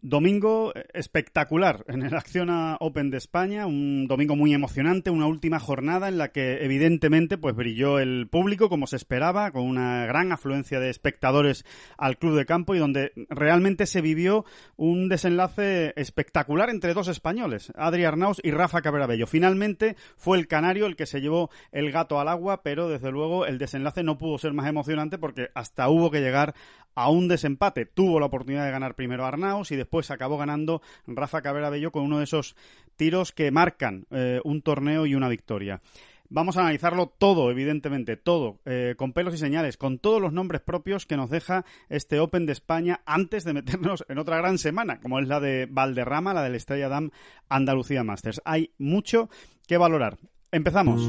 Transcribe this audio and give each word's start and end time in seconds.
Domingo 0.00 0.72
espectacular 0.92 1.84
en 1.88 2.04
el 2.04 2.14
Acciona 2.14 2.76
Open 2.78 3.10
de 3.10 3.18
España, 3.18 3.66
un 3.66 4.06
domingo 4.06 4.36
muy 4.36 4.54
emocionante, 4.54 5.10
una 5.10 5.26
última 5.26 5.58
jornada 5.58 6.08
en 6.08 6.18
la 6.18 6.28
que 6.28 6.64
evidentemente 6.64 7.36
pues 7.36 7.56
brilló 7.56 7.98
el 7.98 8.28
público 8.28 8.68
como 8.68 8.86
se 8.86 8.94
esperaba, 8.94 9.50
con 9.50 9.64
una 9.64 10.06
gran 10.06 10.30
afluencia 10.30 10.78
de 10.78 10.88
espectadores 10.88 11.64
al 11.96 12.16
club 12.16 12.36
de 12.36 12.46
campo 12.46 12.76
y 12.76 12.78
donde 12.78 13.10
realmente 13.28 13.86
se 13.86 14.00
vivió 14.00 14.44
un 14.76 15.08
desenlace 15.08 15.94
espectacular 15.96 16.70
entre 16.70 16.94
dos 16.94 17.08
españoles, 17.08 17.72
Adri 17.74 18.04
Arnaus 18.04 18.40
y 18.44 18.52
Rafa 18.52 18.82
Cabrera 18.82 19.08
Finalmente 19.26 19.96
fue 20.16 20.38
el 20.38 20.46
canario 20.46 20.86
el 20.86 20.94
que 20.94 21.06
se 21.06 21.20
llevó 21.20 21.50
el 21.72 21.90
gato 21.90 22.20
al 22.20 22.28
agua, 22.28 22.62
pero 22.62 22.88
desde 22.88 23.10
luego 23.10 23.46
el 23.46 23.58
desenlace 23.58 24.04
no 24.04 24.16
pudo 24.16 24.38
ser 24.38 24.52
más 24.52 24.68
emocionante 24.68 25.18
porque 25.18 25.48
hasta 25.54 25.88
hubo 25.88 26.12
que 26.12 26.20
llegar 26.20 26.54
a 26.98 27.10
un 27.10 27.28
desempate. 27.28 27.86
Tuvo 27.86 28.18
la 28.18 28.26
oportunidad 28.26 28.64
de 28.64 28.72
ganar 28.72 28.96
primero 28.96 29.24
Arnaus 29.24 29.70
y 29.70 29.76
después 29.76 30.10
acabó 30.10 30.36
ganando 30.36 30.82
Rafa 31.06 31.42
Cabrera 31.42 31.70
Bello 31.70 31.92
con 31.92 32.02
uno 32.02 32.18
de 32.18 32.24
esos 32.24 32.56
tiros 32.96 33.30
que 33.30 33.52
marcan 33.52 34.06
eh, 34.10 34.40
un 34.42 34.62
torneo 34.62 35.06
y 35.06 35.14
una 35.14 35.28
victoria. 35.28 35.80
Vamos 36.28 36.56
a 36.56 36.62
analizarlo 36.62 37.06
todo, 37.06 37.52
evidentemente, 37.52 38.16
todo, 38.16 38.58
eh, 38.66 38.96
con 38.98 39.12
pelos 39.12 39.32
y 39.32 39.38
señales, 39.38 39.76
con 39.76 39.98
todos 39.98 40.20
los 40.20 40.32
nombres 40.32 40.60
propios 40.60 41.06
que 41.06 41.16
nos 41.16 41.30
deja 41.30 41.64
este 41.88 42.18
Open 42.18 42.46
de 42.46 42.52
España 42.52 43.00
antes 43.06 43.44
de 43.44 43.54
meternos 43.54 44.04
en 44.08 44.18
otra 44.18 44.36
gran 44.36 44.58
semana, 44.58 45.00
como 45.00 45.20
es 45.20 45.28
la 45.28 45.38
de 45.38 45.68
Valderrama, 45.70 46.34
la 46.34 46.42
del 46.42 46.56
Estrella 46.56 46.88
Dam 46.88 47.12
Andalucía 47.48 48.02
Masters. 48.02 48.42
Hay 48.44 48.72
mucho 48.76 49.30
que 49.68 49.78
valorar. 49.78 50.18
Empezamos 50.50 51.08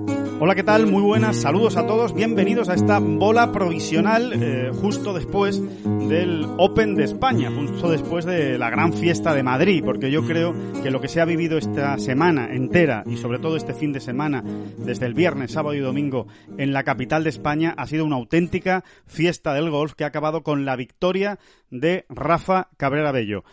Hola, 0.43 0.55
¿qué 0.55 0.63
tal? 0.63 0.87
Muy 0.87 1.03
buenas, 1.03 1.37
saludos 1.37 1.77
a 1.77 1.85
todos, 1.85 2.15
bienvenidos 2.15 2.67
a 2.67 2.73
esta 2.73 2.97
bola 2.97 3.51
provisional 3.51 4.33
eh, 4.33 4.71
justo 4.73 5.13
después 5.13 5.61
del 6.09 6.47
Open 6.57 6.95
de 6.95 7.03
España, 7.03 7.51
justo 7.51 7.91
después 7.91 8.25
de 8.25 8.57
la 8.57 8.71
gran 8.71 8.91
fiesta 8.91 9.35
de 9.35 9.43
Madrid, 9.43 9.83
porque 9.85 10.09
yo 10.09 10.25
creo 10.25 10.55
que 10.81 10.89
lo 10.89 10.99
que 10.99 11.09
se 11.09 11.21
ha 11.21 11.25
vivido 11.25 11.59
esta 11.59 11.95
semana 11.99 12.55
entera 12.55 13.03
y 13.05 13.17
sobre 13.17 13.37
todo 13.37 13.55
este 13.55 13.75
fin 13.75 13.93
de 13.93 13.99
semana, 13.99 14.43
desde 14.79 15.05
el 15.05 15.13
viernes, 15.13 15.51
sábado 15.51 15.75
y 15.75 15.79
domingo, 15.79 16.25
en 16.57 16.73
la 16.73 16.81
capital 16.81 17.23
de 17.23 17.29
España, 17.29 17.75
ha 17.77 17.85
sido 17.85 18.03
una 18.03 18.15
auténtica 18.15 18.83
fiesta 19.05 19.53
del 19.53 19.69
golf 19.69 19.93
que 19.93 20.05
ha 20.05 20.07
acabado 20.07 20.41
con 20.41 20.65
la 20.65 20.75
victoria 20.75 21.37
de 21.69 22.07
Rafa 22.09 22.69
Cabrera 22.77 23.11
Bello. 23.11 23.43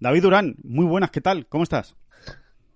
David 0.00 0.22
Durán, 0.22 0.56
muy 0.64 0.86
buenas, 0.86 1.10
¿qué 1.10 1.20
tal? 1.20 1.46
¿Cómo 1.46 1.64
estás? 1.64 1.98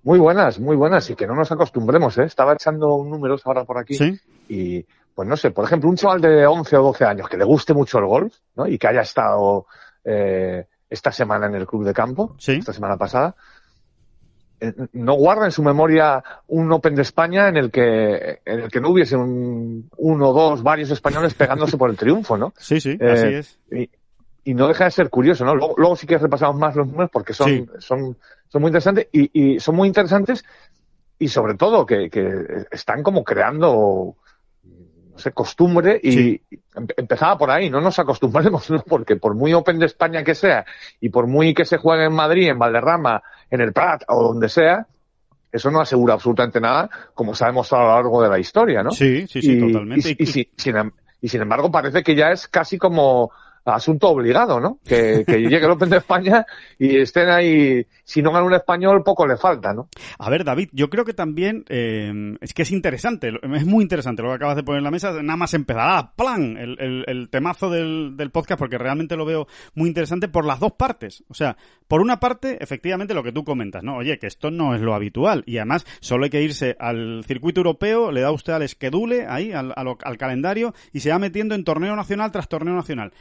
Muy 0.04 0.18
buenas, 0.18 0.58
muy 0.58 0.74
buenas, 0.76 1.08
y 1.10 1.14
que 1.14 1.26
no 1.26 1.34
nos 1.34 1.52
acostumbremos, 1.52 2.18
¿eh? 2.18 2.24
Estaba 2.24 2.54
echando 2.54 3.04
números 3.04 3.42
ahora 3.44 3.64
por 3.64 3.78
aquí. 3.78 3.96
Y, 4.48 4.84
pues 5.14 5.28
no 5.28 5.36
sé, 5.36 5.50
por 5.50 5.64
ejemplo, 5.64 5.88
un 5.88 5.96
chaval 5.96 6.20
de 6.20 6.46
11 6.46 6.76
o 6.76 6.82
12 6.82 7.04
años 7.04 7.28
que 7.28 7.36
le 7.36 7.44
guste 7.44 7.72
mucho 7.72 7.98
el 7.98 8.06
golf, 8.06 8.34
¿no? 8.56 8.66
Y 8.66 8.78
que 8.78 8.88
haya 8.88 9.02
estado 9.02 9.66
eh, 10.04 10.66
esta 10.90 11.12
semana 11.12 11.46
en 11.46 11.54
el 11.54 11.66
club 11.66 11.84
de 11.84 11.94
campo, 11.94 12.34
esta 12.44 12.72
semana 12.72 12.96
pasada, 12.96 13.36
eh, 14.58 14.72
no 14.92 15.14
guarda 15.14 15.44
en 15.44 15.52
su 15.52 15.62
memoria 15.62 16.22
un 16.48 16.72
Open 16.72 16.96
de 16.96 17.02
España 17.02 17.48
en 17.48 17.56
el 17.56 17.70
que, 17.70 18.40
en 18.44 18.60
el 18.60 18.70
que 18.70 18.80
no 18.80 18.90
hubiese 18.90 19.16
un, 19.16 19.88
uno, 19.96 20.32
dos, 20.32 20.62
varios 20.62 20.90
españoles 20.90 21.34
pegándose 21.34 21.76
por 21.76 21.90
el 21.90 21.96
triunfo, 21.96 22.36
¿no? 22.36 22.52
Sí, 22.58 22.80
sí, 22.80 22.98
así 23.00 23.26
eh, 23.26 23.38
es 23.38 23.58
y 24.44 24.54
no 24.54 24.68
deja 24.68 24.84
de 24.84 24.90
ser 24.90 25.08
curioso, 25.08 25.44
¿no? 25.44 25.54
Luego, 25.54 25.96
sí 25.96 26.06
que 26.06 26.18
repasamos 26.18 26.56
más 26.56 26.74
los 26.74 26.86
números 26.86 27.10
porque 27.12 27.32
son, 27.32 27.70
son, 27.78 28.16
son 28.52 28.60
muy 28.60 28.68
interesantes 28.68 29.08
y, 29.12 29.54
y, 29.54 29.60
son 29.60 29.76
muy 29.76 29.88
interesantes 29.88 30.44
y 31.18 31.28
sobre 31.28 31.54
todo 31.54 31.86
que, 31.86 32.10
que 32.10 32.66
están 32.70 33.02
como 33.02 33.24
creando, 33.24 34.14
no 34.62 35.18
sé, 35.18 35.32
costumbre 35.32 35.98
y 36.02 36.38
empezaba 36.98 37.38
por 37.38 37.50
ahí, 37.50 37.70
no 37.70 37.80
nos 37.80 37.98
acostumbremos, 37.98 38.68
¿no? 38.70 38.82
Porque 38.82 39.16
por 39.16 39.34
muy 39.34 39.54
Open 39.54 39.78
de 39.78 39.86
España 39.86 40.22
que 40.22 40.34
sea 40.34 40.66
y 41.00 41.08
por 41.08 41.26
muy 41.26 41.54
que 41.54 41.64
se 41.64 41.78
juegue 41.78 42.04
en 42.04 42.12
Madrid, 42.12 42.48
en 42.48 42.58
Valderrama, 42.58 43.22
en 43.50 43.62
el 43.62 43.72
Prat 43.72 44.02
o 44.08 44.22
donde 44.22 44.50
sea, 44.50 44.86
eso 45.50 45.70
no 45.70 45.80
asegura 45.80 46.12
absolutamente 46.12 46.60
nada, 46.60 46.90
como 47.14 47.34
sabemos 47.34 47.72
a 47.72 47.78
lo 47.78 47.88
largo 47.88 48.22
de 48.22 48.28
la 48.28 48.38
historia, 48.38 48.82
¿no? 48.82 48.90
Sí, 48.90 49.26
sí, 49.28 49.40
sí, 49.40 49.58
totalmente. 49.58 50.14
Y, 50.18 50.68
em, 50.68 50.90
y 51.22 51.28
sin 51.28 51.40
embargo 51.40 51.70
parece 51.70 52.02
que 52.02 52.14
ya 52.14 52.32
es 52.32 52.48
casi 52.48 52.76
como 52.76 53.30
asunto 53.64 54.08
obligado, 54.08 54.60
¿no? 54.60 54.78
Que, 54.84 55.24
que 55.26 55.38
llegue 55.40 55.64
el 55.64 55.70
Open 55.70 55.90
de 55.90 55.98
España 55.98 56.46
y 56.78 56.98
estén 56.98 57.28
ahí, 57.28 57.86
si 58.04 58.22
no 58.22 58.32
gana 58.32 58.44
un 58.44 58.54
español, 58.54 59.02
poco 59.04 59.26
le 59.26 59.36
falta, 59.36 59.72
¿no? 59.72 59.88
A 60.18 60.30
ver, 60.30 60.44
David, 60.44 60.70
yo 60.72 60.90
creo 60.90 61.04
que 61.04 61.14
también 61.14 61.64
eh, 61.68 62.36
es 62.40 62.54
que 62.54 62.62
es 62.62 62.72
interesante, 62.72 63.32
es 63.54 63.66
muy 63.66 63.82
interesante 63.82 64.22
lo 64.22 64.28
que 64.30 64.34
acabas 64.36 64.56
de 64.56 64.62
poner 64.62 64.78
en 64.78 64.84
la 64.84 64.90
mesa, 64.90 65.12
nada 65.22 65.36
más 65.36 65.54
empezará, 65.54 66.12
plan, 66.16 66.56
el, 66.56 66.76
el, 66.80 67.04
el 67.06 67.28
temazo 67.30 67.70
del, 67.70 68.16
del, 68.16 68.30
podcast, 68.30 68.58
porque 68.58 68.78
realmente 68.78 69.16
lo 69.16 69.24
veo 69.24 69.46
muy 69.74 69.88
interesante 69.88 70.28
por 70.28 70.44
las 70.44 70.60
dos 70.60 70.72
partes. 70.72 71.24
O 71.28 71.34
sea, 71.34 71.56
por 71.92 72.00
una 72.00 72.20
parte, 72.20 72.56
efectivamente, 72.58 73.12
lo 73.12 73.22
que 73.22 73.32
tú 73.32 73.44
comentas, 73.44 73.82
¿no? 73.82 73.98
Oye, 73.98 74.18
que 74.18 74.26
esto 74.26 74.50
no 74.50 74.74
es 74.74 74.80
lo 74.80 74.94
habitual 74.94 75.42
y 75.44 75.58
además 75.58 75.84
solo 76.00 76.24
hay 76.24 76.30
que 76.30 76.40
irse 76.40 76.74
al 76.78 77.22
circuito 77.26 77.60
europeo, 77.60 78.10
le 78.10 78.22
da 78.22 78.30
usted 78.32 78.54
al 78.54 78.66
schedule, 78.66 79.26
ahí, 79.28 79.52
al, 79.52 79.74
al, 79.76 79.96
al 80.02 80.16
calendario 80.16 80.72
y 80.94 81.00
se 81.00 81.10
va 81.10 81.18
metiendo 81.18 81.54
en 81.54 81.64
torneo 81.64 81.94
nacional 81.94 82.32
tras 82.32 82.48
torneo 82.48 82.74
nacional 82.74 83.12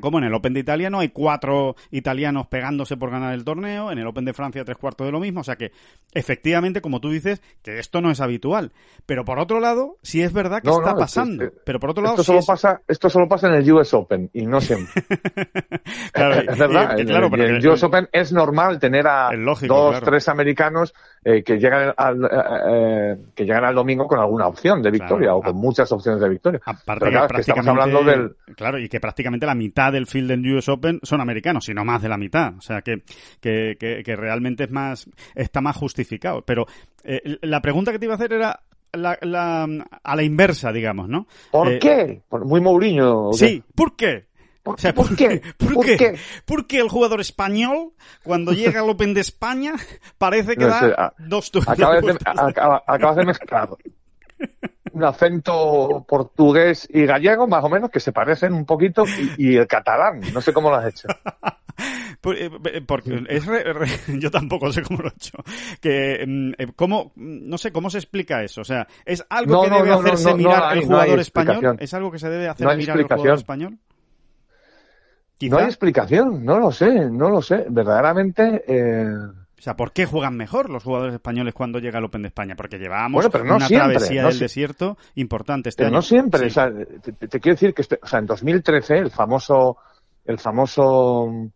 como 0.00 0.18
en 0.18 0.24
el 0.24 0.34
Open 0.34 0.54
de 0.54 0.60
Italia 0.60 0.90
no 0.90 1.00
hay 1.00 1.08
cuatro 1.08 1.76
italianos 1.90 2.46
pegándose 2.46 2.96
por 2.96 3.10
ganar 3.10 3.34
el 3.34 3.44
torneo, 3.44 3.90
en 3.90 3.98
el 3.98 4.06
Open 4.06 4.24
de 4.24 4.32
Francia 4.32 4.64
tres 4.64 4.76
cuartos 4.76 5.06
de 5.06 5.12
lo 5.12 5.20
mismo, 5.20 5.40
o 5.40 5.44
sea 5.44 5.56
que 5.56 5.72
efectivamente, 6.12 6.80
como 6.80 7.00
tú 7.00 7.10
dices, 7.10 7.42
que 7.62 7.78
esto 7.78 8.00
no 8.00 8.10
es 8.10 8.20
habitual. 8.20 8.72
Pero 9.06 9.24
por 9.24 9.38
otro 9.38 9.60
lado, 9.60 9.96
sí 10.02 10.22
es 10.22 10.32
verdad 10.32 10.62
que 10.62 10.70
está 10.70 10.94
pasando. 10.94 11.50
pero 11.64 11.78
por 11.80 11.90
otro 11.90 12.02
lado, 12.02 12.16
esto 12.16 12.24
solo 12.24 12.40
pasa, 12.46 12.80
esto 12.88 13.08
solo 13.10 13.28
pasa 13.28 13.48
en 13.48 13.54
el 13.54 13.72
US 13.72 13.94
Open 13.94 14.30
y 14.32 14.46
no 14.46 14.60
siempre. 14.60 15.02
claro, 16.12 16.34
es 16.52 16.58
verdad. 16.58 16.98
en, 16.98 17.08
el, 17.08 17.68
US 17.68 17.82
Open 17.84 18.08
es 18.20 18.32
normal 18.32 18.78
tener 18.78 19.06
a 19.06 19.30
dos, 19.66 20.00
tres 20.00 20.28
americanos 20.28 20.94
eh, 21.24 21.42
que 21.42 21.58
llegan 21.58 21.92
al 21.96 22.24
eh, 22.24 22.28
eh, 22.68 23.16
que 23.34 23.44
llegan 23.44 23.64
al 23.64 23.74
domingo 23.74 24.06
con 24.06 24.18
alguna 24.18 24.46
opción 24.46 24.82
de 24.82 24.90
victoria 24.90 25.34
o 25.34 25.42
con 25.42 25.56
muchas 25.56 25.90
opciones 25.92 26.20
de 26.20 26.28
victoria. 26.28 26.60
Aparte 26.64 27.10
claro, 27.10 27.28
que 27.28 27.40
estamos 27.40 27.66
hablando 27.66 28.02
del 28.02 28.36
claro 28.56 28.78
y 28.78 28.88
que 28.88 29.00
prácticamente 29.00 29.46
la 29.46 29.54
mitad 29.54 29.92
del 29.92 30.06
field 30.06 30.28
del 30.28 30.54
US 30.54 30.68
Open 30.68 31.00
son 31.02 31.20
americanos, 31.20 31.64
sino 31.64 31.84
más 31.84 32.02
de 32.02 32.08
la 32.08 32.16
mitad. 32.16 32.54
O 32.56 32.60
sea 32.60 32.82
que, 32.82 33.02
que, 33.40 33.76
que, 33.78 34.16
realmente 34.16 34.64
es 34.64 34.70
más, 34.70 35.08
está 35.34 35.60
más 35.60 35.76
justificado. 35.76 36.42
Pero 36.42 36.66
eh, 37.04 37.38
la 37.42 37.60
pregunta 37.60 37.92
que 37.92 37.98
te 37.98 38.06
iba 38.06 38.14
a 38.14 38.16
hacer 38.16 38.32
era 38.32 38.60
la, 38.92 39.18
la, 39.22 39.66
a 40.02 40.16
la 40.16 40.22
inversa, 40.22 40.72
digamos, 40.72 41.08
¿no? 41.08 41.26
¿Por 41.50 41.72
eh, 41.72 41.78
qué? 41.78 42.22
Muy 42.30 42.60
Mourinho. 42.60 43.32
Sí, 43.32 43.62
¿por 43.74 43.96
qué? 43.96 44.27
¿Por, 44.94 45.16
qué? 45.16 45.42
¿Por, 45.56 45.84
qué? 45.84 46.18
Porque 46.44 46.78
el 46.78 46.88
jugador 46.88 47.20
español, 47.20 47.92
cuando 48.22 48.52
llega 48.52 48.80
al 48.80 48.90
Open 48.90 49.14
de 49.14 49.20
España, 49.20 49.74
parece 50.18 50.56
que 50.56 50.66
da 50.66 51.14
dos 51.18 51.50
acabas 51.66 52.02
de, 52.02 52.18
acabas 52.86 53.16
de 53.16 53.24
mezclar 53.24 53.68
un 54.92 55.04
acento 55.04 56.04
portugués 56.08 56.88
y 56.92 57.06
gallego, 57.06 57.46
más 57.46 57.64
o 57.64 57.68
menos, 57.68 57.90
que 57.90 58.00
se 58.00 58.12
parecen 58.12 58.52
un 58.52 58.64
poquito, 58.64 59.04
y, 59.36 59.56
el 59.56 59.66
catalán. 59.66 60.20
No 60.32 60.40
sé 60.40 60.52
cómo 60.52 60.70
lo 60.70 60.76
has 60.76 60.86
hecho. 60.86 61.08
Pues, 62.20 62.36
eh, 62.40 62.82
porque 62.84 63.22
yo 64.18 64.30
tampoco 64.32 64.72
sé 64.72 64.82
cómo 64.82 65.02
lo 65.02 65.08
he 65.08 65.12
hecho. 65.12 65.38
Que, 65.80 66.24
mm, 66.26 66.50
eh, 66.58 66.66
¿cómo, 66.74 67.12
no 67.14 67.56
sé, 67.56 67.70
¿cómo 67.70 67.90
se 67.90 67.98
explica 67.98 68.42
eso? 68.42 68.62
O 68.62 68.64
sea, 68.64 68.88
¿es 69.04 69.24
algo 69.30 69.62
que 69.62 69.70
debe 69.70 69.92
hacerse 69.92 70.34
mirar 70.34 70.76
el 70.76 70.86
jugador 70.86 71.20
español? 71.20 71.76
¿Es 71.78 71.94
algo 71.94 72.10
que 72.10 72.18
se 72.18 72.28
debe 72.28 72.48
hacer 72.48 72.66
mirar 72.76 72.98
el 72.98 73.04
jugador 73.04 73.38
español? 73.38 73.78
No 75.40 75.58
hay 75.58 75.66
explicación, 75.66 76.44
no 76.44 76.58
lo 76.58 76.72
sé, 76.72 77.10
no 77.10 77.30
lo 77.30 77.42
sé. 77.42 77.66
Verdaderamente... 77.68 78.62
O 79.58 79.60
sea, 79.60 79.74
¿por 79.74 79.90
qué 79.90 80.06
juegan 80.06 80.36
mejor 80.36 80.70
los 80.70 80.84
jugadores 80.84 81.14
españoles 81.14 81.52
cuando 81.52 81.80
llega 81.80 81.98
el 81.98 82.04
Open 82.04 82.22
de 82.22 82.28
España? 82.28 82.54
Porque 82.54 82.78
llevábamos 82.78 83.26
una 83.26 83.66
travesía 83.66 84.24
del 84.24 84.38
desierto 84.38 84.96
importante 85.16 85.70
este 85.70 85.82
pero 85.82 85.96
No 85.96 86.00
siempre, 86.00 86.46
o 86.46 86.50
sea, 86.50 86.70
te, 86.70 87.40
quiero 87.40 87.54
decir 87.56 87.74
que 87.74 87.82
este, 87.82 87.98
o 88.00 88.06
sea, 88.06 88.20
en 88.20 88.26
2013 88.26 88.98
el 88.98 89.10
famoso, 89.10 89.78
el 90.24 90.38
famoso 90.38 91.50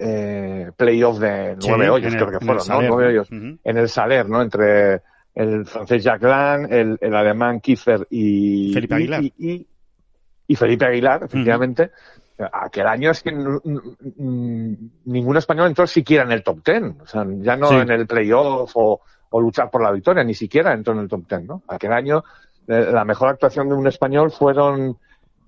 eh, 0.00 0.72
playoff 0.76 1.18
de 1.20 1.56
nueve 1.64 1.90
hoyos, 1.90 2.14
creo 2.14 2.30
que 2.30 2.44
fueron, 2.44 2.66
¿no? 2.66 2.82
Nueve 2.82 3.06
hoyos. 3.06 3.30
En 3.30 3.76
el 3.76 3.88
Saler, 3.88 4.28
¿no? 4.28 4.42
Entre 4.42 5.00
el 5.34 5.66
francés 5.66 6.02
Jacques 6.02 6.70
el, 6.70 6.98
el 7.00 7.14
alemán 7.14 7.60
Kiefer 7.60 8.06
y 8.10 8.72
Felipe 8.72 8.94
Aguilar. 8.96 9.22
Y, 9.22 9.66
y, 10.48 10.56
Felipe 10.56 10.86
Aguilar, 10.86 11.22
efectivamente. 11.24 11.92
Aquel 12.36 12.86
año 12.88 13.12
es 13.12 13.22
que 13.22 13.32
ningún 15.04 15.36
español 15.36 15.68
entró 15.68 15.86
siquiera 15.86 16.24
en 16.24 16.32
el 16.32 16.42
top 16.42 16.62
ten. 16.62 16.98
O 17.00 17.06
sea, 17.06 17.24
ya 17.28 17.56
no 17.56 17.80
en 17.80 17.90
el 17.90 18.06
playoff 18.06 18.72
o, 18.74 19.00
o 19.30 19.40
luchar 19.40 19.70
por 19.70 19.82
la 19.82 19.92
victoria, 19.92 20.24
ni 20.24 20.34
siquiera 20.34 20.72
entró 20.72 20.94
en 20.94 21.00
el 21.00 21.08
top 21.08 21.28
ten, 21.28 21.46
¿no? 21.46 21.62
Aquel 21.68 21.92
año 21.92 22.24
eh, 22.66 22.88
la 22.92 23.04
mejor 23.04 23.28
actuación 23.28 23.68
de 23.68 23.74
un 23.74 23.86
español 23.86 24.30
fueron 24.30 24.98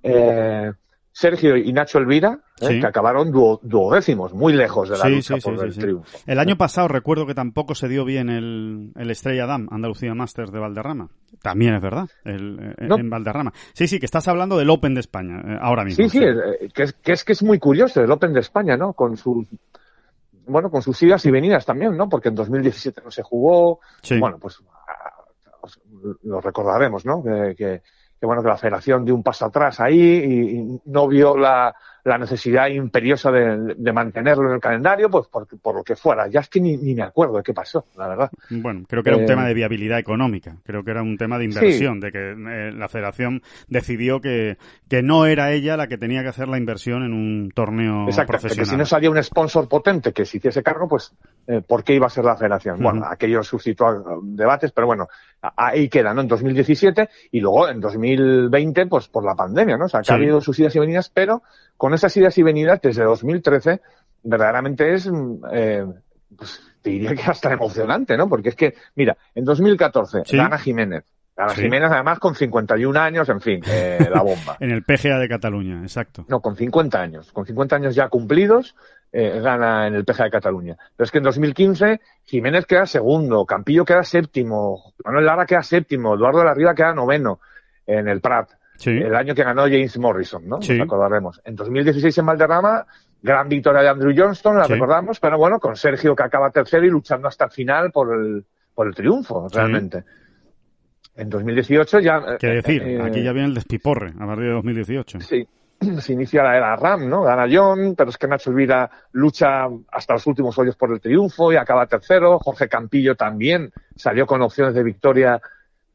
eh, 0.02 0.72
Sergio 1.16 1.56
y 1.56 1.72
Nacho 1.72 1.96
Elvira, 1.96 2.40
¿eh? 2.60 2.78
que 2.78 2.86
acabaron 2.86 3.32
duodécimos, 3.32 4.34
muy 4.34 4.52
lejos 4.52 4.90
de 4.90 4.98
la 4.98 5.08
lucha 5.08 5.36
por 5.42 5.64
el 5.64 5.74
triunfo. 5.74 6.18
El 6.26 6.38
año 6.38 6.58
pasado 6.58 6.88
recuerdo 6.88 7.26
que 7.26 7.32
tampoco 7.32 7.74
se 7.74 7.88
dio 7.88 8.04
bien 8.04 8.28
el, 8.28 8.92
el 8.94 9.10
Estrella 9.10 9.46
Dam, 9.46 9.66
Andalucía 9.70 10.14
Masters 10.14 10.52
de 10.52 10.58
Valderrama. 10.58 11.08
También 11.40 11.74
es 11.74 11.80
verdad, 11.80 12.10
el, 12.22 12.58
eh, 12.60 12.74
en 12.78 13.08
Valderrama. 13.08 13.54
Sí, 13.72 13.88
sí, 13.88 13.98
que 13.98 14.04
estás 14.04 14.28
hablando 14.28 14.58
del 14.58 14.68
Open 14.68 14.92
de 14.92 15.00
España, 15.00 15.40
eh, 15.40 15.58
ahora 15.58 15.84
mismo. 15.84 16.06
Sí, 16.06 16.10
sí, 16.10 16.18
que, 16.18 16.82
es, 16.82 16.92
que, 16.92 17.12
es, 17.12 17.24
que 17.24 17.32
es 17.32 17.42
muy 17.42 17.58
curioso 17.58 18.02
el 18.02 18.10
Open 18.10 18.34
de 18.34 18.40
España, 18.40 18.76
¿no? 18.76 18.92
Con 18.92 19.16
sus 19.16 19.46
bueno, 20.46 20.70
con 20.70 20.82
sus 20.82 21.02
idas 21.02 21.24
y 21.24 21.30
venidas 21.30 21.64
también, 21.64 21.96
¿no? 21.96 22.10
Porque 22.10 22.28
en 22.28 22.34
2017 22.34 23.00
no 23.02 23.10
se 23.10 23.22
jugó. 23.22 23.80
Bueno, 24.20 24.36
pues 24.38 24.58
lo 26.24 26.42
recordaremos, 26.42 27.06
¿no? 27.06 27.22
que 27.24 27.54
que 27.56 27.82
bueno, 28.22 28.42
que 28.42 28.48
la 28.48 28.56
federación 28.56 29.04
dio 29.04 29.14
un 29.14 29.22
paso 29.22 29.46
atrás 29.46 29.80
ahí 29.80 30.00
y, 30.00 30.80
no 30.86 31.06
vio 31.08 31.36
la, 31.36 31.74
la 32.04 32.18
necesidad 32.18 32.68
imperiosa 32.68 33.30
de, 33.30 33.74
de, 33.76 33.92
mantenerlo 33.92 34.48
en 34.48 34.54
el 34.54 34.60
calendario, 34.60 35.10
pues 35.10 35.26
por, 35.26 35.46
por, 35.60 35.74
lo 35.74 35.82
que 35.82 35.96
fuera. 35.96 36.28
Ya 36.28 36.40
es 36.40 36.48
que 36.48 36.60
ni, 36.60 36.76
ni, 36.76 36.94
me 36.94 37.02
acuerdo 37.02 37.36
de 37.36 37.42
qué 37.42 37.52
pasó, 37.52 37.84
la 37.96 38.08
verdad. 38.08 38.30
Bueno, 38.48 38.84
creo 38.88 39.02
que 39.02 39.10
era 39.10 39.18
un 39.18 39.24
eh, 39.24 39.26
tema 39.26 39.46
de 39.46 39.54
viabilidad 39.54 39.98
económica, 39.98 40.56
creo 40.64 40.84
que 40.84 40.92
era 40.92 41.02
un 41.02 41.18
tema 41.18 41.36
de 41.36 41.44
inversión, 41.44 42.00
de 42.00 42.12
que 42.12 42.30
eh, 42.30 42.72
la 42.72 42.88
federación 42.88 43.42
decidió 43.68 44.20
que, 44.20 44.56
que 44.88 45.02
no 45.02 45.26
era 45.26 45.52
ella 45.52 45.76
la 45.76 45.88
que 45.88 45.98
tenía 45.98 46.22
que 46.22 46.28
hacer 46.28 46.48
la 46.48 46.58
inversión 46.58 47.02
en 47.02 47.12
un 47.12 47.50
torneo 47.54 48.06
Exacto, 48.06 48.32
profesional. 48.32 48.64
que 48.64 48.70
si 48.70 48.76
no 48.76 48.86
salía 48.86 49.10
un 49.10 49.22
sponsor 49.22 49.68
potente 49.68 50.12
que 50.12 50.24
se 50.24 50.38
hiciese 50.38 50.62
cargo, 50.62 50.88
pues 50.88 51.12
eh, 51.48 51.60
¿por 51.60 51.84
qué 51.84 51.94
iba 51.94 52.06
a 52.06 52.10
ser 52.10 52.24
la 52.24 52.36
federación? 52.36 52.78
Bueno, 52.80 53.04
aquello 53.04 53.42
suscitó 53.42 54.20
debates, 54.22 54.72
pero 54.72 54.86
bueno, 54.86 55.08
ahí 55.40 55.88
queda, 55.88 56.14
¿no? 56.14 56.22
En 56.22 56.28
2017 56.28 57.08
y 57.32 57.40
luego 57.40 57.68
en 57.68 57.80
2020, 57.80 58.86
pues 58.86 59.08
por 59.08 59.24
la 59.24 59.34
pandemia, 59.34 59.76
¿no? 59.76 59.86
O 59.86 59.88
sea, 59.88 60.00
que 60.00 60.12
ha 60.12 60.16
habido 60.16 60.40
sus 60.40 60.58
idas 60.58 60.74
y 60.76 60.78
venidas, 60.78 61.10
pero 61.12 61.42
con 61.76 61.94
esas 61.94 62.16
idas 62.16 62.36
y 62.38 62.42
venidas 62.42 62.80
desde 62.80 63.04
2013, 63.04 63.80
verdaderamente 64.22 64.94
es, 64.94 65.10
eh, 65.52 65.86
pues 66.36 66.60
te 66.82 66.90
diría 66.90 67.14
que 67.14 67.22
hasta 67.22 67.52
emocionante, 67.52 68.16
¿no? 68.16 68.28
Porque 68.28 68.50
es 68.50 68.54
que, 68.54 68.74
mira, 68.94 69.16
en 69.34 69.44
2014 69.44 70.22
gana 70.32 70.58
Jiménez. 70.58 71.04
Gana 71.36 71.54
Jiménez 71.54 71.90
además 71.92 72.18
con 72.18 72.34
51 72.34 72.98
años, 72.98 73.28
en 73.28 73.40
fin, 73.42 73.60
eh, 73.68 74.08
la 74.10 74.22
bomba. 74.22 74.56
en 74.60 74.70
el 74.70 74.84
PGA 74.84 75.18
de 75.18 75.28
Cataluña, 75.28 75.82
exacto. 75.82 76.24
No, 76.28 76.40
con 76.40 76.56
50 76.56 76.98
años. 76.98 77.30
Con 77.32 77.44
50 77.44 77.76
años 77.76 77.94
ya 77.94 78.08
cumplidos, 78.08 78.74
eh, 79.18 79.40
gana 79.40 79.86
en 79.86 79.94
el 79.94 80.04
PGA 80.04 80.24
de 80.24 80.30
Cataluña. 80.30 80.76
Pero 80.94 81.06
es 81.06 81.10
que 81.10 81.16
en 81.16 81.24
2015 81.24 82.00
Jiménez 82.24 82.66
queda 82.66 82.84
segundo, 82.84 83.46
Campillo 83.46 83.82
queda 83.82 84.02
séptimo, 84.02 84.92
Manuel 85.02 85.24
Lara 85.24 85.46
queda 85.46 85.62
séptimo, 85.62 86.14
Eduardo 86.14 86.40
de 86.40 86.44
la 86.44 86.52
Riva 86.52 86.74
queda 86.74 86.92
noveno 86.92 87.40
en 87.86 88.08
el 88.08 88.20
Prat. 88.20 88.50
El 88.84 89.14
año 89.14 89.34
que 89.34 89.42
ganó 89.42 89.62
James 89.62 89.96
Morrison, 89.96 90.46
¿no? 90.46 90.60
Sí. 90.60 90.78
Nos 90.78 91.40
En 91.46 91.56
2016 91.56 92.18
en 92.18 92.26
Valderrama, 92.26 92.84
gran 93.22 93.48
victoria 93.48 93.80
de 93.80 93.88
Andrew 93.88 94.12
Johnston, 94.14 94.58
la 94.58 94.66
recordamos, 94.66 95.18
pero 95.18 95.38
bueno, 95.38 95.58
con 95.58 95.76
Sergio 95.76 96.14
que 96.14 96.22
acaba 96.22 96.50
tercero 96.50 96.84
y 96.84 96.90
luchando 96.90 97.26
hasta 97.26 97.46
el 97.46 97.52
final 97.52 97.90
por 97.92 98.14
el, 98.14 98.44
por 98.74 98.86
el 98.86 98.94
triunfo, 98.94 99.48
realmente. 99.48 100.04
En 101.14 101.30
2018 101.30 102.00
ya... 102.00 102.36
¿Qué 102.38 102.48
decir? 102.48 102.82
Eh, 102.82 103.00
aquí 103.00 103.22
ya 103.22 103.32
viene 103.32 103.48
el 103.48 103.54
despiporre, 103.54 104.10
a 104.10 104.26
partir 104.26 104.44
de 104.44 104.52
2018. 104.52 105.20
Sí, 105.20 105.48
se 106.00 106.12
inicia 106.12 106.42
la 106.42 106.56
era 106.56 106.76
RAM, 106.76 107.08
¿no? 107.08 107.22
Gana 107.22 107.46
John, 107.50 107.94
pero 107.96 108.10
es 108.10 108.18
que 108.18 108.28
Nacho 108.28 108.50
Elvira 108.50 108.90
lucha 109.12 109.66
hasta 109.90 110.14
los 110.14 110.26
últimos 110.26 110.58
hoyos 110.58 110.76
por 110.76 110.92
el 110.92 111.00
triunfo 111.00 111.52
y 111.52 111.56
acaba 111.56 111.86
tercero. 111.86 112.38
Jorge 112.38 112.68
Campillo 112.68 113.14
también 113.14 113.72
salió 113.94 114.26
con 114.26 114.42
opciones 114.42 114.74
de 114.74 114.82
victoria 114.82 115.40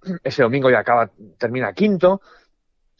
ese 0.23 0.43
domingo 0.43 0.69
y 0.69 0.73
acaba, 0.73 1.09
termina 1.37 1.73
quinto. 1.73 2.21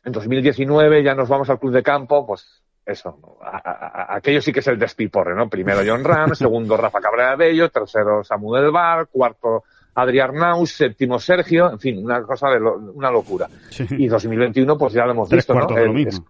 En 0.04 0.12
2019 0.12 1.04
ya 1.04 1.14
nos 1.14 1.30
vamos 1.30 1.50
al 1.50 1.60
club 1.60 1.74
de 1.74 1.84
campo, 1.84 2.26
pues 2.26 2.64
eso, 2.84 3.20
aquello 3.44 4.42
sí 4.42 4.52
que 4.52 4.62
es 4.62 4.68
el 4.68 4.80
despiporre, 4.80 5.36
¿no? 5.36 5.48
Primero 5.48 5.82
John 5.86 6.04
Ram, 6.04 6.34
segundo 6.36 6.76
Rafa 6.76 7.00
Cabrera 7.00 7.36
Bello, 7.36 7.70
tercero 7.70 8.24
Samuel 8.24 8.72
Bar, 8.72 9.08
cuarto 9.08 9.64
Adrián 9.94 10.34
Naus, 10.36 10.72
séptimo 10.72 11.20
Sergio, 11.20 11.70
en 11.70 11.80
fin, 11.80 12.04
una 12.04 12.24
cosa 12.24 12.50
de 12.50 12.60
una 12.60 13.12
locura. 13.12 13.48
Y 13.92 14.08
2021 14.08 14.78
pues 14.78 14.94
ya 14.94 15.06
lo 15.06 15.12
hemos 15.12 15.30
visto, 15.30 15.54
¿no? 15.54 15.68
es 15.68 16.22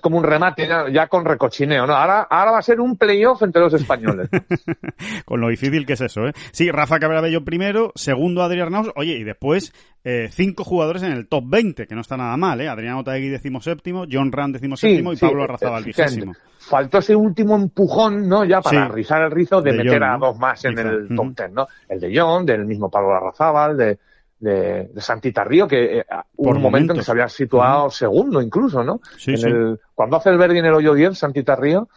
como 0.00 0.18
un 0.18 0.24
remate 0.24 0.68
ya, 0.92 1.06
con 1.08 1.24
recochineo, 1.24 1.86
¿no? 1.86 1.94
Ahora, 1.94 2.26
ahora 2.30 2.52
va 2.52 2.58
a 2.58 2.62
ser 2.62 2.80
un 2.80 2.96
playoff 2.96 3.42
entre 3.42 3.62
los 3.62 3.72
españoles. 3.74 4.28
con 5.24 5.40
lo 5.40 5.48
difícil 5.48 5.86
que 5.86 5.94
es 5.94 6.00
eso, 6.00 6.26
¿eh? 6.26 6.32
Sí, 6.52 6.70
Rafa 6.70 6.98
Cabrera 6.98 7.28
primero, 7.44 7.92
segundo 7.94 8.42
Adrián 8.42 8.70
Naus, 8.70 8.90
oye, 8.96 9.14
y 9.14 9.24
después 9.24 9.72
eh, 10.04 10.28
cinco 10.30 10.64
jugadores 10.64 11.02
en 11.02 11.12
el 11.12 11.28
top 11.28 11.44
20, 11.46 11.86
que 11.86 11.94
no 11.94 12.00
está 12.00 12.16
nada 12.16 12.36
mal, 12.36 12.60
¿eh? 12.60 12.68
Adrián 12.68 12.96
Otaegui 12.96 13.28
decimo 13.28 13.60
séptimo, 13.60 14.04
John 14.10 14.30
Rand 14.32 14.54
decimo 14.54 14.76
séptimo 14.76 15.12
y 15.12 15.16
Pablo 15.16 15.44
Arrazabal 15.44 15.84
vigésimo. 15.84 16.32
Faltó 16.58 16.98
ese 16.98 17.16
último 17.16 17.56
empujón, 17.56 18.28
¿no? 18.28 18.44
Ya 18.44 18.60
para 18.60 18.88
rizar 18.88 19.22
el 19.22 19.30
rizo 19.30 19.62
de, 19.62 19.72
meter 19.72 20.02
a 20.04 20.18
dos 20.18 20.38
más 20.38 20.64
en 20.64 20.78
el 20.78 21.08
top 21.14 21.34
10, 21.36 21.52
¿no? 21.52 21.66
El 21.88 22.00
de 22.00 22.12
John, 22.14 22.44
del 22.44 22.66
mismo 22.66 22.90
Pablo 22.90 23.14
Arrazabal, 23.14 23.76
de 23.76 23.98
de, 24.40 24.88
de 24.88 25.00
Santita 25.00 25.44
Río, 25.44 25.66
que 25.66 25.98
eh, 25.98 26.04
hubo 26.36 26.50
un 26.50 26.62
momento 26.62 26.92
en 26.92 26.98
que 26.98 27.04
se 27.04 27.10
había 27.10 27.28
situado 27.28 27.90
segundo 27.90 28.40
incluso, 28.40 28.82
¿no? 28.82 29.00
en 29.26 29.46
El, 29.46 29.80
cuando 29.94 30.16
hace 30.16 30.30
el 30.30 30.38
Verdi 30.38 30.58
en 30.58 30.66
el 30.66 30.74
hoyo 30.74 30.94
10, 30.94 31.16
Santita 31.16 31.56
Río, 31.56 31.88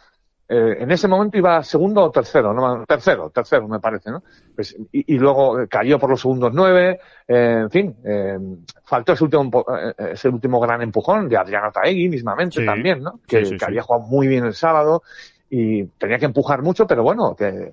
eh, 0.48 0.82
en 0.82 0.90
ese 0.90 1.08
momento 1.08 1.38
iba 1.38 1.62
segundo 1.62 2.02
o 2.02 2.10
tercero, 2.10 2.52
¿no? 2.52 2.84
Tercero, 2.84 3.30
tercero 3.30 3.66
me 3.68 3.78
parece, 3.80 4.10
¿no? 4.10 4.22
Pues, 4.54 4.76
y, 4.92 5.14
y, 5.14 5.18
luego 5.18 5.66
cayó 5.66 5.98
por 5.98 6.10
los 6.10 6.20
segundos 6.20 6.52
nueve, 6.52 7.00
eh, 7.26 7.60
en 7.62 7.70
fin, 7.70 7.96
eh, 8.04 8.36
faltó 8.84 9.14
ese 9.14 9.24
último, 9.24 9.64
eh, 9.74 9.94
ese 10.12 10.28
último 10.28 10.60
gran 10.60 10.82
empujón 10.82 11.28
de 11.28 11.38
Adriano 11.38 11.70
Taegui 11.72 12.08
mismamente 12.10 12.66
también, 12.66 13.02
¿no? 13.02 13.20
Que, 13.26 13.56
que 13.56 13.64
había 13.64 13.80
jugado 13.82 14.06
muy 14.06 14.28
bien 14.28 14.44
el 14.44 14.52
sábado 14.52 15.02
y 15.48 15.84
tenía 15.84 16.18
que 16.18 16.26
empujar 16.26 16.60
mucho, 16.60 16.86
pero 16.86 17.02
bueno, 17.02 17.34
que 17.34 17.72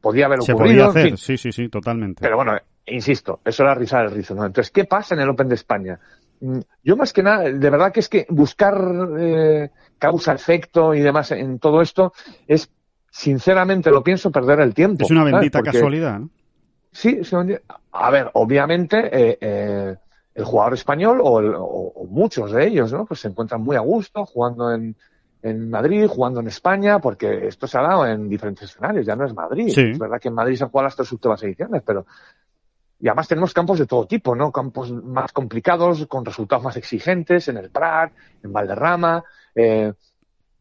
podía 0.00 0.26
haber 0.26 0.40
ocurrido. 0.40 0.56
Se 0.56 0.64
podía 0.64 0.86
hacer, 0.86 1.18
sí, 1.18 1.36
sí, 1.36 1.52
sí, 1.52 1.68
totalmente. 1.68 2.20
Pero 2.20 2.36
bueno, 2.36 2.52
insisto, 2.86 3.40
eso 3.44 3.62
era 3.62 3.74
rizar 3.74 4.04
el 4.04 4.10
rizo, 4.10 4.34
¿no? 4.34 4.44
Entonces, 4.44 4.70
¿qué 4.70 4.84
pasa 4.84 5.14
en 5.14 5.20
el 5.20 5.28
Open 5.28 5.48
de 5.48 5.54
España? 5.54 5.98
Mm, 6.40 6.60
yo 6.82 6.96
más 6.96 7.12
que 7.12 7.22
nada, 7.22 7.44
de 7.44 7.70
verdad 7.70 7.92
que 7.92 8.00
es 8.00 8.08
que 8.08 8.26
buscar 8.28 8.76
eh, 9.18 9.70
causa, 9.98 10.32
efecto 10.32 10.94
y 10.94 11.00
demás 11.00 11.30
en 11.30 11.58
todo 11.58 11.80
esto 11.80 12.12
es, 12.46 12.70
sinceramente 13.10 13.90
lo 13.90 14.02
pienso, 14.02 14.30
perder 14.30 14.60
el 14.60 14.74
tiempo. 14.74 15.04
Es 15.04 15.10
una 15.10 15.24
bendita 15.24 15.62
casualidad, 15.62 16.20
¿no? 16.20 16.30
Sí, 16.90 17.20
a 17.92 18.10
ver, 18.10 18.30
obviamente 18.34 18.98
eh, 18.98 19.38
eh, 19.40 19.96
el 20.34 20.44
jugador 20.44 20.74
español 20.74 21.20
o, 21.22 21.38
o, 21.38 22.06
muchos 22.06 22.52
de 22.52 22.66
ellos, 22.66 22.92
¿no? 22.92 23.06
Pues 23.06 23.20
se 23.20 23.28
encuentran 23.28 23.62
muy 23.62 23.76
a 23.76 23.80
gusto 23.80 24.26
jugando 24.26 24.70
en, 24.74 24.94
en 25.42 25.70
Madrid, 25.70 26.06
jugando 26.06 26.40
en 26.40 26.48
España, 26.48 26.98
porque 27.00 27.46
esto 27.46 27.66
se 27.66 27.78
ha 27.78 27.82
dado 27.82 28.06
en 28.06 28.28
diferentes 28.28 28.70
escenarios, 28.70 29.04
ya 29.04 29.16
no 29.16 29.26
es 29.26 29.34
Madrid. 29.34 29.72
Es 29.76 29.98
verdad 29.98 30.20
que 30.20 30.28
en 30.28 30.34
Madrid 30.34 30.56
se 30.56 30.64
han 30.64 30.70
jugado 30.70 30.86
las 30.86 30.96
tres 30.96 31.10
últimas 31.12 31.42
ediciones, 31.42 31.82
pero 31.84 32.06
y 33.02 33.08
además 33.08 33.26
tenemos 33.26 33.52
campos 33.52 33.80
de 33.80 33.86
todo 33.86 34.06
tipo, 34.06 34.36
¿no? 34.36 34.52
Campos 34.52 34.92
más 34.92 35.32
complicados, 35.32 36.06
con 36.06 36.24
resultados 36.24 36.62
más 36.62 36.76
exigentes, 36.76 37.48
en 37.48 37.56
el 37.56 37.68
Prat, 37.68 38.12
en 38.44 38.52
Valderrama, 38.52 39.24
eh, 39.56 39.92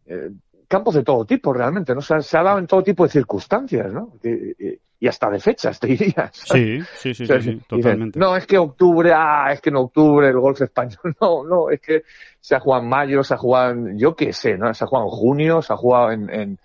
eh, 0.07 0.31
campos 0.67 0.95
de 0.95 1.03
todo 1.03 1.23
tipo 1.23 1.53
realmente, 1.53 1.93
¿no? 1.93 2.01
Se 2.01 2.15
ha, 2.15 2.21
se 2.21 2.35
ha, 2.39 2.41
dado 2.41 2.57
en 2.57 2.65
todo 2.65 2.81
tipo 2.81 3.03
de 3.03 3.11
circunstancias, 3.11 3.93
¿no? 3.93 4.13
Y, 4.23 4.79
y 4.99 5.07
hasta 5.07 5.29
de 5.29 5.39
fechas, 5.39 5.79
te 5.79 5.85
diría. 5.85 6.31
Sí, 6.33 6.79
sí, 6.95 7.13
sí, 7.13 7.27
sí, 7.27 7.61
totalmente. 7.67 8.17
no, 8.17 8.35
es 8.35 8.47
que 8.47 8.57
octubre, 8.57 9.11
ah, 9.13 9.51
es 9.53 9.61
que 9.61 9.69
en 9.69 9.75
octubre 9.75 10.27
el 10.27 10.39
golf 10.39 10.59
español, 10.63 10.97
no, 11.21 11.43
no, 11.43 11.69
es 11.69 11.79
que 11.79 12.01
se 12.39 12.55
ha 12.55 12.59
jugado 12.59 12.81
en 12.81 12.89
mayo, 12.89 13.23
se 13.23 13.35
ha 13.35 13.37
jugado 13.37 13.73
en, 13.73 13.99
yo 13.99 14.15
qué 14.15 14.33
sé, 14.33 14.57
¿no? 14.57 14.73
Se 14.73 14.83
ha 14.83 14.87
jugado 14.87 15.05
en 15.05 15.11
junio, 15.11 15.61
se 15.61 15.73
ha 15.73 15.77
jugado 15.77 16.11
en, 16.11 16.27
en 16.31 16.57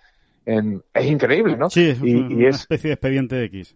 es 0.93 1.05
increíble, 1.05 1.55
¿no? 1.55 1.69
Sí, 1.69 1.89
es 1.89 2.01
una 2.01 2.49
especie 2.49 2.87
de 2.87 2.93
expediente 2.93 3.43
X. 3.43 3.75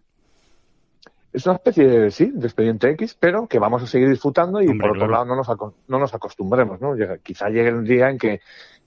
Es 1.32 1.46
una 1.46 1.54
especie 1.54 1.86
de, 1.86 2.10
sí, 2.10 2.30
de 2.34 2.46
expediente 2.46 2.90
X, 2.90 3.16
pero 3.18 3.46
que 3.46 3.58
vamos 3.58 3.82
a 3.82 3.86
seguir 3.86 4.08
disfrutando 4.08 4.60
y 4.60 4.78
por 4.78 4.90
otro 4.90 5.08
lado 5.08 5.24
no 5.24 5.36
nos, 5.36 5.48
no 5.88 5.98
nos 5.98 6.14
acostumbremos, 6.14 6.80
¿no? 6.80 6.94
Quizá 7.22 7.48
llegue 7.48 7.68
el 7.68 7.84
día 7.84 8.10
en 8.10 8.18
que 8.18 8.40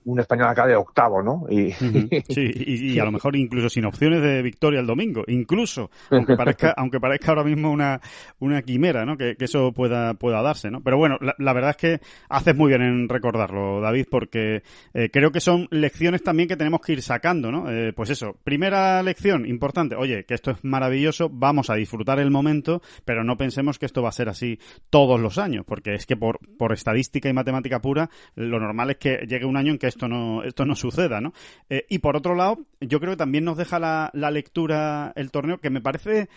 un 0.06 0.20
español 0.20 0.48
acá 0.48 0.66
de 0.66 0.76
octavo, 0.76 1.22
¿no? 1.22 1.46
Y, 1.50 1.72
sí, 2.28 2.50
y, 2.54 2.98
a 2.98 3.04
lo 3.04 3.12
mejor 3.12 3.36
incluso 3.36 3.68
sin 3.68 3.84
opciones 3.84 4.22
de 4.22 4.40
victoria 4.40 4.80
el 4.80 4.86
domingo, 4.86 5.24
incluso, 5.26 5.90
aunque 6.10 6.36
parezca, 6.36 6.72
aunque 6.76 7.00
parezca 7.00 7.32
ahora 7.32 7.42
mismo 7.44 7.70
una, 7.70 8.00
una 8.38 8.62
quimera, 8.62 9.04
¿no? 9.04 9.16
Que, 9.16 9.36
eso 9.38 9.72
pueda, 9.72 10.14
pueda 10.14 10.42
darse, 10.42 10.70
¿no? 10.70 10.80
Pero 10.80 10.96
bueno, 10.96 11.18
la, 11.20 11.52
verdad 11.52 11.70
es 11.70 11.76
que 11.76 12.00
haces 12.28 12.56
muy 12.56 12.68
bien 12.68 12.82
en 12.82 13.08
recordarlo, 13.08 13.80
David, 13.80 14.06
porque 14.10 14.62
eh, 14.94 15.10
creo 15.12 15.30
que 15.30 15.40
son 15.40 15.68
lecciones 15.70 16.22
también 16.22 16.48
que 16.48 16.56
tenemos 16.56 16.80
que 16.80 16.94
ir 16.94 17.02
sacando, 17.02 17.52
¿no? 17.52 17.70
Eh, 17.70 17.92
pues 17.92 18.10
eso, 18.10 18.36
primera 18.42 19.02
lección 19.02 19.46
importante, 19.46 19.94
oye, 19.96 20.24
que 20.24 20.34
esto 20.34 20.52
es 20.52 20.64
maravilloso, 20.64 21.28
vamos 21.30 21.70
a 21.70 21.74
disfrutar 21.74 22.18
el 22.18 22.30
momento, 22.30 22.80
pero 23.04 23.24
no 23.24 23.36
pensemos 23.36 23.78
que 23.78 23.86
esto 23.86 24.02
va 24.02 24.08
a 24.08 24.12
ser 24.12 24.28
así 24.28 24.58
todos 24.90 25.20
los 25.20 25.38
años, 25.38 25.64
porque 25.66 25.94
es 25.94 26.06
que 26.06 26.16
por, 26.16 26.38
por 26.56 26.72
estadística 26.72 27.28
y 27.28 27.32
matemática 27.32 27.80
pura, 27.80 28.10
lo 28.34 28.58
normal 28.58 28.90
es 28.90 28.96
que 28.96 29.26
llegue 29.28 29.44
un 29.44 29.56
año 29.56 29.72
en 29.72 29.78
que 29.78 29.95
esto 29.96 30.08
no, 30.08 30.42
esto 30.42 30.64
no 30.64 30.76
suceda, 30.76 31.20
¿no? 31.20 31.32
Eh, 31.70 31.86
y 31.88 31.98
por 31.98 32.16
otro 32.16 32.34
lado, 32.34 32.58
yo 32.80 33.00
creo 33.00 33.12
que 33.12 33.16
también 33.16 33.44
nos 33.44 33.56
deja 33.56 33.78
la, 33.78 34.10
la 34.12 34.30
lectura 34.30 35.12
el 35.16 35.30
torneo, 35.30 35.58
que 35.58 35.70
me 35.70 35.80
parece 35.80 36.28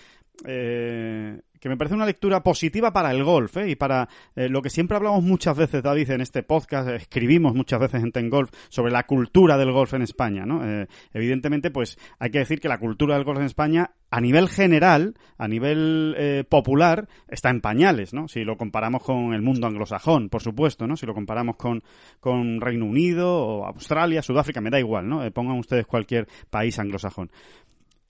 eh, 0.45 1.39
que 1.59 1.69
me 1.69 1.77
parece 1.77 1.95
una 1.95 2.05
lectura 2.05 2.41
positiva 2.41 2.91
para 2.93 3.11
el 3.11 3.23
golf 3.23 3.57
¿eh? 3.57 3.69
y 3.69 3.75
para 3.75 4.07
eh, 4.35 4.49
lo 4.49 4.61
que 4.61 4.69
siempre 4.69 4.97
hablamos 4.97 5.23
muchas 5.23 5.57
veces, 5.57 5.83
David, 5.83 6.11
en 6.11 6.21
este 6.21 6.43
podcast, 6.43 6.89
escribimos 6.89 7.53
muchas 7.53 7.79
veces 7.79 8.01
en 8.03 8.11
Ten 8.11 8.29
Golf 8.29 8.51
sobre 8.69 8.91
la 8.91 9.03
cultura 9.03 9.57
del 9.57 9.71
golf 9.71 9.93
en 9.93 10.01
España. 10.01 10.45
¿no? 10.45 10.65
Eh, 10.65 10.87
evidentemente, 11.13 11.71
pues 11.71 11.97
hay 12.17 12.31
que 12.31 12.39
decir 12.39 12.59
que 12.59 12.69
la 12.69 12.79
cultura 12.79 13.15
del 13.15 13.25
golf 13.25 13.39
en 13.39 13.45
España, 13.45 13.91
a 14.09 14.21
nivel 14.21 14.47
general, 14.47 15.15
a 15.37 15.47
nivel 15.47 16.15
eh, 16.17 16.43
popular, 16.47 17.07
está 17.27 17.49
en 17.49 17.61
pañales, 17.61 18.13
¿no? 18.13 18.27
Si 18.27 18.43
lo 18.43 18.57
comparamos 18.57 19.03
con 19.03 19.33
el 19.33 19.41
mundo 19.41 19.67
anglosajón, 19.67 20.29
por 20.29 20.41
supuesto, 20.41 20.87
¿no? 20.87 20.97
Si 20.97 21.05
lo 21.05 21.13
comparamos 21.13 21.57
con, 21.57 21.83
con 22.19 22.59
Reino 22.59 22.85
Unido 22.85 23.31
o 23.31 23.65
Australia, 23.65 24.21
Sudáfrica, 24.21 24.61
me 24.61 24.71
da 24.71 24.79
igual, 24.79 25.07
¿no? 25.07 25.29
pongan 25.31 25.59
ustedes 25.59 25.85
cualquier 25.85 26.27
país 26.49 26.79
anglosajón. 26.79 27.29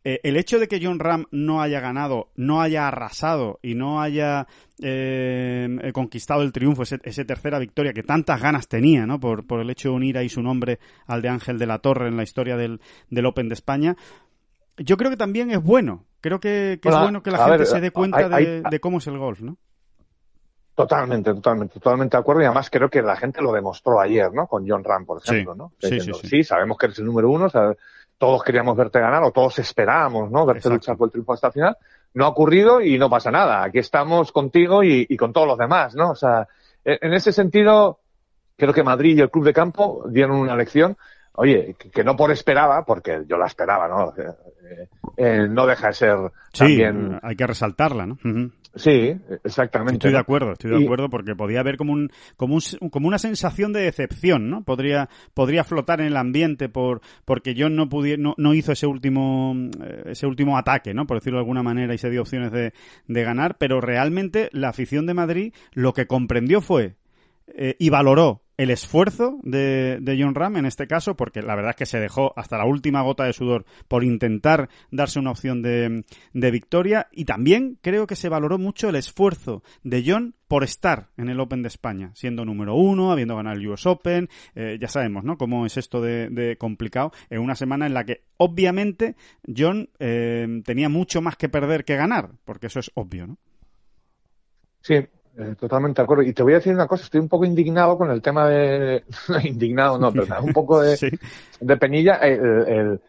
Eh, 0.10 0.22
el 0.24 0.38
hecho 0.38 0.58
de 0.58 0.68
que 0.68 0.80
John 0.82 0.98
Ram 0.98 1.26
no 1.30 1.62
haya 1.62 1.80
ganado, 1.80 2.30
no 2.36 2.62
haya 2.62 2.88
arrasado 2.88 3.60
y 3.62 3.76
no 3.76 4.02
haya 4.02 4.48
eh, 4.82 5.68
eh, 5.84 5.92
conquistado 5.94 6.42
el 6.42 6.52
triunfo, 6.52 6.82
esa 6.82 7.26
tercera 7.26 7.60
victoria 7.60 7.94
que 7.94 8.02
tantas 8.02 8.42
ganas 8.42 8.68
tenía, 8.68 9.06
¿no? 9.06 9.20
Por, 9.20 9.46
por, 9.46 9.60
el 9.60 9.70
hecho 9.70 9.90
de 9.90 9.96
unir 9.96 10.18
ahí 10.18 10.28
su 10.28 10.42
nombre 10.42 10.80
al 11.06 11.22
de 11.22 11.30
Ángel 11.30 11.60
de 11.60 11.68
la 11.68 11.78
Torre 11.78 12.08
en 12.08 12.18
la 12.18 12.24
historia 12.24 12.58
del, 12.58 12.82
del 13.12 13.26
Open 13.28 13.50
de 13.50 13.54
España, 13.54 13.96
yo 14.78 14.98
creo 14.98 15.12
que 15.12 15.18
también 15.18 15.52
es 15.52 15.62
bueno. 15.62 16.06
Creo 16.22 16.40
que, 16.40 16.80
es 16.84 17.00
bueno 17.00 17.22
que 17.22 17.30
la 17.30 17.46
gente 17.46 17.68
se 17.68 17.80
dé 17.80 17.92
cuenta 17.92 18.28
de, 18.30 18.80
cómo 18.82 18.98
es 18.98 19.06
el 19.06 19.20
golf, 19.20 19.42
¿no? 19.42 19.58
Totalmente, 20.74 21.36
totalmente, 21.36 21.74
totalmente 21.76 22.18
de 22.18 22.22
acuerdo. 22.22 22.42
Y 22.42 22.46
además 22.46 22.70
creo 22.72 22.90
que 22.90 23.04
la 23.04 23.16
gente 23.16 23.44
lo 23.44 23.52
demostró 23.52 24.00
ayer, 24.00 24.34
¿no? 24.34 24.48
Con 24.48 24.68
John 24.68 24.84
Ram, 24.84 25.06
por 25.06 25.22
ejemplo, 25.22 25.54
¿no? 25.54 25.74
Sí, 25.80 26.00
sí, 26.00 26.12
sí, 26.24 26.44
sabemos 26.44 26.78
que 26.80 26.88
eres 26.88 26.98
el 27.00 27.06
número 27.06 27.30
uno, 27.30 27.48
todos 28.20 28.44
queríamos 28.44 28.76
verte 28.76 29.00
ganar 29.00 29.24
o 29.24 29.32
todos 29.32 29.58
esperábamos, 29.60 30.30
¿no? 30.30 30.46
Verte 30.46 30.70
luchar 30.70 30.98
por 30.98 31.08
el 31.08 31.12
triunfo 31.12 31.34
hasta 31.34 31.48
el 31.48 31.54
final. 31.54 31.78
No 32.14 32.26
ha 32.26 32.28
ocurrido 32.28 32.82
y 32.82 32.98
no 32.98 33.10
pasa 33.10 33.32
nada. 33.32 33.64
Aquí 33.64 33.80
estamos 33.80 34.32
contigo 34.34 34.84
y, 34.84 35.16
con 35.16 35.32
todos 35.32 35.48
los 35.48 35.58
demás, 35.58 35.96
¿no? 35.96 36.12
O 36.12 36.16
sea, 36.16 36.48
e, 36.84 37.00
en 37.02 37.14
ese 37.14 37.32
sentido, 37.32 38.00
creo 38.58 38.74
que 38.74 38.84
Madrid 38.84 39.18
y 39.18 39.22
el 39.22 39.32
Club 39.32 39.46
de 39.46 39.54
Campo 39.54 40.04
dieron 40.10 40.36
una 40.36 40.58
lección. 40.58 40.98
Oye, 41.42 41.74
que, 41.94 42.04
no 42.04 42.18
por 42.18 42.32
esperaba, 42.32 42.84
porque 42.84 43.24
yo 43.26 43.38
la 43.38 43.46
esperaba, 43.46 43.88
¿no? 43.88 44.14
Eh, 44.22 44.88
eh, 45.16 45.48
no 45.50 45.66
deja 45.66 45.88
de 45.88 45.94
ser 45.94 46.18
sí, 46.52 46.84
hay 47.22 47.36
que 47.38 47.48
resaltarla, 47.48 48.06
¿no? 48.06 48.18
Sí, 48.76 49.16
exactamente. 49.46 49.94
Estoy 49.94 50.12
de 50.12 50.18
acuerdo, 50.20 50.52
estoy 50.52 50.72
de 50.72 50.84
acuerdo 50.84 51.10
porque 51.10 51.36
podía 51.36 51.62
haber 51.62 51.78
como 51.78 51.94
un, 51.94 52.12
como 52.36 52.56
un, 52.56 52.90
como 52.90 53.08
una 53.08 53.20
sensación 53.20 53.72
de 53.72 53.84
decepción, 53.84 54.50
¿no? 54.50 54.64
Podría, 54.66 55.08
podría 55.34 55.64
flotar 55.64 56.02
en 56.02 56.08
el 56.08 56.18
ambiente 56.18 56.68
por, 56.68 57.00
porque 57.24 57.56
John 57.58 57.78
no 57.78 57.88
no, 58.18 58.34
no, 58.36 58.54
hizo 58.54 58.74
ese 58.74 58.86
último, 58.86 59.56
eh, 59.82 60.04
ese 60.08 60.28
último 60.28 60.58
ataque, 60.58 60.94
¿no? 60.94 61.08
Por 61.08 61.20
decirlo 61.20 61.38
de 61.38 61.44
alguna 61.44 61.64
manera 61.64 61.94
y 61.94 61.98
se 61.98 62.10
dio 62.10 62.20
opciones 62.20 62.52
de, 62.52 62.74
de 63.08 63.24
ganar, 63.24 63.56
pero 63.58 63.80
realmente 63.80 64.50
la 64.52 64.68
afición 64.68 65.06
de 65.06 65.14
Madrid 65.14 65.54
lo 65.72 65.94
que 65.94 66.06
comprendió 66.06 66.60
fue 66.60 66.96
eh, 67.56 67.76
y 67.80 67.90
valoró 67.90 68.44
el 68.60 68.72
esfuerzo 68.72 69.40
de, 69.42 70.00
de, 70.02 70.22
John 70.22 70.36
Ram 70.36 70.58
en 70.58 70.66
este 70.66 70.86
caso, 70.86 71.16
porque 71.16 71.42
la 71.42 71.56
verdad 71.56 71.70
es 71.70 71.76
que 71.78 71.86
se 71.86 71.98
dejó 71.98 72.34
hasta 72.38 72.58
la 72.58 72.66
última 72.66 73.02
gota 73.02 73.24
de 73.24 73.32
sudor 73.32 73.64
por 73.88 74.04
intentar 74.04 74.68
darse 74.92 75.18
una 75.18 75.32
opción 75.32 75.62
de, 75.62 76.04
de, 76.34 76.52
victoria 76.52 77.08
y 77.14 77.24
también 77.24 77.80
creo 77.82 78.06
que 78.06 78.18
se 78.18 78.28
valoró 78.28 78.58
mucho 78.58 78.90
el 78.90 78.98
esfuerzo 78.98 79.64
de 79.84 80.04
John 80.06 80.36
por 80.50 80.66
estar 80.66 81.08
en 81.16 81.30
el 81.30 81.40
Open 81.40 81.62
de 81.62 81.70
España, 81.70 82.12
siendo 82.16 82.44
número 82.44 82.76
uno, 82.76 83.14
habiendo 83.14 83.38
ganado 83.38 83.56
el 83.56 83.66
US 83.66 83.86
Open, 83.86 84.28
eh, 84.56 84.78
ya 84.82 84.90
sabemos, 84.90 85.24
¿no? 85.24 85.38
Cómo 85.38 85.66
es 85.66 85.78
esto 85.78 86.02
de, 86.02 86.58
complicado 86.60 87.14
en 87.30 87.40
una 87.40 87.56
semana 87.56 87.86
en 87.86 87.94
la 87.94 88.04
que 88.04 88.26
obviamente 88.36 89.16
John 89.56 89.90
eh, 90.00 90.62
tenía 90.66 90.90
mucho 90.90 91.22
más 91.22 91.38
que 91.38 91.48
perder 91.48 91.86
que 91.86 91.96
ganar, 91.96 92.32
porque 92.44 92.68
eso 92.68 92.82
es 92.82 92.92
obvio, 92.94 93.26
¿no? 93.26 93.38
Sí, 94.82 94.96
eh, 95.38 95.56
totalmente 95.60 96.02
de 96.02 96.04
acuerdo. 96.04 96.24
Y 96.24 96.34
te 96.34 96.44
voy 96.44 96.54
a 96.54 96.58
decir 96.58 96.74
una 96.74 96.88
cosa, 96.88 97.04
estoy 97.04 97.20
un 97.20 97.30
poco 97.30 97.46
indignado 97.46 97.98
con 97.98 98.12
el 98.12 98.22
tema 98.22 98.48
de... 98.48 99.04
indignado, 99.44 99.98
no, 99.98 100.12
pero 100.12 100.42
un 100.42 100.54
poco 100.54 100.82
de, 100.82 100.98
de 101.60 101.78
penilla. 101.78 102.16
El, 102.16 103.00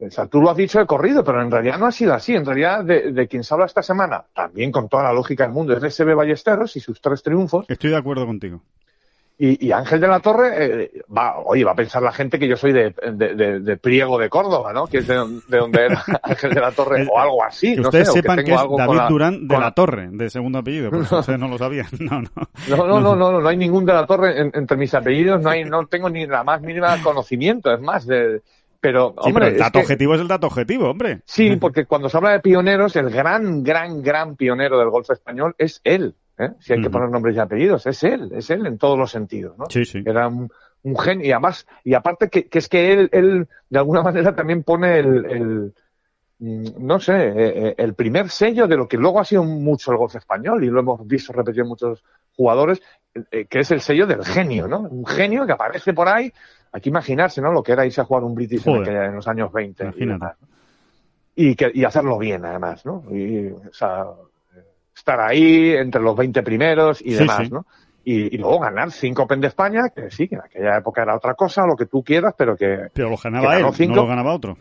o 0.00 0.10
sea, 0.10 0.26
tú 0.26 0.40
lo 0.40 0.50
has 0.50 0.56
dicho 0.56 0.78
de 0.78 0.86
corrido, 0.86 1.24
pero 1.24 1.42
en 1.42 1.50
realidad 1.50 1.78
no 1.78 1.86
ha 1.86 1.92
sido 1.92 2.14
así. 2.14 2.34
En 2.34 2.44
realidad, 2.44 2.84
de, 2.84 3.12
de 3.12 3.26
quien 3.26 3.42
se 3.42 3.52
habla 3.52 3.66
esta 3.66 3.82
semana, 3.82 4.24
también 4.32 4.70
con 4.70 4.88
toda 4.88 5.02
la 5.02 5.12
lógica 5.12 5.44
del 5.44 5.52
mundo, 5.52 5.72
es 5.72 5.82
de 5.82 5.90
SB 5.90 6.14
Ballesteros 6.14 6.76
y 6.76 6.80
sus 6.80 7.00
tres 7.00 7.22
triunfos. 7.22 7.66
Estoy 7.68 7.90
de 7.90 7.96
acuerdo 7.96 8.24
contigo. 8.24 8.62
Y, 9.40 9.70
Ángel 9.70 10.00
de 10.00 10.08
la 10.08 10.18
Torre, 10.18 10.82
eh, 10.82 10.90
va, 11.16 11.38
oye, 11.38 11.62
va 11.62 11.70
a 11.70 11.76
pensar 11.76 12.02
la 12.02 12.10
gente 12.10 12.40
que 12.40 12.48
yo 12.48 12.56
soy 12.56 12.72
de, 12.72 12.90
de, 12.90 13.76
Priego 13.76 14.18
de 14.18 14.28
Córdoba, 14.28 14.72
¿no? 14.72 14.88
Que 14.88 14.98
es 14.98 15.06
de, 15.06 15.14
donde 15.14 15.84
era 15.84 16.02
Ángel 16.24 16.54
de 16.54 16.60
la 16.60 16.72
Torre 16.72 17.06
o 17.08 17.20
algo 17.20 17.44
así. 17.44 17.76
Que 17.76 17.82
ustedes 17.82 18.12
sepan 18.12 18.42
que, 18.44 18.52
es 18.52 18.60
David 18.76 19.00
Durán 19.08 19.46
de 19.46 19.56
la 19.56 19.70
Torre, 19.70 20.08
de 20.10 20.28
segundo 20.28 20.58
apellido, 20.58 20.90
porque 20.90 21.14
ustedes 21.14 21.38
no 21.38 21.46
lo 21.46 21.56
sabían. 21.56 21.86
No, 22.08 22.22
no. 22.22 22.30
No, 22.68 22.86
no, 22.86 23.00
no, 23.00 23.16
no, 23.16 23.40
no, 23.40 23.48
hay 23.48 23.56
ningún 23.56 23.84
de 23.84 23.92
la 23.92 24.06
Torre 24.06 24.40
entre 24.40 24.76
mis 24.76 24.94
apellidos, 24.94 25.42
no 25.42 25.50
hay, 25.50 25.64
no 25.64 25.86
tengo 25.86 26.08
ni 26.08 26.26
la 26.26 26.42
más 26.42 26.62
mínima 26.62 27.00
conocimiento, 27.02 27.72
es 27.72 27.80
más, 27.80 28.06
de, 28.06 28.40
pero, 28.80 29.14
hombre, 29.18 29.48
el 29.48 29.58
dato 29.58 29.80
objetivo 29.80 30.14
es 30.14 30.20
el 30.20 30.28
dato 30.28 30.46
objetivo, 30.46 30.90
hombre. 30.90 31.20
Sí, 31.24 31.56
porque 31.56 31.84
cuando 31.84 32.08
se 32.08 32.16
habla 32.16 32.30
de 32.30 32.40
pioneros, 32.40 32.94
el 32.96 33.10
gran, 33.10 33.62
gran, 33.62 34.02
gran 34.02 34.36
pionero 34.36 34.78
del 34.78 34.90
golf 34.90 35.10
español 35.10 35.54
es 35.58 35.80
él. 35.84 36.14
¿Eh? 36.38 36.50
Si 36.60 36.72
hay 36.72 36.82
que 36.82 36.90
poner 36.90 37.10
nombres 37.10 37.36
y 37.36 37.38
apellidos, 37.38 37.86
es 37.86 38.02
él, 38.04 38.30
es 38.34 38.50
él 38.50 38.66
en 38.66 38.78
todos 38.78 38.98
los 38.98 39.10
sentidos, 39.10 39.56
¿no? 39.58 39.66
Sí, 39.68 39.84
sí. 39.84 40.02
Era 40.04 40.28
un, 40.28 40.50
genio, 40.98 41.26
y 41.26 41.32
además, 41.32 41.66
y 41.84 41.94
aparte 41.94 42.28
que, 42.28 42.48
es 42.50 42.68
que 42.68 42.92
él, 42.92 43.08
él, 43.12 43.48
de 43.68 43.78
alguna 43.78 44.02
manera 44.02 44.34
también 44.34 44.62
pone 44.62 44.98
el, 44.98 45.24
el 45.26 45.74
mm, 46.38 46.86
no 46.86 47.00
sé, 47.00 47.14
eh, 47.16 47.32
eh, 47.36 47.74
el 47.78 47.94
primer 47.94 48.30
sello 48.30 48.66
de 48.66 48.76
lo 48.76 48.88
que 48.88 48.96
luego 48.96 49.20
ha 49.20 49.24
sido 49.24 49.44
mucho 49.44 49.92
el 49.92 49.98
golf 49.98 50.14
español, 50.14 50.64
y 50.64 50.68
lo 50.68 50.80
hemos 50.80 51.06
visto 51.06 51.32
repetir 51.32 51.64
muchos 51.64 52.04
jugadores, 52.36 52.80
que 53.32 53.58
es 53.58 53.70
el 53.72 53.80
sello 53.80 54.06
del 54.06 54.24
genio, 54.24 54.68
¿no? 54.68 54.80
Un 54.80 55.04
genio 55.04 55.44
que 55.44 55.52
aparece 55.52 55.92
por 55.92 56.08
ahí 56.08 56.32
hay 56.72 56.80
que 56.80 56.88
imaginarse, 56.88 57.40
¿no? 57.40 57.52
Lo 57.52 57.62
que 57.62 57.72
era 57.72 57.86
irse 57.86 58.00
a 58.00 58.04
jugar 58.04 58.24
un 58.24 58.34
British 58.34 58.66
en, 58.66 59.14
los 59.14 59.26
años 59.26 59.52
20. 59.52 59.92
Y, 61.36 61.54
que, 61.54 61.70
y 61.72 61.84
hacerlo 61.84 62.18
bien, 62.18 62.44
además, 62.44 62.84
¿no? 62.84 63.04
Y, 63.10 63.48
o 63.48 63.72
sea, 63.72 64.06
estar 64.98 65.20
ahí 65.20 65.70
entre 65.70 66.00
los 66.00 66.16
20 66.16 66.42
primeros 66.42 67.00
y 67.00 67.14
demás, 67.14 67.50
¿no? 67.50 67.66
Y, 68.04 68.38
luego 68.38 68.60
ganar 68.60 68.90
cinco 68.90 69.24
Open 69.24 69.40
de 69.40 69.48
España, 69.48 69.90
que 69.94 70.10
sí, 70.10 70.28
que 70.28 70.36
en 70.36 70.40
aquella 70.40 70.78
época 70.78 71.02
era 71.02 71.14
otra 71.14 71.34
cosa, 71.34 71.66
lo 71.66 71.76
que 71.76 71.84
tú 71.84 72.02
quieras, 72.02 72.34
pero 72.38 72.56
que... 72.56 72.88
Pero 72.94 73.10
lo 73.10 73.18
ganaba 73.22 73.58
él, 73.58 73.66
no 73.88 73.94
lo 73.94 74.06
ganaba 74.06 74.34
otro. 74.34 74.56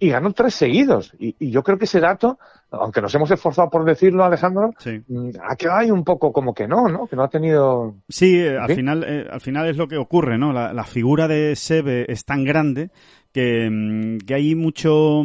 Y 0.00 0.08
ganó 0.08 0.32
tres 0.32 0.54
seguidos. 0.54 1.14
Y, 1.16 1.36
y, 1.38 1.52
yo 1.52 1.62
creo 1.62 1.78
que 1.78 1.84
ese 1.84 2.00
dato, 2.00 2.40
aunque 2.72 3.00
nos 3.00 3.14
hemos 3.14 3.30
esforzado 3.30 3.70
por 3.70 3.84
decirlo, 3.84 4.24
Alejandro, 4.24 4.72
mm, 5.06 5.30
ha 5.48 5.54
quedado 5.54 5.78
ahí 5.78 5.92
un 5.92 6.02
poco 6.02 6.32
como 6.32 6.54
que 6.54 6.66
no, 6.66 6.88
¿no? 6.88 7.06
Que 7.06 7.14
no 7.14 7.22
ha 7.22 7.28
tenido... 7.28 7.94
Sí, 8.08 8.40
eh, 8.40 8.58
al, 8.58 8.74
final, 8.74 9.04
eh, 9.06 9.28
al 9.30 9.40
final 9.40 9.68
es 9.68 9.76
lo 9.76 9.86
que 9.86 9.96
ocurre, 9.96 10.36
¿no? 10.36 10.52
La, 10.52 10.72
la 10.72 10.84
figura 10.84 11.28
de 11.28 11.54
Sebe 11.54 12.10
es 12.10 12.24
tan 12.24 12.42
grande 12.42 12.90
que, 13.32 13.68
mm, 13.70 14.18
que, 14.26 14.34
hay 14.34 14.54
mucho 14.54 15.22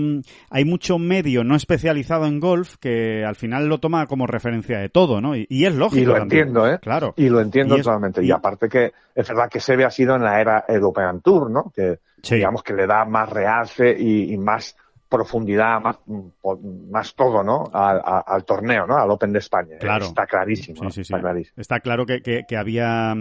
hay 0.50 0.66
mucho 0.66 0.98
medio 0.98 1.44
no 1.44 1.56
especializado 1.56 2.26
en 2.26 2.40
golf 2.40 2.76
que 2.78 3.24
al 3.26 3.36
final 3.36 3.68
lo 3.68 3.80
toma 3.80 4.08
como 4.08 4.28
referencia 4.28 4.80
de 4.80 4.90
todo, 4.90 5.22
¿no? 5.22 5.36
Y, 5.36 5.48
es 5.50 5.76
lógico. 5.76 6.02
Y 6.02 6.06
lo 6.06 6.18
entiendo, 6.18 6.68
¿eh? 6.68 6.80
Claro. 6.80 7.14
Y 7.18 7.30
lo 7.30 7.42
entiendo 7.42 7.76
totalmente. 7.78 8.24
Y... 8.24 8.32
aparte 8.32 8.70
que 8.70 8.94
es 9.14 9.28
verdad 9.28 9.50
que 9.50 9.60
Sebe 9.60 9.86
ha 9.86 9.92
sido 9.92 10.16
en 10.16 10.24
la 10.24 10.40
era 10.40 10.66
European 10.68 11.22
Tour, 11.22 11.52
¿no? 11.52 11.72
Que 11.76 12.00
digamos 12.30 12.64
que 12.64 12.74
le 12.74 12.88
da 12.88 13.06
más 13.06 13.30
realce 13.30 13.96
y, 13.98 14.38
más 14.38 14.76
profundidad, 15.10 15.80
más, 15.82 16.00
más 16.92 17.16
todo, 17.16 17.44
¿no? 17.44 17.70
Al, 17.74 18.44
torneo, 18.44 18.86
¿no? 18.86 18.98
Al 18.98 19.10
Open 19.10 19.32
de 19.32 19.40
España. 19.40 19.78
Claro. 19.80 20.06
Está 20.06 20.26
clarísimo. 20.26 20.88
Está, 20.88 21.20
clarísimo. 21.20 21.54
está 21.58 21.80
claro 21.80 22.06
que, 22.06 22.22
que, 22.22 22.58
había 22.58 23.16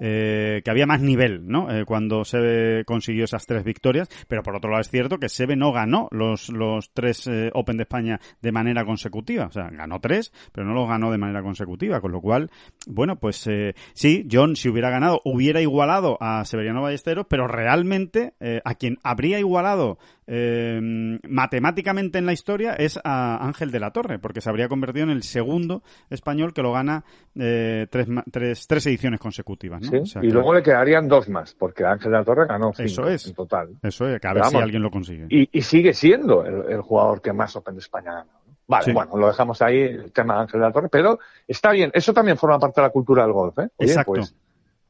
eh, 0.00 0.62
que 0.64 0.70
había 0.70 0.86
más 0.86 1.00
nivel, 1.00 1.46
¿no? 1.46 1.70
Eh, 1.70 1.84
cuando 1.84 2.24
Sebe 2.24 2.84
consiguió 2.84 3.24
esas 3.24 3.46
tres 3.46 3.64
victorias, 3.64 4.08
pero 4.28 4.42
por 4.42 4.56
otro 4.56 4.70
lado 4.70 4.80
es 4.80 4.90
cierto 4.90 5.18
que 5.18 5.28
Sebe 5.28 5.56
no 5.56 5.72
ganó 5.72 6.08
los, 6.10 6.48
los 6.48 6.92
tres 6.92 7.26
eh, 7.26 7.50
Open 7.54 7.76
de 7.76 7.84
España 7.84 8.20
de 8.40 8.52
manera 8.52 8.84
consecutiva. 8.84 9.46
O 9.46 9.52
sea, 9.52 9.68
ganó 9.70 10.00
tres, 10.00 10.32
pero 10.52 10.66
no 10.66 10.74
los 10.74 10.88
ganó 10.88 11.10
de 11.10 11.18
manera 11.18 11.42
consecutiva, 11.42 12.00
con 12.00 12.12
lo 12.12 12.20
cual, 12.20 12.50
bueno, 12.86 13.16
pues 13.16 13.48
sí, 13.94 14.26
John 14.30 14.56
si 14.56 14.68
hubiera 14.68 14.90
ganado 14.90 15.20
hubiera 15.24 15.60
igualado 15.60 16.16
a 16.20 16.44
Severiano 16.44 16.82
Ballesteros, 16.82 17.26
pero 17.28 17.46
realmente 17.46 18.34
a 18.64 18.74
quien 18.74 18.98
habría 19.02 19.38
igualado 19.38 19.98
eh, 20.26 20.80
matemáticamente 21.28 22.18
en 22.18 22.26
la 22.26 22.32
historia 22.32 22.74
es 22.74 22.98
a 23.02 23.44
Ángel 23.44 23.70
de 23.70 23.80
la 23.80 23.90
Torre, 23.90 24.18
porque 24.18 24.40
se 24.40 24.48
habría 24.48 24.68
convertido 24.68 25.04
en 25.04 25.10
el 25.10 25.22
segundo 25.22 25.82
español 26.08 26.54
que 26.54 26.62
lo 26.62 26.72
gana 26.72 27.04
tres, 27.34 28.08
tres, 28.30 28.66
tres, 28.66 28.86
ediciones 28.86 29.20
consecutivas. 29.20 29.83
Y 30.22 30.30
luego 30.30 30.54
le 30.54 30.62
quedarían 30.62 31.08
dos 31.08 31.28
más, 31.28 31.54
porque 31.54 31.84
Ángel 31.84 32.12
de 32.12 32.18
la 32.18 32.24
Torre 32.24 32.46
ganó 32.46 32.72
cinco 32.72 32.86
Eso 32.86 33.08
es. 33.08 33.26
en 33.26 33.34
total. 33.34 33.76
Eso 33.82 34.08
es, 34.08 34.20
que 34.20 34.26
a 34.26 34.32
ver 34.32 34.44
si 34.46 34.56
alguien 34.56 34.82
lo 34.82 34.90
consigue. 34.90 35.26
Y, 35.28 35.62
sigue 35.62 35.92
siendo 35.92 36.44
el, 36.44 36.80
jugador 36.82 37.20
que 37.22 37.32
más 37.32 37.54
Open 37.56 37.74
de 37.74 37.80
España 37.80 38.12
ganó. 38.12 38.30
Vale, 38.66 38.92
bueno, 38.94 39.16
lo 39.16 39.26
dejamos 39.26 39.60
ahí, 39.60 39.78
el 39.78 40.12
tema 40.12 40.36
de 40.36 40.40
Ángel 40.40 40.60
de 40.60 40.66
la 40.66 40.72
Torre, 40.72 40.88
pero 40.90 41.18
está 41.46 41.70
bien, 41.72 41.90
eso 41.92 42.14
también 42.14 42.38
forma 42.38 42.58
parte 42.58 42.80
de 42.80 42.86
la 42.86 42.92
cultura 42.92 43.24
del 43.24 43.32
golf, 43.32 43.58
¿eh? 43.58 43.68
Exacto. 43.78 44.12
Pues, 44.12 44.34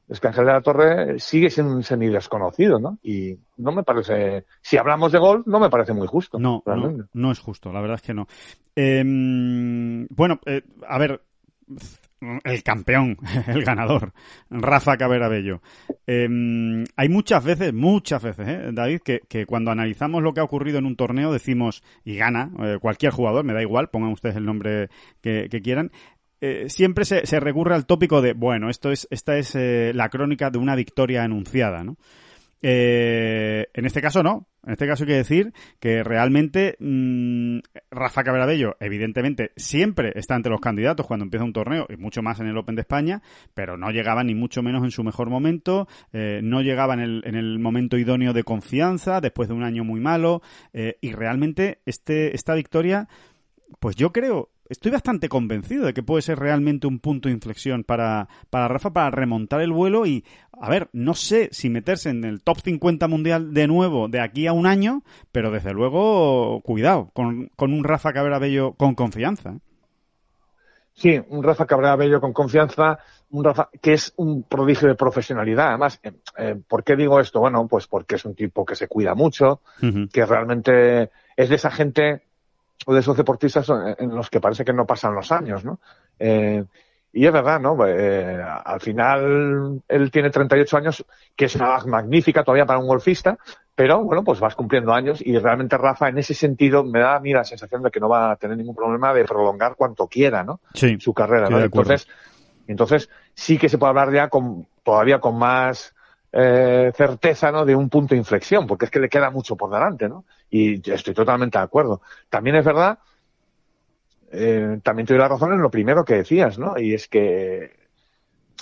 es 0.09 0.21
que 0.21 0.29
Ángel 0.29 0.45
de 0.45 0.53
la 0.53 0.61
Torre 0.61 1.19
sigue 1.19 1.51
siendo 1.51 1.75
un 1.75 1.83
semi 1.83 2.09
desconocido, 2.09 2.79
¿no? 2.79 2.99
Y 3.03 3.39
no 3.57 3.73
me 3.73 3.83
parece, 3.83 4.45
si 4.61 4.77
hablamos 4.77 5.13
de 5.13 5.19
gol, 5.19 5.43
no 5.47 5.59
me 5.59 5.71
parece 5.71 5.95
muy 5.95 6.07
justo. 6.07 6.39
No, 6.39 6.63
no, 7.13 7.33
es 7.33 7.39
justo, 7.39 7.73
la 7.73 7.81
verdad 7.81 7.97
es 7.97 8.03
que 8.03 8.15
no. 8.15 8.27
Em, 8.77 10.07
bueno, 10.09 10.41
eh, 10.45 10.63
a 10.87 10.99
ver, 10.99 11.23
el 12.45 12.62
campeón, 12.62 13.16
el 13.47 13.64
ganador, 13.64 14.12
Rafa 14.50 14.97
Cabrera 14.97 15.28
Bello. 15.28 15.61
Em, 16.07 16.85
hay 16.97 17.09
muchas 17.09 17.45
veces, 17.45 17.73
muchas 17.73 18.23
veces, 18.23 18.47
¿eh, 18.49 18.71
David, 18.73 19.00
que, 19.00 19.47
cuando 19.47 19.71
analizamos 19.71 20.23
lo 20.23 20.33
que 20.33 20.40
ha 20.40 20.45
ocurrido 20.45 20.78
en 20.78 20.87
un 20.87 20.97
torneo 20.97 21.33
decimos, 21.33 21.83
y 22.04 22.16
gana, 22.16 22.50
eh, 22.61 22.78
cualquier 22.81 23.12
jugador, 23.12 23.45
me 23.45 23.52
da 23.52 23.62
igual, 23.62 23.88
pongan 23.90 24.12
ustedes 24.12 24.37
el 24.37 24.45
nombre 24.45 24.88
que 25.21 25.49
quieran, 25.62 25.90
eh, 26.47 26.69
siempre 26.69 27.07
se, 27.07 27.25
se, 27.25 27.40
recurre 27.40 27.75
al 27.75 27.87
tópico 27.87 28.21
de, 28.21 28.35
bueno, 28.35 28.69
esto 28.69 28.90
es, 28.90 29.09
esta 29.11 29.38
es 29.38 29.54
eh, 29.54 29.93
la 29.95 30.11
crónica 30.11 30.50
de 30.50 30.59
una 30.59 30.76
victoria 30.76 31.23
anunciada, 31.23 31.85
¿no? 31.85 31.97
Eh, 32.66 33.68
en 33.75 33.85
este 33.85 34.00
caso 34.00 34.23
no. 34.23 34.49
En 34.64 34.73
este 34.73 34.87
caso 34.87 35.04
hay 35.04 35.09
que 35.09 35.16
decir 35.16 35.52
que 35.80 36.02
realmente 36.02 36.76
mm, 36.80 37.59
Rafa 37.90 38.25
Cabrabello, 38.25 38.75
evidentemente, 38.80 39.50
siempre 39.54 40.12
está 40.14 40.35
entre 40.35 40.50
los 40.50 40.62
candidatos 40.62 41.06
cuando 41.06 41.25
empieza 41.25 41.44
un 41.44 41.52
torneo 41.52 41.87
y 41.90 41.99
mucho 41.99 42.23
más 42.23 42.40
en 42.40 42.47
el 42.47 42.56
Open 42.56 42.75
de 42.75 42.80
España, 42.80 43.21
pero 43.52 43.76
no 43.76 43.90
llegaba 43.90 44.25
ni 44.25 44.35
mucho 44.35 44.62
menos 44.62 44.83
en 44.83 44.92
su 44.92 45.04
mejor 45.04 45.28
momento, 45.28 45.87
no 46.12 46.62
llegaba 46.62 46.94
en 46.94 47.00
el, 47.00 47.23
en 47.26 47.35
el 47.35 47.59
momento 47.59 47.99
idóneo 47.99 48.33
de 48.33 48.44
confianza, 48.44 49.21
después 49.21 49.50
de 49.50 49.54
un 49.54 49.64
año 49.64 49.85
muy 49.85 50.00
malo, 50.00 50.40
y 50.73 51.12
realmente 51.12 51.83
este, 51.85 52.35
esta 52.35 52.54
victoria, 52.54 53.09
pues 53.78 53.97
yo 53.97 54.11
creo, 54.11 54.49
estoy 54.68 54.90
bastante 54.90 55.28
convencido 55.28 55.87
de 55.87 55.94
que 55.94 56.02
puede 56.02 56.23
ser 56.23 56.38
realmente 56.38 56.87
un 56.87 56.99
punto 56.99 57.28
de 57.28 57.35
inflexión 57.35 57.85
para, 57.85 58.28
para 58.50 58.68
Rafa 58.68 58.92
para 58.92 59.11
remontar 59.11 59.61
el 59.61 59.73
vuelo 59.73 60.06
y, 60.06 60.25
a 60.61 60.71
ver, 60.71 60.89
no 60.93 61.15
sé 61.15 61.49
si 61.53 61.71
meterse 61.71 62.11
en 62.11 62.25
el 62.25 62.43
top 62.43 62.59
50 62.63 63.09
mundial 63.09 63.55
de 63.55 63.67
nuevo 63.67 64.09
de 64.09 64.21
aquí 64.21 64.47
a 64.47 64.53
un 64.53 64.67
año, 64.67 65.03
pero 65.33 65.51
desde 65.51 65.73
luego, 65.73 66.61
cuidado 66.63 67.11
con, 67.13 67.51
con 67.57 67.73
un 67.73 67.85
Rafa 67.85 68.13
Cabrera 68.13 68.39
Bello 68.39 68.73
con 68.73 68.95
confianza. 68.95 69.59
Sí, 70.95 71.21
un 71.29 71.43
Rafa 71.43 71.67
Cabrera 71.67 71.97
Bello 71.97 72.21
con 72.21 72.33
confianza, 72.33 72.99
un 73.31 73.45
Rafa 73.45 73.69
que 73.83 73.95
es 73.95 74.13
un 74.17 74.45
prodigio 74.45 74.87
de 74.87 74.95
profesionalidad. 74.95 75.69
Además, 75.69 75.99
eh, 76.03 76.13
eh, 76.39 76.57
¿por 76.67 76.85
qué 76.85 76.95
digo 76.95 77.19
esto? 77.19 77.41
Bueno, 77.41 77.67
pues 77.67 77.89
porque 77.89 78.15
es 78.15 78.25
un 78.25 78.35
tipo 78.35 78.65
que 78.65 78.77
se 78.77 78.87
cuida 78.87 79.15
mucho, 79.15 79.61
que 80.13 80.25
realmente 80.25 81.11
es 81.37 81.49
de 81.49 81.55
esa 81.57 81.71
gente 81.71 82.23
o 82.87 82.95
de 82.95 83.01
esos 83.01 83.17
deportistas 83.17 83.71
en 83.99 84.15
los 84.15 84.31
que 84.31 84.41
parece 84.41 84.65
que 84.65 84.73
no 84.73 84.87
pasan 84.87 85.15
los 85.15 85.33
años, 85.33 85.65
¿no? 85.65 85.81
Eh, 86.19 86.65
y 87.14 87.26
es 87.26 87.33
verdad, 87.33 87.61
¿no? 87.61 87.76
Eh, 87.87 88.42
al 88.42 88.80
final 88.80 89.81
él 89.87 90.11
tiene 90.11 90.31
38 90.31 90.77
años, 90.77 91.05
que 91.37 91.44
es 91.44 91.55
una 91.55 91.66
edad 91.66 91.85
magnífica 91.87 92.42
todavía 92.42 92.66
para 92.66 92.81
un 92.81 92.88
golfista, 92.88 93.38
pero 93.72 94.03
bueno, 94.03 94.24
pues 94.24 94.40
vas 94.40 94.57
cumpliendo 94.57 94.92
años 94.92 95.22
y 95.24 95.38
realmente 95.38 95.79
Rafa 95.79 96.09
en 96.09 96.18
ese 96.18 96.35
sentido 96.35 96.83
me 96.83 96.98
da 96.98 97.14
a 97.14 97.20
mí 97.20 97.33
la 97.33 97.44
sensación 97.44 97.83
de 97.85 97.92
que 97.92 98.00
no 98.00 98.09
va 98.09 98.33
a 98.33 98.37
tener 98.37 98.57
ningún 98.57 98.74
problema 98.74 99.14
de 99.14 99.24
prolongar 99.24 99.77
cuanto 99.77 100.09
quiera, 100.09 100.42
¿no? 100.42 100.61
Sí, 100.74 100.98
Su 100.98 101.14
carrera, 101.14 101.48
¿no? 101.48 101.61
Entonces, 101.61 102.09
entonces 102.66 103.09
sí 103.33 103.59
que 103.59 103.68
se 103.68 103.79
puede 103.79 103.90
hablar 103.90 104.12
ya 104.12 104.29
con, 104.29 104.66
todavía 104.83 105.20
con 105.20 105.38
más 105.38 105.94
eh, 106.33 106.90
certeza, 106.96 107.53
¿no? 107.53 107.64
De 107.64 107.77
un 107.77 107.88
punto 107.88 108.16
de 108.16 108.18
inflexión, 108.18 108.66
porque 108.66 108.87
es 108.87 108.90
que 108.90 108.98
le 108.98 109.09
queda 109.09 109.31
mucho 109.31 109.55
por 109.55 109.70
delante, 109.70 110.09
¿no? 110.09 110.24
Y 110.50 110.90
estoy 110.90 111.14
totalmente 111.14 111.59
de 111.59 111.64
acuerdo. 111.64 112.03
También 112.29 112.57
es 112.57 112.64
verdad, 112.64 112.98
eh, 114.37 114.81
también 114.83 115.07
te 115.07 115.14
doy 115.14 115.20
la 115.20 115.29
razón 115.29 115.53
en 115.53 115.62
lo 115.62 115.70
primero 115.70 116.05
que 116.05 116.14
decías, 116.14 116.59
¿no? 116.59 116.79
Y 116.79 116.94
es 116.94 117.09
que 117.09 117.73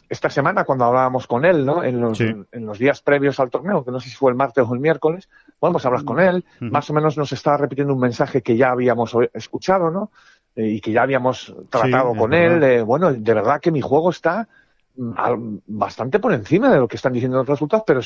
esta 0.08 0.28
semana 0.28 0.64
cuando 0.64 0.84
hablábamos 0.84 1.26
con 1.26 1.44
él, 1.44 1.64
¿no? 1.64 1.82
En 1.82 2.00
los, 2.00 2.20
en 2.20 2.46
los 2.52 2.78
días 2.78 3.00
previos 3.00 3.40
al 3.40 3.50
torneo, 3.50 3.84
que 3.84 3.90
no 3.90 3.98
sé 3.98 4.10
si 4.10 4.16
fue 4.16 4.30
el 4.30 4.36
martes 4.36 4.64
o 4.68 4.74
el 4.74 4.80
miércoles, 4.80 5.28
bueno, 5.60 5.72
pues 5.72 5.86
hablas 5.86 6.02
con 6.02 6.20
él, 6.20 6.44
más 6.60 6.90
o 6.90 6.92
menos 6.92 7.16
nos 7.16 7.32
estaba 7.32 7.56
repitiendo 7.56 7.94
un 7.94 8.00
mensaje 8.00 8.42
que 8.42 8.56
ya 8.56 8.70
habíamos 8.70 9.16
escuchado, 9.32 9.90
¿no? 9.90 10.10
Eh, 10.54 10.68
y 10.68 10.80
que 10.80 10.92
ya 10.92 11.02
habíamos 11.02 11.54
tratado 11.70 12.14
con 12.14 12.34
él, 12.34 12.84
bueno, 12.84 13.12
de 13.12 13.34
verdad 13.34 13.60
que 13.60 13.70
mi 13.70 13.80
juego 13.80 14.10
está 14.10 14.46
mm, 14.96 15.56
bastante 15.66 16.18
por 16.18 16.34
encima 16.34 16.70
de 16.70 16.78
lo 16.78 16.88
que 16.88 16.96
están 16.96 17.14
diciendo 17.14 17.38
los 17.38 17.48
resultados, 17.48 17.84
pero 17.86 18.00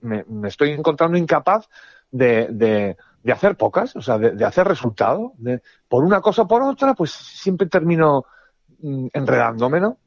me, 0.00 0.24
me 0.28 0.48
estoy 0.48 0.70
encontrando 0.70 1.16
incapaz 1.16 1.68
de, 2.10 2.48
de, 2.50 2.96
de 3.22 3.32
hacer 3.32 3.56
pocas, 3.56 3.94
o 3.96 4.02
sea, 4.02 4.18
de, 4.18 4.44
hacer 4.44 4.66
resultado. 4.66 5.32
De, 5.38 5.62
por 5.88 6.04
una 6.04 6.20
cosa 6.20 6.42
o 6.42 6.48
por 6.48 6.62
otra, 6.62 6.94
pues 6.94 7.10
siempre 7.10 7.68
termino 7.68 8.24
mm, 8.80 9.08
enredándome, 9.12 9.80
¿no? 9.80 9.98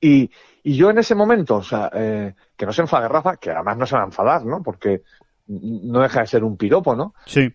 Y, 0.00 0.30
y 0.62 0.76
yo 0.76 0.90
en 0.90 0.98
ese 0.98 1.14
momento, 1.14 1.56
o 1.56 1.62
sea, 1.62 1.90
eh, 1.94 2.34
que 2.56 2.66
no 2.66 2.72
se 2.72 2.82
enfade 2.82 3.08
Rafa, 3.08 3.36
que 3.36 3.50
además 3.50 3.76
no 3.76 3.86
se 3.86 3.96
va 3.96 4.02
a 4.02 4.06
enfadar, 4.06 4.44
¿no? 4.44 4.62
Porque 4.62 5.02
no 5.46 6.00
deja 6.00 6.20
de 6.20 6.26
ser 6.26 6.44
un 6.44 6.56
piropo, 6.56 6.94
¿no? 6.94 7.14
Sí. 7.26 7.52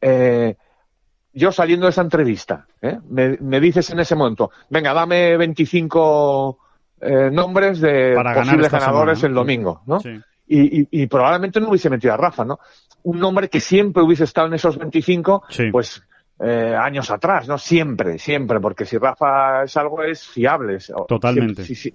Eh, 0.00 0.56
yo 1.34 1.52
saliendo 1.52 1.86
de 1.86 1.90
esa 1.90 2.02
entrevista, 2.02 2.66
¿eh? 2.80 2.98
me, 3.08 3.38
me, 3.40 3.60
dices 3.60 3.88
en 3.90 4.00
ese 4.00 4.14
momento, 4.14 4.50
venga, 4.68 4.92
dame 4.92 5.36
25 5.36 6.58
eh, 7.00 7.30
nombres 7.32 7.80
de 7.80 8.14
posibles 8.34 8.70
ganadores 8.70 9.22
el 9.24 9.32
domingo, 9.32 9.82
¿no? 9.86 10.00
Sí. 10.00 10.20
Y, 10.46 10.80
y, 10.80 10.88
y, 10.90 11.06
probablemente 11.06 11.60
no 11.60 11.70
hubiese 11.70 11.88
metido 11.88 12.12
a 12.12 12.18
Rafa, 12.18 12.44
¿no? 12.44 12.58
Un 13.02 13.18
nombre 13.18 13.48
que 13.48 13.60
siempre 13.60 14.02
hubiese 14.02 14.24
estado 14.24 14.46
en 14.48 14.54
esos 14.54 14.78
25, 14.78 15.44
pues 15.70 16.02
eh, 16.40 16.74
años 16.74 17.10
atrás, 17.10 17.46
¿no? 17.48 17.58
Siempre, 17.58 18.18
siempre, 18.18 18.60
porque 18.60 18.84
si 18.84 18.98
Rafa 18.98 19.64
es 19.64 19.76
algo, 19.76 20.02
es 20.02 20.26
fiable. 20.26 20.78
Totalmente. 21.06 21.64
sí, 21.64 21.74
sí. 21.74 21.94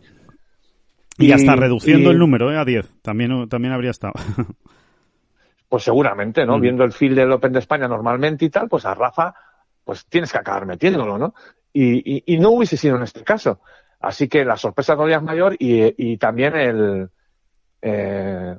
Y, 1.19 1.31
hasta 1.31 1.55
reduciendo 1.55 2.11
el 2.11 2.19
número 2.19 2.51
¿eh? 2.51 2.57
a 2.57 2.63
10, 2.63 3.01
también, 3.01 3.49
también 3.49 3.73
habría 3.73 3.89
estado. 3.89 4.13
pues 5.69 5.83
seguramente, 5.83 6.45
¿no? 6.45 6.57
Mm. 6.57 6.61
Viendo 6.61 6.83
el 6.83 6.91
field 6.91 7.17
del 7.17 7.31
Open 7.31 7.53
de 7.53 7.59
España 7.59 7.87
normalmente 7.87 8.45
y 8.45 8.49
tal, 8.49 8.69
pues 8.69 8.85
a 8.85 8.93
Rafa, 8.93 9.33
pues 9.83 10.05
tienes 10.05 10.31
que 10.31 10.37
acabar 10.37 10.65
metiéndolo, 10.65 11.17
¿no? 11.17 11.33
Y, 11.73 12.23
y, 12.33 12.39
no 12.39 12.51
hubiese 12.51 12.77
sido 12.77 12.95
en 12.95 13.03
este 13.03 13.23
caso. 13.23 13.59
Así 13.99 14.27
que 14.27 14.45
la 14.45 14.57
sorpresa 14.57 14.93
todavía 14.93 15.17
es 15.17 15.23
mayor 15.23 15.55
y, 15.59 15.93
y 15.97 16.17
también 16.17 16.55
el, 16.55 17.09
eh, 17.81 18.55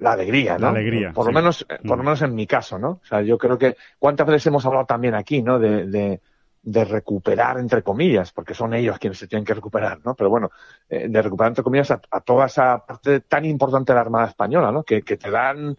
la 0.00 0.12
alegría, 0.12 0.54
¿no? 0.54 0.66
La 0.66 0.70
alegría. 0.70 1.12
Por 1.12 1.26
lo 1.26 1.32
menos, 1.32 1.64
por 1.64 1.96
lo 1.96 2.02
mm. 2.02 2.06
menos 2.06 2.22
en 2.22 2.34
mi 2.34 2.46
caso, 2.46 2.78
¿no? 2.78 3.00
O 3.02 3.04
sea, 3.04 3.22
yo 3.22 3.38
creo 3.38 3.58
que 3.58 3.76
cuántas 3.98 4.26
veces 4.26 4.46
hemos 4.46 4.64
hablado 4.64 4.86
también 4.86 5.14
aquí, 5.14 5.42
¿no? 5.42 5.58
De, 5.58 5.86
de, 5.86 6.20
de 6.62 6.84
recuperar 6.84 7.58
entre 7.58 7.82
comillas, 7.82 8.32
porque 8.32 8.54
son 8.54 8.74
ellos 8.74 8.98
quienes 8.98 9.18
se 9.18 9.26
tienen 9.26 9.44
que 9.44 9.54
recuperar, 9.54 10.00
¿no? 10.04 10.14
Pero 10.14 10.30
bueno, 10.30 10.50
eh, 10.88 11.06
de 11.08 11.22
recuperar 11.22 11.52
entre 11.52 11.64
comillas 11.64 11.90
a, 11.90 12.20
toda 12.20 12.46
esa 12.46 12.84
parte 12.84 13.20
tan 13.20 13.44
importante 13.44 13.92
de 13.92 13.94
la 13.94 14.02
Armada 14.02 14.28
española, 14.28 14.70
¿no? 14.70 14.82
Que, 14.82 15.02
que 15.02 15.16
te 15.16 15.30
dan 15.30 15.76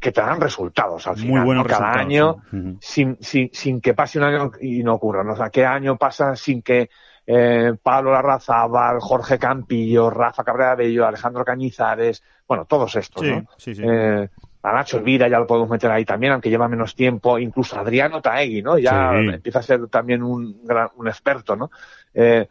que 0.00 0.10
te 0.10 0.20
dan 0.20 0.40
resultados 0.40 1.06
al 1.06 1.16
final, 1.16 1.30
Muy 1.30 1.44
buenos 1.44 1.66
cada 1.66 1.92
año, 1.92 2.42
sin, 2.80 3.18
sin, 3.20 3.50
sin 3.52 3.80
que 3.80 3.94
pase 3.94 4.18
un 4.18 4.24
año 4.24 4.50
y 4.60 4.82
no 4.82 4.94
ocurra, 4.94 5.22
¿no? 5.22 5.34
O 5.34 5.36
sea, 5.36 5.50
¿qué 5.50 5.64
año 5.64 5.96
pasa 5.96 6.34
sin 6.34 6.60
que 6.60 6.90
eh, 7.24 7.74
Pablo 7.80 8.10
Larrazábal, 8.10 8.98
Jorge 8.98 9.38
Campillo, 9.38 10.10
Rafa 10.10 10.42
Cabrera 10.42 10.74
Bello, 10.74 11.06
Alejandro 11.06 11.44
Cañizares, 11.44 12.22
bueno, 12.52 12.66
todos 12.66 12.94
estos, 12.96 13.22
¿no? 13.22 13.46
Eh, 13.66 14.28
a 14.62 14.72
Nacho 14.72 14.98
Elvira 14.98 15.26
ya 15.26 15.38
lo 15.38 15.46
podemos 15.46 15.70
meter 15.70 15.90
ahí 15.90 16.04
también, 16.04 16.34
aunque 16.34 16.50
lleva 16.50 16.68
menos 16.68 16.94
tiempo, 16.94 17.38
incluso 17.38 17.78
Adriano 17.78 18.20
Taegui, 18.20 18.60
¿no? 18.60 18.76
Ya 18.78 19.14
empieza 19.14 19.60
a 19.60 19.62
ser 19.62 19.88
también 19.88 20.22
un, 20.22 20.60
gran, 20.62 20.88
un 20.96 21.08
experto, 21.08 21.56
¿no? 21.56 21.70
Eh, 22.12 22.46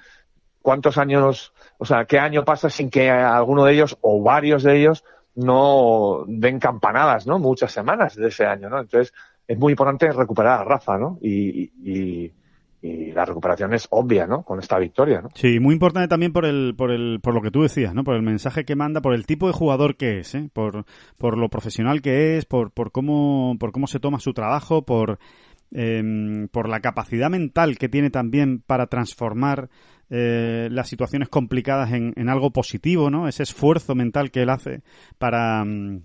¿Cuántos 0.60 0.98
años, 0.98 1.54
o 1.78 1.86
sea, 1.86 2.06
qué 2.06 2.18
año 2.18 2.44
pasa 2.44 2.72
sin 2.72 2.90
que 2.90 3.12
alguno 3.12 3.64
de 3.64 3.74
ellos 3.74 3.96
o 4.02 4.24
varios 4.24 4.64
de 4.64 4.80
ellos 4.80 5.04
no 5.36 6.24
den 6.28 6.60
campanadas, 6.60 7.28
¿no? 7.28 7.38
Muchas 7.38 7.72
semanas 7.72 8.16
de 8.16 8.30
ese 8.30 8.48
año, 8.48 8.72
¿no? 8.72 8.80
Entonces, 8.80 9.14
es 9.48 9.60
muy 9.60 9.74
importante 9.74 10.12
recuperar 10.12 10.62
a 10.62 10.64
Rafa, 10.64 10.98
¿no? 10.98 11.20
Y, 11.22 11.72
y, 11.84 12.34
y, 12.82 13.12
la 13.12 13.26
recuperación 13.26 13.74
es 13.74 13.88
obvia, 13.90 14.26
¿no? 14.26 14.44
Con 14.44 14.60
esta 14.60 14.80
victoria, 14.80 15.22
¿no? 15.22 15.30
Sí, 15.36 15.60
muy 15.60 15.74
importante 15.74 16.08
también 16.08 16.34
por 16.34 16.46
el, 16.46 16.74
por 16.78 16.92
el, 16.92 17.20
por 17.22 17.34
lo 17.34 17.42
que 17.42 17.52
tú 17.52 17.62
decías, 17.62 17.94
¿no? 17.94 18.04
Por 18.04 18.16
el 18.16 18.22
mensaje 18.22 18.66
que 18.66 18.76
manda, 18.76 19.02
por 19.02 19.14
el 19.14 19.26
tipo 19.26 19.48
de 19.48 19.54
jugador 19.54 19.98
que 19.98 20.20
es, 20.20 20.36
¿eh? 20.36 20.50
Por, 20.54 20.86
por 21.18 21.38
lo 21.38 21.50
profesional 21.50 22.02
que 22.02 22.38
es, 22.38 22.46
por, 22.46 22.72
por 22.72 22.92
cómo, 22.92 23.56
por 23.60 23.72
cómo 23.72 23.88
se 23.88 24.00
toma 24.00 24.20
su 24.20 24.34
trabajo, 24.34 24.84
por, 24.84 25.20
eh, 25.72 26.48
por 26.52 26.70
la 26.70 26.80
capacidad 26.80 27.30
mental 27.30 27.78
que 27.78 27.90
tiene 27.90 28.10
también 28.10 28.60
para 28.60 28.88
transformar 28.88 29.70
eh, 30.10 30.68
las 30.72 30.90
situaciones 30.90 31.30
complicadas 31.30 31.94
en, 31.94 32.14
en, 32.18 32.28
algo 32.28 32.52
positivo, 32.52 33.10
¿no? 33.10 33.28
Ese 33.30 33.44
esfuerzo 33.44 33.96
mental 33.96 34.30
que 34.30 34.42
él 34.42 34.50
hace 34.50 34.84
para, 35.18 35.64
mm, 35.64 36.02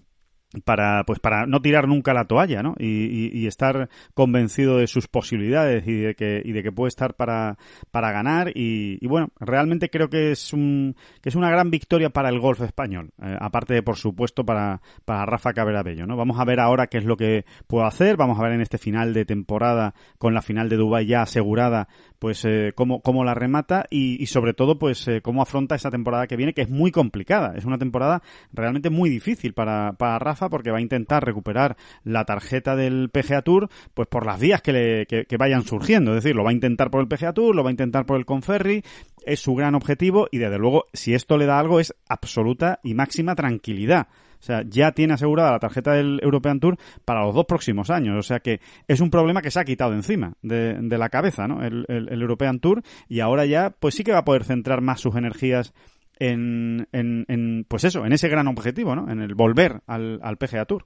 para 0.64 1.04
pues 1.04 1.18
para 1.18 1.46
no 1.46 1.60
tirar 1.60 1.88
nunca 1.88 2.14
la 2.14 2.24
toalla 2.24 2.62
¿no? 2.62 2.74
y, 2.78 3.46
estar 3.46 3.88
convencido 4.14 4.78
de 4.78 4.86
sus 4.86 5.06
posibilidades 5.08 5.86
y 5.86 5.96
de 5.96 6.14
que 6.14 6.42
y 6.44 6.52
de 6.52 6.62
que 6.62 6.72
puede 6.72 6.88
estar 6.88 7.14
para, 7.14 7.58
para 7.90 8.12
ganar 8.12 8.50
y, 8.54 9.04
bueno 9.06 9.28
realmente 9.38 9.88
creo 9.90 10.08
que 10.08 10.32
es 10.32 10.52
un 10.52 10.96
que 11.20 11.28
es 11.28 11.34
una 11.34 11.50
gran 11.50 11.70
victoria 11.70 12.10
para 12.10 12.28
el 12.28 12.40
golf 12.40 12.60
español 12.62 13.10
eh, 13.22 13.36
aparte 13.40 13.74
de 13.74 13.82
por 13.82 13.96
supuesto 13.96 14.44
para, 14.44 14.80
para 15.04 15.26
Rafa 15.26 15.52
Cabrera-Bello 15.52 16.06
¿no? 16.06 16.16
vamos 16.16 16.38
a 16.40 16.44
ver 16.44 16.60
ahora 16.60 16.86
qué 16.86 16.98
es 16.98 17.04
lo 17.04 17.16
que 17.16 17.44
puede 17.66 17.86
hacer 17.86 18.16
vamos 18.16 18.38
a 18.38 18.42
ver 18.42 18.52
en 18.52 18.60
este 18.60 18.78
final 18.78 19.14
de 19.14 19.24
temporada 19.24 19.94
con 20.18 20.34
la 20.34 20.42
final 20.42 20.68
de 20.68 20.76
Dubai 20.76 21.06
ya 21.06 21.22
asegurada 21.22 21.88
pues 22.18 22.44
eh, 22.44 22.72
cómo, 22.74 23.00
cómo 23.00 23.24
la 23.24 23.34
remata 23.34 23.86
y, 23.90 24.22
y 24.22 24.26
sobre 24.26 24.54
todo 24.54 24.78
pues 24.78 25.06
eh, 25.08 25.20
cómo 25.22 25.42
afronta 25.42 25.74
esa 25.74 25.90
temporada 25.90 26.26
que 26.26 26.36
viene 26.36 26.54
que 26.54 26.62
es 26.62 26.70
muy 26.70 26.90
complicada 26.90 27.54
es 27.56 27.64
una 27.64 27.78
temporada 27.78 28.22
realmente 28.52 28.90
muy 28.90 29.10
difícil 29.10 29.52
para, 29.54 29.92
para 29.94 30.18
Rafa 30.18 30.48
porque 30.48 30.70
va 30.70 30.78
a 30.78 30.82
intentar 30.82 31.24
recuperar 31.24 31.76
la 32.04 32.24
tarjeta 32.24 32.76
del 32.76 33.10
PGA 33.10 33.42
Tour 33.42 33.68
pues 33.94 34.08
por 34.08 34.26
las 34.26 34.40
vías 34.40 34.62
que, 34.62 34.72
le, 34.72 35.06
que, 35.06 35.24
que, 35.24 35.36
vayan 35.36 35.62
surgiendo. 35.62 36.12
Es 36.12 36.22
decir, 36.22 36.36
lo 36.36 36.44
va 36.44 36.50
a 36.50 36.54
intentar 36.54 36.90
por 36.90 37.00
el 37.00 37.08
PGA 37.08 37.32
Tour, 37.32 37.54
lo 37.54 37.62
va 37.62 37.70
a 37.70 37.72
intentar 37.72 38.06
por 38.06 38.16
el 38.16 38.26
Conferry, 38.26 38.82
es 39.24 39.40
su 39.40 39.54
gran 39.54 39.74
objetivo 39.74 40.28
y 40.30 40.38
desde 40.38 40.58
luego 40.58 40.86
si 40.92 41.14
esto 41.14 41.36
le 41.36 41.46
da 41.46 41.58
algo 41.58 41.80
es 41.80 41.94
absoluta 42.08 42.80
y 42.82 42.94
máxima 42.94 43.34
tranquilidad. 43.34 44.08
O 44.46 44.52
sea, 44.52 44.62
ya 44.64 44.92
tiene 44.92 45.14
asegurada 45.14 45.50
la 45.50 45.58
tarjeta 45.58 45.94
del 45.94 46.20
European 46.22 46.60
Tour 46.60 46.76
para 47.04 47.24
los 47.24 47.34
dos 47.34 47.46
próximos 47.46 47.90
años. 47.90 48.16
O 48.16 48.22
sea 48.22 48.38
que 48.38 48.60
es 48.86 49.00
un 49.00 49.10
problema 49.10 49.42
que 49.42 49.50
se 49.50 49.58
ha 49.58 49.64
quitado 49.64 49.92
encima 49.92 50.34
de, 50.40 50.78
de 50.80 50.98
la 50.98 51.08
cabeza, 51.08 51.48
¿no? 51.48 51.64
El, 51.64 51.84
el, 51.88 52.08
el, 52.08 52.22
European 52.22 52.60
Tour. 52.60 52.82
Y 53.08 53.18
ahora 53.18 53.44
ya, 53.44 53.70
pues 53.70 53.96
sí 53.96 54.04
que 54.04 54.12
va 54.12 54.18
a 54.18 54.24
poder 54.24 54.44
centrar 54.44 54.82
más 54.82 55.00
sus 55.00 55.16
energías 55.16 55.74
en, 56.20 56.86
en, 56.92 57.24
en, 57.26 57.66
pues 57.68 57.82
eso, 57.82 58.06
en 58.06 58.12
ese 58.12 58.28
gran 58.28 58.46
objetivo, 58.46 58.94
¿no? 58.94 59.10
En 59.10 59.20
el 59.20 59.34
volver 59.34 59.80
al, 59.88 60.20
al 60.22 60.36
PGA 60.36 60.64
Tour. 60.64 60.84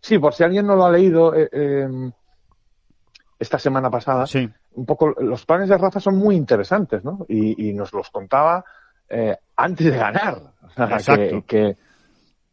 Sí, 0.00 0.18
por 0.18 0.32
si 0.32 0.42
alguien 0.42 0.66
no 0.66 0.74
lo 0.74 0.86
ha 0.86 0.90
leído 0.90 1.34
eh, 1.34 1.50
eh, 1.52 1.86
esta 3.38 3.58
semana 3.58 3.90
pasada, 3.90 4.26
sí. 4.26 4.48
un 4.72 4.86
poco 4.86 5.10
los 5.18 5.44
planes 5.44 5.68
de 5.68 5.76
Rafa 5.76 6.00
son 6.00 6.16
muy 6.16 6.34
interesantes, 6.34 7.04
¿no? 7.04 7.26
Y, 7.28 7.68
y 7.68 7.74
nos 7.74 7.92
los 7.92 8.08
contaba 8.08 8.64
eh, 9.10 9.36
antes 9.54 9.86
de 9.92 9.98
ganar. 9.98 10.38
O 10.62 10.70
sea, 10.70 10.86
Exacto. 10.86 11.44
Que, 11.46 11.74
que, 11.74 11.76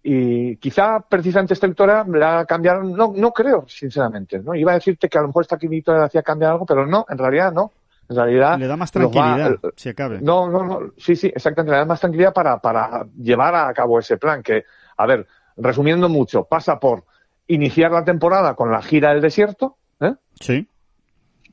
y 0.04 0.56
quizá 0.58 1.00
precisamente 1.00 1.54
esta 1.54 1.68
victoria 1.68 2.04
la 2.08 2.46
cambiaron, 2.46 2.94
no, 2.94 3.14
no 3.16 3.32
creo, 3.32 3.66
sinceramente, 3.68 4.40
¿no? 4.40 4.56
Iba 4.56 4.72
a 4.72 4.76
decirte 4.76 5.08
que 5.08 5.18
a 5.18 5.22
lo 5.22 5.28
mejor 5.28 5.44
esta 5.44 5.58
victoria 5.58 6.04
hacía 6.04 6.24
cambiar 6.24 6.54
algo, 6.54 6.66
pero 6.66 6.88
no, 6.88 7.06
en 7.08 7.18
realidad 7.18 7.54
no. 7.54 7.72
En 8.10 8.18
realidad. 8.18 8.58
Le 8.58 8.68
da 8.68 8.76
más 8.76 8.92
tranquilidad, 8.92 9.54
va, 9.64 9.70
si 9.76 9.90
acabe. 9.90 10.20
No, 10.20 10.50
no, 10.50 10.64
no. 10.64 10.80
Sí, 10.98 11.16
sí, 11.16 11.28
exactamente. 11.28 11.72
Le 11.72 11.78
da 11.78 11.86
más 11.86 12.00
tranquilidad 12.00 12.34
para, 12.34 12.60
para 12.60 13.06
llevar 13.18 13.56
a 13.56 13.74
cabo 13.74 14.00
ese 14.00 14.18
plan. 14.18 14.44
Que, 14.44 14.66
a 14.98 15.06
ver, 15.06 15.26
resumiendo 15.56 16.10
mucho, 16.10 16.44
pasa 16.44 16.78
por 16.78 17.06
iniciar 17.48 17.92
la 17.92 18.04
temporada 18.04 18.54
con 18.56 18.70
la 18.70 18.82
gira 18.82 19.14
del 19.14 19.22
desierto. 19.22 19.78
¿eh? 20.02 20.14
Sí. 20.42 20.68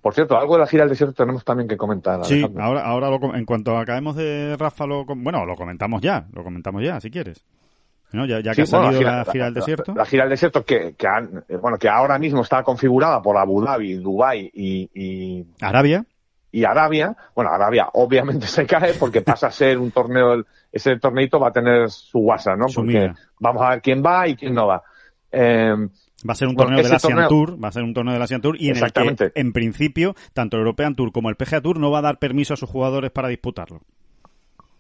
Por 0.03 0.15
cierto, 0.15 0.37
algo 0.37 0.55
de 0.55 0.61
la 0.61 0.67
gira 0.67 0.83
del 0.83 0.91
desierto 0.91 1.15
tenemos 1.15 1.45
también 1.45 1.69
que 1.69 1.77
comentar. 1.77 2.25
Sí, 2.25 2.45
ahora, 2.59 2.85
ahora 2.85 3.11
lo, 3.11 3.35
en 3.37 3.45
cuanto 3.45 3.77
acabemos 3.77 4.17
de 4.17 4.57
Rafa, 4.57 4.85
lo, 4.85 5.05
bueno, 5.05 5.45
lo 5.45 5.55
comentamos 5.55 6.03
ya, 6.03 6.27
lo 6.33 6.43
comentamos 6.43 6.83
ya, 6.83 7.01
si 7.01 7.11
quieres. 7.11 7.45
¿No? 8.13 8.27
Ya, 8.27 8.41
ya, 8.41 8.53
que 8.53 8.57
sí, 8.57 8.63
ha 8.63 8.67
salido 8.67 8.93
bueno, 8.93 8.93
la, 8.93 8.99
gira, 8.99 9.25
la, 9.25 9.33
gira, 9.33 9.51
desierto. 9.51 9.93
La, 9.93 9.99
la, 9.99 10.07
gira 10.07 10.23
del 10.25 10.31
desierto 10.31 10.65
que, 10.65 10.95
que, 10.97 11.07
han, 11.07 11.45
bueno, 11.61 11.77
que 11.79 11.89
ahora 11.89 12.19
mismo 12.19 12.43
está 12.43 12.63
configurada 12.63 13.21
por 13.21 13.37
Abu 13.37 13.63
Dhabi, 13.63 13.95
Dubai 13.95 14.51
y, 14.55 14.91
y 14.95 15.47
Arabia 15.61 16.05
y 16.51 16.65
Arabia, 16.65 17.15
bueno, 17.35 17.51
Arabia 17.51 17.89
obviamente 17.93 18.47
se 18.47 18.67
cae 18.67 18.95
porque 18.95 19.23
pasa 19.23 19.49
a 19.49 19.51
ser 19.51 19.79
un 19.79 19.91
torneo, 19.91 20.45
ese 20.73 20.99
torneito 20.99 21.39
va 21.39 21.49
a 21.49 21.53
tener 21.53 21.91
su 21.91 22.21
WhatsApp, 22.21 22.59
¿no? 22.59 22.67
Porque 22.75 23.13
vamos 23.39 23.63
a 23.63 23.71
ver 23.71 23.83
quién 23.83 24.03
va 24.05 24.29
y 24.29 24.37
quién 24.37 24.55
no 24.55 24.67
va. 24.67 24.83
Eh, 25.31 25.75
Va 26.29 26.33
a 26.33 26.35
ser 26.35 26.49
un 26.49 26.57
torneo 26.57 26.83
del 26.83 26.93
Asian 26.93 27.13
torneo... 27.13 27.29
Tour, 27.29 27.63
va 27.63 27.69
a 27.69 27.73
ser 27.73 27.85
un 27.85 27.95
torneo 27.95 28.13
del 28.13 28.23
Asian 28.23 28.41
Tour 28.41 28.57
y 28.59 28.71
en 28.71 28.77
el 28.77 28.93
que, 28.93 29.33
en 29.37 29.53
principio, 29.53 30.17
tanto 30.33 30.57
el 30.57 30.63
European 30.63 30.97
Tour 30.97 31.13
como 31.13 31.31
el 31.31 31.37
PGA 31.37 31.61
Tour 31.61 31.79
no 31.79 31.93
va 31.93 32.01
a 32.01 32.03
dar 32.03 32.19
permiso 32.19 32.55
a 32.55 32.57
sus 32.57 32.69
jugadores 32.69 33.13
para 33.13 33.29
disputarlo. 33.29 33.83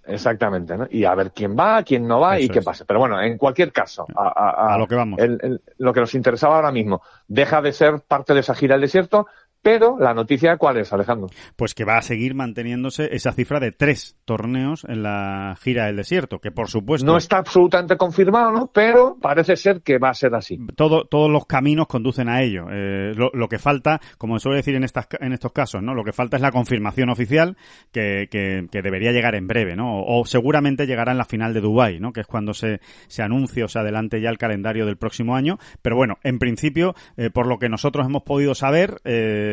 Exactamente, 0.08 0.76
¿no? 0.76 0.86
Y 0.90 1.04
a 1.04 1.14
ver 1.14 1.32
quién 1.32 1.56
va, 1.56 1.82
quién 1.82 2.06
no 2.08 2.20
va 2.20 2.36
Eso 2.36 2.46
y 2.46 2.48
qué 2.48 2.58
es. 2.60 2.64
pasa. 2.64 2.84
Pero 2.86 3.00
bueno, 3.00 3.20
en 3.20 3.36
cualquier 3.36 3.72
caso, 3.72 4.06
a, 4.16 4.28
a, 4.28 4.74
a 4.74 4.78
lo 4.78 4.86
que 4.88 4.94
vamos. 4.94 5.18
El, 5.20 5.38
el, 5.42 5.60
lo 5.76 5.92
que 5.92 6.00
nos 6.00 6.14
interesaba 6.14 6.56
ahora 6.56 6.72
mismo, 6.72 7.02
deja 7.26 7.60
de 7.60 7.72
ser 7.72 8.00
parte 8.00 8.34
de 8.34 8.40
esa 8.40 8.54
gira 8.54 8.74
al 8.74 8.80
desierto, 8.80 9.26
pero 9.62 9.98
la 9.98 10.14
noticia 10.14 10.56
cuál 10.56 10.78
es, 10.78 10.92
Alejandro? 10.92 11.28
Pues 11.56 11.74
que 11.74 11.84
va 11.84 11.98
a 11.98 12.02
seguir 12.02 12.34
manteniéndose 12.34 13.08
esa 13.12 13.32
cifra 13.32 13.60
de 13.60 13.72
tres 13.72 14.16
torneos 14.24 14.84
en 14.88 15.02
la 15.02 15.56
gira 15.60 15.86
del 15.86 15.96
desierto, 15.96 16.38
que 16.38 16.50
por 16.50 16.68
supuesto... 16.68 17.06
No 17.06 17.16
está 17.16 17.38
absolutamente 17.38 17.96
confirmado, 17.96 18.52
¿no? 18.52 18.70
Pero 18.72 19.16
parece 19.20 19.56
ser 19.56 19.82
que 19.82 19.98
va 19.98 20.10
a 20.10 20.14
ser 20.14 20.34
así. 20.34 20.58
Todo, 20.76 21.04
todos 21.04 21.30
los 21.30 21.46
caminos 21.46 21.86
conducen 21.86 22.28
a 22.28 22.42
ello. 22.42 22.66
Eh, 22.70 23.12
lo, 23.14 23.30
lo, 23.32 23.48
que 23.48 23.58
falta, 23.58 24.00
como 24.16 24.38
suele 24.38 24.58
decir 24.58 24.74
en, 24.74 24.84
estas, 24.84 25.08
en 25.20 25.32
estos 25.32 25.52
casos, 25.52 25.82
¿no? 25.82 25.94
Lo 25.94 26.04
que 26.04 26.12
falta 26.12 26.36
es 26.36 26.42
la 26.42 26.52
confirmación 26.52 27.10
oficial 27.10 27.56
que, 27.92 28.28
que, 28.30 28.66
que 28.70 28.82
debería 28.82 29.12
llegar 29.12 29.34
en 29.34 29.46
breve, 29.46 29.76
¿no? 29.76 30.00
O, 30.00 30.20
o, 30.20 30.24
seguramente 30.26 30.86
llegará 30.86 31.12
en 31.12 31.18
la 31.18 31.24
final 31.24 31.54
de 31.54 31.60
Dubai, 31.60 32.00
¿no? 32.00 32.12
Que 32.12 32.20
es 32.20 32.26
cuando 32.26 32.54
se, 32.54 32.80
se 33.08 33.22
anuncie 33.22 33.64
o 33.64 33.68
se 33.68 33.78
adelante 33.78 34.20
ya 34.20 34.30
el 34.30 34.38
calendario 34.38 34.86
del 34.86 34.96
próximo 34.96 35.36
año. 35.36 35.58
Pero 35.82 35.96
bueno, 35.96 36.18
en 36.22 36.38
principio, 36.38 36.94
eh, 37.16 37.30
por 37.30 37.46
lo 37.46 37.58
que 37.58 37.68
nosotros 37.68 38.06
hemos 38.06 38.22
podido 38.22 38.54
saber, 38.54 39.00
eh, 39.04 39.47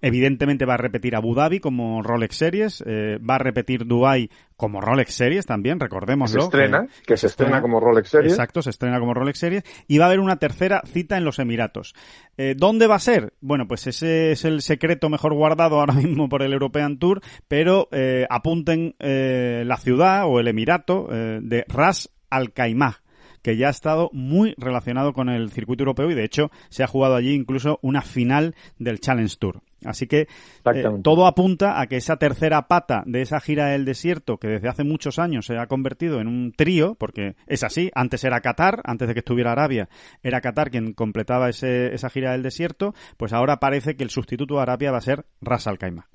evidentemente 0.00 0.64
va 0.64 0.74
a 0.74 0.78
repetir 0.78 1.16
Abu 1.16 1.34
Dhabi 1.34 1.60
como 1.60 2.02
Rolex 2.02 2.36
Series, 2.36 2.84
eh, 2.86 3.18
va 3.18 3.36
a 3.36 3.38
repetir 3.38 3.86
Dubai 3.86 4.30
como 4.56 4.80
Rolex 4.80 5.14
Series 5.14 5.46
también, 5.46 5.80
recordémoslo. 5.80 6.42
Se 6.42 6.46
estrena, 6.46 6.86
que, 6.86 7.02
que 7.06 7.16
se 7.16 7.26
estrena 7.26 7.60
como 7.60 7.80
Rolex 7.80 8.08
Series. 8.08 8.32
Exacto, 8.32 8.62
se 8.62 8.70
estrena 8.70 9.00
como 9.00 9.14
Rolex 9.14 9.38
Series. 9.38 9.64
Y 9.88 9.98
va 9.98 10.04
a 10.04 10.08
haber 10.08 10.20
una 10.20 10.36
tercera 10.36 10.82
cita 10.86 11.16
en 11.16 11.24
los 11.24 11.38
Emiratos. 11.38 11.94
Eh, 12.36 12.54
¿Dónde 12.56 12.86
va 12.86 12.96
a 12.96 13.00
ser? 13.00 13.34
Bueno, 13.40 13.66
pues 13.66 13.86
ese 13.86 14.32
es 14.32 14.44
el 14.44 14.62
secreto 14.62 15.08
mejor 15.08 15.34
guardado 15.34 15.80
ahora 15.80 15.94
mismo 15.94 16.28
por 16.28 16.42
el 16.42 16.52
European 16.52 16.98
Tour, 16.98 17.20
pero 17.48 17.88
eh, 17.92 18.26
apunten 18.30 18.94
la 18.98 19.76
ciudad 19.76 20.26
o 20.26 20.40
el 20.40 20.48
Emirato 20.48 21.08
de 21.08 21.64
Ras 21.68 22.10
Al 22.30 22.52
Khaimah 22.52 23.03
que 23.44 23.58
ya 23.58 23.68
ha 23.68 23.70
estado 23.70 24.08
muy 24.12 24.54
relacionado 24.56 25.12
con 25.12 25.28
el 25.28 25.50
circuito 25.50 25.82
europeo 25.82 26.10
y 26.10 26.14
de 26.14 26.24
hecho 26.24 26.50
se 26.70 26.82
ha 26.82 26.86
jugado 26.86 27.14
allí 27.14 27.34
incluso 27.34 27.78
una 27.82 28.00
final 28.00 28.54
del 28.78 28.98
Challenge 29.00 29.36
Tour. 29.38 29.60
Así 29.84 30.06
que 30.06 30.20
eh, 30.20 30.84
todo 31.02 31.26
apunta 31.26 31.78
a 31.78 31.86
que 31.86 31.96
esa 31.96 32.16
tercera 32.16 32.68
pata 32.68 33.02
de 33.04 33.20
esa 33.20 33.38
gira 33.40 33.66
del 33.66 33.84
desierto, 33.84 34.38
que 34.38 34.48
desde 34.48 34.70
hace 34.70 34.82
muchos 34.82 35.18
años 35.18 35.44
se 35.44 35.58
ha 35.58 35.66
convertido 35.66 36.22
en 36.22 36.26
un 36.26 36.52
trío, 36.52 36.94
porque 36.94 37.36
es 37.46 37.62
así, 37.64 37.90
antes 37.94 38.24
era 38.24 38.40
Qatar, 38.40 38.80
antes 38.84 39.08
de 39.08 39.12
que 39.12 39.20
estuviera 39.20 39.52
Arabia, 39.52 39.90
era 40.22 40.40
Qatar 40.40 40.70
quien 40.70 40.94
completaba 40.94 41.50
ese, 41.50 41.94
esa 41.94 42.08
gira 42.08 42.32
del 42.32 42.42
desierto, 42.42 42.94
pues 43.18 43.34
ahora 43.34 43.58
parece 43.58 43.94
que 43.94 44.04
el 44.04 44.10
sustituto 44.10 44.54
de 44.54 44.62
Arabia 44.62 44.90
va 44.90 44.98
a 44.98 45.02
ser 45.02 45.26
Ras 45.42 45.66
Al 45.66 45.76
Khaimah. 45.76 46.08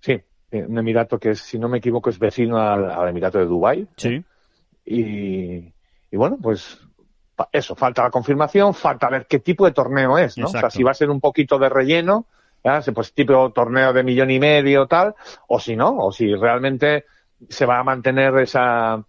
Sí, 0.00 0.20
un 0.52 0.78
emirato 0.78 1.18
que, 1.18 1.34
si 1.34 1.58
no 1.58 1.70
me 1.70 1.78
equivoco, 1.78 2.10
es 2.10 2.18
vecino 2.18 2.58
al, 2.58 2.90
al 2.90 3.08
emirato 3.08 3.38
de 3.38 3.46
Dubái. 3.46 3.88
Sí. 3.96 4.22
Y, 4.84 5.72
y 6.10 6.16
bueno, 6.16 6.38
pues 6.40 6.78
eso, 7.52 7.74
falta 7.74 8.02
la 8.02 8.10
confirmación, 8.10 8.74
falta 8.74 9.08
ver 9.08 9.26
qué 9.26 9.38
tipo 9.38 9.64
de 9.64 9.72
torneo 9.72 10.18
es, 10.18 10.36
¿no? 10.36 10.46
Exacto. 10.46 10.66
O 10.66 10.70
sea, 10.70 10.70
si 10.70 10.82
va 10.82 10.90
a 10.90 10.94
ser 10.94 11.10
un 11.10 11.20
poquito 11.20 11.58
de 11.58 11.68
relleno, 11.68 12.26
¿ya? 12.64 12.82
pues 12.94 13.12
tipo 13.12 13.50
torneo 13.52 13.92
de 13.92 14.02
millón 14.02 14.30
y 14.30 14.38
medio 14.38 14.86
tal, 14.86 15.14
o 15.48 15.58
si 15.58 15.76
no, 15.76 15.96
o 15.96 16.12
si 16.12 16.34
realmente 16.34 17.04
se 17.48 17.64
va 17.66 17.78
a 17.78 17.84
mantener 17.84 18.36
esa, 18.38 19.02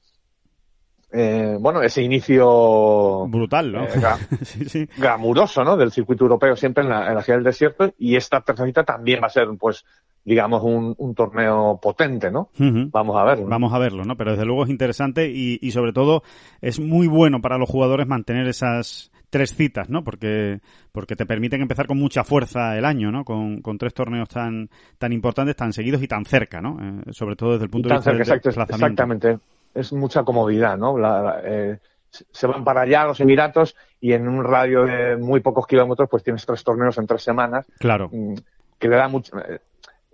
eh, 1.12 1.58
bueno, 1.60 1.82
ese 1.82 2.02
inicio 2.02 3.28
brutal, 3.28 3.72
¿no? 3.72 3.84
Eh, 3.84 4.02
sí, 4.44 4.66
sí. 4.66 4.90
Glamuroso, 4.98 5.64
¿no? 5.64 5.76
Del 5.76 5.92
circuito 5.92 6.24
europeo 6.24 6.56
siempre 6.56 6.84
en 6.84 6.90
la, 6.90 7.10
en 7.10 7.16
la 7.16 7.24
gira 7.24 7.36
del 7.36 7.44
desierto 7.44 7.94
y 7.98 8.16
esta 8.16 8.42
tercera 8.42 8.68
cita 8.68 8.84
también 8.84 9.22
va 9.22 9.28
a 9.28 9.32
ser, 9.32 9.48
pues, 9.60 9.84
digamos, 10.24 10.62
un, 10.64 10.94
un 10.98 11.16
torneo 11.16 11.80
potente, 11.82 12.30
¿no? 12.30 12.50
Uh 12.60 12.64
-huh. 12.64 12.92
Vamos 12.92 13.18
a 13.18 13.24
verlo. 13.24 13.48
Vamos 13.48 13.74
a 13.74 13.80
verlo, 13.80 14.04
¿no? 14.04 14.16
Pero 14.16 14.32
desde 14.32 14.46
luego 14.46 14.64
es 14.64 14.70
interesante 14.70 15.30
y, 15.30 15.58
y 15.62 15.72
sobre 15.72 15.94
todo 15.94 16.24
es 16.62 16.80
muy 16.80 17.08
bueno 17.08 17.42
para 17.42 17.58
los 17.58 17.70
jugadores 17.70 18.08
mantener 18.08 18.48
esas 18.48 19.12
tres 19.32 19.56
citas, 19.56 19.90
¿no? 19.90 20.04
Porque, 20.04 20.60
porque 20.92 21.16
te 21.16 21.26
permiten 21.26 21.62
empezar 21.62 21.88
con 21.88 21.98
mucha 21.98 22.24
fuerza 22.24 22.78
el 22.78 22.86
año, 22.86 23.12
¿no? 23.12 23.24
Con, 23.24 23.62
con 23.62 23.78
tres 23.78 23.94
torneos 23.94 24.30
tan, 24.30 24.70
tan 24.98 25.14
importantes, 25.14 25.56
tan 25.56 25.72
seguidos 25.74 26.04
y 26.04 26.08
tan 26.08 26.26
cerca, 26.26 26.62
¿no? 26.62 26.78
Eh, 26.82 27.12
sobre 27.14 27.36
todo 27.36 27.54
desde 27.54 27.66
el 27.66 27.72
punto 27.72 27.90
de 27.90 27.96
vista 27.96 28.12
cerca, 28.12 28.24
del 28.24 28.38
exacto, 28.40 28.76
Exactamente. 28.76 29.40
Es 29.74 29.94
mucha 29.94 30.24
comodidad, 30.24 30.78
¿no? 30.78 30.98
La, 30.98 31.22
la, 31.22 31.42
eh, 31.46 31.80
se 32.10 32.46
van 32.46 32.66
para 32.66 32.82
allá 32.82 33.06
los 33.06 33.22
Emiratos 33.22 33.76
y 34.02 34.12
en 34.12 34.28
un 34.28 34.44
radio 34.44 34.84
de 34.84 35.16
muy 35.16 35.40
pocos 35.40 35.66
kilómetros 35.66 36.10
pues 36.12 36.24
tienes 36.24 36.46
tres 36.46 36.62
torneos 36.62 36.98
en 36.98 37.08
tres 37.08 37.24
semanas. 37.24 37.66
Claro. 37.80 38.10
Mm, 38.12 38.36
que 38.78 38.90
le 38.90 38.98
da 38.98 39.08
mucho... 39.08 39.32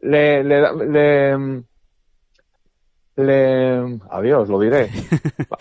Le, 0.01 0.43
le, 0.43 0.61
le, 0.85 1.63
le... 3.15 3.99
Adiós, 4.09 4.49
lo 4.49 4.59
diré. 4.59 4.89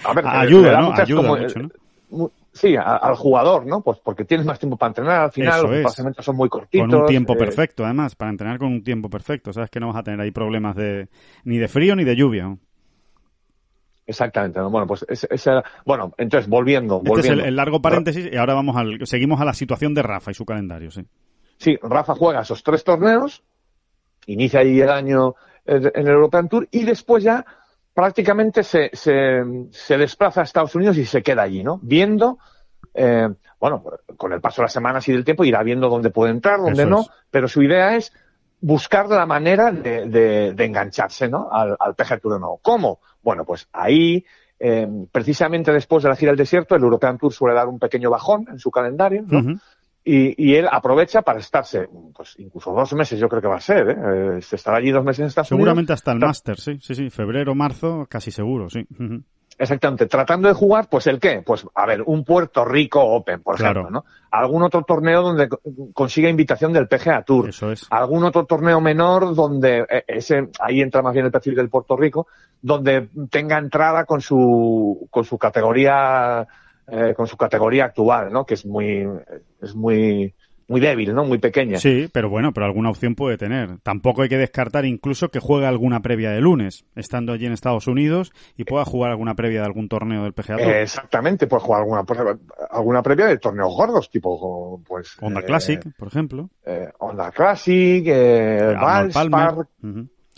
A 0.05 0.15
ver, 0.15 0.25
Ayuda, 0.27 0.81
¿no? 0.81 0.93
Ayuda 0.93 1.23
mucho, 1.23 1.59
¿no? 2.11 2.31
Sí, 2.53 2.75
al 2.75 3.17
jugador, 3.17 3.67
¿no? 3.67 3.83
Pues 3.83 3.99
porque 3.99 4.25
tienes 4.25 4.47
más 4.47 4.59
tiempo 4.59 4.79
para 4.79 4.89
entrenar, 4.89 5.21
al 5.25 5.33
final 5.33 5.63
los 5.63 5.71
desplazamientos 5.73 6.25
son 6.25 6.37
muy 6.37 6.49
cortitos. 6.49 6.89
Con 6.89 7.01
un 7.03 7.07
tiempo 7.07 7.35
eh, 7.35 7.37
perfecto, 7.37 7.85
además, 7.85 8.15
para 8.15 8.31
entrenar 8.31 8.59
con 8.59 8.69
un 8.69 8.83
tiempo 8.83 9.11
perfecto. 9.11 9.53
Sabes 9.53 9.69
que 9.69 9.79
no 9.79 9.89
vas 9.89 9.97
a 9.97 10.03
tener 10.03 10.21
ahí 10.21 10.31
problemas 10.31 10.75
de 10.75 11.09
ni 11.45 11.59
de 11.59 11.69
frío 11.69 11.95
ni 11.95 12.05
de 12.05 12.17
lluvia. 12.17 12.57
Exactamente. 14.07 14.61
Bueno, 14.61 14.87
pues 14.87 15.05
ese, 15.09 15.51
bueno, 15.85 16.15
entonces 16.17 16.49
volviendo, 16.49 16.99
este 16.99 17.09
volviendo. 17.11 17.43
es 17.43 17.49
el, 17.49 17.57
largo 17.57 17.83
paréntesis 17.83 18.29
y 18.33 18.37
ahora 18.37 18.55
vamos 18.55 18.77
al, 18.77 19.07
seguimos 19.07 19.41
a 19.41 19.45
la 19.45 19.53
situación 19.53 19.93
de 19.93 20.03
Rafa 20.03 20.31
y 20.31 20.35
su 20.35 20.47
calendario, 20.47 20.91
sí. 20.91 21.05
Sí, 21.59 21.77
Rafa 21.83 22.15
juega 22.15 22.41
esos 22.41 22.63
tres 22.63 22.85
torneos, 22.85 23.43
inicia 24.27 24.61
ahí 24.61 24.81
el 24.81 24.91
año 24.91 25.35
en 25.65 25.91
el 25.95 26.09
European 26.09 26.49
Tour 26.49 26.69
y 26.71 26.85
después 26.85 27.25
ya 27.25 27.45
prácticamente 27.93 28.63
se, 28.63 28.91
se, 28.93 29.43
se 29.71 29.97
desplaza 29.97 30.43
a 30.43 30.45
Estados 30.45 30.75
Unidos 30.75 30.99
y 30.99 31.07
se 31.07 31.23
queda 31.23 31.43
allí, 31.43 31.65
¿no? 31.65 31.81
Viendo, 31.83 32.39
eh, 32.95 33.29
bueno, 33.59 33.83
con 34.17 34.33
el 34.33 34.41
paso 34.41 34.61
de 34.61 34.67
las 34.67 34.73
semanas 34.73 35.09
y 35.09 35.13
del 35.13 35.25
tiempo 35.25 35.45
irá 35.45 35.63
viendo 35.63 35.89
dónde 35.89 36.11
puede 36.11 36.31
entrar, 36.31 36.61
dónde 36.61 36.85
no, 36.85 37.07
pero 37.31 37.49
su 37.49 37.63
idea 37.63 37.97
es 37.97 38.13
buscar 38.61 39.09
la 39.09 39.27
manera 39.27 39.73
de, 39.73 40.07
de, 40.55 40.65
engancharse 40.65 41.29
¿no? 41.29 41.49
al, 41.51 41.77
al 41.79 41.95
PGA 41.95 42.19
Tour 42.19 42.39
nuevo. 42.39 42.59
¿Cómo? 42.63 43.01
Bueno, 43.23 43.45
pues 43.45 43.69
ahí, 43.73 44.25
eh, 44.59 44.87
precisamente 45.11 45.73
después 45.73 46.03
de 46.03 46.11
la 46.11 46.17
gira 46.17 46.33
del 46.33 46.39
desierto, 46.39 46.75
el 46.75 46.83
European 46.83 47.17
Tour 47.17 47.33
suele 47.33 47.55
dar 47.55 47.67
un 47.67 47.79
pequeño 47.79 48.11
bajón 48.11 48.47
en 48.51 48.59
su 48.59 48.71
calendario, 48.71 49.25
¿no? 49.27 49.59
Y, 50.09 50.51
y, 50.51 50.55
él 50.55 50.69
aprovecha 50.71 51.23
para 51.23 51.41
estarse, 51.41 51.89
pues 52.15 52.37
incluso 52.39 52.73
dos 52.73 52.93
meses 52.95 53.19
yo 53.19 53.29
creo 53.29 53.43
que 53.43 53.49
va 53.49 53.57
a 53.57 53.61
ser, 53.61 53.91
¿eh? 53.91 54.37
eh 54.37 54.41
se 54.41 54.55
estará 54.55 54.79
allí 54.79 54.93
dos 54.93 55.05
meses 55.05 55.21
en 55.21 55.27
Estados 55.27 55.49
Seguramente 55.49 55.93
hasta 55.93 56.13
el 56.13 56.21
Master, 56.21 56.61
sí, 56.61 56.79
sí, 56.81 56.95
sí, 56.95 57.11
febrero, 57.11 57.57
marzo, 57.57 58.07
casi 58.09 58.31
seguro, 58.31 58.71
sí. 58.71 58.87
Exactamente, 59.59 60.07
tratando 60.07 60.47
de 60.47 60.55
jugar, 60.55 60.87
pues 60.89 61.09
el 61.09 61.19
qué, 61.19 61.43
pues 61.45 61.67
a 61.75 61.87
ver, 61.87 62.03
un 62.07 62.25
Puerto 62.25 62.65
Rico 62.65 63.03
Open, 63.03 63.43
por 63.43 63.57
ejemplo, 63.57 63.91
¿no? 63.91 64.05
Algún 64.31 64.63
otro 64.63 64.83
torneo 64.83 65.23
donde 65.23 65.49
consiga 65.93 66.29
invitación 66.29 66.73
del 66.73 66.87
PGA 66.87 67.23
Tour. 67.23 67.49
Eso 67.49 67.73
es. 67.73 67.87
Algún 67.91 68.23
otro 68.25 68.45
torneo 68.45 68.81
menor 68.81 69.35
donde 69.35 69.87
eh, 69.89 70.05
ese, 70.07 70.51
ahí 70.61 70.83
entra 70.83 71.03
más 71.03 71.15
bien 71.15 71.27
el 71.27 71.33
perfil 71.33 71.55
del 71.55 71.71
Puerto 71.71 71.97
Rico, 71.97 72.29
donde 72.61 73.09
tenga 73.31 73.59
entrada 73.59 74.05
con 74.05 74.21
su, 74.21 75.09
con 75.11 75.25
su 75.25 75.39
categoría, 75.39 76.47
eh, 76.89 77.15
con 77.17 77.27
su 77.27 77.37
categoría 77.37 77.87
actual, 77.87 78.33
¿no? 78.33 78.45
Que 78.45 78.55
es 78.55 78.65
muy, 78.65 79.07
es 79.61 79.75
muy, 79.75 80.35
muy 80.69 80.81
débil, 80.81 81.15
¿no? 81.15 81.25
Muy 81.25 81.39
pequeña. 81.39 81.79
Sí, 81.79 82.09
pero 82.13 82.29
bueno, 82.29 82.53
pero 82.53 82.67
alguna 82.67 82.91
opción 82.91 83.15
puede 83.15 83.37
tener. 83.39 83.79
Tampoco 83.83 84.23
hay 84.23 84.29
que 84.29 84.39
descartar 84.39 84.85
incluso 84.85 85.29
que 85.31 85.39
juegue 85.39 85.67
alguna 85.67 86.01
previa 86.01 86.31
de 86.31 86.41
lunes, 86.41 86.85
estando 86.95 87.33
allí 87.33 87.47
en 87.47 87.53
Estados 87.53 87.87
Unidos 87.87 88.33
y 88.57 88.65
pueda 88.65 88.85
jugar 88.85 89.11
alguna 89.11 89.35
previa 89.35 89.61
de 89.61 89.67
algún 89.67 89.89
torneo 89.89 90.25
del 90.25 90.33
PGA 90.33 90.57
Tour. 90.57 90.69
exactamente, 90.69 91.47
puede 91.47 91.63
jugar 91.63 91.83
alguna, 91.83 92.05
alguna 92.71 93.03
previa 93.03 93.27
de 93.27 93.39
torneos 93.39 93.75
gordos, 93.75 94.11
tipo, 94.11 94.83
pues... 94.87 95.17
Honda 95.21 95.41
eh, 95.41 95.45
Classic, 95.45 95.97
por 95.97 96.09
ejemplo. 96.09 96.51
Eh, 96.65 96.89
Honda 96.99 97.31
Classic, 97.31 98.05
eh, 98.07 98.75
Valspar, 98.75 99.69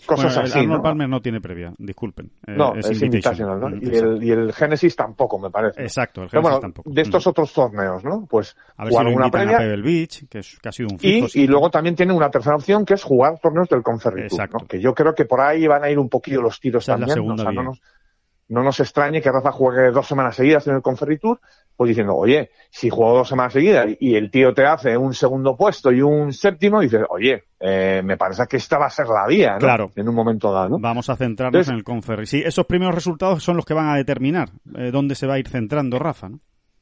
Cosas 0.05 0.37
así. 0.37 0.59
Arnold 0.59 0.81
Palmer 0.81 1.09
no 1.09 1.21
tiene 1.21 1.41
previa, 1.41 1.73
disculpen. 1.77 2.31
Eh, 2.47 2.53
no, 2.55 2.73
es, 2.75 3.01
invitational, 3.01 3.59
¿no? 3.59 3.69
Y 3.75 3.95
el, 3.95 4.23
y 4.23 4.31
el, 4.31 4.53
Genesis 4.53 4.95
tampoco, 4.95 5.37
me 5.39 5.49
parece. 5.49 5.81
Exacto, 5.81 6.23
el 6.23 6.29
Genesis 6.29 6.59
tampoco. 6.59 6.89
De 6.89 7.01
estos 7.01 7.27
otros 7.27 7.51
torneos, 7.53 8.03
¿no? 8.03 8.25
Pues 8.29 8.55
a 8.77 8.85
ver 8.85 8.93
jugar 8.93 9.07
si 9.07 9.13
una 9.13 9.29
previa. 9.29 9.57
A 9.57 9.59
Pebble 9.59 9.81
Beach, 9.81 10.27
que, 10.29 10.39
es, 10.39 10.57
que 10.59 10.69
ha 10.69 10.71
sido 10.71 10.89
un 10.91 10.99
fijo, 10.99 11.27
y, 11.33 11.41
y, 11.41 11.47
luego 11.47 11.69
también 11.69 11.95
tiene 11.95 12.13
una 12.13 12.29
tercera 12.29 12.55
opción 12.55 12.85
que 12.85 12.93
es 12.93 13.03
jugar 13.03 13.39
torneos 13.39 13.67
del 13.69 13.83
Conferry 13.83 14.27
¿no? 14.29 14.67
Que 14.67 14.79
yo 14.79 14.93
creo 14.93 15.13
que 15.13 15.25
por 15.25 15.41
ahí 15.41 15.67
van 15.67 15.83
a 15.83 15.89
ir 15.89 15.99
un 15.99 16.09
poquillo 16.09 16.41
los 16.41 16.59
tiros 16.59 16.83
Esa 16.83 16.93
también. 16.93 17.09
Es 17.09 17.15
la 17.15 17.21
segunda 17.21 17.43
¿no? 17.43 17.51
no, 17.51 17.63
nos, 17.63 17.81
no 18.49 18.63
nos 18.63 18.79
extrañe 18.79 19.21
que 19.21 19.31
Rafa 19.31 19.51
juegue 19.51 19.91
dos 19.91 20.07
semanas 20.07 20.35
seguidas 20.35 20.67
en 20.67 20.75
el 20.75 20.81
Conferry 20.81 21.17
Tour 21.17 21.39
pues 21.79 21.87
diciendo, 21.87 22.13
oye, 22.13 22.51
si 22.69 22.89
juego 22.89 23.19
dos 23.19 23.29
semanas 23.29 23.53
seguidas 23.53 23.87
y 24.01 24.15
el 24.15 24.29
tío 24.29 24.53
te 24.53 24.65
hace 24.65 24.97
un 24.97 25.13
segundo 25.13 25.55
puesto 25.55 25.93
y 25.93 26.01
un 26.01 26.33
séptimo, 26.33 26.81
dices, 26.81 27.03
oye, 27.09 27.45
eh, 27.57 28.01
me 28.03 28.17
parece 28.17 28.47
que 28.49 28.57
esta 28.57 28.77
va 28.77 28.87
a 28.87 28.89
ser 28.89 29.07
la 29.07 29.25
vía, 29.25 29.53
¿no? 29.53 29.59
Claro. 29.59 29.91
En 29.95 30.09
un 30.09 30.13
momento 30.13 30.51
dado, 30.51 30.67
¿no? 30.67 30.79
Vamos 30.79 31.09
a 31.09 31.15
centrarnos 31.15 31.69
en 31.69 31.75
el 31.75 31.85
Conferry. 31.85 32.25
Sí, 32.25 32.43
esos 32.45 32.65
primeros 32.65 32.93
resultados 32.93 33.41
son 33.41 33.55
los 33.55 33.63
que 33.63 33.73
van 33.73 33.87
a 33.87 33.95
determinar 33.95 34.49
eh, 34.75 34.91
dónde 34.91 35.15
se 35.15 35.25
va 35.25 35.35
a 35.35 35.39
ir 35.39 35.47
centrando 35.47 35.99
Rafa, 35.99 36.27
¿no? 36.27 36.41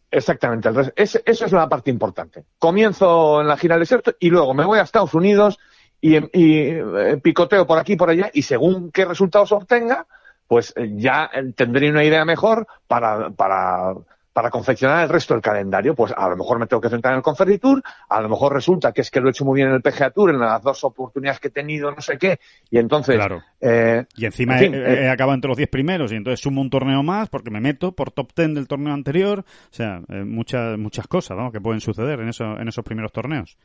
Exactamente. 0.09 0.67
eso 0.95 1.19
es 1.23 1.51
la 1.51 1.69
parte 1.69 1.91
importante. 1.91 2.45
Comienzo 2.57 3.41
en 3.41 3.47
la 3.47 3.57
gira 3.57 3.75
del 3.75 3.81
desierto 3.81 4.15
y 4.19 4.31
luego 4.31 4.55
me 4.55 4.65
voy 4.65 4.79
a 4.79 4.81
Estados 4.81 5.13
Unidos 5.13 5.59
y, 6.01 6.15
y 6.15 6.69
eh, 6.71 7.19
picoteo 7.21 7.67
por 7.67 7.77
aquí 7.77 7.93
y 7.93 7.97
por 7.97 8.09
allá 8.09 8.31
y 8.33 8.41
según 8.41 8.91
qué 8.91 9.05
resultados 9.05 9.51
obtenga, 9.51 10.07
pues 10.47 10.73
eh, 10.75 10.91
ya 10.95 11.29
tendré 11.55 11.89
una 11.89 12.03
idea 12.03 12.25
mejor 12.25 12.67
para, 12.87 13.29
para 13.31 13.93
para 14.37 14.51
confeccionar 14.51 15.01
el 15.01 15.09
resto 15.09 15.33
del 15.33 15.41
calendario, 15.41 15.95
pues 15.95 16.13
a 16.15 16.29
lo 16.29 16.37
mejor 16.37 16.59
me 16.59 16.67
tengo 16.67 16.79
que 16.79 16.89
centrar 16.89 17.13
en 17.13 17.17
el 17.17 17.23
Conferry 17.23 17.57
Tour, 17.57 17.81
a 18.07 18.21
lo 18.21 18.29
mejor 18.29 18.53
resulta 18.53 18.91
que 18.91 19.01
es 19.01 19.09
que 19.09 19.19
lo 19.19 19.29
he 19.29 19.31
hecho 19.31 19.45
muy 19.45 19.55
bien 19.55 19.69
en 19.69 19.73
el 19.73 19.81
PGA 19.81 20.11
Tour, 20.11 20.29
en 20.29 20.37
las 20.37 20.61
dos 20.61 20.83
oportunidades 20.83 21.39
que 21.39 21.47
he 21.47 21.49
tenido, 21.49 21.89
no 21.89 22.01
sé 22.01 22.19
qué, 22.19 22.39
y 22.69 22.77
entonces... 22.77 23.15
Claro. 23.15 23.41
Eh, 23.59 24.05
y 24.15 24.25
encima 24.25 24.61
he, 24.61 25.09
acabado 25.09 25.33
entre 25.33 25.47
los 25.47 25.57
10 25.57 25.69
primeros, 25.69 26.11
y 26.11 26.17
entonces 26.17 26.39
sumo 26.39 26.61
un 26.61 26.69
torneo 26.69 27.01
más 27.01 27.29
porque 27.29 27.49
me 27.49 27.59
meto 27.59 27.93
por 27.93 28.11
top 28.11 28.29
10 28.35 28.53
del 28.53 28.67
torneo 28.67 28.93
anterior, 28.93 29.39
o 29.39 29.73
sea, 29.73 30.01
eh, 30.07 30.23
muchas 30.23 30.77
muchas 30.77 31.07
cosas 31.07 31.35
¿no? 31.35 31.51
que 31.51 31.59
pueden 31.59 31.81
suceder 31.81 32.19
en, 32.19 32.29
eso, 32.29 32.59
en 32.59 32.67
esos 32.67 32.85
primeros 32.85 33.11
torneos. 33.11 33.57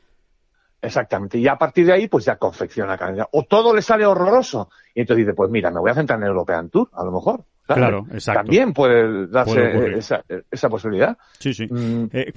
Exactamente. 0.83 1.39
Y 1.39 1.47
a 1.47 1.57
partir 1.57 1.87
de 1.87 1.93
ahí, 1.93 2.09
pues 2.09 2.25
ya 2.25 2.37
confecciona 2.37 2.99
calendario. 2.99 3.29
O 3.33 3.45
todo 3.45 3.75
le 3.75 3.81
sale 3.81 4.05
horroroso. 4.05 4.69
Y 4.95 5.01
entonces 5.01 5.25
dice, 5.25 5.35
pues 5.35 5.49
mira, 5.49 5.71
me 5.71 5.79
voy 5.79 5.93
a 5.93 5.95
centrar 5.95 6.19
en 6.19 6.25
el 6.25 6.31
European 6.31 6.69
Tour, 6.69 6.91
a 6.93 7.05
lo 7.05 7.13
mejor. 7.13 7.45
Claro, 7.65 8.07
exacto. 8.13 8.43
También 8.43 8.73
puede 8.73 9.29
darse 9.29 9.97
esa, 9.97 10.25
esa, 10.51 10.69
posibilidad. 10.69 11.17
Sí, 11.39 11.55
sí. 11.55 11.67
Mm, 11.71 12.09
eh, 12.13 12.33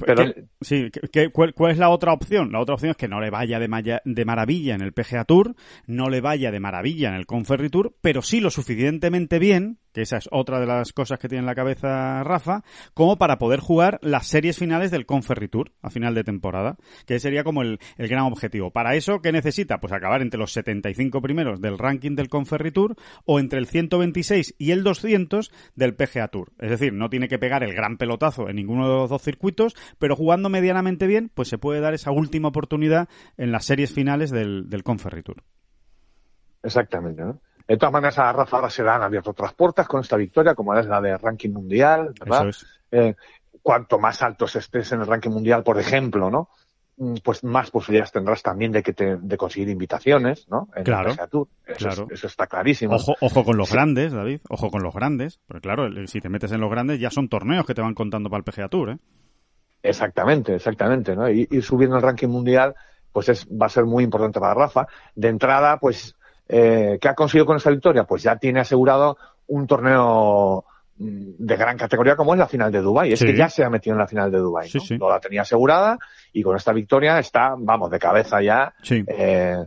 sí 0.62 0.92
cuál, 1.34 1.72
es 1.72 1.78
la 1.78 1.90
otra 1.90 2.14
opción? 2.14 2.52
La 2.52 2.62
otra 2.62 2.76
opción 2.76 2.92
es 2.92 2.98
que 2.98 3.08
no 3.08 3.20
le 3.20 3.32
vaya 3.32 3.60
de, 3.60 4.00
de, 4.06 4.26
maravilla 4.26 4.76
en 4.76 4.82
el 4.82 4.94
PGA 4.94 5.26
Tour, 5.26 5.56
no 5.88 6.10
le 6.10 6.22
vaya 6.22 6.52
de 6.52 6.60
maravilla 6.60 7.10
en 7.10 7.16
el 7.16 7.26
Conferry 7.26 7.70
Tour, 7.70 7.96
pero 8.02 8.22
sí 8.22 8.40
lo 8.40 8.52
suficientemente 8.52 9.40
bien, 9.40 9.80
que 9.96 10.02
esa 10.02 10.18
es 10.18 10.28
otra 10.30 10.60
de 10.60 10.66
las 10.66 10.92
cosas 10.92 11.20
que 11.20 11.30
tiene 11.30 11.40
en 11.40 11.46
la 11.46 11.56
cabeza 11.56 12.22
Rafa, 12.26 12.64
como 12.94 13.18
para 13.18 13.38
poder 13.38 13.62
jugar 13.62 13.98
las 14.02 14.28
series 14.28 14.58
finales 14.58 14.92
del 14.92 15.06
Conferry 15.06 15.48
Tour 15.48 15.72
a 15.82 15.90
final 15.90 16.14
de 16.14 16.26
temporada, 16.26 16.76
que 17.06 17.18
sería 17.18 17.46
como 17.46 17.62
el, 17.62 17.80
el 17.96 18.10
gran 18.10 18.24
objetivo. 18.26 18.72
Para 18.72 18.96
eso, 18.96 19.22
¿qué 19.22 19.32
necesita? 19.32 19.80
Pues 19.80 19.94
acabar 19.94 20.22
entre 20.22 20.38
los 20.38 20.52
75 20.52 21.22
primeros 21.22 21.62
del 21.62 21.78
ranking 21.78 22.14
del 22.16 22.28
Conferry 22.28 22.72
Tour 22.72 22.96
o 23.24 23.40
entre 23.40 23.58
el 23.58 23.68
126 23.68 24.56
y 24.58 24.72
el 24.72 24.84
200 24.84 25.50
del 25.76 25.96
PGA 25.96 26.28
Tour. 26.28 26.52
Es 26.60 26.72
decir, 26.72 26.92
no 26.92 27.10
tiene 27.10 27.30
que 27.30 27.40
pegar 27.40 27.64
el 27.64 27.74
gran 27.74 27.96
pelotazo 27.96 28.50
en 28.50 28.58
ninguno 28.58 28.90
de 28.90 28.96
los 28.96 29.10
dos 29.10 29.22
circuitos, 29.22 29.78
pero 29.98 30.18
jugando 30.18 30.50
medianamente 30.50 31.08
bien, 31.08 31.32
pues 31.34 31.48
se 31.48 31.58
puede 31.58 31.80
dar 31.80 31.94
esa 31.94 32.12
última 32.12 32.50
oportunidad 32.50 33.08
en 33.38 33.54
las 33.54 33.64
series 33.64 33.94
finales 33.94 34.30
del, 34.30 34.70
del. 34.70 34.84
Exactamente, 36.64 37.24
¿no? 37.24 37.40
De 37.68 37.78
todas 37.78 37.94
maneras, 37.94 38.20
a 38.20 38.32
Rafa 38.32 38.58
ahora 38.58 38.70
se 38.70 38.84
le 38.84 38.90
han 38.90 39.02
abierto 39.02 39.32
otras 39.32 39.54
puertas 39.54 39.88
con 39.88 40.02
esta 40.02 40.18
victoria, 40.18 40.54
como 40.54 40.76
es 40.76 40.86
la 40.86 41.02
de 41.02 41.18
ranking 41.18 41.50
mundial, 41.50 42.14
¿verdad? 42.20 42.52
Eh, 42.92 43.16
cuanto 43.62 43.98
más 43.98 44.22
altos 44.22 44.56
estés 44.56 44.92
en 44.92 45.02
el 45.02 45.08
ranking 45.08 45.32
mundial, 45.32 45.64
por 45.64 45.80
ejemplo, 45.80 46.30
¿no? 46.30 46.50
Mm, 46.98 47.16
pues 47.24 47.44
más 47.44 47.72
posibilidades 47.72 48.12
tendrás 48.12 48.42
también 48.42 48.72
de 48.72 48.82
que 48.82 48.94
te, 48.94 49.18
de 49.18 49.38
conseguir 49.38 49.70
invitaciones, 49.70 50.48
¿no? 50.48 50.70
En 50.76 50.84
claro, 50.84 51.12
Eso, 51.12 51.50
claro. 51.78 52.08
eso 52.10 52.28
está 52.28 52.48
clarísimo. 52.48 52.96
Ojo, 52.96 53.16
ojo 53.20 53.44
con 53.44 53.58
los 53.58 53.72
grandes, 53.72 54.14
David, 54.14 54.40
ojo 54.50 54.70
con 54.70 54.82
los 54.82 54.94
grandes, 54.94 55.40
porque 55.48 55.62
claro, 55.62 55.90
si 56.08 56.22
te 56.22 56.30
metes 56.30 56.52
en 56.52 56.62
los 56.62 56.70
grandes 56.70 57.00
ya 57.00 57.10
son 57.10 57.28
torneos 57.28 57.66
que 57.66 57.74
te 57.74 57.82
van 57.82 57.96
contando 57.96 58.30
para 58.30 58.40
el 58.40 58.44
PGA 58.44 58.70
Tour, 58.70 58.92
¿eh? 58.92 58.98
Exactamente, 59.84 60.56
exactamente, 60.56 61.16
¿no? 61.16 61.30
Y 61.30 61.48
ir 61.52 61.64
subiendo 61.64 61.98
el 61.98 62.02
ranking 62.02 62.28
mundial, 62.28 62.76
pues 63.12 63.30
es, 63.30 63.48
va 63.48 63.66
a 63.66 63.70
ser 63.70 63.86
muy 63.86 64.04
importante 64.04 64.40
para 64.40 64.54
Rafa. 64.54 64.88
De 65.16 65.28
entrada, 65.28 65.78
pues, 65.78 66.16
eh, 66.48 66.98
¿qué 67.00 67.08
ha 67.08 67.16
conseguido 67.16 67.46
con 67.46 67.58
esta 67.58 67.70
victoria? 67.70 68.04
Pues 68.04 68.24
ya 68.24 68.38
tiene 68.38 68.60
asegurado 68.60 69.18
un 69.48 69.68
torneo 69.68 70.66
de 70.98 71.58
gran 71.58 71.78
categoría 71.78 72.16
como 72.16 72.34
es 72.34 72.40
la 72.40 72.48
final 72.48 72.72
de 72.72 72.80
Dubai 72.80 73.12
Es 73.12 73.20
que 73.20 73.36
ya 73.36 73.50
se 73.50 73.66
ha 73.66 73.70
metido 73.70 73.96
en 73.96 74.00
la 74.00 74.08
final 74.08 74.32
de 74.32 74.38
Dubai 74.38 74.70
¿no? 74.98 75.10
la 75.10 75.20
tenía 75.20 75.42
asegurada 75.42 75.98
y 76.32 76.42
con 76.42 76.56
esta 76.56 76.72
victoria 76.72 77.20
está, 77.20 77.54
vamos, 77.58 77.92
de 77.92 78.00
cabeza 78.00 78.42
ya. 78.42 78.74
Eh, 78.90 79.58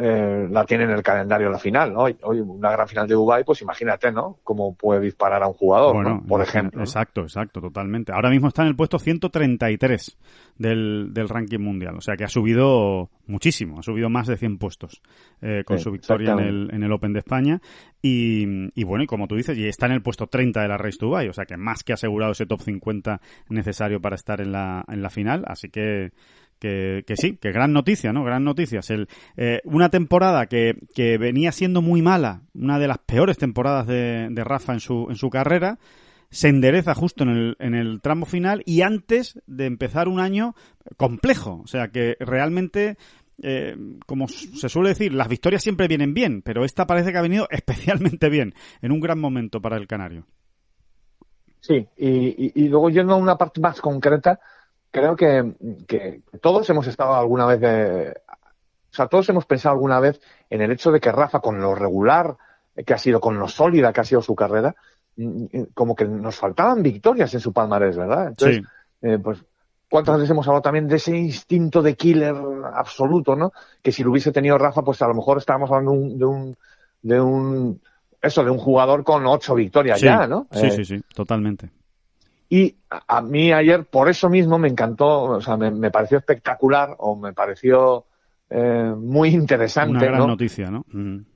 eh, 0.00 0.46
la 0.50 0.64
tiene 0.64 0.84
en 0.84 0.90
el 0.90 1.02
calendario 1.02 1.50
la 1.50 1.58
final, 1.58 1.92
¿no? 1.92 2.04
Hoy 2.22 2.40
una 2.40 2.70
gran 2.70 2.86
final 2.86 3.08
de 3.08 3.14
Dubai, 3.14 3.42
pues 3.42 3.62
imagínate, 3.62 4.12
¿no? 4.12 4.38
Cómo 4.44 4.74
puede 4.74 5.00
disparar 5.00 5.42
a 5.42 5.48
un 5.48 5.54
jugador, 5.54 6.24
Por 6.26 6.40
ejemplo. 6.40 6.80
Exacto, 6.80 7.22
exacto, 7.22 7.60
totalmente. 7.60 8.12
Ahora 8.12 8.30
mismo 8.30 8.48
está 8.48 8.62
en 8.62 8.68
el 8.68 8.76
puesto 8.76 8.98
133 8.98 10.16
del, 10.56 11.12
del 11.12 11.28
ranking 11.28 11.58
mundial, 11.58 11.96
o 11.96 12.00
sea 12.00 12.16
que 12.16 12.24
ha 12.24 12.28
subido 12.28 13.10
muchísimo, 13.26 13.80
ha 13.80 13.82
subido 13.82 14.08
más 14.08 14.26
de 14.26 14.36
100 14.36 14.58
puestos 14.58 15.02
eh, 15.42 15.62
con 15.64 15.78
su 15.78 15.90
victoria 15.90 16.32
en 16.32 16.38
el, 16.40 16.70
en 16.72 16.82
el 16.82 16.92
Open 16.92 17.12
de 17.12 17.18
España 17.18 17.60
y, 18.00 18.70
y, 18.74 18.84
bueno, 18.84 19.02
y 19.04 19.06
como 19.06 19.26
tú 19.26 19.34
dices, 19.34 19.58
y 19.58 19.66
está 19.66 19.86
en 19.86 19.92
el 19.92 20.02
puesto 20.02 20.26
30 20.28 20.62
de 20.62 20.68
la 20.68 20.78
Race 20.78 20.98
Dubai, 21.00 21.28
o 21.28 21.32
sea 21.32 21.44
que 21.44 21.56
más 21.56 21.82
que 21.82 21.92
asegurado 21.92 22.32
ese 22.32 22.46
top 22.46 22.60
50 22.60 23.20
necesario 23.48 24.00
para 24.00 24.14
estar 24.14 24.40
en 24.40 24.52
la, 24.52 24.84
en 24.88 25.02
la 25.02 25.10
final, 25.10 25.44
así 25.46 25.68
que 25.68 26.12
que, 26.58 27.04
sí, 27.16 27.36
que 27.36 27.52
gran 27.52 27.72
noticia, 27.72 28.12
¿no? 28.12 28.24
Gran 28.24 28.44
noticias. 28.44 28.90
El, 28.90 29.08
eh, 29.36 29.60
una 29.64 29.90
temporada 29.90 30.46
que, 30.46 30.74
que, 30.94 31.18
venía 31.18 31.52
siendo 31.52 31.82
muy 31.82 32.02
mala, 32.02 32.42
una 32.54 32.78
de 32.78 32.88
las 32.88 32.98
peores 32.98 33.38
temporadas 33.38 33.86
de, 33.86 34.28
de, 34.30 34.44
Rafa 34.44 34.72
en 34.72 34.80
su, 34.80 35.06
en 35.08 35.16
su 35.16 35.30
carrera, 35.30 35.78
se 36.30 36.48
endereza 36.48 36.94
justo 36.94 37.24
en 37.24 37.30
el, 37.30 37.56
en 37.58 37.74
el 37.74 38.00
tramo 38.00 38.26
final 38.26 38.62
y 38.66 38.82
antes 38.82 39.40
de 39.46 39.66
empezar 39.66 40.08
un 40.08 40.20
año 40.20 40.54
complejo. 40.96 41.60
O 41.64 41.66
sea 41.66 41.88
que 41.88 42.16
realmente 42.20 42.96
eh, 43.40 43.76
como 44.06 44.26
se 44.28 44.68
suele 44.68 44.90
decir, 44.90 45.14
las 45.14 45.28
victorias 45.28 45.62
siempre 45.62 45.86
vienen 45.86 46.12
bien, 46.12 46.42
pero 46.42 46.64
esta 46.64 46.86
parece 46.86 47.12
que 47.12 47.18
ha 47.18 47.22
venido 47.22 47.46
especialmente 47.50 48.28
bien, 48.28 48.54
en 48.82 48.92
un 48.92 49.00
gran 49.00 49.20
momento 49.20 49.60
para 49.60 49.76
el 49.76 49.86
Canario. 49.86 50.26
Sí, 51.60 51.88
y, 51.96 52.62
y 52.64 52.68
luego 52.68 52.88
yendo 52.88 53.14
a 53.14 53.16
una 53.16 53.36
parte 53.36 53.60
más 53.60 53.80
concreta, 53.80 54.40
creo 54.90 55.16
que, 55.16 56.22
todos 56.40 56.68
hemos 56.70 56.86
estado 56.86 57.14
alguna 57.14 57.46
vez 57.46 57.60
de, 57.60 58.10
o 58.90 58.94
sea, 58.94 59.06
todos 59.06 59.28
hemos 59.28 59.46
pensado 59.46 59.74
alguna 59.74 60.00
vez 60.00 60.20
en 60.50 60.60
el 60.62 60.72
hecho 60.72 60.90
de 60.90 61.00
que 61.00 61.12
Rafa, 61.12 61.40
con 61.40 61.60
lo 61.60 61.74
regular 61.74 62.36
que 62.86 62.94
ha 62.94 62.98
sido, 62.98 63.20
con 63.20 63.38
lo 63.38 63.48
sólida 63.48 63.92
que 63.92 64.00
ha 64.00 64.04
sido 64.04 64.22
su 64.22 64.34
carrera, 64.34 64.74
como 65.74 65.94
que 65.94 66.04
nos 66.04 66.36
faltaban 66.36 66.82
victorias 66.82 67.32
en 67.34 67.40
su 67.40 67.52
palmarés, 67.52 67.96
¿verdad? 67.96 68.28
Entonces, 68.28 68.62
eh, 69.02 69.18
pues, 69.18 69.44
¿cuántas 69.90 70.16
veces 70.16 70.30
hemos 70.30 70.46
hablado 70.46 70.62
también 70.62 70.86
de 70.86 70.96
ese 70.96 71.16
instinto 71.16 71.82
de 71.82 71.96
killer 71.96 72.36
absoluto, 72.72 73.34
¿no? 73.34 73.52
Que 73.82 73.90
si 73.90 74.04
lo 74.04 74.12
hubiese 74.12 74.32
tenido 74.32 74.58
Rafa, 74.58 74.82
pues 74.82 75.02
a 75.02 75.08
lo 75.08 75.14
mejor 75.14 75.38
estábamos 75.38 75.70
hablando 75.70 75.92
de 75.92 76.24
un, 76.24 76.56
de 77.02 77.20
un, 77.20 77.80
eso, 78.22 78.44
de 78.44 78.50
un 78.50 78.58
jugador 78.58 79.02
con 79.02 79.26
ocho 79.26 79.54
victorias 79.54 80.00
ya, 80.00 80.26
¿no? 80.26 80.46
Sí, 80.52 80.66
eh, 80.66 80.70
sí, 80.70 80.84
sí, 80.84 81.02
totalmente. 81.14 81.70
Y 82.48 82.76
a, 82.88 83.20
mí 83.20 83.52
ayer, 83.52 83.84
por 83.84 84.08
eso 84.08 84.30
mismo, 84.30 84.58
me 84.58 84.68
encantó, 84.68 85.24
o 85.24 85.40
sea, 85.40 85.56
me, 85.56 85.90
pareció 85.90 86.18
espectacular 86.18 86.94
o 86.98 87.14
me 87.14 87.34
pareció 87.34 88.06
eh, 88.48 88.94
muy 88.96 89.28
interesante. 89.28 89.98
Una 89.98 90.06
gran 90.06 90.26
noticia, 90.26 90.70
¿no? 90.70 90.84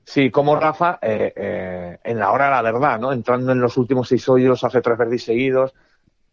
Sí, 0.03 0.31
como 0.31 0.55
Rafa, 0.55 0.97
eh, 1.01 1.31
eh, 1.35 1.97
en 2.03 2.17
la 2.17 2.31
hora 2.31 2.45
de 2.45 2.51
la 2.51 2.61
verdad, 2.63 2.99
¿no? 2.99 3.13
Entrando 3.13 3.51
en 3.51 3.61
los 3.61 3.77
últimos 3.77 4.07
seis 4.07 4.27
hoyos, 4.27 4.63
hace 4.63 4.81
tres 4.81 4.97
verdis 4.97 5.23
seguidos. 5.23 5.73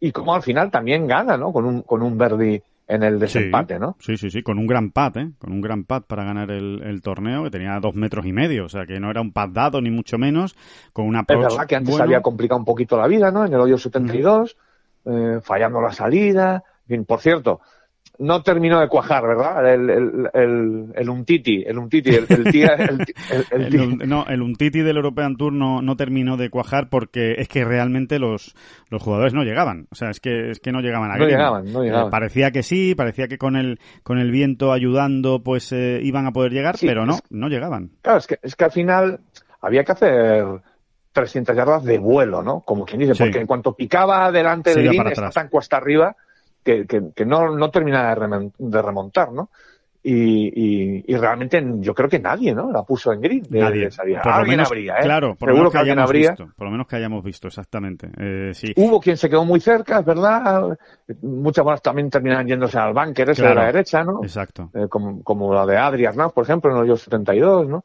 Y 0.00 0.12
como 0.12 0.34
al 0.34 0.42
final 0.42 0.70
también 0.70 1.06
gana, 1.06 1.36
¿no? 1.36 1.52
Con 1.52 1.66
un, 1.66 1.82
con 1.82 2.00
un 2.00 2.16
verdi 2.16 2.62
en 2.90 3.02
el 3.02 3.18
desempate, 3.20 3.78
¿no? 3.78 3.96
Sí, 4.00 4.16
sí, 4.16 4.30
sí, 4.30 4.42
con 4.42 4.58
un 4.58 4.66
gran 4.66 4.90
pad, 4.90 5.16
¿eh? 5.18 5.30
Con 5.38 5.52
un 5.52 5.60
gran 5.60 5.84
pad 5.84 6.02
para 6.02 6.24
ganar 6.24 6.50
el, 6.50 7.00
torneo, 7.02 7.44
que 7.44 7.50
tenía 7.50 7.78
dos 7.80 7.94
metros 7.94 8.26
y 8.26 8.32
medio, 8.32 8.64
o 8.64 8.68
sea, 8.68 8.84
que 8.84 8.98
no 8.98 9.10
era 9.10 9.20
un 9.20 9.32
pad 9.32 9.50
dado 9.50 9.80
ni 9.80 9.90
mucho 9.90 10.18
menos, 10.18 10.56
con 10.92 11.06
una 11.06 11.20
Es 11.28 11.38
verdad 11.38 11.66
que 11.66 11.76
antes 11.76 12.00
había 12.00 12.20
complicado 12.20 12.58
un 12.58 12.64
poquito 12.64 12.96
la 12.96 13.06
vida, 13.06 13.30
¿no? 13.30 13.44
En 13.44 13.52
el 13.52 13.60
hoyo 13.60 13.78
72. 13.78 14.56
Eh, 15.04 15.40
fallando 15.42 15.80
la 15.80 15.92
salida. 15.92 16.62
por 17.06 17.20
cierto, 17.20 17.60
no 18.20 18.42
terminó 18.42 18.80
de 18.80 18.88
cuajar, 18.88 19.26
¿verdad? 19.26 19.72
El, 19.72 19.88
el, 19.88 20.30
el, 20.34 20.92
el 20.94 21.08
Untiti, 21.08 21.64
el 21.66 21.78
Untiti, 21.78 22.10
el, 22.10 22.26
el, 23.50 23.98
No, 24.08 24.26
el 24.26 24.54
del 24.54 24.96
European 24.96 25.36
Tour 25.36 25.54
no, 25.54 25.80
no 25.80 25.96
terminó 25.96 26.36
de 26.36 26.50
cuajar 26.50 26.90
porque 26.90 27.36
es 27.38 27.48
que 27.48 27.64
realmente 27.64 28.18
los, 28.18 28.54
los 28.90 29.02
jugadores 29.02 29.32
no 29.32 29.42
llegaban. 29.42 29.86
O 29.90 29.94
sea, 29.94 30.10
es 30.10 30.20
que, 30.20 30.50
es 30.50 30.60
que 30.60 30.70
no 30.70 30.80
llegaban 30.80 31.10
a 31.10 31.16
No 31.16 31.26
llegaban, 31.26 31.72
no 31.72 31.82
llegaban. 31.82 32.08
Eh, 32.08 32.10
parecía 32.10 32.50
que 32.50 32.62
sí, 32.62 32.94
parecía 32.94 33.26
que 33.26 33.38
con 33.38 33.56
el, 33.56 33.80
con 34.02 34.18
el 34.18 34.30
viento 34.30 34.72
ayudando 34.72 35.42
pues 35.42 35.72
eh, 35.72 36.00
iban 36.02 36.26
a 36.26 36.32
poder 36.32 36.52
llegar, 36.52 36.76
pero 36.78 37.06
no, 37.06 37.20
no 37.30 37.48
llegaban. 37.48 37.92
Claro, 38.02 38.18
es 38.18 38.26
que, 38.26 38.38
es 38.42 38.54
que 38.54 38.64
al 38.64 38.72
final 38.72 39.20
había 39.62 39.82
que 39.82 39.92
hacer 39.92 40.44
300 41.12 41.56
yardas 41.56 41.84
de 41.84 41.98
vuelo, 41.98 42.42
¿no? 42.42 42.60
Como 42.60 42.84
quien 42.84 43.00
dice, 43.00 43.14
porque 43.16 43.40
en 43.40 43.46
cuanto 43.46 43.74
picaba 43.74 44.30
delante 44.30 44.74
del 44.74 44.88
green, 44.88 45.08
está 45.08 45.30
tan 45.30 45.48
cuesta 45.48 45.76
arriba 45.76 46.14
que, 46.62 46.86
que, 46.86 47.24
no, 47.24 47.56
no 47.56 47.70
termina 47.70 48.14
de 48.14 48.82
remontar, 48.82 49.32
¿no? 49.32 49.50
Y, 50.02 51.12
y, 51.12 51.16
realmente 51.16 51.62
yo 51.80 51.92
creo 51.94 52.08
que 52.08 52.18
nadie, 52.18 52.54
¿no? 52.54 52.72
La 52.72 52.84
puso 52.84 53.12
en 53.12 53.20
green. 53.20 53.46
nadie. 53.50 53.90
Por 54.22 54.32
alguien 54.32 54.56
menos, 54.56 54.68
habría, 54.68 54.94
¿eh? 54.94 55.02
Claro, 55.02 55.34
por 55.34 55.50
Seguro 55.50 55.64
lo 55.64 55.70
menos 55.70 55.94
que, 55.94 56.00
habría. 56.00 56.30
Visto, 56.30 56.48
por 56.56 56.66
lo 56.68 56.70
menos 56.70 56.86
que 56.86 56.96
hayamos 56.96 57.22
visto, 57.22 57.48
exactamente. 57.48 58.08
Eh, 58.18 58.52
sí. 58.54 58.72
Hubo 58.76 58.98
quien 58.98 59.18
se 59.18 59.28
quedó 59.28 59.44
muy 59.44 59.60
cerca, 59.60 59.98
es 59.98 60.06
verdad. 60.06 60.78
Muchas 61.20 61.62
bolas 61.62 61.82
también 61.82 62.08
terminan 62.08 62.46
yéndose 62.46 62.78
al 62.78 62.94
bunker 62.94 63.28
ese 63.28 63.46
de 63.46 63.54
la 63.54 63.66
derecha, 63.66 64.02
¿no? 64.02 64.20
Exacto. 64.22 64.70
Eh, 64.72 64.86
como, 64.88 65.22
como 65.22 65.52
la 65.52 65.66
de 65.66 65.76
Adrián, 65.76 66.16
¿no? 66.16 66.30
Por 66.30 66.44
ejemplo, 66.44 66.70
en 66.70 66.88
los 66.88 67.02
72, 67.02 67.68
¿no? 67.68 67.84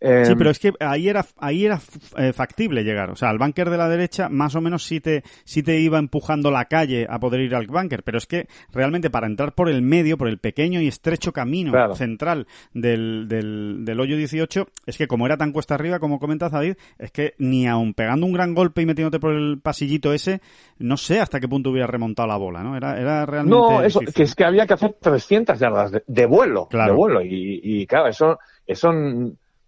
Sí, 0.00 0.32
em, 0.32 0.38
pero 0.38 0.50
es 0.50 0.58
que 0.58 0.72
ahí 0.80 1.08
era, 1.08 1.24
ahí 1.38 1.64
era 1.64 1.80
eh, 2.18 2.32
factible 2.32 2.84
llegar. 2.84 3.10
O 3.10 3.16
sea, 3.16 3.30
al 3.30 3.38
búnker 3.38 3.70
de 3.70 3.76
la 3.76 3.88
derecha 3.88 4.28
más 4.28 4.54
o 4.54 4.60
menos 4.60 4.84
sí 4.84 5.00
te, 5.00 5.22
sí 5.44 5.62
te 5.62 5.78
iba 5.80 5.98
empujando 5.98 6.50
la 6.50 6.66
calle 6.66 7.06
a 7.08 7.18
poder 7.18 7.40
ir 7.40 7.54
al 7.54 7.66
búnker. 7.66 8.02
Pero 8.02 8.18
es 8.18 8.26
que 8.26 8.48
realmente 8.72 9.10
para 9.10 9.26
entrar 9.26 9.54
por 9.54 9.68
el 9.68 9.82
medio, 9.82 10.18
por 10.18 10.28
el 10.28 10.38
pequeño 10.38 10.80
y 10.80 10.88
estrecho 10.88 11.32
camino 11.32 11.94
central 11.94 12.46
del, 12.72 13.26
del, 13.28 13.84
del, 13.84 14.00
hoyo 14.00 14.16
18, 14.16 14.66
es 14.86 14.98
que 14.98 15.06
como 15.06 15.26
era 15.26 15.36
tan 15.36 15.52
cuesta 15.52 15.74
arriba, 15.74 15.98
como 15.98 16.18
comenta 16.18 16.48
David, 16.48 16.76
es 16.98 17.10
que 17.10 17.34
ni 17.38 17.66
aun 17.66 17.94
pegando 17.94 18.26
un 18.26 18.32
gran 18.32 18.54
golpe 18.54 18.82
y 18.82 18.86
metiéndote 18.86 19.20
por 19.20 19.32
el 19.32 19.60
pasillito 19.60 20.12
ese, 20.12 20.40
no 20.78 20.96
sé 20.96 21.20
hasta 21.20 21.40
qué 21.40 21.48
punto 21.48 21.70
hubiera 21.70 21.86
remontado 21.86 22.28
la 22.28 22.36
bola, 22.36 22.62
¿no? 22.62 22.76
Era, 22.76 22.98
era 23.00 23.26
realmente. 23.26 23.56
No, 23.56 23.82
eso, 23.82 24.00
que 24.00 24.24
es 24.24 24.34
que 24.34 24.44
había 24.44 24.66
que 24.66 24.74
hacer 24.74 24.96
300 25.00 25.58
yardas 25.58 25.92
de, 26.06 26.26
vuelo. 26.26 26.68
De 26.70 26.92
vuelo. 26.92 27.22
Y, 27.22 27.60
y 27.62 27.86
claro, 27.86 28.08
eso, 28.08 28.38
eso 28.66 28.92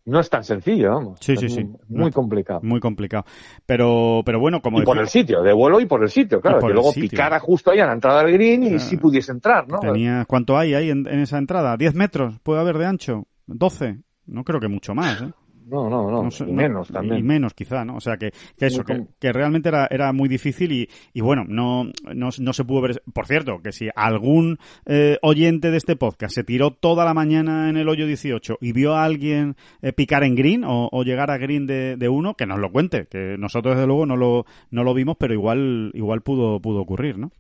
no 0.07 0.21
es 0.21 0.31
tan 0.31 0.45
sencillo, 0.45 0.91
vamos. 0.91 1.19
Sí, 1.21 1.37
sí, 1.37 1.49
sí. 1.49 1.69
Muy, 1.89 2.13
complicado. 2.13 2.61
Muy 2.63 2.81
complicado. 2.81 3.25
Pero, 3.67 4.23
pero 4.25 4.39
bueno, 4.39 4.63
como. 4.63 4.81
Y 4.81 4.85
por 4.85 4.99
el 4.99 5.09
sitio, 5.09 5.43
de 5.43 5.53
vuelo 5.53 5.81
y 5.81 5.87
por 5.87 6.03
el 6.03 6.09
sitio, 6.09 6.41
claro. 6.41 6.61
Que 6.61 6.73
luego 6.73 6.93
picara 6.93 7.41
justo 7.41 7.73
ahí 7.73 7.81
a 7.81 7.87
la 7.87 7.93
entrada 7.93 8.23
del 8.23 8.33
green 8.33 8.63
y 8.63 8.79
si 8.79 8.97
pudiese 8.97 9.33
entrar, 9.33 9.67
¿no? 9.69 9.79
¿Cuánto 10.27 10.57
hay 10.57 10.75
ahí 10.75 10.91
en, 10.91 11.07
en, 11.09 11.21
esa 11.21 11.39
entrada? 11.39 11.77
¿10 11.77 11.95
metros 11.95 12.39
puede 12.43 12.61
haber 12.61 12.79
de 12.79 12.87
ancho? 12.87 13.27
¿12? 13.49 14.03
No 14.27 14.45
creo 14.45 14.61
que 14.61 14.69
mucho 14.69 14.95
más, 14.95 15.23
¿eh? 15.23 15.33
No, 15.67 15.91
no, 15.91 16.09
no, 16.11 16.29
y 16.47 16.53
menos 16.53 16.89
también. 16.89 17.19
Y 17.19 17.23
menos 17.25 17.53
quizá, 17.53 17.85
¿no? 17.85 17.97
O 17.97 18.01
sea, 18.01 18.17
que, 18.17 18.31
que 18.57 18.67
eso, 18.67 18.85
que, 18.85 19.33
realmente 19.33 19.69
era, 19.69 19.89
era 19.91 20.13
muy 20.13 20.29
difícil 20.29 20.71
y, 20.71 20.89
y 21.13 21.21
bueno, 21.21 21.45
no, 21.49 21.91
no, 22.15 22.29
no, 22.39 22.53
se 22.53 22.65
pudo 22.65 22.83
ver... 22.83 23.03
Por 23.13 23.27
cierto, 23.27 23.59
que 23.61 23.73
si 23.73 23.89
algún 23.97 24.59
eh, 24.85 25.19
oyente 25.23 25.73
de 25.73 25.77
este 25.77 25.97
podcast 25.97 26.37
se 26.37 26.45
tiró 26.45 26.71
toda 26.71 27.05
la 27.05 27.15
mañana 27.15 27.69
en 27.69 27.77
el 27.77 27.89
hoyo 27.89 28.07
18 28.07 28.59
y 28.61 28.71
vio 28.71 28.95
a 28.95 29.05
alguien 29.05 29.57
eh, 29.83 29.93
picar 29.93 30.23
en 30.23 30.37
green 30.37 30.63
o, 30.63 30.89
o, 30.93 31.03
llegar 31.03 31.33
a 31.33 31.39
green 31.39 31.67
de, 31.67 31.97
de 31.97 32.09
uno, 32.09 32.35
que 32.35 32.47
nos 32.47 32.61
lo 32.61 32.71
cuente, 32.71 33.07
que 33.07 33.37
nosotros 33.37 33.75
desde 33.75 33.89
luego 33.89 34.07
no 34.07 34.17
lo, 34.17 34.47
no 34.71 34.85
lo 34.85 34.95
vimos, 34.95 35.17
pero 35.19 35.35
igual, 35.35 35.91
igual 35.95 36.21
pudo, 36.21 36.61
pudo 36.61 36.81
ocurrir, 36.81 37.19
¿no? 37.19 37.33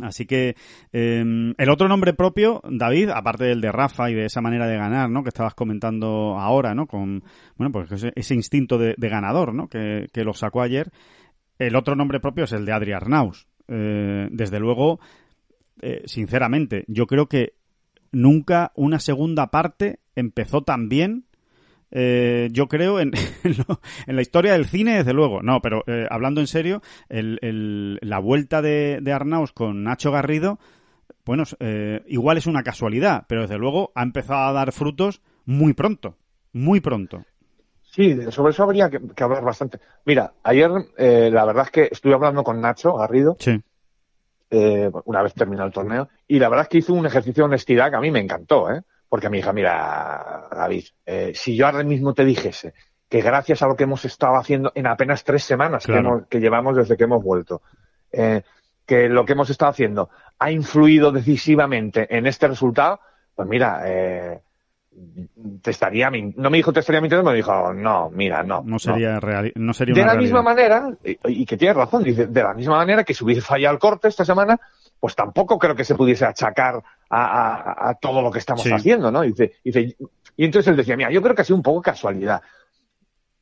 Así 0.00 0.26
que 0.26 0.56
em, 0.92 1.54
el 1.58 1.70
otro 1.70 1.88
nombre 1.88 2.12
propio, 2.12 2.62
David, 2.68 3.10
aparte 3.10 3.44
del 3.44 3.60
de 3.60 3.72
Rafa 3.72 4.10
y 4.10 4.14
de 4.14 4.26
esa 4.26 4.40
manera 4.40 4.66
de 4.66 4.76
ganar, 4.76 5.10
¿no? 5.10 5.22
Que 5.22 5.28
estabas 5.28 5.54
comentando 5.54 6.38
ahora, 6.38 6.74
¿no? 6.74 6.86
Con, 6.86 7.24
bueno, 7.56 7.72
pues 7.72 8.04
ese, 8.14 8.34
instinto 8.34 8.78
de, 8.78 8.94
ganador, 8.98 9.54
¿no? 9.54 9.68
Que, 9.68 10.08
lo 10.14 10.34
sacó 10.34 10.62
ayer. 10.62 10.90
El 11.58 11.76
otro 11.76 11.96
nombre 11.96 12.20
propio 12.20 12.44
es 12.44 12.52
el 12.52 12.64
de 12.64 12.72
Adri 12.72 12.92
Arnaus. 12.92 13.46
Eh, 13.68 14.28
desde 14.30 14.60
luego, 14.60 15.00
eh, 15.80 16.02
sinceramente, 16.06 16.84
yo 16.86 17.06
creo 17.06 17.26
que 17.26 17.54
nunca 18.12 18.72
una 18.74 18.98
segunda 19.00 19.50
parte 19.50 20.00
empezó 20.14 20.62
tan 20.62 20.88
bien 20.88 21.27
eh, 21.90 22.48
yo 22.52 22.68
creo 22.68 23.00
en, 23.00 23.12
en, 23.44 24.16
la 24.16 24.22
historia 24.22 24.52
del 24.52 24.66
cine, 24.66 24.96
desde 24.98 25.12
luego. 25.12 25.42
No, 25.42 25.60
pero 25.60 25.82
eh, 25.86 26.06
hablando 26.10 26.40
en 26.40 26.46
serio, 26.46 26.82
el, 27.08 27.98
la 28.02 28.18
vuelta 28.18 28.62
de, 28.62 28.98
de, 29.00 29.12
Arnaus 29.12 29.52
con 29.52 29.84
Nacho 29.84 30.12
Garrido, 30.12 30.58
bueno, 31.24 31.44
eh, 31.60 32.02
igual 32.06 32.38
es 32.38 32.46
una 32.46 32.62
casualidad, 32.62 33.24
pero 33.28 33.42
desde 33.42 33.58
luego 33.58 33.92
ha 33.94 34.02
empezado 34.02 34.48
a 34.48 34.52
dar 34.52 34.72
frutos 34.72 35.22
muy 35.44 35.72
pronto, 35.72 36.16
muy 36.52 36.80
pronto. 36.80 37.24
Sí, 37.82 38.16
sobre 38.30 38.52
eso 38.52 38.62
habría 38.62 38.90
que, 38.90 39.00
hablar 39.22 39.42
bastante. 39.42 39.80
Mira, 40.04 40.32
ayer 40.42 40.70
la 40.98 41.44
verdad 41.44 41.64
es 41.64 41.70
que 41.70 41.88
estuve 41.90 42.14
hablando 42.14 42.44
con 42.44 42.60
Nacho 42.60 42.94
Garrido. 42.94 43.36
Sí. 43.40 43.60
una 44.50 45.22
vez 45.22 45.34
terminado 45.34 45.66
el 45.66 45.72
torneo. 45.72 46.08
Y 46.28 46.38
la 46.38 46.48
verdad 46.48 46.64
es 46.64 46.68
que 46.68 46.78
hizo 46.78 46.92
un 46.92 47.06
ejercicio 47.06 47.42
de 47.42 47.46
honestidad 47.48 47.90
que 47.90 47.96
a 47.96 48.00
mí 48.00 48.10
me 48.10 48.20
encantó, 48.20 48.70
¿eh? 48.70 48.82
Porque 49.08 49.30
mi 49.30 49.38
hija, 49.38 49.52
mira, 49.52 50.48
David, 50.50 50.84
eh, 51.06 51.32
si 51.34 51.56
yo 51.56 51.66
ahora 51.66 51.82
mismo 51.82 52.12
te 52.12 52.24
dijese 52.24 52.74
que 53.08 53.22
gracias 53.22 53.62
a 53.62 53.66
lo 53.66 53.74
que 53.74 53.84
hemos 53.84 54.04
estado 54.04 54.36
haciendo 54.36 54.70
en 54.74 54.86
apenas 54.86 55.24
tres 55.24 55.42
semanas 55.42 55.86
que, 55.86 56.40
llevamos 56.40 56.76
desde 56.76 56.96
que 56.96 57.04
hemos 57.04 57.24
vuelto, 57.24 57.62
eh, 58.12 58.42
que 58.84 59.08
lo 59.08 59.24
que 59.24 59.32
hemos 59.32 59.48
estado 59.48 59.70
haciendo 59.70 60.10
ha 60.38 60.50
influido 60.50 61.10
decisivamente 61.10 62.06
en 62.14 62.26
este 62.26 62.48
resultado, 62.48 63.00
pues 63.34 63.48
mira, 63.48 63.82
eh, 63.86 64.40
te 65.62 65.70
estaría, 65.70 66.10
no 66.10 66.50
me 66.50 66.56
dijo 66.56 66.72
te 66.72 66.80
estaría 66.80 67.00
mintiendo, 67.00 67.28
me 67.28 67.36
dijo, 67.36 67.72
no, 67.72 68.10
mira, 68.10 68.42
no. 68.42 68.62
No 68.64 68.78
sería 68.78 69.20
real, 69.20 69.52
no 69.54 69.72
sería 69.72 69.94
De 69.94 70.04
la 70.04 70.14
misma 70.14 70.42
manera, 70.42 70.90
y, 71.02 71.46
que 71.46 71.56
tienes 71.56 71.76
razón, 71.76 72.02
dice, 72.02 72.26
de 72.26 72.42
la 72.42 72.54
misma 72.54 72.76
manera 72.76 73.04
que 73.04 73.14
si 73.14 73.24
hubiese 73.24 73.40
fallado 73.40 73.74
el 73.74 73.80
corte 73.80 74.08
esta 74.08 74.24
semana, 74.24 74.58
pues 75.00 75.14
tampoco 75.14 75.58
creo 75.58 75.74
que 75.74 75.84
se 75.84 75.94
pudiese 75.94 76.24
achacar 76.24 76.82
a, 77.10 77.96
todo 78.00 78.22
lo 78.22 78.30
que 78.30 78.38
estamos 78.38 78.66
haciendo, 78.66 79.10
¿no? 79.10 79.22
Dice, 79.22 79.52
dice, 79.64 79.96
y 80.36 80.44
entonces 80.44 80.68
él 80.70 80.76
decía, 80.76 80.96
mira, 80.96 81.10
yo 81.10 81.22
creo 81.22 81.34
que 81.34 81.42
ha 81.42 81.44
sido 81.44 81.56
un 81.56 81.62
poco 81.62 81.82
casualidad. 81.82 82.42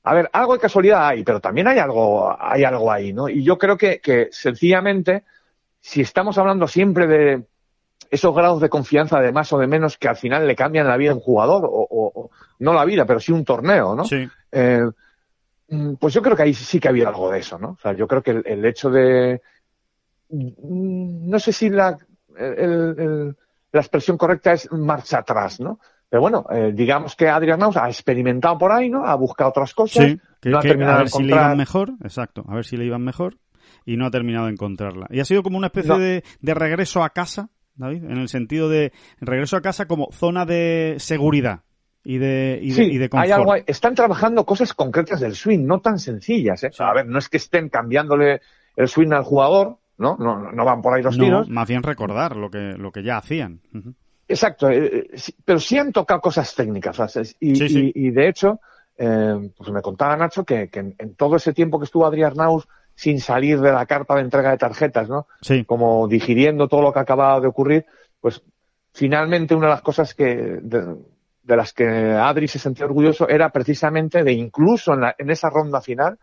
A 0.04 0.14
ver, 0.14 0.30
algo 0.32 0.52
de 0.52 0.60
casualidad 0.60 1.08
hay, 1.08 1.24
pero 1.24 1.40
también 1.40 1.66
hay 1.66 1.78
algo, 1.78 2.36
hay 2.38 2.64
algo 2.64 2.92
ahí, 2.92 3.12
¿no? 3.12 3.28
Y 3.28 3.42
yo 3.42 3.58
creo 3.58 3.76
que, 3.76 4.00
que 4.00 4.28
sencillamente, 4.30 5.24
si 5.80 6.00
estamos 6.00 6.38
hablando 6.38 6.68
siempre 6.68 7.06
de, 7.06 7.44
esos 8.10 8.34
grados 8.34 8.60
de 8.60 8.68
confianza 8.68 9.20
de 9.20 9.32
más 9.32 9.52
o 9.52 9.58
de 9.58 9.66
menos 9.66 9.98
que 9.98 10.08
al 10.08 10.16
final 10.16 10.46
le 10.46 10.56
cambian 10.56 10.86
la 10.86 10.96
vida 10.96 11.12
a 11.12 11.14
un 11.14 11.20
jugador, 11.20 11.68
o, 11.68 12.30
no 12.58 12.72
la 12.72 12.84
vida, 12.84 13.04
pero 13.04 13.20
sí 13.20 13.32
un 13.32 13.44
torneo, 13.44 13.94
¿no? 13.94 14.04
Sí. 14.04 14.28
Eh, 14.52 14.88
pues 15.98 16.14
yo 16.14 16.22
creo 16.22 16.36
que 16.36 16.44
ahí 16.44 16.54
sí 16.54 16.78
que 16.78 16.88
ha 16.88 16.90
habido 16.90 17.08
algo 17.08 17.30
de 17.30 17.40
eso, 17.40 17.58
¿no? 17.58 17.70
O 17.70 17.78
sea, 17.82 17.92
yo 17.92 18.06
creo 18.06 18.22
que 18.22 18.30
el, 18.30 18.64
hecho 18.64 18.88
de, 18.88 19.42
no 20.30 21.38
sé 21.38 21.52
si 21.52 21.68
la, 21.70 21.96
la 22.36 23.80
expresión 23.80 24.16
correcta 24.16 24.52
es 24.52 24.70
marcha 24.72 25.18
atrás, 25.18 25.60
¿no? 25.60 25.78
Pero 26.08 26.20
bueno, 26.20 26.46
eh, 26.50 26.72
digamos 26.72 27.16
que 27.16 27.28
Adrian 27.28 27.58
Naus 27.58 27.76
ha 27.76 27.88
experimentado 27.88 28.56
por 28.56 28.70
ahí, 28.70 28.88
¿no? 28.88 29.04
Ha 29.04 29.14
buscado 29.16 29.50
otras 29.50 29.74
cosas. 29.74 30.04
Sí, 30.04 30.20
que, 30.40 30.50
no 30.50 30.58
ha 30.58 30.62
terminado 30.62 30.96
a 30.96 30.98
ver 31.00 31.10
si 31.10 31.22
le 31.24 31.32
iban 31.32 31.56
mejor, 31.56 31.92
exacto, 32.02 32.44
a 32.48 32.54
ver 32.54 32.64
si 32.64 32.76
le 32.76 32.84
iban 32.84 33.02
mejor 33.02 33.38
y 33.84 33.96
no 33.96 34.06
ha 34.06 34.10
terminado 34.10 34.46
de 34.46 34.52
encontrarla. 34.52 35.06
Y 35.10 35.20
ha 35.20 35.24
sido 35.24 35.42
como 35.42 35.58
una 35.58 35.66
especie 35.66 35.98
de, 35.98 36.24
de 36.40 36.54
regreso 36.54 37.02
a 37.02 37.10
casa 37.10 37.50
David, 37.76 38.04
en 38.04 38.18
el 38.18 38.28
sentido 38.28 38.68
de 38.68 38.92
regreso 39.20 39.56
a 39.56 39.60
casa 39.60 39.86
como 39.86 40.08
zona 40.12 40.46
de 40.46 40.96
seguridad 40.98 41.60
y 42.02 42.18
de, 42.18 42.58
y 42.62 42.72
de, 42.72 42.98
de 42.98 43.08
confort. 43.08 43.26
Hay 43.26 43.32
algo, 43.32 43.54
están 43.66 43.94
trabajando 43.94 44.44
cosas 44.46 44.72
concretas 44.72 45.20
del 45.20 45.34
swing, 45.34 45.66
no 45.66 45.80
tan 45.80 45.98
sencillas. 45.98 46.64
¿eh? 46.64 46.70
A 46.78 46.94
ver, 46.94 47.06
no 47.06 47.18
es 47.18 47.28
que 47.28 47.36
estén 47.36 47.68
cambiándole 47.68 48.40
el 48.76 48.88
swing 48.88 49.12
al 49.12 49.24
jugador, 49.24 49.78
¿no? 49.98 50.16
No, 50.18 50.52
no 50.52 50.64
van 50.64 50.82
por 50.82 50.94
ahí 50.94 51.02
los 51.02 51.16
tiros. 51.16 51.48
Más 51.48 51.68
bien 51.68 51.82
recordar 51.82 52.36
lo 52.36 52.50
que, 52.50 52.74
lo 52.76 52.92
que 52.92 53.02
ya 53.02 53.18
hacían. 53.18 53.60
Exacto, 54.28 54.68
eh, 54.68 55.08
eh, 55.12 55.32
pero 55.44 55.60
sí 55.60 55.78
han 55.78 55.92
tocado 55.92 56.20
cosas 56.20 56.54
técnicas. 56.54 57.36
Y, 57.40 57.52
y, 57.94 58.10
de 58.10 58.28
hecho, 58.28 58.60
eh, 58.98 59.50
pues 59.56 59.70
me 59.70 59.82
contaba 59.82 60.16
Nacho 60.16 60.44
que, 60.44 60.68
que 60.68 60.94
en, 60.98 61.14
todo 61.16 61.36
ese 61.36 61.52
tiempo 61.52 61.78
que 61.78 61.84
estuvo 61.84 62.06
Adrián 62.06 62.34
Naus 62.34 62.66
sin 62.94 63.20
salir 63.20 63.60
de 63.60 63.72
la 63.72 63.86
carpa 63.86 64.16
de 64.16 64.22
entrega 64.22 64.50
de 64.50 64.58
tarjetas, 64.58 65.08
¿no? 65.08 65.26
Sí. 65.42 65.64
Como 65.64 66.08
digiriendo 66.08 66.66
todo 66.66 66.82
lo 66.82 66.92
que 66.92 67.00
acababa 67.00 67.40
de 67.40 67.46
ocurrir, 67.46 67.86
pues 68.20 68.42
finalmente 68.92 69.54
una 69.54 69.66
de 69.66 69.72
las 69.72 69.82
cosas 69.82 70.14
que 70.14 70.58
de, 70.62 70.96
las 71.44 71.72
que 71.72 71.86
Adri 71.86 72.48
se 72.48 72.58
sentía 72.58 72.86
orgulloso 72.86 73.28
era 73.28 73.50
precisamente 73.50 74.24
de 74.24 74.32
incluso 74.32 74.94
en, 74.94 75.02
en 75.18 75.30
esa 75.30 75.50
ronda 75.50 75.80
final 75.80 76.18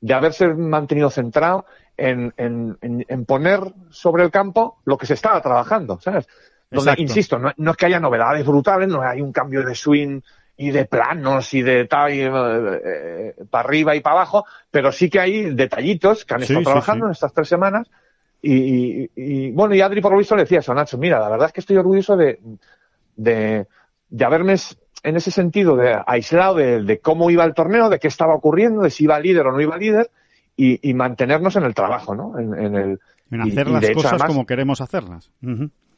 de 0.00 0.14
haberse 0.14 0.48
mantenido 0.48 1.10
centrado 1.10 1.66
en, 1.96 2.32
en, 2.36 2.78
en, 2.80 3.24
poner 3.26 3.60
sobre 3.90 4.24
el 4.24 4.30
campo 4.30 4.78
lo 4.84 4.96
que 4.96 5.06
se 5.06 5.14
estaba 5.14 5.40
trabajando, 5.42 6.00
¿sabes? 6.00 6.26
Donde, 6.70 6.94
insisto, 6.98 7.38
no, 7.38 7.52
no, 7.56 7.72
es 7.72 7.76
que 7.76 7.86
haya 7.86 8.00
novedades 8.00 8.46
brutales, 8.46 8.88
no 8.88 9.02
hay 9.02 9.20
un 9.20 9.32
cambio 9.32 9.62
de 9.62 9.74
swing 9.74 10.20
y 10.56 10.70
de 10.70 10.84
planos 10.84 11.52
y 11.52 11.62
de 11.62 11.86
tal, 11.86 12.14
y, 12.14 12.20
eh, 12.22 13.34
para 13.50 13.68
arriba 13.68 13.96
y 13.96 14.00
para 14.00 14.16
abajo, 14.16 14.46
pero 14.70 14.92
sí 14.92 15.10
que 15.10 15.20
hay 15.20 15.54
detallitos 15.54 16.24
que 16.24 16.34
han 16.34 16.42
estado 16.42 16.62
trabajando 16.62 17.06
en 17.06 17.12
estas 17.12 17.32
tres 17.32 17.48
semanas. 17.48 17.90
Y, 18.42 19.50
bueno, 19.50 19.74
y 19.74 19.80
Adri 19.82 20.00
por 20.00 20.12
lo 20.12 20.18
visto 20.18 20.34
le 20.34 20.42
decía 20.42 20.60
eso, 20.60 20.72
Nacho, 20.72 20.96
mira, 20.96 21.18
la 21.18 21.28
verdad 21.28 21.48
es 21.48 21.52
que 21.52 21.60
estoy 21.60 21.76
orgulloso 21.76 22.16
de, 22.16 22.40
de, 23.16 23.66
de 24.08 24.24
haberme 24.24 24.56
en 25.02 25.16
ese 25.16 25.30
sentido 25.30 25.76
de 25.76 25.96
aislado 26.06 26.56
de, 26.56 27.00
cómo 27.00 27.30
iba 27.30 27.44
el 27.44 27.54
torneo, 27.54 27.88
de 27.88 27.98
qué 27.98 28.08
estaba 28.08 28.34
ocurriendo, 28.34 28.82
de 28.82 28.90
si 28.90 29.04
iba 29.04 29.18
líder 29.18 29.46
o 29.46 29.52
no 29.52 29.60
iba 29.60 29.76
líder, 29.76 30.10
y, 30.56 30.92
mantenernos 30.92 31.56
en 31.56 31.64
el 31.64 31.74
trabajo, 31.74 32.14
¿no? 32.14 32.38
En, 32.38 32.74
el, 32.74 33.00
en 33.30 33.40
hacer 33.40 33.68
las 33.68 33.90
cosas 33.92 34.22
como 34.24 34.44
queremos 34.44 34.82
hacerlas. 34.82 35.30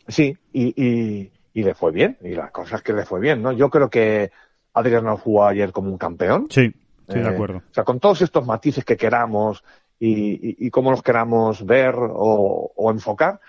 Sí, 0.07 0.37
y, 0.53 1.31
y, 1.53 1.63
le 1.63 1.75
fue 1.75 1.91
bien, 1.91 2.17
y 2.23 2.35
las 2.35 2.53
cosas 2.53 2.81
que 2.83 2.93
le 2.93 3.05
fue 3.05 3.19
bien, 3.21 3.43
¿no? 3.43 3.51
Yo 3.51 3.71
creo 3.71 3.91
que 3.91 4.31
Adrián 4.75 5.05
no 5.05 5.17
jugó 5.17 5.47
ayer 5.47 5.73
como 5.73 5.91
un 5.91 5.99
campeón. 5.99 6.47
Sí, 6.51 6.73
estoy 7.01 7.23
de 7.23 7.29
eh, 7.29 7.33
acuerdo. 7.33 7.59
O 7.59 7.75
sea, 7.75 7.83
con 7.85 7.99
todos 7.99 8.23
estos 8.23 8.47
matices 8.47 8.85
que 8.85 8.97
queramos 8.97 9.65
y, 9.99 10.67
y, 10.67 10.71
cómo 10.71 10.91
los 10.91 11.03
queramos 11.03 11.65
ver 11.65 11.95
o, 11.97 12.91
enfocar, 12.91 13.41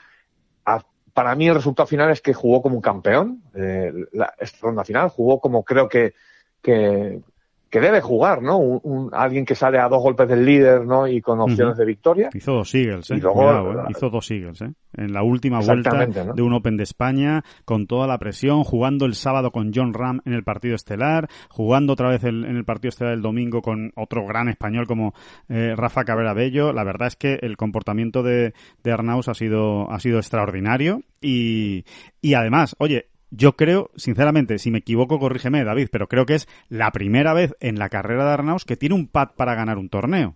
para 1.13 1.35
mí 1.35 1.47
el 1.47 1.55
resultado 1.55 1.87
final 1.87 2.09
es 2.11 2.21
que 2.21 2.33
jugó 2.33 2.61
como 2.61 2.75
un 2.75 2.81
campeón. 2.81 3.43
Eh, 3.55 3.91
la, 4.11 4.33
esta 4.39 4.57
ronda 4.61 4.83
final 4.83 5.09
jugó 5.09 5.39
como 5.39 5.63
creo 5.63 5.87
que, 5.87 6.13
que, 6.61 7.21
que 7.73 7.79
debe 7.79 8.01
jugar, 8.01 8.43
¿no? 8.43 8.59
Un, 8.59 9.09
alguien 9.13 9.47
que 9.47 9.55
sale 9.55 9.79
a 9.79 9.89
dos 9.89 9.99
golpes 9.99 10.27
del 10.27 10.45
líder, 10.45 10.85
¿no? 10.85 11.07
Y 11.07 11.21
con 11.21 11.41
opciones 11.41 11.75
de 11.75 11.85
victoria. 11.85 12.29
Hizo 12.31 12.53
dos 12.53 12.75
Eagles, 12.75 13.09
¿eh? 13.09 13.15
¿eh? 13.15 13.85
Hizo 13.89 14.11
dos 14.11 14.29
Eagles, 14.29 14.61
¿eh? 14.61 14.73
En 14.95 15.11
la 15.11 15.23
última 15.23 15.59
vuelta 15.59 16.05
de 16.05 16.41
un 16.43 16.53
Open 16.53 16.77
de 16.77 16.83
España, 16.83 17.43
con 17.65 17.87
toda 17.87 18.05
la 18.05 18.19
presión, 18.19 18.63
jugando 18.63 19.07
el 19.07 19.15
sábado 19.15 19.49
con 19.49 19.71
John 19.73 19.95
Ram 19.95 20.21
en 20.23 20.33
el 20.33 20.43
partido 20.43 20.75
estelar, 20.75 21.29
jugando 21.49 21.93
otra 21.93 22.09
vez 22.09 22.23
en 22.25 22.43
el 22.43 22.63
partido 22.63 22.89
estelar 22.89 23.15
del 23.15 23.23
domingo 23.23 23.63
con 23.63 23.91
otro 23.95 24.23
gran 24.27 24.49
español 24.49 24.85
como 24.85 25.15
eh, 25.49 25.73
Rafa 25.75 26.03
Cabrera 26.03 26.35
Bello. 26.35 26.73
La 26.73 26.83
verdad 26.83 27.07
es 27.07 27.15
que 27.15 27.39
el 27.41 27.57
comportamiento 27.57 28.21
de, 28.21 28.53
de 28.83 28.91
Arnaus 28.91 29.29
ha 29.29 29.33
sido, 29.33 29.91
ha 29.91 29.99
sido 29.99 30.19
extraordinario 30.19 31.01
y, 31.21 31.85
y 32.21 32.35
además, 32.35 32.75
oye, 32.77 33.07
yo 33.35 33.55
creo, 33.55 33.89
sinceramente, 33.95 34.59
si 34.59 34.69
me 34.69 34.79
equivoco, 34.79 35.19
corrígeme, 35.19 35.63
David, 35.63 35.89
pero 35.91 36.07
creo 36.07 36.25
que 36.25 36.35
es 36.35 36.47
la 36.69 36.91
primera 36.91 37.33
vez 37.33 37.55
en 37.59 37.79
la 37.79 37.89
carrera 37.89 38.25
de 38.25 38.31
Arnaus 38.31 38.63
que 38.63 38.77
tiene 38.77 38.95
un 38.95 39.07
pad 39.07 39.29
para 39.35 39.55
ganar 39.55 39.77
un 39.77 39.89
torneo. 39.89 40.35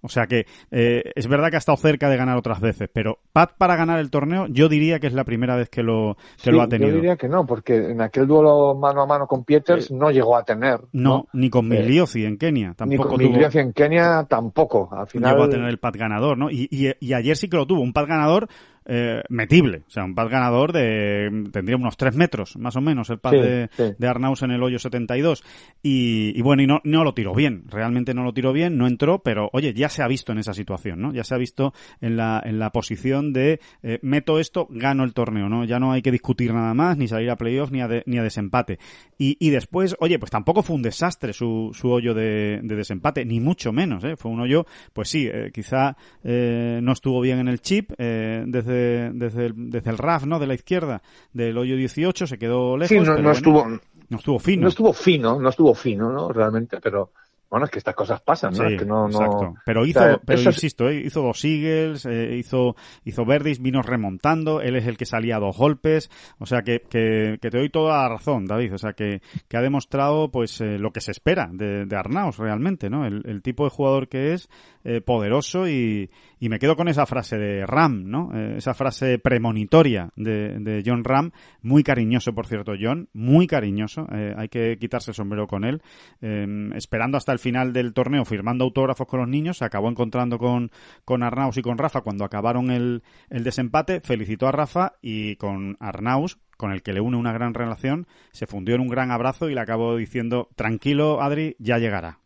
O 0.00 0.08
sea 0.08 0.26
que 0.26 0.46
eh, 0.70 1.02
es 1.16 1.26
verdad 1.26 1.50
que 1.50 1.56
ha 1.56 1.58
estado 1.58 1.76
cerca 1.76 2.08
de 2.08 2.16
ganar 2.16 2.36
otras 2.36 2.60
veces, 2.60 2.88
pero 2.92 3.18
Pat 3.32 3.54
para 3.58 3.74
ganar 3.74 3.98
el 3.98 4.10
torneo 4.10 4.46
yo 4.46 4.68
diría 4.68 5.00
que 5.00 5.08
es 5.08 5.12
la 5.12 5.24
primera 5.24 5.56
vez 5.56 5.68
que 5.68 5.82
lo, 5.82 6.16
que 6.40 6.52
lo 6.52 6.62
ha 6.62 6.68
tenido. 6.68 6.90
Yo 6.90 6.96
diría 6.96 7.16
que 7.16 7.28
no, 7.28 7.44
porque 7.44 7.90
en 7.90 8.00
aquel 8.00 8.28
duelo 8.28 8.76
mano 8.76 9.02
a 9.02 9.06
mano 9.06 9.26
con 9.26 9.42
Pieters 9.42 9.90
no 9.90 10.12
llegó 10.12 10.36
a 10.36 10.44
tener. 10.44 10.82
No, 10.92 11.26
ni 11.32 11.50
con 11.50 11.66
eh, 11.72 11.80
Migliosi 11.80 12.24
en 12.24 12.38
Kenia. 12.38 12.74
Tampoco 12.76 13.18
ni 13.18 13.24
con 13.24 13.32
Migliosi 13.32 13.58
en 13.58 13.72
Kenia 13.72 14.24
tampoco. 14.28 14.88
Al 14.92 15.08
final... 15.08 15.32
Llegó 15.32 15.44
a 15.44 15.50
tener 15.50 15.68
el 15.68 15.78
Pat 15.78 15.96
ganador, 15.96 16.38
¿no? 16.38 16.48
Y, 16.48 16.68
y, 16.70 16.92
y 17.00 17.14
ayer 17.14 17.36
sí 17.36 17.48
que 17.48 17.56
lo 17.56 17.66
tuvo, 17.66 17.80
un 17.80 17.92
Pat 17.92 18.06
ganador 18.06 18.48
eh, 18.88 19.22
metible. 19.28 19.82
O 19.86 19.90
sea, 19.90 20.04
un 20.04 20.14
pad 20.14 20.28
ganador 20.28 20.72
de. 20.72 21.48
tendría 21.52 21.76
unos 21.76 21.98
3 21.98 22.16
metros, 22.16 22.56
más 22.56 22.74
o 22.76 22.80
menos, 22.80 23.10
el 23.10 23.18
pad 23.18 23.32
de, 23.32 23.68
de, 23.98 24.08
Arnaus 24.08 24.42
en 24.42 24.50
el 24.50 24.62
hoyo 24.62 24.78
72. 24.78 25.44
Y, 25.82 26.32
y 26.34 26.40
bueno, 26.40 26.62
y 26.62 26.66
no, 26.66 26.80
no 26.84 27.04
lo 27.04 27.12
tiró 27.12 27.34
bien. 27.34 27.64
Realmente 27.68 28.14
no 28.14 28.24
lo 28.24 28.32
tiró 28.32 28.54
bien, 28.54 28.78
no 28.78 28.86
entró, 28.86 29.22
pero 29.22 29.50
oye, 29.52 29.74
ya 29.74 29.90
se 29.90 30.02
ha 30.02 30.08
visto 30.08 30.32
en 30.32 30.38
esa 30.38 30.54
situación, 30.54 31.00
¿no? 31.00 31.12
Ya 31.12 31.22
se 31.22 31.34
ha 31.34 31.38
visto 31.38 31.74
en 32.00 32.16
la, 32.16 32.42
en 32.42 32.58
la 32.58 32.70
posición 32.70 33.34
de 33.34 33.60
eh, 33.82 33.98
meto 34.00 34.38
esto, 34.38 34.66
gano 34.70 35.04
el 35.04 35.12
torneo, 35.12 35.50
¿no? 35.50 35.64
Ya 35.64 35.78
no 35.78 35.92
hay 35.92 36.00
que 36.00 36.10
discutir 36.10 36.54
nada 36.54 36.72
más, 36.72 36.96
ni 36.96 37.08
salir 37.08 37.30
a 37.30 37.36
playoff, 37.36 37.70
ni 37.70 37.82
a, 37.82 37.88
ni 38.06 38.18
a 38.18 38.22
desempate. 38.22 38.78
Y, 39.18 39.36
y 39.38 39.50
después, 39.50 39.96
oye, 40.00 40.18
pues 40.18 40.30
tampoco 40.30 40.62
fue 40.62 40.76
un 40.76 40.82
desastre 40.82 41.34
su, 41.34 41.72
su 41.74 41.90
hoyo 41.90 42.14
de, 42.14 42.60
de 42.62 42.74
desempate, 42.74 43.26
ni 43.26 43.38
mucho 43.38 43.70
menos, 43.70 44.02
¿eh? 44.04 44.16
Fue 44.16 44.30
un 44.30 44.40
hoyo, 44.40 44.64
pues 44.94 45.10
sí, 45.10 45.28
eh, 45.30 45.50
quizá 45.52 45.96
eh, 46.24 46.80
no 46.82 46.92
estuvo 46.92 47.20
bien 47.20 47.38
en 47.38 47.48
el 47.48 47.60
chip 47.60 47.90
desde 47.98 48.77
desde, 48.78 49.46
el, 49.46 49.70
desde 49.70 49.90
el 49.90 49.98
RAF, 49.98 50.24
¿no? 50.24 50.38
De 50.38 50.46
la 50.46 50.54
izquierda, 50.54 51.02
del 51.32 51.56
hoyo 51.58 51.76
18, 51.76 52.26
se 52.26 52.38
quedó 52.38 52.76
lejos. 52.76 52.88
Sí, 52.88 52.98
no, 52.98 53.30
estuvo, 53.30 53.66
no 53.66 54.16
estuvo 54.16 54.38
fino. 54.38 54.62
No 54.62 54.68
estuvo 54.68 54.92
fino, 54.92 55.40
no 55.40 55.48
estuvo 55.48 55.74
fino, 55.74 56.10
¿no? 56.10 56.28
Realmente, 56.28 56.78
pero 56.80 57.12
bueno, 57.50 57.64
es 57.64 57.70
que 57.70 57.78
estas 57.78 57.94
cosas 57.94 58.20
pasan, 58.20 58.52
¿no? 58.52 58.68
que 58.68 58.84
no, 58.84 59.06
exacto. 59.06 59.54
Pero 59.64 59.86
hizo, 59.86 60.20
pero 60.24 60.42
insisto, 60.42 60.88
¿eh? 60.90 61.02
hizo 61.06 61.22
dos 61.22 61.42
Eagles, 61.46 62.04
eh, 62.04 62.36
hizo, 62.36 62.76
hizo 63.04 63.24
Verdis, 63.24 63.62
vino 63.62 63.80
remontando, 63.80 64.60
él 64.60 64.76
es 64.76 64.86
el 64.86 64.98
que 64.98 65.06
salía 65.06 65.36
a 65.36 65.40
dos 65.40 65.56
golpes, 65.56 66.10
o 66.38 66.44
sea 66.44 66.60
que, 66.60 66.80
que, 66.80 67.38
que 67.40 67.50
te 67.50 67.58
doy 67.58 67.70
toda 67.70 68.02
la 68.02 68.08
razón, 68.10 68.44
David, 68.44 68.74
o 68.74 68.78
sea 68.78 68.92
que, 68.92 69.22
que 69.48 69.56
ha 69.56 69.62
demostrado 69.62 70.30
pues 70.30 70.60
eh, 70.60 70.78
lo 70.78 70.92
que 70.92 71.00
se 71.00 71.10
espera 71.10 71.48
de, 71.50 71.86
de 71.86 71.96
Arnaus 71.96 72.36
realmente, 72.36 72.90
¿no? 72.90 73.06
El, 73.06 73.22
el 73.24 73.40
tipo 73.40 73.64
de 73.64 73.70
jugador 73.70 74.08
que 74.08 74.34
es, 74.34 74.50
eh, 74.90 75.02
poderoso 75.02 75.68
y, 75.68 76.10
y, 76.40 76.48
me 76.48 76.58
quedo 76.58 76.74
con 76.74 76.88
esa 76.88 77.04
frase 77.04 77.36
de 77.36 77.66
Ram, 77.66 78.08
¿no? 78.08 78.30
Eh, 78.32 78.54
esa 78.56 78.72
frase 78.72 79.18
premonitoria 79.18 80.08
de, 80.16 80.58
de, 80.60 80.82
John 80.82 81.04
Ram, 81.04 81.32
muy 81.60 81.82
cariñoso, 81.82 82.32
por 82.32 82.46
cierto, 82.46 82.72
John, 82.80 83.10
muy 83.12 83.46
cariñoso, 83.46 84.06
eh, 84.10 84.32
hay 84.34 84.48
que 84.48 84.78
quitarse 84.80 85.10
el 85.10 85.14
sombrero 85.14 85.46
con 85.46 85.66
él, 85.66 85.82
em, 86.22 86.72
esperando 86.72 87.18
hasta 87.18 87.32
el 87.32 87.38
final 87.38 87.74
del 87.74 87.92
torneo, 87.92 88.24
firmando 88.24 88.64
autógrafos 88.64 89.06
con 89.06 89.20
los 89.20 89.28
niños, 89.28 89.58
se 89.58 89.66
acabó 89.66 89.90
encontrando 89.90 90.38
con, 90.38 90.70
con 91.04 91.22
Arnaus 91.22 91.58
y 91.58 91.62
con 91.62 91.76
Rafa 91.76 92.00
cuando 92.00 92.24
acabaron 92.24 92.70
el, 92.70 93.02
el 93.28 93.44
desempate, 93.44 94.00
felicitó 94.00 94.48
a 94.48 94.52
Rafa 94.52 94.94
y 95.02 95.36
con 95.36 95.76
Arnaus, 95.80 96.38
con 96.56 96.72
el 96.72 96.82
que 96.82 96.94
le 96.94 97.02
une 97.02 97.18
una 97.18 97.34
gran 97.34 97.52
relación, 97.52 98.06
se 98.32 98.46
fundió 98.46 98.74
en 98.74 98.80
un 98.80 98.88
gran 98.88 99.10
abrazo 99.10 99.50
y 99.50 99.54
le 99.54 99.60
acabó 99.60 99.96
diciendo, 99.96 100.48
tranquilo, 100.56 101.20
Adri, 101.20 101.56
ya 101.58 101.76
llegará. 101.76 102.17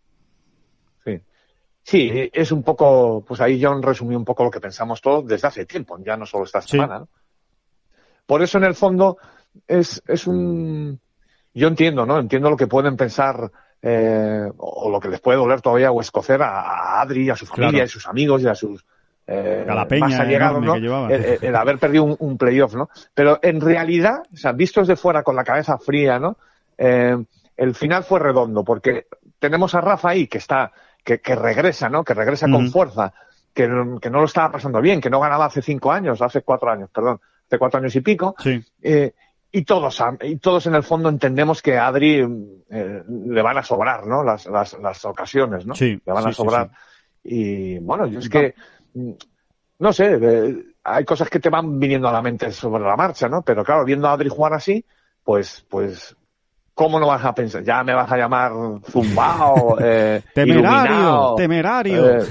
Sí, 1.83 2.31
es 2.33 2.53
un 2.53 2.63
poco, 2.63 3.25
pues 3.27 3.41
ahí 3.41 3.61
John 3.63 3.83
resumió 3.83 4.17
un 4.17 4.25
poco 4.25 4.45
lo 4.45 4.51
que 4.51 4.61
pensamos 4.61 5.01
todos 5.01 5.27
desde 5.27 5.49
hace 5.49 5.67
tiempo, 5.67 5.99
ya 5.99 6.17
no 6.17 6.27
solo 6.27 6.45
esta 6.45 6.63
semana. 6.63 7.05
Por 8.25 8.43
eso, 8.43 8.59
en 8.59 8.65
el 8.65 8.75
fondo, 8.75 9.19
es, 9.67 10.03
es 10.07 10.27
un 10.27 11.01
yo 11.55 11.69
entiendo, 11.69 12.07
¿no? 12.07 12.19
Entiendo 12.19 12.51
lo 12.51 12.57
que 12.57 12.67
pueden 12.67 12.97
pensar 12.97 13.51
eh, 13.83 14.49
o 14.57 14.91
lo 14.91 15.01
que 15.01 15.09
les 15.09 15.21
puede 15.21 15.39
doler 15.39 15.61
todavía 15.61 15.91
o 15.91 16.01
escocer 16.01 16.43
a, 16.43 17.01
Adri, 17.01 17.29
a 17.31 17.37
su 17.37 17.47
familia, 17.47 17.85
a 17.85 17.89
sus 17.89 18.07
amigos 18.07 18.43
y 18.43 18.49
a 18.49 18.55
sus 18.55 18.85
eh, 19.27 19.65
a 19.69 19.75
la 19.75 19.87
peña 19.87 20.09
más 20.09 20.21
allegados, 20.21 20.63
¿no? 20.63 20.75
El, 21.09 21.57
haber 21.57 21.79
perdido 21.79 22.05
un, 22.05 22.39
playoff, 22.39 22.75
¿no? 22.75 22.89
Pero 23.15 23.39
en 23.43 23.61
realidad, 23.61 24.23
o 24.33 24.37
sea, 24.37 24.53
vistos 24.53 24.89
de 24.89 24.97
fuera 24.97 25.23
con 25.23 25.37
la 25.37 25.45
cabeza 25.45 25.79
fría, 25.79 26.19
¿no? 26.19 26.37
Eh, 26.77 27.17
el 27.57 27.75
final 27.75 28.03
fue 28.03 28.19
redondo 28.19 28.65
porque 28.65 29.07
tenemos 29.39 29.75
a 29.75 29.81
Rafa 29.81 30.11
ahí 30.11 30.27
que 30.27 30.39
está, 30.39 30.73
que, 31.05 31.21
que 31.21 31.35
regresa, 31.35 31.89
¿no? 31.89 32.05
Que 32.05 32.15
regresa 32.15 32.49
con 32.51 32.71
fuerza, 32.71 33.13
que, 33.53 33.65
que, 34.01 34.11
no 34.11 34.21
lo 34.21 34.25
estaba 34.25 34.53
pasando 34.53 34.81
bien, 34.81 35.01
que 35.01 35.11
no 35.11 35.21
ganaba 35.21 35.47
hace 35.47 35.63
cinco 35.63 35.93
años, 35.93 36.23
hace 36.23 36.43
cuatro 36.43 36.71
años, 36.71 36.91
perdón, 36.91 37.21
hace 37.47 37.59
cuatro 37.59 37.81
años 37.81 37.95
y 37.97 38.01
pico. 38.01 38.35
Sí. 38.39 38.63
Eh, 38.83 39.13
y 39.55 39.65
todos, 39.65 40.03
y 40.23 40.37
todos 40.37 40.67
en 40.67 40.75
el 40.75 40.83
fondo 40.83 41.11
entendemos 41.11 41.61
que 41.61 41.77
a 41.77 41.87
Adri 41.87 42.27
eh, 42.71 43.03
le 43.07 43.43
van 43.43 43.59
a 43.59 43.63
sobrar, 43.63 44.07
¿no? 44.07 44.25
Las, 44.25 44.47
las, 44.47 44.79
las 44.79 45.05
ocasiones, 45.05 45.67
¿no? 45.67 45.75
Sí, 45.75 46.01
le 46.05 46.13
van 46.13 46.27
a 46.27 46.33
sobrar. 46.33 46.71
y 47.23 47.79
bueno, 47.79 48.07
yo 48.07 48.21
es 48.21 48.31
que, 48.31 48.55
no 49.79 49.93
sé, 49.93 50.19
eh, 50.23 50.65
hay 50.85 51.05
cosas 51.05 51.29
que 51.29 51.39
te 51.39 51.51
van 51.51 51.79
viniendo 51.79 52.09
a 52.09 52.13
la 52.13 52.23
mente 52.23 52.51
sobre 52.51 52.83
la 52.83 52.97
marcha, 52.97 53.29
¿no? 53.29 53.43
Pero 53.43 53.63
claro, 53.63 53.85
viendo 53.85 54.09
a 54.09 54.13
Adri 54.13 54.31
jugar 54.31 54.55
así, 54.55 54.85
pues, 55.23 55.67
pues 55.69 56.17
¿Cómo 56.83 56.99
no 56.99 57.07
vas 57.07 57.25
a 57.25 57.33
pensar? 57.33 57.63
Ya 57.63 57.85
me 57.85 57.95
vas 57.95 58.11
a 58.11 58.17
llamar 58.17 58.51
zumbao, 58.91 59.79
eh, 59.81 60.21
temerario, 60.35 61.35
temerario. 61.37 62.19
Eh, 62.19 62.27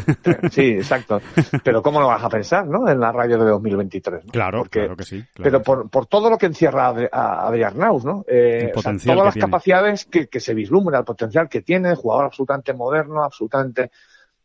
sí, 0.52 0.72
exacto. 0.72 1.22
Pero 1.64 1.82
¿cómo 1.82 2.02
no 2.02 2.08
vas 2.08 2.22
a 2.22 2.28
pensar, 2.28 2.68
no? 2.68 2.86
En 2.90 3.00
la 3.00 3.14
radio 3.14 3.38
de 3.38 3.50
2023. 3.50 4.26
¿no? 4.26 4.32
Claro, 4.34 4.66
claro 4.66 4.98
que 4.98 5.06
sí. 5.06 5.24
pero 5.42 5.64
por, 5.64 5.90
por 5.90 6.06
todo 6.06 6.30
lo 6.30 6.38
que 6.38 6.48
encierra 6.48 6.94
a 7.14 7.48
Adrián 7.48 7.78
Naus, 7.78 8.04
¿no? 8.04 8.26
Eh, 8.28 8.74
todas 8.74 9.06
las 9.06 9.36
capacidades 9.36 10.04
que, 10.04 10.28
que, 10.28 10.42
se 10.42 10.54
vislumbra, 10.54 11.00
el 11.00 11.06
potencial 11.06 11.48
que 11.48 11.62
tiene, 11.62 11.96
jugador 11.96 12.26
absolutamente 12.26 12.74
moderno, 12.74 13.24
absolutamente 13.24 13.90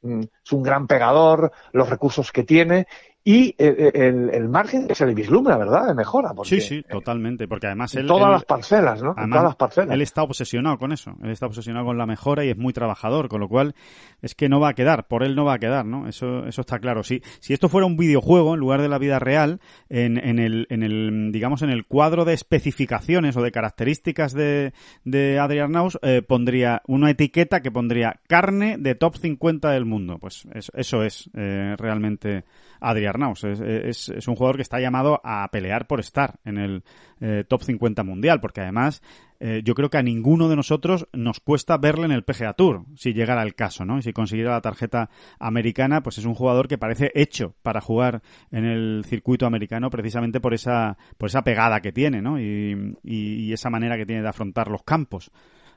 mm, 0.02 0.20
es 0.20 0.52
un 0.52 0.62
gran 0.62 0.86
pegador, 0.86 1.50
los 1.72 1.90
recursos 1.90 2.30
que 2.30 2.44
tiene 2.44 2.86
y 3.28 3.48
eh, 3.48 3.54
eh, 3.58 3.90
el, 3.92 4.30
el, 4.30 4.48
margen 4.48 4.86
que 4.86 4.94
se 4.94 5.04
le 5.04 5.12
vislumbra, 5.12 5.56
¿verdad?, 5.56 5.88
de 5.88 5.94
mejora. 5.94 6.32
sí, 6.44 6.60
sí, 6.60 6.84
totalmente, 6.88 7.48
porque 7.48 7.66
además 7.66 7.92
él... 7.96 8.06
todas 8.06 8.30
las 8.30 8.44
parcelas, 8.44 9.02
¿no? 9.02 9.16
todas 9.16 9.42
las 9.42 9.56
parcelas. 9.56 9.90
Él 9.90 10.00
está 10.00 10.22
obsesionado 10.22 10.78
con 10.78 10.92
eso, 10.92 11.12
él 11.24 11.30
está 11.30 11.46
obsesionado 11.46 11.86
con 11.86 11.98
la 11.98 12.06
mejora 12.06 12.44
y 12.44 12.50
es 12.50 12.56
muy 12.56 12.72
trabajador, 12.72 13.28
con 13.28 13.40
lo 13.40 13.48
cual 13.48 13.74
es 14.22 14.36
que 14.36 14.48
no 14.48 14.60
va 14.60 14.68
a 14.68 14.74
quedar, 14.74 15.08
por 15.08 15.24
él 15.24 15.34
no 15.34 15.44
va 15.44 15.54
a 15.54 15.58
quedar, 15.58 15.84
¿no? 15.84 16.06
Eso, 16.06 16.46
eso 16.46 16.60
está 16.60 16.78
claro. 16.78 17.02
Si, 17.02 17.20
si 17.40 17.52
esto 17.52 17.68
fuera 17.68 17.84
un 17.84 17.96
videojuego 17.96 18.54
en 18.54 18.60
lugar 18.60 18.80
de 18.80 18.88
la 18.88 18.98
vida 18.98 19.18
real, 19.18 19.58
en, 19.88 20.18
en, 20.18 20.38
el, 20.38 20.68
en 20.70 20.84
el, 20.84 21.32
digamos, 21.32 21.62
en 21.62 21.70
el 21.70 21.84
cuadro 21.84 22.24
de 22.24 22.32
especificaciones 22.32 23.36
o 23.36 23.42
de 23.42 23.50
características 23.50 24.34
de, 24.34 24.72
de 25.02 25.40
Adrian 25.40 25.72
Naus, 25.72 25.98
eh, 26.02 26.22
pondría 26.22 26.80
una 26.86 27.10
etiqueta 27.10 27.60
que 27.60 27.72
pondría 27.72 28.20
carne 28.28 28.76
de 28.78 28.94
top 28.94 29.16
50 29.16 29.72
del 29.72 29.84
mundo. 29.84 30.18
Pues 30.20 30.46
eso, 30.54 30.70
eso 30.76 31.02
es 31.02 31.28
eh, 31.34 31.74
realmente 31.76 32.44
Adri 32.80 33.06
Arnaus. 33.16 33.44
Es, 33.44 34.08
es, 34.08 34.28
un 34.28 34.36
jugador 34.36 34.56
que 34.56 34.62
está 34.62 34.78
llamado 34.80 35.20
a 35.24 35.48
pelear 35.50 35.86
por 35.86 36.00
estar 36.00 36.38
en 36.44 36.58
el 36.58 36.84
eh, 37.20 37.44
top 37.48 37.62
50 37.62 38.02
mundial, 38.04 38.40
porque 38.40 38.60
además 38.60 39.02
eh, 39.40 39.62
yo 39.64 39.74
creo 39.74 39.90
que 39.90 39.98
a 39.98 40.02
ninguno 40.02 40.48
de 40.48 40.56
nosotros 40.56 41.08
nos 41.12 41.40
cuesta 41.40 41.76
verle 41.76 42.06
en 42.06 42.12
el 42.12 42.24
PGA 42.24 42.54
Tour, 42.54 42.84
si 42.94 43.12
llegara 43.12 43.42
el 43.42 43.54
caso, 43.54 43.84
¿no? 43.84 43.98
Y 43.98 44.02
si 44.02 44.12
consiguiera 44.12 44.52
la 44.52 44.60
tarjeta 44.60 45.10
americana, 45.38 46.02
pues 46.02 46.18
es 46.18 46.24
un 46.24 46.34
jugador 46.34 46.68
que 46.68 46.78
parece 46.78 47.10
hecho 47.14 47.54
para 47.62 47.80
jugar 47.80 48.22
en 48.50 48.64
el 48.64 49.04
circuito 49.04 49.46
americano 49.46 49.90
precisamente 49.90 50.40
por 50.40 50.54
esa, 50.54 50.96
por 51.18 51.28
esa 51.28 51.42
pegada 51.42 51.80
que 51.80 51.92
tiene, 51.92 52.22
¿no? 52.22 52.40
Y, 52.40 52.96
y, 53.02 53.52
esa 53.52 53.70
manera 53.70 53.96
que 53.96 54.06
tiene 54.06 54.22
de 54.22 54.28
afrontar 54.28 54.68
los 54.68 54.82
campos. 54.82 55.30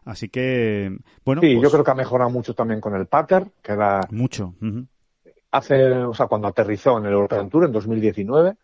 Así 0.06 0.30
que, 0.30 0.98
bueno. 1.24 1.42
Sí, 1.42 1.54
yo 1.54 1.60
pues 1.62 1.72
creo 1.72 1.84
que 1.84 1.92
ha 1.92 1.96
mejorado 1.96 2.30
mucho 2.30 2.54
también 2.54 2.82
con 2.82 2.96
el 2.96 3.06
pater, 3.06 3.52
que 3.62 3.74
era. 3.74 4.02
Mucho 4.12 4.54
hace, 5.52 5.93
o 5.93 6.14
sea, 6.14 6.28
cuando 6.28 6.47
aterrizó 6.47 6.97
en 6.97 7.06
el 7.06 7.14
European 7.14 7.50
Tour 7.50 7.66
en 7.66 7.72
2019, 7.72 8.56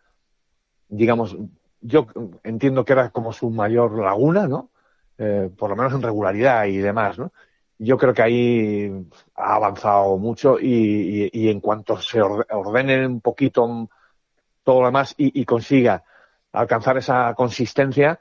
digamos, 0.88 1.36
yo 1.80 2.06
entiendo 2.42 2.84
que 2.84 2.92
era 2.92 3.10
como 3.10 3.32
su 3.32 3.50
mayor 3.50 3.98
laguna, 3.98 4.46
¿no? 4.46 4.70
Eh, 5.18 5.50
por 5.56 5.70
lo 5.70 5.76
menos 5.76 5.92
en 5.94 6.02
regularidad 6.02 6.66
y 6.66 6.78
demás, 6.78 7.18
¿no? 7.18 7.32
Yo 7.78 7.98
creo 7.98 8.14
que 8.14 8.22
ahí 8.22 9.06
ha 9.34 9.54
avanzado 9.54 10.16
mucho 10.16 10.58
y, 10.58 11.28
y, 11.32 11.50
en 11.50 11.60
cuanto 11.60 12.00
se 12.00 12.22
ordene 12.22 13.06
un 13.06 13.20
poquito 13.20 13.88
todo 14.62 14.80
lo 14.80 14.86
demás 14.86 15.14
y, 15.18 15.40
y 15.40 15.44
consiga 15.44 16.02
alcanzar 16.52 16.96
esa 16.96 17.34
consistencia, 17.34 18.18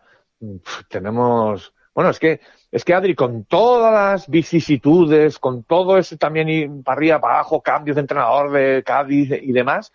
tenemos, 0.90 1.74
bueno, 1.94 2.10
es 2.10 2.20
que 2.20 2.42
es 2.76 2.84
que 2.84 2.94
Adri, 2.94 3.16
con 3.16 3.46
todas 3.46 3.94
las 3.94 4.28
vicisitudes, 4.28 5.40
con 5.40 5.64
todo 5.64 5.98
ese 5.98 6.18
también 6.18 6.50
y 6.50 6.68
para 6.84 6.98
arriba, 6.98 7.22
para 7.22 7.36
abajo, 7.36 7.62
cambios 7.62 7.96
de 7.96 8.02
entrenador 8.02 8.52
de 8.52 8.84
Cádiz 8.86 9.32
y 9.32 9.54
demás, 9.54 9.94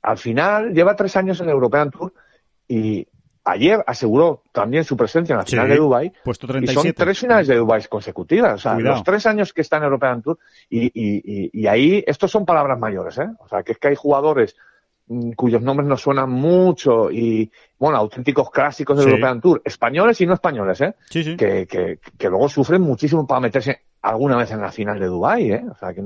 al 0.00 0.16
final 0.16 0.72
lleva 0.72 0.96
tres 0.96 1.14
años 1.14 1.38
en 1.40 1.48
el 1.48 1.52
European 1.52 1.90
Tour 1.90 2.14
y 2.66 3.06
ayer 3.44 3.84
aseguró 3.86 4.44
también 4.50 4.82
su 4.84 4.96
presencia 4.96 5.34
en 5.34 5.40
la 5.40 5.44
final 5.44 5.68
de 5.68 5.76
Dubai 5.76 6.12
puesto 6.24 6.46
y 6.58 6.68
son 6.68 6.90
tres 6.94 7.18
finales 7.18 7.48
de 7.48 7.56
Dubai 7.56 7.84
consecutivas, 7.86 8.54
o 8.54 8.58
sea, 8.58 8.78
los 8.78 9.04
tres 9.04 9.26
años 9.26 9.52
que 9.52 9.60
está 9.60 9.76
en 9.76 9.82
European 9.82 10.22
Tour 10.22 10.38
y, 10.70 10.86
y, 10.86 11.50
y, 11.52 11.66
ahí, 11.66 12.02
estos 12.06 12.30
son 12.30 12.46
palabras 12.46 12.78
mayores, 12.78 13.18
¿eh? 13.18 13.28
O 13.40 13.48
sea, 13.48 13.62
que 13.62 13.72
es 13.72 13.78
que 13.78 13.88
hay 13.88 13.94
jugadores 13.94 14.56
cuyos 15.36 15.62
nombres 15.62 15.88
nos 15.88 16.00
suenan 16.00 16.30
mucho 16.30 17.10
y, 17.10 17.50
bueno, 17.78 17.98
auténticos 17.98 18.50
clásicos 18.50 18.96
del 18.96 19.08
European 19.08 19.40
Tour, 19.40 19.60
españoles 19.64 20.20
y 20.20 20.26
no 20.26 20.34
españoles, 20.34 20.80
¿eh? 20.80 20.94
Que, 21.10 21.66
que, 21.66 21.98
que, 22.18 22.28
luego 22.28 22.48
sufren 22.48 22.80
muchísimo 22.80 23.26
para 23.26 23.40
meterse 23.40 23.82
alguna 24.00 24.36
vez 24.36 24.50
en 24.52 24.60
la 24.60 24.70
final 24.70 24.98
de 24.98 25.06
Dubái, 25.06 25.52
¿eh? 25.52 25.64
O 25.70 25.74
sea, 25.74 25.92
que, 25.92 26.02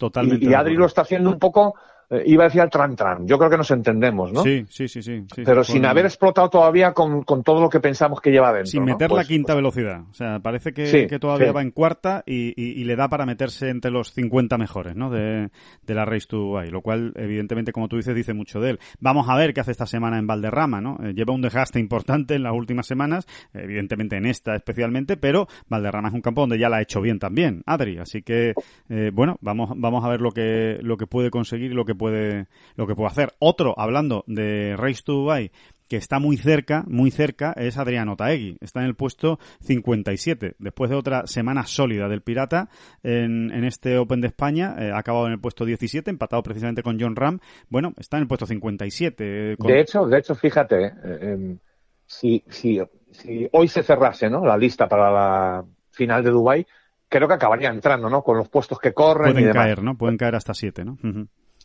Totalmente 0.00 0.46
y 0.46 0.54
Adri 0.54 0.76
lo 0.76 0.86
está 0.86 1.02
haciendo 1.02 1.28
un 1.28 1.38
poco 1.38 1.74
eh, 2.10 2.24
iba 2.26 2.44
a 2.44 2.48
decir 2.48 2.60
al 2.60 2.70
tran 2.70 2.96
tran. 2.96 3.26
Yo 3.26 3.38
creo 3.38 3.48
que 3.48 3.56
nos 3.56 3.70
entendemos, 3.70 4.32
¿no? 4.32 4.42
Sí, 4.42 4.66
sí, 4.68 4.88
sí, 4.88 5.00
sí. 5.00 5.24
Pero 5.44 5.62
sin 5.62 5.86
haber 5.86 6.06
explotado 6.06 6.50
todavía 6.50 6.92
con, 6.92 7.22
con, 7.22 7.44
todo 7.44 7.60
lo 7.60 7.68
que 7.68 7.78
pensamos 7.78 8.20
que 8.20 8.30
lleva 8.30 8.52
dentro. 8.52 8.70
Sin 8.70 8.84
meter 8.84 9.10
la 9.10 9.18
pues, 9.18 9.28
quinta 9.28 9.52
pues 9.52 9.56
velocidad. 9.56 10.02
O 10.10 10.14
sea, 10.14 10.40
parece 10.40 10.72
que, 10.72 11.06
que 11.06 11.18
todavía 11.20 11.52
va 11.52 11.62
en 11.62 11.70
cuarta 11.70 12.24
y, 12.26 12.52
y, 12.60 12.84
le 12.84 12.96
da 12.96 13.08
para 13.08 13.26
meterse 13.26 13.68
entre 13.68 13.92
los 13.92 14.12
50 14.12 14.58
mejores, 14.58 14.96
¿no? 14.96 15.08
De, 15.10 15.50
de 15.86 15.94
la 15.94 16.04
Race 16.04 16.26
to 16.26 16.38
Dubai. 16.38 16.70
Lo 16.70 16.82
cual, 16.82 17.12
evidentemente, 17.14 17.72
como 17.72 17.88
tú 17.88 17.96
dices, 17.96 18.14
dice 18.14 18.34
mucho 18.34 18.60
de 18.60 18.70
él. 18.70 18.80
Vamos 18.98 19.28
a 19.28 19.36
ver 19.36 19.54
qué 19.54 19.60
hace 19.60 19.70
esta 19.70 19.86
semana 19.86 20.18
en 20.18 20.26
Valderrama, 20.26 20.80
¿no? 20.80 20.98
Eh, 21.02 21.14
lleva 21.14 21.32
un 21.32 21.42
desgaste 21.42 21.78
importante 21.78 22.34
en 22.34 22.42
las 22.42 22.54
últimas 22.54 22.86
semanas, 22.86 23.26
evidentemente 23.54 24.16
en 24.16 24.26
esta 24.26 24.56
especialmente, 24.56 25.16
pero 25.16 25.46
Valderrama 25.68 26.08
es 26.08 26.14
un 26.14 26.22
campo 26.22 26.40
donde 26.40 26.58
ya 26.58 26.68
la 26.68 26.78
ha 26.78 26.82
hecho 26.82 27.00
bien 27.00 27.20
también, 27.20 27.62
Adri. 27.66 27.98
Así 27.98 28.22
que, 28.22 28.54
eh, 28.88 29.10
bueno, 29.12 29.36
vamos, 29.40 29.70
vamos 29.76 30.04
a 30.04 30.08
ver 30.08 30.20
lo 30.20 30.32
que, 30.32 30.78
lo 30.82 30.96
que 30.96 31.06
puede 31.06 31.30
conseguir 31.30 31.70
y 31.70 31.74
lo 31.74 31.84
que 31.84 31.94
puede, 32.00 32.46
lo 32.76 32.86
que 32.86 32.94
puede 32.94 33.10
hacer. 33.10 33.34
Otro, 33.38 33.74
hablando 33.78 34.24
de 34.26 34.74
Race 34.76 35.02
to 35.04 35.12
Dubai, 35.12 35.52
que 35.86 35.96
está 35.96 36.18
muy 36.18 36.36
cerca, 36.38 36.84
muy 36.86 37.10
cerca, 37.10 37.52
es 37.56 37.76
Adriano 37.76 38.16
Taegui. 38.16 38.56
Está 38.60 38.80
en 38.80 38.86
el 38.86 38.94
puesto 38.94 39.38
57. 39.60 40.54
Después 40.58 40.88
de 40.88 40.96
otra 40.96 41.26
semana 41.26 41.66
sólida 41.66 42.08
del 42.08 42.22
Pirata 42.22 42.70
en, 43.02 43.50
en 43.50 43.64
este 43.64 43.98
Open 43.98 44.20
de 44.20 44.28
España, 44.28 44.76
eh, 44.78 44.92
ha 44.92 44.98
acabado 44.98 45.26
en 45.26 45.32
el 45.32 45.40
puesto 45.40 45.64
17, 45.64 46.08
empatado 46.08 46.42
precisamente 46.42 46.82
con 46.82 46.98
John 46.98 47.16
Ram. 47.16 47.40
Bueno, 47.68 47.92
está 47.98 48.16
en 48.16 48.22
el 48.22 48.28
puesto 48.28 48.46
57. 48.46 49.52
Eh, 49.52 49.56
de 49.58 49.80
hecho, 49.80 50.06
de 50.06 50.18
hecho, 50.18 50.34
fíjate, 50.34 50.86
eh, 50.86 50.92
em, 51.04 51.58
si, 52.06 52.42
si, 52.48 52.80
si 53.10 53.48
hoy 53.52 53.68
se 53.68 53.82
cerrase, 53.82 54.30
¿no? 54.30 54.46
La 54.46 54.56
lista 54.56 54.88
para 54.88 55.10
la 55.10 55.64
final 55.90 56.22
de 56.22 56.30
Dubai, 56.30 56.66
creo 57.08 57.26
que 57.26 57.34
acabaría 57.34 57.68
entrando, 57.68 58.08
¿no? 58.08 58.22
Con 58.22 58.38
los 58.38 58.48
puestos 58.48 58.78
que 58.78 58.94
corren. 58.94 59.32
Pueden 59.32 59.50
y 59.50 59.52
caer, 59.52 59.82
¿no? 59.82 59.98
Pueden 59.98 60.16
caer 60.16 60.36
hasta 60.36 60.54
7, 60.54 60.84
¿no? 60.84 60.96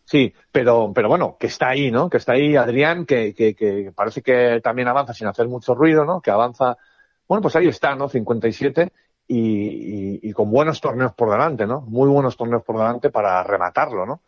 Sí, 0.06 0.34
pero, 0.52 0.92
pero 0.94 1.10
bueno, 1.10 1.36
que 1.40 1.48
está 1.48 1.70
ahí, 1.70 1.90
¿no? 1.90 2.10
Que 2.10 2.18
está 2.18 2.34
ahí 2.34 2.56
Adrián, 2.56 3.06
que, 3.06 3.34
que, 3.34 3.56
que 3.56 3.92
parece 3.94 4.22
que 4.22 4.62
también 4.64 4.88
avanza 4.88 5.14
sin 5.14 5.28
hacer 5.28 5.48
mucho 5.48 5.74
ruido, 5.74 6.06
¿no? 6.06 6.22
Que 6.22 6.32
avanza, 6.32 6.78
bueno, 7.28 7.42
pues 7.42 7.56
ahí 7.56 7.68
está, 7.68 7.96
¿no? 7.96 8.08
57 8.08 8.92
y, 9.28 9.40
y, 9.40 10.20
y 10.22 10.32
con 10.34 10.52
buenos 10.52 10.80
torneos 10.80 11.14
por 11.14 11.32
delante, 11.32 11.66
¿no? 11.66 11.82
Muy 11.82 12.08
buenos 12.08 12.38
torneos 12.38 12.64
por 12.64 12.78
delante 12.78 13.10
para 13.10 13.44
rematarlo, 13.44 14.06
¿no? 14.06 14.22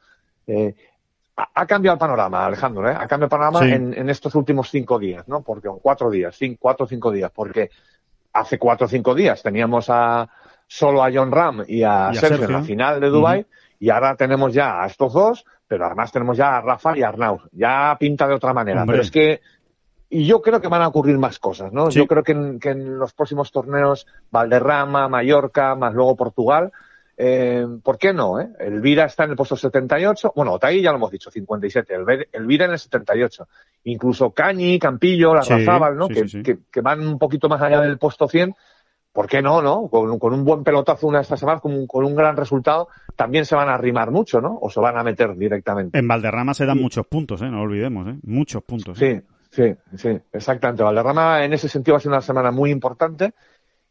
Eh, 0.47 0.73
ha 1.35 1.67
cambiado 1.67 1.93
el 1.93 1.99
panorama, 1.99 2.47
Alejandro, 2.47 2.89
¿eh? 2.89 2.95
Ha 2.95 3.07
cambiado 3.07 3.25
el 3.25 3.29
panorama 3.29 3.67
en, 3.67 3.93
en, 3.93 4.09
estos 4.09 4.33
últimos 4.33 4.71
cinco 4.71 4.97
días, 4.97 5.27
¿no? 5.27 5.43
Porque, 5.43 5.67
o 5.67 5.77
cuatro 5.77 6.09
días, 6.09 6.35
cinco, 6.35 6.57
cuatro 6.59 6.85
o 6.85 6.89
cinco 6.89 7.11
días, 7.11 7.31
porque 7.31 7.69
hace 8.33 8.57
cuatro 8.57 8.87
o 8.87 8.89
cinco 8.89 9.13
días 9.13 9.43
teníamos 9.43 9.87
a, 9.91 10.27
solo 10.65 11.03
a 11.03 11.11
John 11.13 11.31
Ram 11.31 11.63
y 11.67 11.83
a, 11.83 12.11
Sergio, 12.13 12.45
en 12.45 12.53
la 12.53 12.63
final 12.63 12.99
de 12.99 13.09
Dubai 13.09 13.45
y 13.79 13.89
ahora 13.89 14.15
tenemos 14.15 14.53
ya 14.53 14.81
a 14.81 14.87
estos 14.87 15.13
dos 15.13 15.45
pero 15.67 15.85
además 15.85 16.11
tenemos 16.11 16.37
ya 16.37 16.57
a 16.57 16.61
Rafa 16.61 16.97
y 16.97 17.03
a 17.03 17.09
Arnaud. 17.09 17.41
Ya 17.51 17.95
pinta 17.99 18.27
de 18.27 18.35
otra 18.35 18.53
manera. 18.53 18.85
Pero 18.85 19.01
es 19.01 19.11
que 19.11 19.41
y 20.09 20.25
yo 20.25 20.41
creo 20.41 20.61
que 20.61 20.69
van 20.69 20.81
a 20.81 20.87
ocurrir 20.87 21.17
más 21.17 21.37
cosas, 21.37 21.73
¿no? 21.73 21.89
Yo 21.89 22.07
creo 22.07 22.23
que 22.23 22.31
en, 22.31 22.59
que 22.59 22.69
en, 22.69 22.97
los 22.97 23.13
próximos 23.13 23.51
torneos, 23.51 24.07
Valderrama, 24.31 25.09
Mallorca, 25.09 25.75
más 25.75 25.93
luego 25.93 26.15
Portugal, 26.15 26.71
eh, 27.17 27.65
¿por 27.83 27.97
qué 27.97 28.13
no? 28.13 28.39
Eh? 28.39 28.47
Elvira 28.59 29.05
está 29.05 29.25
en 29.25 29.31
el 29.31 29.35
puesto 29.35 29.57
78, 29.57 30.31
bueno, 30.33 30.53
Otay 30.53 30.81
ya 30.81 30.91
lo 30.91 30.97
hemos 30.97 31.11
dicho, 31.11 31.29
57, 31.29 31.93
Elvira 32.31 32.65
en 32.65 32.71
el 32.71 32.79
78. 32.79 33.47
Incluso 33.85 34.31
Cañi, 34.31 34.79
Campillo, 34.79 35.33
la 35.33 35.41
sí, 35.41 35.65
¿no? 35.95 36.07
que, 36.07 36.25
que, 36.43 36.59
que, 36.71 36.81
van 36.81 37.05
un 37.05 37.19
poquito 37.19 37.49
más 37.49 37.61
allá 37.61 37.81
del 37.81 37.97
puesto 37.97 38.27
100, 38.27 38.55
¿por 39.17 39.25
qué 39.25 39.41
no, 39.41 39.63
no? 39.63 39.87
Con, 39.87 40.31
un 40.31 40.45
buen 40.45 40.63
pelotazo 40.63 41.07
una 41.07 41.17
de 41.17 41.21
estas 41.23 41.39
semanas, 41.39 41.59
con 41.59 41.73
un, 41.73 41.87
con 41.87 42.05
un 42.05 42.13
gran 42.13 42.37
resultado, 42.37 42.87
también 43.15 43.45
se 43.45 43.55
van 43.55 43.67
a 43.67 43.73
arrimar 43.73 44.11
mucho, 44.11 44.39
¿no? 44.39 44.59
O 44.61 44.69
se 44.69 44.79
van 44.79 44.95
a 44.95 45.01
meter 45.01 45.35
directamente. 45.35 45.97
En 45.97 46.07
Valderrama 46.07 46.53
se 46.53 46.67
dan 46.67 46.79
muchos 46.79 47.07
puntos, 47.07 47.41
¿eh? 47.41 47.49
No 47.49 47.61
olvidemos, 47.61 48.07
¿eh? 48.09 48.19
Muchos 48.21 48.61
puntos. 48.61 49.01
¿eh? 49.01 49.23
Sí, 49.49 49.65
sí, 49.65 49.97
sí, 49.97 50.19
exactamente. 50.31 50.83
Valderrama 50.83 51.43
en 51.43 51.51
ese 51.51 51.67
sentido 51.67 51.93
va 51.93 51.97
a 51.97 52.01
ser 52.01 52.11
una 52.11 52.21
semana 52.21 52.51
muy 52.51 52.69
importante 52.69 53.33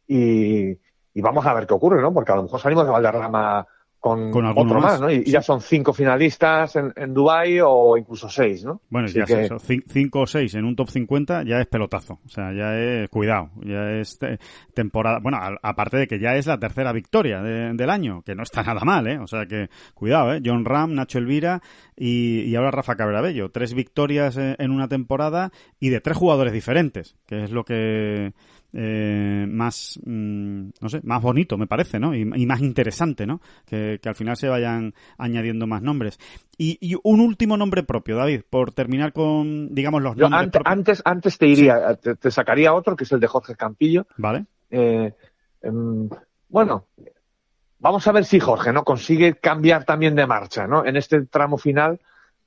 y, 0.07 0.69
y 0.69 1.21
vamos 1.21 1.45
a 1.45 1.53
ver 1.53 1.67
qué 1.67 1.73
ocurre, 1.73 2.01
¿no? 2.01 2.13
Porque 2.13 2.31
a 2.31 2.37
lo 2.37 2.43
mejor 2.43 2.61
salimos 2.61 2.85
de 2.85 2.91
Valderrama 2.93 3.67
con, 4.09 4.45
otro 4.45 4.79
más, 4.79 5.01
¿no? 5.01 5.11
Y, 5.11 5.23
ya 5.23 5.41
son 5.41 5.61
cinco 5.61 5.93
finalistas 5.93 6.75
en, 6.75 6.93
en 6.95 7.13
Dubai 7.13 7.59
o 7.61 7.97
incluso 7.97 8.29
seis, 8.29 8.63
¿no? 8.63 8.81
Bueno, 8.89 9.07
ya 9.07 9.25
que... 9.25 9.45
eso. 9.45 9.57
cinco 9.59 10.21
o 10.21 10.27
seis 10.27 10.53
en 10.55 10.65
un 10.65 10.75
top 10.75 10.89
50 10.89 11.43
ya 11.43 11.59
es 11.59 11.67
pelotazo. 11.67 12.19
O 12.25 12.29
sea, 12.29 12.53
ya 12.53 12.77
es, 12.77 13.09
cuidado, 13.09 13.49
ya 13.63 13.91
es 13.91 14.19
temporada, 14.73 15.19
bueno, 15.21 15.37
aparte 15.61 15.97
de 15.97 16.07
que 16.07 16.19
ya 16.19 16.35
es 16.35 16.45
la 16.47 16.59
tercera 16.59 16.91
victoria 16.93 17.41
del 17.41 17.89
año, 17.89 18.21
que 18.23 18.35
no 18.35 18.43
está 18.43 18.63
nada 18.63 18.81
mal, 18.83 19.07
¿eh? 19.07 19.19
O 19.19 19.27
sea 19.27 19.45
que, 19.45 19.69
cuidado, 19.93 20.33
¿eh? 20.33 20.41
John 20.43 20.65
Ram, 20.65 20.93
Nacho 20.93 21.19
Elvira 21.19 21.61
y, 21.95 22.41
y 22.41 22.55
ahora 22.55 22.71
Rafa 22.71 22.95
Cabrabello. 22.95 23.49
Tres 23.51 23.73
victorias 23.73 24.37
en 24.37 24.71
una 24.71 24.87
temporada 24.87 25.51
y 25.79 25.89
de 25.89 26.01
tres 26.01 26.17
jugadores 26.17 26.53
diferentes, 26.53 27.15
que 27.25 27.43
es 27.43 27.51
lo 27.51 27.63
que 27.63 28.33
eh, 28.73 29.45
más, 29.47 29.99
mm, 30.03 30.69
no 30.81 30.89
sé, 30.89 30.99
más 31.03 31.21
bonito, 31.21 31.57
me 31.57 31.67
parece, 31.67 31.99
¿no? 31.99 32.13
Y, 32.13 32.25
más 32.25 32.61
interesante, 32.61 33.25
¿no? 33.25 33.41
Que, 33.65 33.99
al 34.03 34.15
final 34.15 34.35
se 34.35 34.49
vayan 34.49 34.93
añadiendo 35.17 35.67
más 35.67 35.81
nombres. 35.81 36.19
Y, 36.57 36.95
un 37.03 37.19
último 37.19 37.57
nombre 37.57 37.83
propio, 37.83 38.17
David, 38.17 38.41
por 38.49 38.71
terminar 38.71 39.13
con, 39.13 39.73
digamos, 39.73 40.01
los 40.01 40.17
nombres 40.17 40.51
antes, 40.65 41.01
antes, 41.05 41.37
te 41.37 41.47
iría, 41.47 41.95
te, 41.95 42.31
sacaría 42.31 42.73
otro, 42.73 42.95
que 42.95 43.05
es 43.05 43.11
el 43.11 43.19
de 43.19 43.27
Jorge 43.27 43.55
Campillo. 43.55 44.07
Vale. 44.17 44.45
Eh, 44.69 45.13
em, 45.61 46.09
bueno, 46.49 46.87
vamos 47.79 48.07
a 48.07 48.11
ver 48.11 48.25
si 48.25 48.39
Jorge, 48.39 48.73
¿no? 48.73 48.83
Consigue 48.83 49.35
cambiar 49.35 49.85
también 49.85 50.15
de 50.15 50.27
marcha, 50.27 50.67
¿no? 50.67 50.85
En 50.85 50.97
este 50.97 51.25
tramo 51.25 51.57
final, 51.57 51.99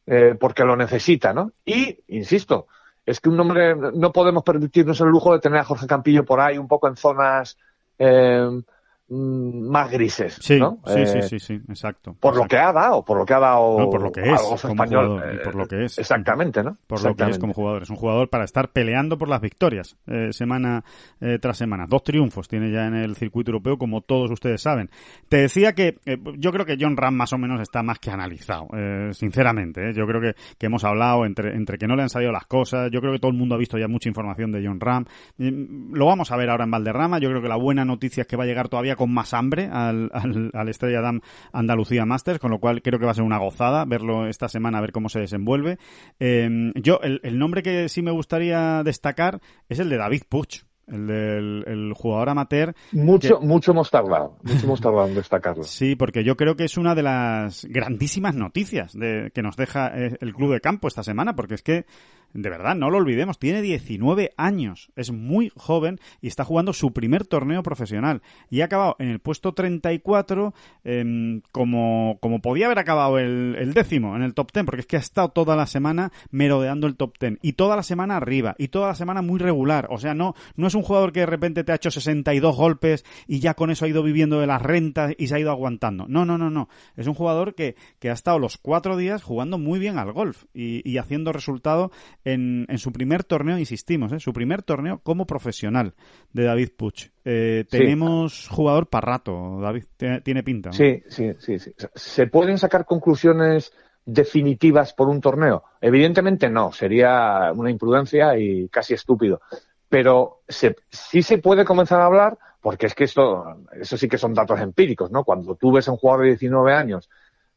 eh, 0.06 0.36
porque 0.38 0.64
lo 0.64 0.76
necesita, 0.76 1.32
¿no? 1.32 1.52
Y, 1.64 1.98
insisto, 2.08 2.66
es 3.06 3.20
que 3.20 3.28
un 3.28 3.40
hombre, 3.40 3.74
no 3.74 4.12
podemos 4.12 4.42
permitirnos 4.42 5.00
el 5.00 5.08
lujo 5.08 5.32
de 5.32 5.40
tener 5.40 5.58
a 5.58 5.64
Jorge 5.64 5.86
Campillo 5.86 6.24
por 6.24 6.40
ahí 6.40 6.58
un 6.58 6.68
poco 6.68 6.88
en 6.88 6.96
zonas 6.96 7.56
eh, 7.98 8.62
más 9.10 9.90
grises. 9.90 10.38
Sí, 10.40 10.58
¿no? 10.58 10.78
sí, 10.86 11.06
sí, 11.06 11.18
eh, 11.18 11.22
sí, 11.22 11.38
sí, 11.40 11.54
exacto. 11.68 12.16
Por 12.20 12.36
lo 12.36 12.46
que 12.46 12.56
ha 12.56 12.72
dado, 12.72 13.04
por 13.04 13.18
lo 13.18 13.26
que 13.26 13.34
ha 13.34 13.40
dado. 13.40 13.90
por 13.90 14.00
lo 14.00 14.12
que 14.12 14.20
es, 14.20 14.64
español, 14.64 15.22
y 15.34 15.44
por 15.44 15.54
lo 15.56 15.66
que 15.66 15.84
es. 15.84 15.98
Exactamente, 15.98 16.62
¿no? 16.62 16.76
Por 16.86 17.02
lo 17.02 17.14
que 17.14 17.24
es 17.24 17.38
como 17.38 17.52
jugador. 17.52 17.82
Es 17.82 17.90
un 17.90 17.96
jugador 17.96 18.30
para 18.30 18.44
estar 18.44 18.70
peleando 18.70 19.18
por 19.18 19.28
las 19.28 19.40
victorias 19.40 19.96
eh, 20.06 20.32
semana 20.32 20.84
eh, 21.20 21.38
tras 21.40 21.58
semana. 21.58 21.86
Dos 21.88 22.04
triunfos 22.04 22.46
tiene 22.46 22.70
ya 22.70 22.86
en 22.86 22.94
el 22.94 23.16
circuito 23.16 23.50
europeo, 23.50 23.78
como 23.78 24.00
todos 24.02 24.30
ustedes 24.30 24.62
saben. 24.62 24.90
Te 25.28 25.38
decía 25.38 25.72
que 25.72 25.98
yo 26.36 26.52
creo 26.52 26.64
que 26.64 26.76
John 26.78 26.96
Ram 26.96 27.14
más 27.14 27.32
o 27.32 27.38
menos 27.38 27.60
está 27.60 27.82
más 27.82 27.98
que 27.98 28.10
analizado, 28.10 28.68
sinceramente. 29.12 29.92
Yo 29.92 30.06
creo 30.06 30.20
que, 30.20 30.34
que 30.56 30.66
hemos 30.66 30.84
hablado 30.84 31.24
entre, 31.24 31.56
entre 31.56 31.78
que 31.78 31.86
no 31.88 31.96
le 31.96 32.02
han 32.02 32.08
salido 32.08 32.30
las 32.30 32.46
cosas. 32.46 32.90
Yo 32.92 33.00
creo 33.00 33.12
que 33.12 33.18
todo 33.18 33.32
el 33.32 33.36
mundo 33.36 33.56
ha 33.56 33.58
visto 33.58 33.76
ya 33.76 33.88
mucha 33.88 34.08
información 34.08 34.52
de 34.52 34.64
John 34.64 34.78
Ram. 34.78 35.04
Lo 35.38 36.06
vamos 36.06 36.30
a 36.30 36.36
ver 36.36 36.48
ahora 36.50 36.64
en 36.64 36.70
Valderrama. 36.70 37.18
Yo 37.18 37.28
creo 37.28 37.42
que 37.42 37.48
la 37.48 37.56
buena 37.56 37.84
noticia 37.84 38.22
es 38.22 38.26
que 38.26 38.36
va 38.36 38.44
a 38.44 38.46
llegar 38.46 38.68
todavía 38.68 38.96
con 39.00 39.14
más 39.14 39.32
hambre 39.32 39.70
al, 39.72 40.10
al, 40.12 40.68
Estrella 40.68 41.00
Damm 41.00 41.22
Andalucía 41.54 42.04
Masters, 42.04 42.38
con 42.38 42.50
lo 42.50 42.58
cual 42.58 42.82
creo 42.82 42.98
que 42.98 43.06
va 43.06 43.12
a 43.12 43.14
ser 43.14 43.24
una 43.24 43.38
gozada 43.38 43.86
verlo 43.86 44.26
esta 44.26 44.46
semana, 44.50 44.76
a 44.76 44.82
ver 44.82 44.92
cómo 44.92 45.08
se 45.08 45.20
desenvuelve. 45.20 45.78
Em, 46.18 46.70
yo, 46.74 47.00
el, 47.02 47.38
nombre 47.38 47.62
que 47.62 47.88
sí 47.88 48.02
me 48.02 48.10
gustaría 48.10 48.82
destacar 48.82 49.40
es 49.70 49.78
el 49.78 49.88
de 49.88 49.96
David 49.96 50.24
Puch 50.28 50.66
el 50.86 51.06
del 51.06 51.92
jugador 51.94 52.30
amateur. 52.30 52.74
Mucho, 52.92 53.40
mucho 53.40 53.70
hemos 53.70 53.90
tardado, 53.90 54.36
mucho 54.42 54.66
hemos 54.66 54.80
tardado 54.80 55.06
en 55.06 55.14
destacarlo. 55.14 55.62
Sí, 55.80 55.94
porque 55.96 56.24
yo 56.24 56.36
creo 56.36 56.56
que 56.56 56.64
es 56.64 56.76
una 56.76 56.94
de 56.94 57.02
las 57.02 57.64
grandísimas 57.64 58.34
noticias 58.34 58.92
de, 58.92 59.30
que 59.32 59.40
nos 59.40 59.56
deja 59.56 59.96
eh, 59.96 60.18
el 60.20 60.34
club 60.34 60.52
de 60.52 60.60
campo 60.60 60.88
esta 60.88 61.04
semana, 61.04 61.34
porque 61.36 61.54
es 61.54 61.62
que 61.62 61.86
de 62.32 62.50
verdad, 62.50 62.76
no 62.76 62.90
lo 62.90 62.98
olvidemos, 62.98 63.38
tiene 63.38 63.62
19 63.62 64.32
años, 64.36 64.90
es 64.96 65.10
muy 65.10 65.50
joven 65.56 65.98
y 66.20 66.28
está 66.28 66.44
jugando 66.44 66.72
su 66.72 66.92
primer 66.92 67.26
torneo 67.26 67.62
profesional. 67.62 68.22
Y 68.50 68.60
ha 68.60 68.66
acabado 68.66 68.96
en 68.98 69.08
el 69.08 69.18
puesto 69.18 69.52
34 69.52 70.54
em, 70.84 71.42
como, 71.52 72.18
como 72.20 72.40
podía 72.40 72.66
haber 72.66 72.78
acabado 72.78 73.18
el, 73.18 73.72
décimo 73.74 74.16
en 74.16 74.22
el 74.22 74.34
top 74.34 74.52
10, 74.52 74.66
porque 74.66 74.80
es 74.82 74.86
que 74.86 74.96
ha 74.96 75.00
estado 75.00 75.30
toda 75.30 75.56
la 75.56 75.66
semana 75.66 76.12
merodeando 76.30 76.86
el 76.86 76.96
top 76.96 77.18
10 77.18 77.38
y 77.42 77.54
toda 77.54 77.76
la 77.76 77.82
semana 77.82 78.16
arriba 78.16 78.54
y 78.58 78.68
toda 78.68 78.88
la 78.88 78.94
semana 78.94 79.22
muy 79.22 79.38
regular. 79.38 79.88
O 79.90 79.98
sea, 79.98 80.14
no, 80.14 80.34
no 80.56 80.66
es 80.66 80.74
un 80.74 80.82
jugador 80.82 81.12
que 81.12 81.20
de 81.20 81.26
repente 81.26 81.64
te 81.64 81.72
ha 81.72 81.76
hecho 81.76 81.90
62 81.90 82.56
golpes 82.56 83.04
y 83.26 83.40
ya 83.40 83.54
con 83.54 83.70
eso 83.70 83.84
ha 83.84 83.88
ido 83.88 84.02
viviendo 84.02 84.40
de 84.40 84.46
las 84.46 84.62
rentas 84.62 85.14
y 85.18 85.26
se 85.26 85.34
ha 85.34 85.40
ido 85.40 85.50
aguantando. 85.50 86.06
No, 86.08 86.24
no, 86.24 86.38
no, 86.38 86.50
no. 86.50 86.68
Es 86.96 87.06
un 87.06 87.14
jugador 87.14 87.54
que, 87.54 87.76
que 87.98 88.10
ha 88.10 88.14
estado 88.14 88.38
los 88.38 88.56
cuatro 88.56 88.96
días 88.96 89.22
jugando 89.22 89.58
muy 89.58 89.78
bien 89.78 89.98
al 89.98 90.12
golf 90.12 90.44
y, 90.54 90.88
y 90.88 90.98
haciendo 90.98 91.32
resultado 91.32 91.90
en, 92.24 92.66
su 92.78 92.92
primer 92.92 93.24
torneo, 93.24 93.58
insistimos, 93.58 94.12
¿eh? 94.12 94.20
su 94.20 94.32
primer 94.32 94.62
torneo 94.62 95.00
como 95.02 95.26
profesional 95.26 95.94
de 96.32 96.44
David 96.44 96.70
Puch. 96.76 97.10
Eh, 97.24 97.64
tenemos 97.68 98.48
jugador 98.48 98.88
para 98.88 99.12
rato, 99.12 99.58
David, 99.60 99.84
tiene, 100.22 100.42
pinta. 100.42 100.72
Sí, 100.72 101.02
sí, 101.08 101.32
sí, 101.38 101.58
sí. 101.58 101.72
¿Se 101.94 102.26
pueden 102.26 102.58
sacar 102.58 102.84
conclusiones 102.84 103.72
definitivas 104.04 104.92
por 104.92 105.08
un 105.08 105.20
torneo? 105.20 105.64
Evidentemente 105.80 106.50
no, 106.50 106.72
sería 106.72 107.52
una 107.54 107.70
imprudencia 107.70 108.36
y 108.38 108.68
casi 108.68 108.94
estúpido. 108.94 109.40
Pero 109.88 110.42
sí 110.48 111.22
se 111.22 111.38
puede 111.38 111.64
comenzar 111.64 112.00
a 112.00 112.06
hablar, 112.06 112.38
porque 112.60 112.86
es 112.86 112.94
que 112.94 113.04
esto, 113.04 113.44
eso 113.72 113.96
sí 113.96 114.08
que 114.08 114.18
son 114.18 114.34
datos 114.34 114.60
empíricos, 114.60 115.10
¿no? 115.10 115.24
Cuando 115.24 115.56
tú 115.56 115.72
ves 115.72 115.88
a 115.88 115.92
un 115.92 115.98
jugador 115.98 116.24
de 116.24 116.30
19 116.30 116.72
años 116.72 117.08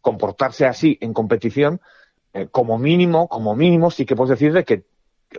comportarse 0.01 0.66
así 0.66 0.97
en 0.99 1.14
competición, 1.14 1.80
eh, 2.34 2.47
como 2.49 2.79
mínimo, 2.79 3.27
como 3.27 3.55
mínimo, 3.55 3.91
sí 3.91 4.07
que 4.07 4.15
puedes 4.15 4.31
decir 4.31 4.53
de 4.53 4.63
que, 4.63 4.84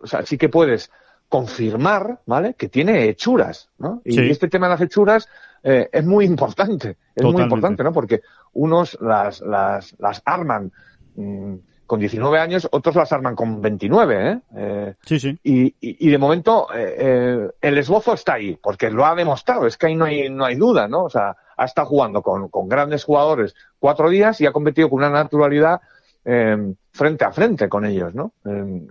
o 0.01 0.07
sea, 0.07 0.25
sí 0.25 0.39
que 0.39 0.49
puedes 0.49 0.93
confirmar, 1.29 2.21
¿vale? 2.25 2.55
Que 2.55 2.69
tiene 2.69 3.09
hechuras, 3.09 3.69
¿no? 3.79 4.01
Y 4.05 4.31
este 4.31 4.47
tema 4.47 4.67
de 4.67 4.75
las 4.75 4.81
hechuras 4.81 5.29
eh, 5.65 5.89
es 5.91 6.05
muy 6.05 6.25
importante, 6.25 6.97
es 7.17 7.25
muy 7.25 7.43
importante, 7.43 7.83
¿no? 7.83 7.93
Porque 7.93 8.23
unos 8.53 8.97
las, 9.01 9.41
las, 9.41 9.97
las 9.99 10.23
arman 10.25 10.71
mm, 11.17 11.55
con 11.85 11.99
19 11.99 12.39
años, 12.39 12.69
otros 12.71 12.95
las 12.95 13.13
arman 13.13 13.35
con 13.35 13.61
29, 13.61 14.31
¿eh? 14.31 14.41
eh 14.55 14.95
sí, 15.05 15.19
sí. 15.19 15.37
Y, 15.43 15.75
y, 15.81 16.09
de 16.09 16.19
momento 16.19 16.69
el 16.73 17.79
esbozo 17.79 18.15
está 18.15 18.35
ahí, 18.35 18.57
porque 18.63 18.89
lo 18.91 19.05
ha 19.05 19.17
demostrado, 19.17 19.67
es 19.67 19.77
que 19.77 19.87
ahí 19.89 19.97
no 19.97 20.05
hay, 20.05 20.31
no 20.31 20.45
hay 20.45 20.55
duda, 20.55 20.87
¿no? 20.87 21.05
O 21.05 21.11
sea, 21.11 21.37
ha 21.57 21.65
estado 21.65 21.89
jugando 21.89 22.23
con, 22.23 22.49
con 22.49 22.69
grandes 22.69 23.03
jugadores 23.03 23.57
cuatro 23.81 24.09
días 24.09 24.41
y 24.41 24.47
ha 24.47 24.53
competido 24.53 24.89
con 24.89 24.99
una 24.99 25.11
naturalidad 25.11 25.81
eh, 26.25 26.75
frente 26.93 27.25
a 27.25 27.33
frente 27.33 27.69
con 27.69 27.85
ellos, 27.85 28.15
¿no? 28.15 28.33
Eh, 28.45 28.87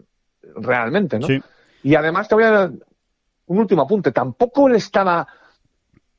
realmente, 0.55 1.19
¿no? 1.19 1.27
Y 1.83 1.95
además 1.95 2.27
te 2.27 2.35
voy 2.35 2.43
a 2.43 2.51
dar 2.51 2.71
un 3.47 3.57
último 3.59 3.83
apunte. 3.83 4.11
Tampoco 4.11 4.67
él 4.67 4.75
estaba 4.75 5.27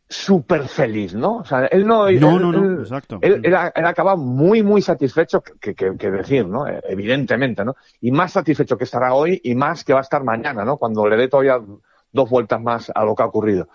súper 0.09 0.69
feliz, 0.69 1.15
¿no? 1.15 1.39
O 1.39 1.45
sea, 1.45 1.67
él 1.67 1.87
no... 1.87 2.11
No, 2.11 2.39
no, 2.39 2.53
no, 2.53 2.81
exacto. 2.81 3.19
Él, 3.23 3.41
él, 3.43 3.55
acaba 3.55 4.17
muy, 4.17 4.63
muy 4.63 4.83
satisfecho, 4.83 5.43
que, 5.43 5.75
que, 5.75 5.97
que, 5.97 6.11
decir, 6.11 6.47
¿no? 6.47 6.67
Evidentemente, 6.67 7.65
¿no? 7.65 7.77
Y 8.01 8.11
más 8.11 8.33
satisfecho 8.33 8.77
que 8.77 8.85
estará 8.85 9.15
hoy 9.15 9.41
y 9.43 9.55
más 9.55 9.85
que 9.85 9.93
va 9.93 10.01
a 10.01 10.03
estar 10.03 10.23
mañana, 10.23 10.65
¿no? 10.65 10.77
Cuando 10.77 11.09
le 11.09 11.17
dé 11.17 11.29
todavía 11.29 11.59
dos 12.13 12.31
vueltas 12.31 12.61
más 12.61 12.93
a 12.95 13.05
lo 13.05 13.15
que 13.15 13.23
ha 13.23 13.27
ocurrido. 13.27 13.69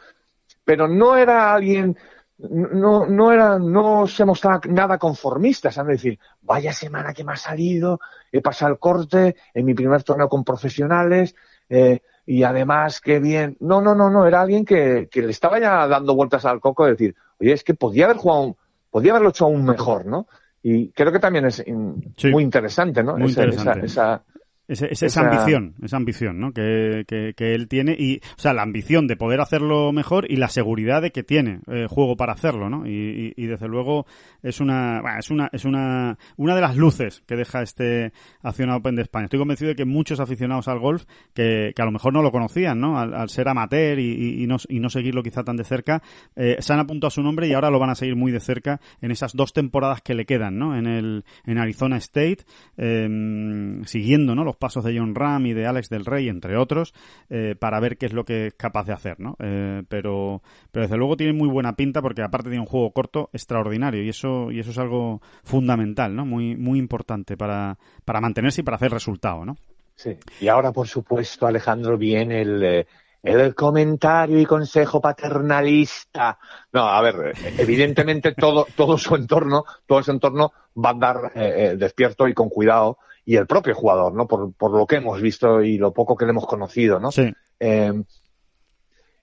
Pero 0.63 0.87
no 0.87 1.17
era 1.17 1.53
alguien 1.53 1.97
no, 2.39 3.05
no 3.05 3.31
era, 3.31 3.59
no 3.59 4.07
se 4.07 4.23
mostraba 4.23 4.61
nada 4.69 4.97
conformista, 4.97 5.71
¿sabes? 5.71 6.01
decir, 6.01 6.19
vaya 6.41 6.71
semana 6.71 7.13
que 7.13 7.23
me 7.23 7.33
ha 7.33 7.37
salido, 7.37 7.99
he 8.31 8.41
pasado 8.41 8.71
el 8.71 8.79
corte 8.79 9.35
en 9.53 9.65
mi 9.65 9.73
primer 9.73 10.03
torneo 10.03 10.29
con 10.29 10.43
profesionales, 10.43 11.35
eh, 11.67 11.99
y 12.25 12.43
además, 12.43 13.01
qué 13.01 13.19
bien. 13.19 13.57
No, 13.59 13.81
no, 13.81 13.95
no, 13.95 14.09
no, 14.09 14.25
era 14.25 14.41
alguien 14.41 14.63
que, 14.63 15.09
que 15.11 15.21
le 15.21 15.31
estaba 15.31 15.59
ya 15.59 15.87
dando 15.87 16.15
vueltas 16.15 16.45
al 16.45 16.59
coco 16.59 16.85
de 16.85 16.91
decir, 16.91 17.15
oye, 17.39 17.53
es 17.53 17.63
que 17.63 17.73
podía 17.73 18.05
haber 18.05 18.17
jugado, 18.17 18.55
podía 18.89 19.11
haberlo 19.11 19.29
hecho 19.29 19.45
aún 19.45 19.65
mejor, 19.65 20.05
¿no? 20.05 20.27
Y 20.61 20.89
creo 20.91 21.11
que 21.11 21.19
también 21.19 21.45
es 21.45 21.63
muy 21.67 22.43
interesante, 22.43 23.01
¿no? 23.01 23.17
Muy 23.17 23.29
interesante. 23.29 23.85
esa, 23.85 24.23
es, 24.69 25.03
esa, 25.03 25.21
ambición, 25.21 25.73
esa 25.81 25.97
ambición, 25.97 26.39
¿no? 26.39 26.51
Que, 26.51 27.03
que, 27.07 27.55
él 27.55 27.67
tiene 27.67 27.95
y, 27.97 28.17
o 28.17 28.39
sea, 28.39 28.53
la 28.53 28.61
ambición 28.61 29.07
de 29.07 29.15
poder 29.15 29.41
hacerlo 29.41 29.91
mejor 29.91 30.31
y 30.31 30.35
la 30.35 30.47
seguridad 30.47 31.01
de 31.01 31.11
que 31.11 31.23
tiene 31.23 31.61
eh, 31.67 31.87
juego 31.89 32.15
para 32.15 32.33
hacerlo, 32.33 32.69
¿no? 32.69 32.85
Y, 32.85 33.33
y, 33.35 33.47
desde 33.47 33.67
luego 33.67 34.05
es 34.43 34.59
una, 34.59 35.01
es 35.17 35.31
una, 35.31 35.49
es 35.51 35.65
una, 35.65 36.19
una 36.37 36.55
de 36.55 36.61
las 36.61 36.77
luces 36.77 37.23
que 37.25 37.35
deja 37.35 37.63
este 37.63 38.13
Acción 38.43 38.69
Open 38.69 38.95
de 38.95 39.01
España. 39.01 39.25
Estoy 39.25 39.39
convencido 39.39 39.69
de 39.69 39.75
que 39.75 39.85
muchos 39.85 40.19
aficionados 40.19 40.67
al 40.67 40.79
golf 40.79 41.05
que, 41.33 41.73
que 41.75 41.81
a 41.81 41.85
lo 41.85 41.91
mejor 41.91 42.13
no 42.13 42.21
lo 42.21 42.31
conocían, 42.31 42.79
¿no? 42.79 42.99
Al, 42.99 43.29
ser 43.29 43.47
amateur 43.47 43.97
y, 43.97 44.43
y, 44.43 44.47
no, 44.47 44.57
y 44.67 44.79
no 44.79 44.89
seguirlo 44.89 45.23
quizá 45.23 45.43
tan 45.43 45.55
de 45.55 45.63
cerca, 45.63 46.03
eh, 46.35 46.57
se 46.59 46.73
han 46.73 46.79
apuntado 46.79 47.07
a 47.07 47.11
su 47.11 47.23
nombre 47.23 47.47
y 47.47 47.53
ahora 47.53 47.71
lo 47.71 47.79
van 47.79 47.89
a 47.89 47.95
seguir 47.95 48.15
muy 48.15 48.31
de 48.31 48.39
cerca 48.39 48.79
en 49.01 49.09
esas 49.09 49.33
dos 49.33 49.51
temporadas 49.51 50.01
que 50.01 50.13
le 50.13 50.25
quedan, 50.25 50.59
¿no? 50.59 50.77
En 50.77 50.85
el, 50.85 51.25
en 51.45 51.57
Arizona 51.57 51.97
State, 51.97 52.45
eh, 52.77 53.79
siguiendo, 53.85 54.35
¿no? 54.35 54.43
Los 54.43 54.58
pasos 54.59 54.83
de 54.83 54.97
John 54.97 55.15
Ram 55.15 55.45
y 55.47 55.53
de 55.53 55.65
Alex 55.65 55.89
del 55.89 56.05
Rey, 56.05 56.29
entre 56.29 56.57
otros, 56.57 56.93
eh, 57.29 57.55
para 57.59 57.79
ver 57.79 57.97
qué 57.97 58.05
es 58.05 58.13
lo 58.13 58.25
que 58.25 58.47
es 58.47 58.53
capaz 58.53 58.85
de 58.85 58.93
hacer, 58.93 59.19
¿no? 59.19 59.35
Eh, 59.39 59.83
pero, 59.87 60.43
pero 60.71 60.83
desde 60.83 60.97
luego 60.97 61.17
tiene 61.17 61.33
muy 61.33 61.49
buena 61.49 61.73
pinta 61.73 62.01
porque 62.01 62.21
aparte 62.21 62.49
tiene 62.49 62.61
un 62.61 62.67
juego 62.67 62.91
corto 62.91 63.29
extraordinario 63.33 64.03
y 64.03 64.09
eso, 64.09 64.51
y 64.51 64.59
eso 64.59 64.71
es 64.71 64.77
algo 64.77 65.21
fundamental, 65.43 66.15
¿no? 66.15 66.25
Muy, 66.25 66.55
muy 66.55 66.77
importante 66.77 67.37
para, 67.37 67.77
para 68.05 68.21
mantenerse 68.21 68.61
y 68.61 68.63
para 68.63 68.75
hacer 68.75 68.91
resultado, 68.91 69.45
¿no? 69.45 69.55
Sí. 69.95 70.17
Y 70.39 70.47
ahora, 70.47 70.71
por 70.71 70.87
supuesto, 70.87 71.45
Alejandro, 71.45 71.97
viene 71.97 72.41
el, 72.41 72.63
eh, 72.63 72.87
el 73.23 73.53
comentario 73.53 74.39
y 74.39 74.45
consejo 74.45 75.01
paternalista. 75.01 76.37
No, 76.71 76.87
a 76.87 77.01
ver, 77.01 77.33
evidentemente 77.57 78.33
todo, 78.33 78.65
todo 78.75 78.97
su 78.97 79.15
entorno, 79.15 79.65
todo 79.85 79.99
ese 79.99 80.11
entorno 80.11 80.53
va 80.77 80.89
a 80.89 80.93
andar 80.93 81.31
eh, 81.35 81.75
despierto 81.77 82.27
y 82.27 82.33
con 82.33 82.49
cuidado 82.49 82.97
y 83.29 83.35
el 83.35 83.45
propio 83.45 83.75
jugador, 83.75 84.11
¿no? 84.15 84.25
Por, 84.25 84.53
por 84.53 84.71
lo 84.71 84.87
que 84.87 84.95
hemos 84.95 85.21
visto 85.21 85.61
y 85.61 85.77
lo 85.77 85.93
poco 85.93 86.17
que 86.17 86.25
le 86.25 86.31
hemos 86.31 86.47
conocido, 86.47 86.99
¿no? 86.99 87.11
Sí. 87.11 87.31
Eh, 87.59 87.93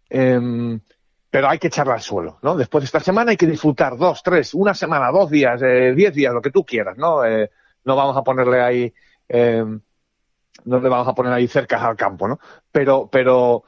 eh, 0.09 0.79
pero 1.29 1.49
hay 1.49 1.59
que 1.59 1.67
echarla 1.67 1.95
al 1.95 2.03
suelo, 2.03 2.39
¿no? 2.41 2.57
Después 2.57 2.83
de 2.83 2.87
esta 2.87 3.01
semana 3.01 3.33
hay 3.33 3.37
que 3.37 3.49
disfrutar 3.49 3.97
dos, 3.97 4.23
tres, 4.23 4.55
una 4.55 4.75
semana, 4.75 5.11
dos 5.11 5.29
días, 5.29 5.61
eh, 5.61 5.93
diez 5.97 6.15
días, 6.15 6.33
lo 6.33 6.41
que 6.41 6.53
tú 6.53 6.65
quieras, 6.65 6.97
¿no? 6.97 7.25
Eh, 7.25 7.51
no 7.85 7.97
vamos 7.97 8.17
a 8.17 8.23
ponerle 8.23 8.61
ahí, 8.61 8.95
eh, 9.29 9.65
no 10.67 10.79
le 10.79 10.89
vamos 10.89 11.09
a 11.09 11.13
poner 11.13 11.33
ahí 11.33 11.49
cerca 11.49 11.85
al 11.85 11.97
campo, 11.97 12.29
¿no? 12.29 12.39
Pero, 12.71 13.09
pero 13.11 13.65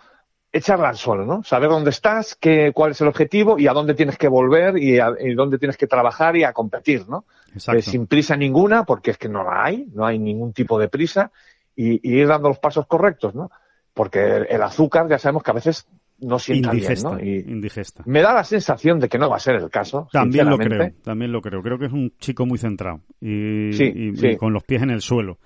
echarla 0.53 0.91
al 0.91 0.97
suelo, 0.97 1.26
¿no? 1.26 1.43
Saber 1.43 1.68
dónde 1.68 1.91
estás, 1.91 2.36
qué, 2.36 2.70
cuál 2.72 2.93
es 2.93 3.01
el 3.01 3.09
objetivo 3.09 3.59
y 3.59 3.66
a 3.66 3.72
dónde 3.72 3.95
tienes 3.95 4.16
que 4.16 4.28
volver 4.28 4.78
y, 4.78 5.01
a, 5.01 5.14
y 5.18 5.34
dónde 5.34 5.59
tienes 5.59 5.76
que 5.76 5.89
trabajar 5.89 6.36
y 6.36 6.45
a 6.45 6.53
competir, 6.53 7.09
¿no? 7.09 7.24
Eh, 7.55 7.82
sin 7.82 8.07
prisa 8.07 8.36
ninguna, 8.36 8.84
porque 8.84 9.11
es 9.12 9.18
que 9.18 9.28
no 9.28 9.42
la 9.44 9.64
hay, 9.64 9.86
no 9.94 10.05
hay 10.07 10.18
ningún 10.18 10.53
tipo 10.53 10.78
de 10.78 10.88
prisa 10.88 11.30
y, 11.74 11.94
y 12.09 12.20
ir 12.20 12.26
dando 12.28 12.49
los 12.49 12.59
pasos 12.59 12.86
correctos, 12.86 13.34
¿no? 13.34 13.51
Porque 13.94 14.20
el, 14.24 14.46
el 14.51 14.62
azúcar 14.62 15.09
ya 15.09 15.18
sabemos 15.18 15.42
que 15.42 15.51
a 15.51 15.55
veces 15.55 15.88
no 16.20 16.38
sienta 16.38 16.72
indigesta, 16.72 17.16
bien, 17.16 17.18
¿no? 17.46 17.49
Y 17.49 17.53
indigesta. 17.53 18.03
me 18.07 18.20
da 18.22 18.34
la 18.34 18.44
sensación 18.44 18.99
de 19.01 19.09
que 19.09 19.18
no 19.18 19.30
va 19.30 19.36
a 19.36 19.40
ser 19.40 19.55
el 19.57 19.70
caso. 19.70 20.09
También 20.12 20.49
lo 20.51 20.59
creo, 20.59 20.90
también 21.03 21.32
lo 21.32 21.40
creo. 21.40 21.62
Creo 21.62 21.78
que 21.78 21.86
es 21.86 21.92
un 21.92 22.12
chico 22.18 22.44
muy 22.46 22.59
centrado 22.59 23.01
y, 23.20 23.72
Sí, 23.72 23.84
y- 23.84 24.16
sí. 24.16 24.26
y 24.28 24.36
con 24.36 24.53
los 24.53 24.62
pies 24.64 24.82
en 24.82 24.90
el 24.90 25.01
suelo. 25.01 25.38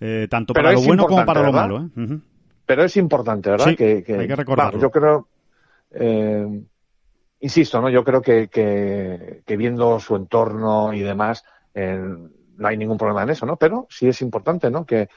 Eh, 0.00 0.28
tanto 0.30 0.52
Pero 0.54 0.64
para 0.66 0.74
lo 0.74 0.82
bueno 0.82 1.06
como 1.06 1.24
para 1.26 1.42
lo 1.42 1.52
malo. 1.52 1.90
¿eh? 1.96 2.18
Pero 2.66 2.84
es 2.84 2.96
importante, 2.98 3.50
¿verdad? 3.50 3.64
Sí, 3.64 3.82
hay 3.82 4.02
que 4.02 4.36
recordarlo. 4.36 4.78
vamos, 4.78 4.82
yo 4.82 4.90
creo, 4.90 5.28
eh, 5.92 6.62
insisto, 7.40 7.80
¿no? 7.80 7.88
Yo 7.88 8.04
creo 8.04 8.20
que, 8.22 8.48
que, 8.48 9.42
que 9.46 9.56
viendo 9.56 9.98
su 10.00 10.16
entorno 10.16 10.92
y 10.92 11.00
demás, 11.00 11.44
eh, 11.74 11.98
no 12.56 12.68
hay 12.68 12.76
ningún 12.76 12.98
problema 12.98 13.22
en 13.22 13.30
eso, 13.30 13.46
¿no? 13.46 13.56
Pero 13.56 13.86
sí 13.90 14.08
es 14.08 14.20
importante, 14.22 14.70
¿no? 14.70 14.84
Que, 14.84 15.08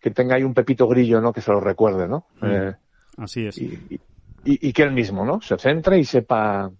que 0.00 0.10
tenga 0.10 0.36
ahí 0.36 0.42
un 0.42 0.54
pepito 0.54 0.86
grillo, 0.88 1.20
¿no? 1.20 1.32
Que 1.32 1.40
se 1.40 1.52
lo 1.52 1.60
recuerde, 1.60 2.08
¿no? 2.08 2.26
Mm. 2.40 2.46
Eh, 2.46 2.74
Así 3.18 3.46
es. 3.46 3.58
y, 3.58 3.64
y- 4.44 4.68
y 4.68 4.72
que 4.72 4.82
él 4.82 4.92
mismo, 4.92 5.24
¿no? 5.24 5.40
Se 5.40 5.58
centre 5.58 5.98
y 5.98 6.04
sepa 6.04 6.70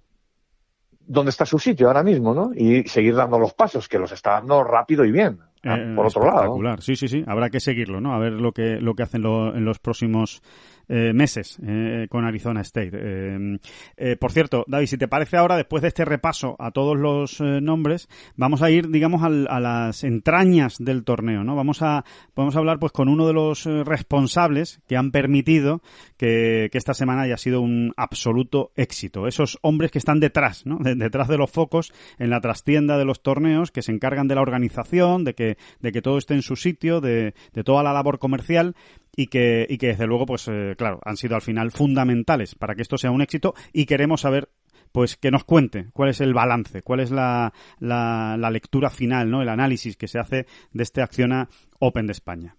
dónde 1.09 1.31
está 1.31 1.45
su 1.47 1.59
sitio 1.59 1.89
ahora 1.89 2.03
mismo, 2.03 2.35
¿no? 2.35 2.53
Y 2.55 2.85
seguir 2.85 3.15
dando 3.15 3.39
los 3.39 3.55
pasos, 3.55 3.89
que 3.89 3.99
los 3.99 4.13
está 4.13 4.33
dando 4.33 4.63
rápido 4.65 5.05
y 5.05 5.11
bien. 5.13 5.39
Eh, 5.63 5.95
por 5.97 6.07
otro 6.07 6.25
lado. 6.25 6.81
Sí, 6.81 6.95
sí, 6.95 7.09
sí. 7.09 7.25
Habrá 7.27 7.51
que 7.51 7.59
seguirlo, 7.59 8.01
¿no? 8.01 8.15
A 8.15 8.19
ver 8.19 8.33
lo 8.33 8.53
que, 8.53 8.77
lo 8.81 8.95
que 8.95 9.03
hacen 9.03 9.23
lo- 9.23 9.55
en 9.55 9.65
los 9.65 9.79
próximos 9.81 10.41
eh, 10.89 11.13
meses 11.13 11.59
eh, 11.67 12.07
con 12.11 12.25
Arizona 12.25 12.61
State. 12.61 12.91
Eh, 12.93 13.59
eh, 13.97 14.17
por 14.17 14.33
cierto, 14.33 14.65
David, 14.69 14.87
si 14.87 14.99
te 14.99 15.09
parece 15.09 15.37
ahora, 15.37 15.57
después 15.57 15.83
de 15.83 15.89
este 15.89 16.05
repaso 16.05 16.57
a 16.59 16.71
todos 16.71 16.97
los 16.97 17.41
eh, 17.41 17.61
nombres, 17.61 18.09
vamos 18.37 18.63
a 18.63 18.71
ir, 18.71 18.89
digamos, 18.91 19.23
al- 19.23 19.49
a 19.51 19.61
las 19.61 20.05
entrañas 20.05 20.77
del 20.79 21.05
torneo, 21.05 21.45
¿no? 21.45 21.57
Vamos 21.57 21.83
a, 21.83 22.05
podemos 22.35 22.57
hablar, 22.57 22.79
pues, 22.79 22.93
con 22.93 23.09
uno 23.09 23.27
de 23.27 23.33
los 23.33 23.65
responsables 23.65 24.81
que 24.87 24.97
han 24.97 25.11
permitido 25.11 25.83
que, 26.17 26.69
que 26.71 26.79
esta 26.79 26.95
semana 26.95 27.23
haya 27.23 27.37
sido 27.37 27.61
un 27.61 27.93
absoluto 27.97 28.71
éxito. 28.77 29.27
Esos 29.27 29.59
hombres 29.63 29.91
que 29.91 29.99
están 29.99 30.21
detrás, 30.21 30.67
¿no? 30.67 30.79
De- 30.79 30.95
detrás 30.95 31.29
de 31.29 31.39
los 31.39 31.51
focos 31.51 31.93
en 32.19 32.31
la 32.31 32.41
trastienda 32.41 32.99
de 32.99 33.05
los 33.05 33.23
torneos, 33.23 33.71
que 33.71 33.83
se 33.83 33.93
encargan 33.93 34.29
de 34.29 34.35
la 34.35 34.43
organización, 34.43 35.25
de 35.25 35.35
que, 35.35 35.57
de 35.81 35.93
que 35.93 36.03
todo 36.03 36.19
esté 36.19 36.35
en 36.35 36.43
su 36.43 36.57
sitio, 36.57 37.01
de, 37.01 37.35
de 37.53 37.65
toda 37.65 37.83
la 37.83 37.93
labor 37.93 38.19
comercial 38.19 38.75
y 39.17 39.27
que, 39.29 39.67
y 39.69 39.79
que 39.79 39.89
desde 39.89 40.07
luego, 40.07 40.27
pues 40.27 40.47
eh, 40.49 40.75
claro, 40.77 41.01
han 41.05 41.17
sido 41.17 41.35
al 41.35 41.43
final 41.43 41.73
fundamentales 41.73 42.55
para 42.55 42.75
que 42.75 42.83
esto 42.83 42.99
sea 42.99 43.11
un 43.11 43.23
éxito 43.23 43.55
y 43.73 43.87
queremos 43.87 44.21
saber 44.21 44.51
pues 44.93 45.17
que 45.17 45.31
nos 45.31 45.45
cuente 45.45 45.87
cuál 45.93 46.11
es 46.11 46.21
el 46.21 46.33
balance, 46.33 46.83
cuál 46.83 47.01
es 47.01 47.11
la, 47.11 47.53
la, 47.81 48.37
la 48.39 48.51
lectura 48.51 48.91
final, 48.91 49.31
¿no? 49.31 49.43
el 49.43 49.49
análisis 49.49 49.97
que 49.97 50.09
se 50.09 50.19
hace 50.19 50.47
de 50.73 50.83
este 50.83 51.03
Acciona 51.03 51.49
Open 51.81 52.07
de 52.07 52.13
España. 52.13 52.57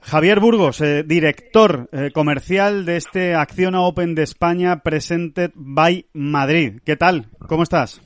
Javier 0.00 0.40
Burgos, 0.40 0.80
eh, 0.80 1.04
director 1.04 1.88
eh, 1.92 2.10
comercial 2.12 2.84
de 2.84 2.96
este 2.96 3.34
Acciona 3.34 3.82
Open 3.82 4.16
de 4.16 4.24
España 4.24 4.82
Presented 4.82 5.52
by 5.54 6.06
Madrid. 6.12 6.80
¿Qué 6.84 6.96
tal? 6.96 7.28
¿Cómo 7.48 7.62
estás? 7.62 8.02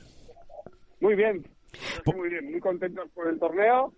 Muy 0.99 1.15
bien, 1.15 1.43
muy 2.05 2.29
bien, 2.29 2.51
muy 2.51 2.59
contentos 2.59 3.09
por 3.13 3.27
el 3.27 3.39
torneo 3.39 3.93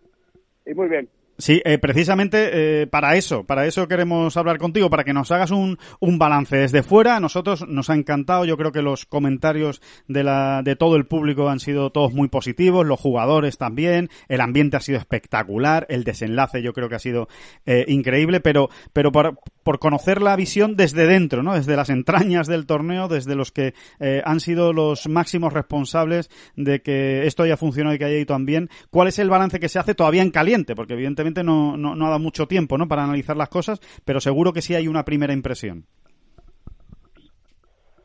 y 0.66 0.74
muy 0.74 0.88
bien. 0.88 1.10
Sí, 1.40 1.62
eh, 1.64 1.78
precisamente 1.78 2.82
eh, 2.82 2.88
para 2.88 3.16
eso, 3.16 3.46
para 3.46 3.66
eso 3.66 3.88
queremos 3.88 4.36
hablar 4.36 4.58
contigo, 4.58 4.90
para 4.90 5.06
que 5.06 5.14
nos 5.14 5.32
hagas 5.32 5.52
un, 5.52 5.80
un 6.02 6.20
balance 6.20 6.58
desde 6.58 6.84
fuera. 6.84 7.16
A 7.16 7.22
nosotros 7.22 7.66
nos 7.66 7.90
ha 7.90 7.96
encantado, 7.96 8.44
yo 8.44 8.58
creo 8.58 8.74
que 8.74 8.82
los 8.82 9.06
comentarios 9.06 9.82
de, 10.10 10.26
la, 10.26 10.64
de 10.64 10.76
todo 10.76 10.98
el 10.98 11.06
público 11.06 11.48
han 11.48 11.62
sido 11.62 11.92
todos 11.92 12.14
muy 12.14 12.28
positivos, 12.28 12.86
los 12.86 13.00
jugadores 13.00 13.58
también, 13.58 14.10
el 14.28 14.42
ambiente 14.42 14.76
ha 14.76 14.82
sido 14.82 14.98
espectacular, 14.98 15.88
el 15.90 16.04
desenlace 16.04 16.62
yo 16.62 16.74
creo 16.74 16.90
que 16.90 16.96
ha 16.96 17.00
sido 17.00 17.30
eh, 17.66 17.86
increíble, 17.88 18.42
pero, 18.42 18.70
pero 18.92 19.14
por, 19.14 19.40
por 19.64 19.80
conocer 19.80 20.22
la 20.22 20.36
visión 20.36 20.76
desde 20.76 21.06
dentro, 21.06 21.44
¿no? 21.44 21.54
desde 21.56 21.76
las 21.76 21.90
entrañas 21.90 22.48
del 22.48 22.66
torneo, 22.66 23.08
desde 23.08 23.36
los 23.36 23.52
que 23.52 23.74
eh, 24.00 24.22
han 24.26 24.40
sido 24.40 24.74
los 24.74 25.08
máximos 25.08 25.54
responsables 25.54 26.30
de 26.56 26.82
que 26.82 27.28
esto 27.28 27.44
haya 27.44 27.58
funcionado 27.58 27.96
y 27.96 28.00
que 28.00 28.06
haya 28.06 28.18
ido 28.18 28.26
tan 28.28 28.46
bien. 28.46 28.70
¿Cuál 28.90 29.08
es 29.10 29.20
el 29.20 29.30
balance 29.30 29.60
que 29.60 29.70
se 29.70 29.80
hace 29.80 29.96
todavía 29.96 30.22
en 30.22 30.32
caliente? 30.32 30.76
Porque 30.76 30.94
evidentemente 30.94 31.44
no, 31.44 31.78
no, 31.78 31.96
no 31.96 32.06
ha 32.06 32.10
dado 32.10 32.20
mucho 32.20 32.48
tiempo 32.48 32.78
¿no? 32.78 32.88
para 32.88 33.04
analizar 33.04 33.36
las 33.38 33.50
cosas, 33.50 33.80
pero 34.06 34.20
seguro 34.20 34.54
que 34.54 34.62
sí 34.62 34.76
hay 34.76 34.88
una 34.88 35.04
primera 35.06 35.34
impresión. 35.34 35.86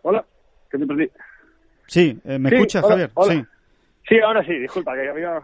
Hola, 0.02 0.24
que 0.70 0.78
te 0.78 0.86
perdí. 0.86 1.09
Sí, 1.86 2.18
eh, 2.24 2.38
¿me 2.38 2.48
Sí, 2.50 2.55
escuchas, 2.57 2.84
hola, 2.84 2.92
Javier? 2.94 3.11
hola. 3.14 3.34
Sí. 3.34 3.44
Sí, 4.07 4.16
ahora 4.20 4.44
sí, 4.44 4.52
disculpa, 4.59 4.92
que 4.94 5.09
había... 5.09 5.40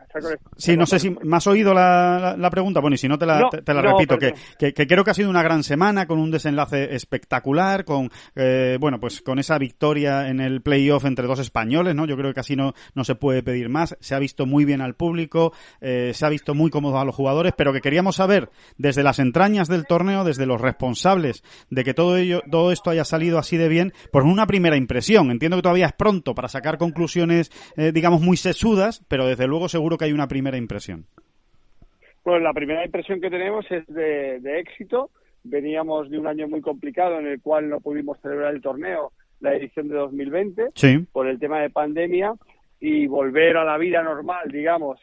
Sí, 0.57 0.77
no 0.77 0.85
sé 0.85 0.99
si 0.99 1.09
me 1.11 1.37
has 1.37 1.47
oído 1.47 1.73
la, 1.73 2.19
la- 2.21 2.37
la 2.37 2.51
pregunta. 2.51 2.81
Bueno, 2.81 2.95
y 2.95 2.99
si 2.99 3.09
no 3.09 3.17
te 3.19 3.25
la, 3.25 3.41
No, 3.41 3.49
te, 3.49 3.63
te 3.63 3.73
la 3.73 3.81
no, 3.81 3.93
repito, 3.93 4.19
que, 4.19 4.35
que, 4.59 4.75
que 4.75 4.87
creo 4.87 5.03
que 5.03 5.11
ha 5.13 5.15
sido 5.15 5.31
una 5.31 5.43
gran 5.43 5.63
semana 5.63 6.07
con 6.07 6.19
un 6.19 6.31
desenlace 6.31 6.95
espectacular, 6.95 7.87
con 7.87 8.11
eh, 8.37 8.77
bueno, 8.79 9.01
pues 9.01 9.23
con 9.23 9.39
esa 9.39 9.57
victoria 9.57 10.29
en 10.29 10.41
el 10.41 10.61
playoff 10.61 11.07
entre 11.07 11.27
dos 11.27 11.39
españoles, 11.39 11.95
¿no? 11.95 12.05
Yo 12.07 12.17
creo 12.17 12.29
que 12.31 12.35
casi 12.35 12.55
no, 12.55 12.75
no 12.95 13.05
se 13.05 13.15
puede 13.15 13.43
pedir 13.43 13.71
más. 13.71 13.97
Se 14.01 14.15
ha 14.15 14.19
visto 14.19 14.45
muy 14.45 14.67
bien 14.67 14.83
al 14.83 14.95
público, 14.95 15.55
eh, 15.81 16.13
se 16.15 16.27
ha 16.27 16.29
visto 16.29 16.55
muy 16.55 16.71
cómodo 16.71 16.99
a 16.99 17.05
los 17.07 17.15
jugadores, 17.15 17.55
pero 17.57 17.73
que 17.73 17.81
queríamos 17.81 18.17
saber 18.17 18.51
desde 18.77 19.03
las 19.03 19.19
entrañas 19.21 19.69
del 19.69 19.87
torneo, 19.87 20.23
desde 20.25 20.45
los 20.45 20.61
responsables 20.61 21.43
de 21.71 21.83
que 21.83 21.95
todo 21.95 22.19
ello, 22.19 22.43
todo 22.51 22.73
esto 22.73 22.91
haya 22.91 23.05
salido 23.05 23.39
así 23.39 23.57
de 23.57 23.69
bien, 23.69 23.93
por 24.13 24.25
una 24.25 24.47
primera 24.47 24.77
impresión. 24.77 25.31
Entiendo 25.31 25.57
que 25.57 25.63
todavía 25.63 25.87
es 25.87 25.93
pronto 25.95 26.35
para 26.35 26.49
sacar 26.49 26.77
conclusiones, 26.77 27.51
eh, 27.79 27.93
digamos, 27.93 28.21
muy 28.21 28.37
sesudas, 28.53 29.05
pero 29.09 29.27
desde 29.27 29.47
luego 29.47 29.69
seguro 29.69 29.97
que 29.97 30.07
hay 30.07 30.13
una 30.13 30.29
primera 30.29 30.57
impresión. 30.57 31.07
Pues 32.23 32.43
la 32.43 32.53
primera 32.53 32.85
impresión 32.85 33.21
que 33.21 33.31
tenemos 33.31 33.65
es 33.71 33.87
de, 33.87 34.41
de 34.41 34.61
éxito. 34.61 35.11
Veníamos 35.43 36.11
de 36.11 36.19
un 36.19 36.27
año 36.27 36.49
muy 36.49 36.61
complicado 36.61 37.19
en 37.19 37.27
el 37.27 37.41
cual 37.41 37.69
no 37.69 37.81
pudimos 37.81 38.19
celebrar 38.21 38.55
el 38.55 38.61
torneo, 38.61 39.13
la 39.41 39.55
edición 39.55 39.89
de 39.89 39.95
2020, 39.95 40.67
Sí. 40.75 40.99
por 41.13 41.27
el 41.27 41.39
tema 41.39 41.61
de 41.61 41.71
pandemia, 41.71 42.35
y 42.79 43.07
volver 43.07 43.57
a 43.57 43.65
la 43.65 43.79
vida 43.79 44.03
normal, 44.03 44.51
digamos, 44.53 44.99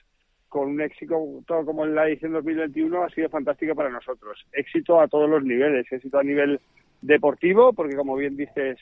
con 0.48 0.70
un 0.70 0.82
éxito 0.82 1.16
todo 1.48 1.66
como 1.66 1.86
en 1.86 1.96
la 1.96 2.08
edición 2.08 2.34
2021 2.34 3.04
ha 3.04 3.10
sido 3.10 3.30
fantástico 3.30 3.74
para 3.76 3.90
nosotros. 3.90 4.46
Éxito 4.54 5.00
a 5.02 5.08
todos 5.08 5.30
los 5.30 5.44
niveles, 5.44 5.92
éxito 5.92 6.20
a 6.20 6.24
nivel 6.24 6.60
deportivo, 7.02 7.74
porque 7.74 7.96
como 7.96 8.16
bien 8.16 8.38
dices, 8.38 8.78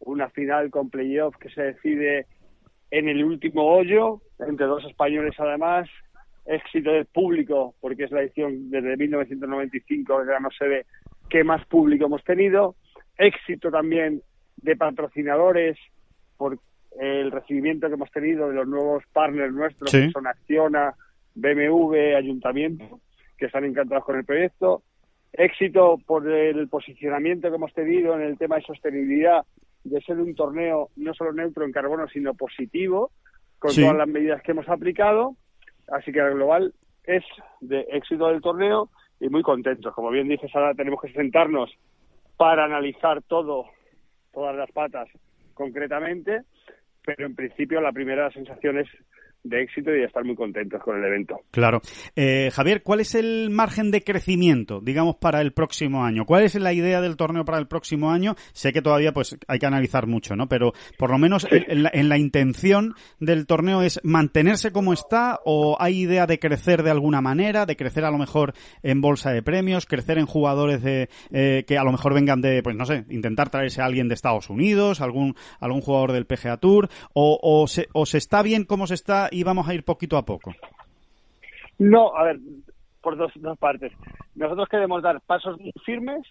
una 0.00 0.28
final 0.30 0.70
con 0.70 0.90
playoff 0.90 1.36
que 1.36 1.50
se 1.50 1.62
decide 1.62 2.26
en 2.96 3.08
el 3.08 3.24
último 3.24 3.64
hoyo, 3.64 4.20
entre 4.38 4.66
dos 4.66 4.84
españoles 4.84 5.34
además, 5.38 5.88
éxito 6.46 6.92
del 6.92 7.06
público, 7.06 7.74
porque 7.80 8.04
es 8.04 8.12
la 8.12 8.22
edición 8.22 8.70
desde 8.70 8.96
1995, 8.96 10.20
que 10.20 10.26
ya 10.30 10.38
no 10.38 10.50
se 10.56 10.68
ve 10.68 10.86
qué 11.28 11.42
más 11.42 11.66
público 11.66 12.06
hemos 12.06 12.22
tenido, 12.22 12.76
éxito 13.18 13.72
también 13.72 14.22
de 14.58 14.76
patrocinadores 14.76 15.76
por 16.36 16.56
el 17.00 17.32
recibimiento 17.32 17.88
que 17.88 17.94
hemos 17.94 18.12
tenido 18.12 18.48
de 18.48 18.54
los 18.54 18.68
nuevos 18.68 19.02
partners 19.12 19.52
nuestros, 19.52 19.90
Sí. 19.90 20.06
que 20.06 20.12
son 20.12 20.28
Acciona, 20.28 20.94
BMW, 21.34 22.14
Ayuntamiento, 22.16 23.00
que 23.36 23.46
están 23.46 23.64
encantados 23.64 24.04
con 24.04 24.16
el 24.16 24.24
proyecto, 24.24 24.84
éxito 25.32 25.98
por 26.06 26.28
el 26.30 26.68
posicionamiento 26.68 27.48
que 27.50 27.56
hemos 27.56 27.74
tenido 27.74 28.14
en 28.14 28.20
el 28.20 28.38
tema 28.38 28.54
de 28.54 28.62
sostenibilidad, 28.62 29.44
de 29.84 30.00
ser 30.00 30.18
un 30.18 30.34
torneo 30.34 30.88
no 30.96 31.14
solo 31.14 31.32
neutro 31.32 31.64
en 31.64 31.72
carbono, 31.72 32.08
sino 32.08 32.34
positivo, 32.34 33.10
con 33.58 33.70
Sí. 33.70 33.82
todas 33.82 33.96
las 33.96 34.08
medidas 34.08 34.42
que 34.42 34.52
hemos 34.52 34.68
aplicado. 34.68 35.36
Así 35.88 36.12
que 36.12 36.18
el 36.20 36.34
global 36.34 36.74
es 37.04 37.22
de 37.60 37.80
éxito 37.92 38.28
del 38.28 38.40
torneo 38.40 38.88
y 39.20 39.28
muy 39.28 39.42
contentos. 39.42 39.94
Como 39.94 40.10
bien 40.10 40.28
dices, 40.28 40.50
ahora 40.54 40.74
tenemos 40.74 41.00
que 41.00 41.12
sentarnos 41.12 41.70
para 42.36 42.64
analizar 42.64 43.22
todo, 43.22 43.66
todas 44.32 44.56
las 44.56 44.70
patas 44.72 45.08
concretamente, 45.52 46.42
pero 47.04 47.26
en 47.26 47.34
principio 47.34 47.80
la 47.80 47.92
primera 47.92 48.30
sensación 48.32 48.78
es 48.78 48.88
de 49.44 49.62
éxito 49.62 49.90
y 49.90 49.98
de 50.00 50.04
estar 50.06 50.24
muy 50.24 50.34
contentos 50.34 50.82
con 50.82 50.98
el 50.98 51.04
evento. 51.04 51.42
Claro. 51.50 51.82
Eh, 52.16 52.50
Javier, 52.52 52.82
¿cuál 52.82 53.00
es 53.00 53.14
el 53.14 53.50
margen 53.50 53.90
de 53.90 54.02
crecimiento, 54.02 54.80
digamos, 54.80 55.16
para 55.16 55.42
el 55.42 55.52
próximo 55.52 56.04
año? 56.04 56.24
¿Cuál 56.24 56.44
es 56.44 56.54
la 56.54 56.72
idea 56.72 57.02
del 57.02 57.16
torneo 57.16 57.44
para 57.44 57.58
el 57.58 57.68
próximo 57.68 58.10
año? 58.10 58.34
Sé 58.52 58.72
que 58.72 58.80
todavía 58.80 59.12
pues 59.12 59.36
hay 59.46 59.58
que 59.58 59.66
analizar 59.66 60.06
mucho, 60.06 60.34
¿no? 60.34 60.48
Pero 60.48 60.72
por 60.98 61.10
lo 61.10 61.18
menos 61.18 61.46
en, 61.50 62.08
la, 62.08 62.18
intención 62.18 62.94
del 63.20 63.46
torneo 63.46 63.82
es 63.82 64.00
mantenerse 64.02 64.72
como 64.72 64.92
está 64.94 65.40
o 65.44 65.76
hay 65.78 66.00
idea 66.00 66.26
de 66.26 66.38
crecer 66.38 66.82
de 66.82 66.90
alguna 66.90 67.20
manera, 67.20 67.66
de 67.66 67.76
crecer 67.76 68.04
a 68.04 68.10
lo 68.10 68.18
mejor 68.18 68.54
en 68.82 69.02
bolsa 69.02 69.30
de 69.30 69.42
premios, 69.42 69.84
crecer 69.84 70.16
en 70.18 70.26
jugadores 70.26 70.82
de 70.82 71.10
eh, 71.32 71.64
que 71.66 71.76
a 71.76 71.84
lo 71.84 71.92
mejor 71.92 72.14
vengan 72.14 72.40
de, 72.40 72.62
pues 72.62 72.76
no 72.76 72.86
sé, 72.86 73.04
intentar 73.10 73.50
traerse 73.50 73.82
a 73.82 73.84
alguien 73.84 74.08
de 74.08 74.14
Estados 74.14 74.48
Unidos, 74.48 75.02
algún 75.02 75.34
algún 75.60 75.82
jugador 75.82 76.12
del 76.12 76.26
PGA 76.26 76.56
Tour 76.56 76.88
o, 77.12 77.38
o 77.42 77.66
se, 77.66 77.88
o 77.92 78.06
se 78.06 78.18
está 78.18 78.42
bien 78.42 78.64
como 78.64 78.86
se 78.86 78.94
está 78.94 79.28
y 79.34 79.42
vamos 79.42 79.68
a 79.68 79.74
ir 79.74 79.84
poquito 79.84 80.16
a 80.16 80.24
poco? 80.24 80.54
No, 81.78 82.16
a 82.16 82.22
ver, 82.22 82.38
por 83.02 83.16
dos, 83.16 83.32
dos 83.34 83.58
partes. 83.58 83.92
Nosotros 84.36 84.68
queremos 84.68 85.02
dar 85.02 85.20
pasos 85.20 85.58
muy 85.60 85.72
firmes, 85.84 86.22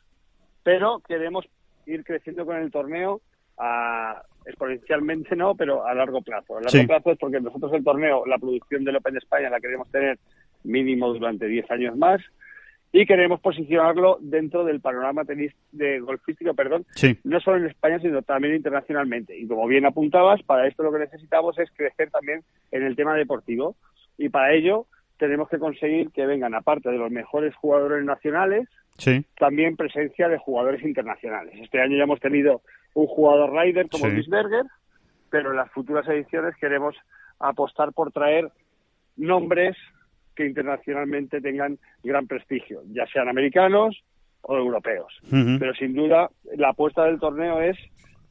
pero 0.64 1.00
queremos 1.00 1.46
ir 1.86 2.04
creciendo 2.06 2.46
con 2.46 2.56
el 2.56 2.72
torneo 2.72 3.22
a, 3.58 4.22
exponencialmente 4.46 5.36
no, 5.36 5.54
pero 5.54 5.86
a 5.86 5.94
largo 5.94 6.22
plazo. 6.22 6.58
A 6.58 6.62
largo 6.62 6.88
plazo 6.88 7.12
es 7.12 7.18
porque 7.18 7.42
nosotros 7.42 7.74
el 7.74 7.84
torneo, 7.84 8.26
la 8.26 8.38
producción 8.38 8.86
del 8.86 8.96
Open 8.96 9.14
de 9.14 9.20
España 9.20 9.50
la 9.50 9.60
queremos 9.60 9.92
tener 9.92 10.18
mínimo 10.64 11.14
durante 11.14 11.46
10 11.46 11.70
años 11.72 11.98
más 11.98 12.22
y 12.96 13.08
queremos 13.08 13.42
posicionarlo 13.42 14.20
dentro 14.22 14.64
del 14.64 14.80
panorama 14.80 15.26
tenis 15.26 15.52
de 15.72 16.00
golfístico, 16.00 16.54
perdón, 16.54 16.86
no 17.24 17.40
solo 17.40 17.58
en 17.58 17.66
España, 17.66 18.00
sino 18.00 18.22
también 18.22 18.54
internacionalmente. 18.54 19.36
Y 19.36 19.48
como 19.48 19.66
bien 19.66 19.88
apuntabas, 19.88 20.44
para 20.44 20.68
esto 20.68 20.84
lo 20.84 20.94
que 20.94 21.00
necesitamos 21.00 21.58
es 21.58 21.72
crecer 21.76 22.12
también 22.12 22.44
en 22.72 22.84
el 22.84 22.96
tema 22.96 23.16
deportivo. 23.16 23.76
Y 24.16 24.30
para 24.30 24.54
ello 24.54 24.86
tenemos 25.18 25.50
que 25.50 25.58
conseguir 25.58 26.12
que 26.12 26.28
vengan, 26.28 26.54
aparte 26.54 26.92
de 26.92 27.00
los 27.00 27.10
mejores 27.10 27.56
jugadores 27.56 28.06
nacionales, 28.06 28.70
también 29.40 29.76
presencia 29.76 30.30
de 30.30 30.38
jugadores 30.38 30.84
internacionales. 30.84 31.56
Este 31.60 31.82
año 31.82 31.98
ya 31.98 32.04
hemos 32.04 32.20
tenido 32.20 32.62
un 32.94 33.08
jugador 33.08 33.54
rider 33.54 33.90
como 33.90 34.08
Luis 34.08 34.30
Berger, 34.30 34.66
pero 35.32 35.50
en 35.50 35.58
las 35.58 35.72
futuras 35.72 36.08
ediciones 36.08 36.56
queremos 36.58 36.96
apostar 37.40 37.92
por 37.92 38.12
traer 38.12 38.52
nombres 39.18 39.76
que 40.36 40.46
internacionalmente 40.46 41.42
tengan 41.42 41.78
gran 42.04 42.28
prestigio, 42.28 42.82
ya 42.88 43.06
sean 43.08 43.30
americanos 43.30 44.04
o 44.42 44.58
europeos. 44.58 45.14
Pero 45.30 45.74
sin 45.74 45.94
duda, 45.94 46.30
la 46.58 46.70
apuesta 46.70 47.06
del 47.06 47.20
torneo 47.20 47.62
es 47.62 47.78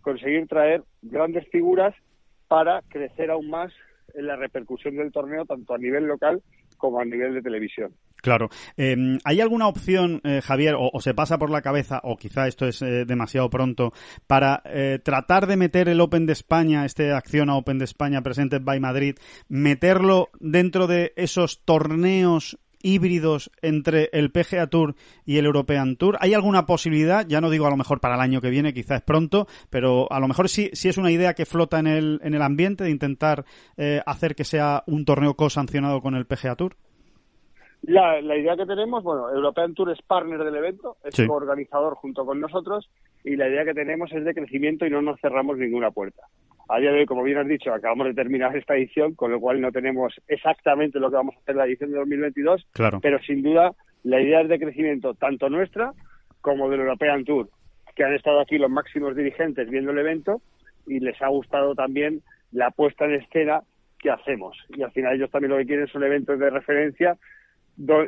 conseguir 0.02 0.46
traer 0.46 0.82
grandes 1.00 1.48
figuras 1.48 1.94
para 2.48 2.82
crecer 2.88 3.30
aún 3.30 3.48
más 3.48 3.72
en 4.14 4.26
la 4.26 4.36
repercusión 4.36 4.96
del 4.96 5.12
torneo, 5.12 5.46
tanto 5.46 5.74
a 5.74 5.78
nivel 5.78 6.06
local 6.06 6.42
como 6.76 7.00
a 7.00 7.04
nivel 7.04 7.34
de 7.34 7.42
televisión. 7.42 7.92
Claro. 8.22 8.50
Em, 8.76 9.18
¿Hay 9.24 9.40
alguna 9.40 9.66
opción, 9.66 10.20
eh, 10.22 10.40
Javier, 10.42 10.76
o, 10.78 11.00
se 11.00 11.12
pasa 11.12 11.38
por 11.38 11.50
la 11.50 11.60
cabeza, 11.60 12.00
o 12.04 12.16
quizá 12.16 12.46
esto 12.46 12.68
es 12.68 12.80
eh, 12.80 13.04
demasiado 13.04 13.50
pronto, 13.50 13.92
para 14.28 14.62
eh, 14.64 15.00
tratar 15.02 15.48
de 15.48 15.56
meter 15.56 15.88
el 15.88 16.00
Open 16.00 16.24
de 16.24 16.32
España, 16.32 16.84
este 16.84 17.12
acción 17.12 17.50
a 17.50 17.56
Open 17.56 17.78
de 17.78 17.84
España 17.84 18.22
Presented 18.22 18.62
by 18.62 18.78
Madrid, 18.78 19.16
meterlo 19.48 20.30
dentro 20.38 20.86
de 20.86 21.12
esos 21.16 21.64
torneos 21.64 22.58
híbridos 22.84 23.50
entre 23.60 24.08
el 24.12 24.30
PGA 24.30 24.68
Tour 24.68 24.94
y 25.24 25.38
el 25.38 25.46
European 25.46 25.96
Tour? 25.96 26.16
¿Hay 26.20 26.32
alguna 26.32 26.64
posibilidad? 26.64 27.26
Ya 27.26 27.40
no 27.40 27.50
digo 27.50 27.66
a 27.66 27.70
lo 27.70 27.76
mejor 27.76 27.98
para 27.98 28.14
el 28.14 28.20
año 28.20 28.40
que 28.40 28.50
viene, 28.50 28.72
quizá 28.72 28.94
es 28.94 29.02
pronto, 29.02 29.48
pero 29.68 30.10
a 30.12 30.20
lo 30.20 30.28
mejor 30.28 30.48
sí, 30.48 30.70
sí 30.74 30.88
es 30.88 30.96
una 30.96 31.10
idea 31.10 31.34
que 31.34 31.44
flota 31.44 31.80
en 31.80 31.88
el, 31.88 32.20
en 32.22 32.34
el 32.34 32.42
ambiente 32.42 32.84
de 32.84 32.90
intentar 32.90 33.44
hacer 34.06 34.36
que 34.36 34.44
sea 34.44 34.84
un 34.86 35.04
torneo 35.04 35.34
co-sancionado 35.34 36.00
con 36.00 36.14
el 36.14 36.26
PGA 36.26 36.54
Tour. 36.54 36.76
La, 37.82 38.20
la, 38.20 38.36
idea 38.36 38.56
que 38.56 38.64
tenemos, 38.64 39.02
bueno, 39.02 39.28
European 39.30 39.74
Tour 39.74 39.90
es 39.90 40.00
partner 40.02 40.44
del 40.44 40.54
evento, 40.54 40.96
es 41.02 41.18
organizador 41.28 41.94
junto 41.94 42.24
con 42.24 42.40
nosotros 42.40 42.88
y 43.24 43.34
la 43.34 43.48
idea 43.48 43.64
que 43.64 43.74
tenemos 43.74 44.12
es 44.12 44.24
de 44.24 44.34
crecimiento 44.34 44.86
y 44.86 44.90
no 44.90 45.02
nos 45.02 45.20
cerramos 45.20 45.58
ninguna 45.58 45.90
puerta. 45.90 46.22
A 46.68 46.78
día 46.78 46.92
de 46.92 47.00
hoy, 47.00 47.06
como 47.06 47.24
bien 47.24 47.38
has 47.38 47.48
dicho, 47.48 47.74
acabamos 47.74 48.06
de 48.06 48.14
terminar 48.14 48.56
esta 48.56 48.76
edición, 48.76 49.14
con 49.14 49.32
lo 49.32 49.40
cual 49.40 49.60
no 49.60 49.72
tenemos 49.72 50.14
exactamente 50.28 51.00
lo 51.00 51.10
que 51.10 51.16
vamos 51.16 51.34
a 51.34 51.40
hacer 51.40 51.56
la 51.56 51.66
edición 51.66 51.90
de 51.90 51.98
2022, 51.98 52.66
claro. 52.72 53.00
pero 53.00 53.18
sin 53.20 53.42
duda 53.42 53.74
la 54.04 54.20
idea 54.20 54.42
es 54.42 54.48
de 54.48 54.60
crecimiento 54.60 55.14
tanto 55.14 55.48
nuestra 55.48 55.92
como 56.40 56.70
del 56.70 56.80
European 56.80 57.24
Tour, 57.24 57.50
que 57.94 58.04
han 58.04 58.14
estado 58.14 58.40
aquí 58.40 58.58
los 58.58 58.70
máximos 58.70 59.16
dirigentes 59.16 59.68
viendo 59.68 59.90
el 59.90 59.98
evento 59.98 60.40
y 60.86 61.00
les 61.00 61.20
ha 61.20 61.28
gustado 61.28 61.74
también 61.74 62.22
la 62.52 62.70
puesta 62.70 63.06
en 63.06 63.14
escena 63.14 63.62
que 63.98 64.10
hacemos. 64.10 64.56
Y 64.70 64.82
al 64.82 64.92
final 64.92 65.14
ellos 65.14 65.30
también 65.30 65.50
lo 65.50 65.58
que 65.58 65.66
quieren 65.66 65.86
son 65.88 66.04
eventos 66.04 66.38
de 66.38 66.50
referencia 66.50 67.16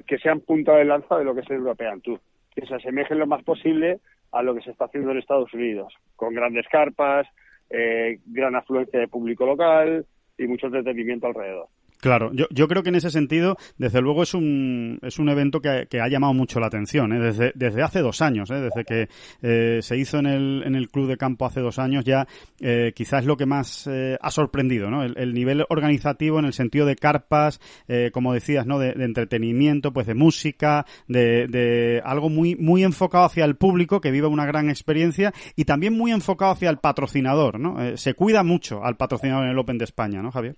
que 0.07 0.19
sean 0.19 0.41
punta 0.41 0.77
de 0.77 0.85
lanza 0.85 1.19
de 1.19 1.25
lo 1.25 1.35
que 1.35 1.41
es 1.41 1.51
el 1.51 1.57
European 1.57 2.01
Tour, 2.01 2.21
que 2.55 2.67
se 2.67 2.75
asemejen 2.75 3.19
lo 3.19 3.27
más 3.27 3.43
posible 3.43 4.01
a 4.33 4.43
lo 4.43 4.55
que 4.55 4.63
se 4.63 4.71
está 4.71 4.87
haciendo 4.87 5.11
en 5.11 5.19
Estados 5.19 5.53
Unidos, 5.55 5.95
con 6.17 6.35
grandes 6.35 6.67
carpas, 6.69 7.27
eh, 7.71 8.19
gran 8.27 8.57
afluencia 8.57 9.01
de 9.01 9.09
público 9.09 9.47
local 9.47 10.07
y 10.39 10.47
mucho 10.47 10.67
entretenimiento 10.67 11.27
alrededor. 11.27 11.69
Claro, 12.05 12.33
yo, 12.35 12.45
yo 12.51 12.69
creo 12.69 12.83
que 12.83 12.91
en 12.91 12.97
ese 12.97 13.09
sentido, 13.09 13.57
desde 13.79 14.03
luego 14.03 14.25
es 14.25 14.35
un, 14.35 14.99
es 15.01 15.19
un 15.19 15.31
evento 15.31 15.63
que, 15.63 15.87
que 15.89 16.03
ha 16.03 16.09
llamado 16.09 16.35
mucho 16.35 16.61
la 16.61 16.67
atención, 16.67 17.15
¿eh? 17.15 17.19
desde, 17.19 17.53
desde 17.55 17.83
hace 17.83 18.01
dos 18.01 18.21
años, 18.21 18.51
¿eh? 18.51 18.61
desde 18.61 18.85
que 18.85 19.09
eh, 19.41 19.79
se 19.81 19.97
hizo 19.97 20.19
en 20.19 20.27
el, 20.27 20.63
en 20.67 20.75
el 20.75 20.91
club 20.91 21.09
de 21.09 21.17
campo 21.17 21.47
hace 21.47 21.61
dos 21.61 21.79
años, 21.79 22.05
ya 22.05 22.27
eh, 22.61 22.93
quizás 22.95 23.25
lo 23.25 23.39
que 23.39 23.47
más 23.47 23.87
eh, 23.87 24.19
ha 24.21 24.31
sorprendido, 24.31 24.91
¿no? 24.91 25.03
El, 25.03 25.33
nivel 25.33 25.65
organizativo 25.71 26.39
en 26.39 26.45
el 26.45 26.53
sentido 26.53 26.85
de 26.85 26.95
carpas, 26.95 27.59
eh, 27.89 28.11
como 28.13 28.35
decías, 28.35 28.67
¿no? 28.67 28.79
De, 28.79 28.93
de, 28.93 29.05
entretenimiento, 29.07 29.95
pues 29.95 30.07
de 30.07 30.13
música, 30.13 30.85
de, 31.09 31.47
de 31.49 32.03
algo 32.05 32.29
muy, 32.29 32.55
muy 32.55 32.85
enfocado 32.85 33.25
hacia 33.25 33.47
el 33.47 33.57
público 33.57 34.03
que 34.03 34.11
viva 34.11 34.29
una 34.29 34.45
gran 34.45 34.69
experiencia 34.69 35.33
y 35.57 35.65
también 35.65 35.97
muy 35.97 36.13
enfocado 36.13 36.53
hacia 36.53 36.69
el 36.69 36.77
patrocinador, 36.77 37.59
¿no? 37.59 37.97
se 37.97 38.13
cuida 38.13 38.43
mucho 38.43 38.85
al 38.85 38.99
patrocinador 38.99 39.45
en 39.45 39.53
el 39.53 39.59
Open 39.59 39.79
de 39.79 39.85
España, 39.85 40.21
¿no, 40.21 40.31
Javier? 40.31 40.55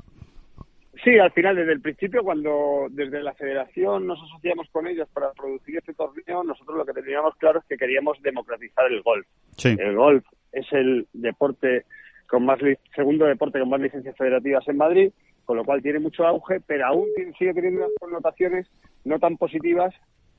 Sí, 1.07 1.17
al 1.21 1.31
final, 1.31 1.55
desde 1.55 1.73
el 1.73 1.81
principio, 1.81 2.25
cuando 2.25 2.89
desde 2.91 3.23
la 3.23 3.33
federación 3.35 4.09
nos 4.09 4.21
asociamos 4.21 4.69
con 4.73 4.89
ellos 4.89 5.09
para 5.15 5.31
producir 5.35 5.77
este 5.79 5.95
torneo, 5.95 6.43
nosotros 6.43 6.77
lo 6.77 6.85
que 6.85 7.01
teníamos 7.01 7.37
claro 7.37 7.61
es 7.61 7.65
que 7.67 7.77
queríamos 7.77 8.21
democratizar 8.23 8.91
el 8.91 9.03
golf. 9.03 9.25
El 9.63 9.95
golf 9.95 10.25
es 10.51 10.67
el 10.73 11.07
deporte 11.13 11.85
con 12.27 12.45
más 12.45 12.59
segundo 12.97 13.27
deporte 13.27 13.61
con 13.61 13.69
más 13.69 13.81
licencias 13.81 14.17
federativas 14.17 14.67
en 14.67 14.79
Madrid, 14.79 15.13
con 15.45 15.57
lo 15.57 15.65
cual 15.65 15.81
tiene 15.81 16.01
mucho 16.01 16.27
auge, 16.27 16.59
pero 16.67 16.87
aún 16.87 17.07
sigue 17.39 17.55
teniendo 17.55 17.83
unas 17.83 17.93
connotaciones 18.01 18.67
no 19.05 19.21
tan 19.21 19.37
positivas 19.37 19.95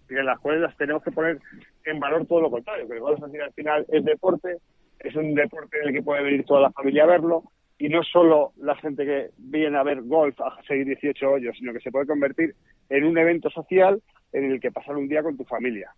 en 0.09 0.25
las 0.25 0.37
cuales 0.39 0.63
las 0.63 0.75
tenemos 0.75 1.01
que 1.01 1.11
poner 1.11 1.39
en 1.85 1.97
valor 1.97 2.25
todo 2.25 2.41
lo 2.41 2.51
contrario, 2.51 2.89
que 2.89 2.95
el 2.95 2.99
golf 2.99 3.23
al 3.23 3.53
final 3.53 3.85
es 3.87 4.03
deporte, 4.03 4.57
es 4.99 5.15
un 5.15 5.33
deporte 5.33 5.79
en 5.79 5.87
el 5.87 5.93
que 5.93 6.03
puede 6.03 6.23
venir 6.23 6.43
toda 6.43 6.59
la 6.59 6.71
familia 6.71 7.03
a 7.03 7.07
verlo, 7.07 7.43
y 7.79 7.89
no 7.89 8.03
solo 8.03 8.53
la 8.57 8.75
gente 8.75 9.05
que 9.05 9.29
viene 9.37 9.77
a 9.77 9.83
ver 9.83 10.01
golf 10.01 10.39
a 10.41 10.61
seguir 10.67 10.85
18 10.85 11.29
hoyos, 11.29 11.55
sino 11.57 11.73
que 11.73 11.79
se 11.79 11.91
puede 11.91 12.07
convertir 12.07 12.55
en 12.89 13.03
un 13.03 13.17
evento 13.17 13.49
social 13.49 14.01
en 14.33 14.51
el 14.51 14.59
que 14.59 14.71
pasar 14.71 14.95
un 14.95 15.07
día 15.07 15.23
con 15.23 15.37
tu 15.37 15.43
familia. 15.43 15.91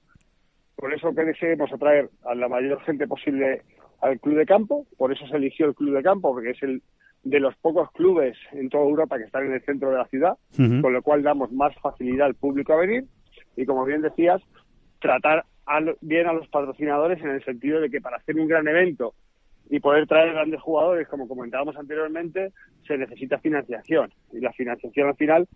Por 0.75 0.93
eso 0.93 1.13
que 1.13 1.23
deseemos 1.23 1.71
atraer 1.71 2.09
a 2.25 2.36
la 2.36 2.47
mayor 2.47 2.82
gente 2.82 3.07
posible 3.07 3.63
al 4.01 4.19
club 4.19 4.38
de 4.38 4.45
campo, 4.45 4.86
por 4.97 5.11
eso 5.11 5.27
se 5.27 5.36
eligió 5.36 5.65
el 5.65 5.75
club 5.75 5.95
de 5.95 6.03
campo, 6.03 6.34
porque 6.34 6.51
es 6.51 6.63
el 6.63 6.82
de 7.23 7.39
los 7.39 7.55
pocos 7.57 7.91
clubes 7.91 8.38
en 8.53 8.69
toda 8.69 8.86
Europa 8.86 9.17
que 9.17 9.25
están 9.25 9.45
en 9.45 9.53
el 9.53 9.61
centro 9.61 9.91
de 9.91 9.97
la 9.97 10.07
ciudad, 10.07 10.38
con 10.55 10.93
lo 10.93 11.01
cual 11.01 11.21
damos 11.21 11.51
más 11.51 11.75
facilidad 11.82 12.27
al 12.27 12.36
público 12.36 12.73
a 12.73 12.77
venir 12.77 13.05
y 13.57 13.65
como 13.65 13.84
bien 13.84 14.01
decías, 14.01 14.41
tratar 15.01 15.45
bien 16.01 16.27
a 16.27 16.34
los 16.34 16.47
patrocinadores 16.47 17.21
en 17.21 17.30
el 17.30 17.43
sentido 17.43 17.82
de 17.82 17.89
que 17.89 17.99
para 17.99 18.17
hacer 18.17 18.38
un 18.38 18.47
gran 18.47 18.67
evento 18.67 19.13
y 19.70 19.80
poder 19.80 20.07
traer 20.07 20.34
grandes 20.34 20.61
jugadores, 20.61 21.07
como 21.07 21.28
comentábamos 21.28 21.78
anteriormente, 21.78 22.51
se 22.88 22.97
necesita 22.97 23.38
financiación. 23.38 24.11
Y 24.34 24.39
la 24.39 24.51
financiación 24.53 25.09
al 25.09 25.15
final 25.15 25.47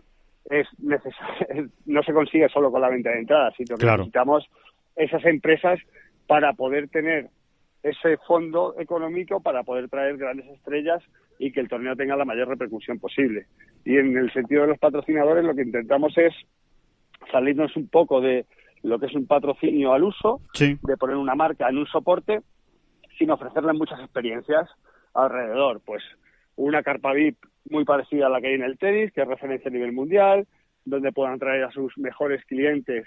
es 0.49 0.68
no 1.86 2.03
se 2.03 2.14
consigue 2.14 2.47
solo 2.49 2.72
con 2.72 2.82
la 2.82 2.89
venta 2.89 3.09
de 3.09 3.20
entradas, 3.20 3.53
sino 3.57 3.76
que 3.76 3.86
necesitamos 3.86 4.47
esas 4.95 5.26
empresas 5.26 5.80
para 6.28 6.53
poder 6.53 6.89
tener 6.89 7.30
ese 7.82 8.18
fondo 8.26 8.76
económico 8.80 9.41
para 9.41 9.64
poder 9.64 9.89
traer 9.89 10.18
grandes 10.18 10.47
estrellas 10.47 11.03
y 11.38 11.51
que 11.51 11.59
el 11.59 11.68
torneo 11.68 11.95
tenga 11.95 12.16
la 12.16 12.24
mayor 12.24 12.47
repercusión 12.47 12.99
posible. 12.99 13.47
Y 13.84 13.97
en 13.97 14.16
el 14.16 14.32
sentido 14.32 14.61
de 14.61 14.70
los 14.70 14.80
patrocinadores, 14.80 15.43
lo 15.43 15.55
que 15.55 15.64
intentamos 15.64 16.18
es 16.18 16.34
salirnos 17.32 17.76
un 17.76 17.89
poco 17.89 18.22
de 18.22 18.45
lo 18.84 18.99
que 18.99 19.07
es 19.07 19.16
un 19.16 19.28
patrocinio 19.28 19.93
al 19.93 20.03
uso, 20.03 20.41
de 20.57 20.97
poner 20.97 21.16
una 21.16 21.36
marca 21.36 21.68
en 21.70 21.78
un 21.78 21.88
soporte 21.88 22.41
sin 23.18 23.32
ofrecerle 23.32 23.74
muchas 23.74 23.99
experiencias 23.99 24.70
alrededor. 25.14 25.82
Pues 25.86 26.03
una 26.55 26.84
carpa 26.84 27.14
VIP 27.14 27.38
muy 27.70 27.86
parecida 27.86 28.28
a 28.28 28.30
la 28.30 28.41
que 28.41 28.47
hay 28.47 28.53
en 28.55 28.64
el 28.64 28.78
tenis, 28.78 29.11
que 29.14 29.22
es 29.22 29.28
referencia 29.28 29.70
a 29.70 29.74
nivel 29.74 29.93
mundial, 29.93 30.47
donde 30.86 31.11
puedan 31.11 31.39
traer 31.39 31.64
a 31.64 31.72
sus 31.72 31.97
mejores 31.97 32.43
clientes 32.45 33.05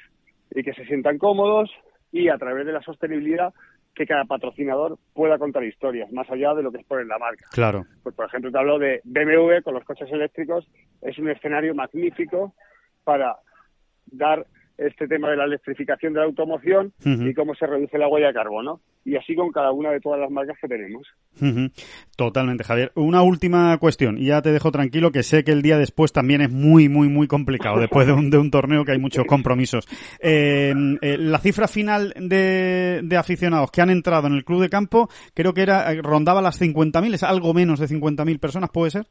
y 0.51 0.63
que 0.63 0.73
se 0.73 0.87
sientan 0.87 1.19
cómodos 1.19 1.71
y 2.13 2.29
a 2.29 2.39
través 2.39 2.67
de 2.67 2.73
la 2.73 2.83
sostenibilidad 2.83 3.53
que 3.95 4.07
cada 4.07 4.25
patrocinador 4.25 4.99
pueda 5.15 5.39
contar 5.39 5.65
historias, 5.65 6.13
más 6.13 6.31
allá 6.31 6.55
de 6.55 6.63
lo 6.63 6.71
que 6.71 6.79
es 6.79 6.87
poner 6.87 7.07
la 7.07 7.19
marca. 7.19 7.47
Claro. 7.51 7.87
Pues, 8.03 8.15
por 8.15 8.27
ejemplo, 8.27 8.53
te 8.53 8.59
hablo 8.59 8.79
de 8.79 9.01
BMW 9.05 9.63
con 9.65 9.75
los 9.75 9.85
coches 9.85 10.11
eléctricos, 10.13 10.69
es 11.01 11.19
un 11.19 11.31
escenario 11.31 11.75
magnífico 11.75 12.55
para 13.05 13.37
dar 14.07 14.47
este 14.79 15.09
tema 15.09 15.31
de 15.31 15.37
la 15.37 15.45
electrificación 15.45 16.13
de 16.13 16.21
la 16.21 16.27
automoción 16.27 16.93
y 17.05 17.33
cómo 17.35 17.55
se 17.55 17.67
reduce 17.67 17.99
la 17.99 18.09
huella 18.09 18.29
de 18.29 18.35
carbono. 18.35 18.81
Y 19.05 19.17
así 19.17 19.37
con 19.37 19.53
cada 19.53 19.71
una 19.71 19.93
de 19.93 20.01
todas 20.01 20.19
las 20.19 20.31
marcas 20.31 20.57
que 20.61 20.67
tenemos. 20.67 21.07
Totalmente, 22.17 22.65
Javier. 22.65 22.91
Una 22.97 23.23
última 23.23 23.77
cuestión, 23.79 24.19
y 24.19 24.27
ya 24.27 24.43
te 24.43 24.51
dejo 24.51 24.73
tranquilo, 24.73 25.13
que 25.13 25.23
sé 25.23 25.45
que 25.45 25.53
el 25.53 25.63
día 25.63 25.79
después 25.79 26.13
también 26.13 26.41
es 26.41 26.51
muy, 26.51 26.89
muy, 26.89 27.09
muy 27.09 27.29
complicado, 27.29 27.79
después 27.79 28.07
de 28.07 28.13
un, 28.13 28.31
de 28.31 28.39
un 28.39 28.51
torneo 28.51 28.85
que 28.85 28.93
hay 28.93 28.99
muchos 28.99 29.25
compromisos. 29.27 29.87
Eh, 30.21 30.75
eh, 31.03 31.17
la 31.19 31.39
cifra 31.39 31.69
final 31.69 32.13
de, 32.17 33.01
de, 33.05 33.17
aficionados 33.17 33.71
que 33.71 33.81
han 33.81 33.91
entrado 33.91 34.27
en 34.27 34.35
el 34.35 34.45
club 34.45 34.61
de 34.61 34.69
campo, 34.69 35.09
creo 35.35 35.55
que 35.55 35.63
era 35.63 35.95
rondaba 36.03 36.43
las 36.43 36.61
50.000, 36.61 37.15
es 37.15 37.23
algo 37.23 37.55
menos 37.55 37.79
de 37.79 37.87
50.000 37.87 38.41
personas, 38.41 38.71
¿puede 38.71 38.91
ser? 38.91 39.07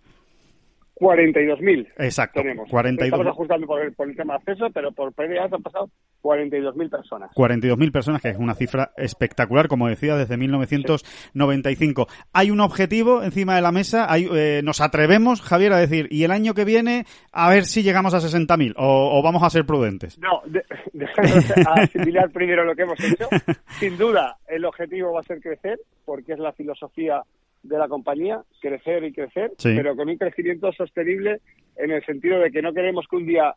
42.000. 0.95 1.87
Exacto. 1.97 2.41
Tenemos. 2.41 2.69
42. 2.69 3.07
Estamos 3.07 3.27
ajustando 3.27 3.67
por 3.67 3.81
el, 3.81 3.93
por 3.93 4.09
el 4.09 4.15
tema 4.15 4.33
de 4.33 4.37
acceso, 4.37 4.67
pero 4.73 4.91
por 4.91 5.13
PDA 5.13 5.43
han 5.51 5.61
pasado 5.61 5.89
42.000 6.21 6.89
personas. 6.89 7.31
42.000 7.35 7.91
personas, 7.91 8.21
que 8.21 8.29
es 8.29 8.37
una 8.37 8.55
cifra 8.55 8.91
espectacular, 8.95 9.67
como 9.67 9.89
decía, 9.89 10.15
desde 10.15 10.37
1995. 10.37 12.07
Sí. 12.09 12.17
Hay 12.33 12.51
un 12.51 12.61
objetivo 12.61 13.23
encima 13.23 13.55
de 13.55 13.61
la 13.61 13.71
mesa, 13.71 14.11
hay, 14.11 14.27
eh, 14.33 14.61
nos 14.63 14.79
atrevemos, 14.79 15.41
Javier, 15.41 15.73
a 15.73 15.77
decir, 15.77 16.07
y 16.11 16.23
el 16.23 16.31
año 16.31 16.53
que 16.53 16.65
viene, 16.65 17.05
a 17.31 17.49
ver 17.49 17.65
si 17.65 17.83
llegamos 17.83 18.13
a 18.13 18.19
60.000, 18.19 18.73
o, 18.77 19.19
o 19.19 19.21
vamos 19.21 19.43
a 19.43 19.49
ser 19.49 19.65
prudentes. 19.65 20.17
No, 20.19 20.41
de, 20.45 20.63
a 21.67 21.81
asimilar 21.81 22.31
primero 22.31 22.63
lo 22.63 22.73
que 22.73 22.83
hemos 22.83 22.99
hecho. 23.03 23.27
Sin 23.79 23.97
duda, 23.97 24.37
el 24.47 24.63
objetivo 24.65 25.13
va 25.13 25.19
a 25.19 25.23
ser 25.23 25.41
crecer, 25.41 25.79
porque 26.05 26.33
es 26.33 26.39
la 26.39 26.53
filosofía 26.53 27.21
de 27.67 27.77
la 27.77 27.87
compañía, 27.87 28.41
crecer 28.61 29.03
y 29.03 29.11
crecer, 29.13 29.51
sí. 29.57 29.73
pero 29.75 29.95
con 29.95 30.09
un 30.09 30.17
crecimiento 30.17 30.71
sostenible 30.73 31.41
en 31.77 31.91
el 31.91 32.05
sentido 32.05 32.39
de 32.39 32.51
que 32.51 32.61
no 32.61 32.73
queremos 32.73 33.05
que 33.09 33.15
un 33.17 33.25
día 33.25 33.55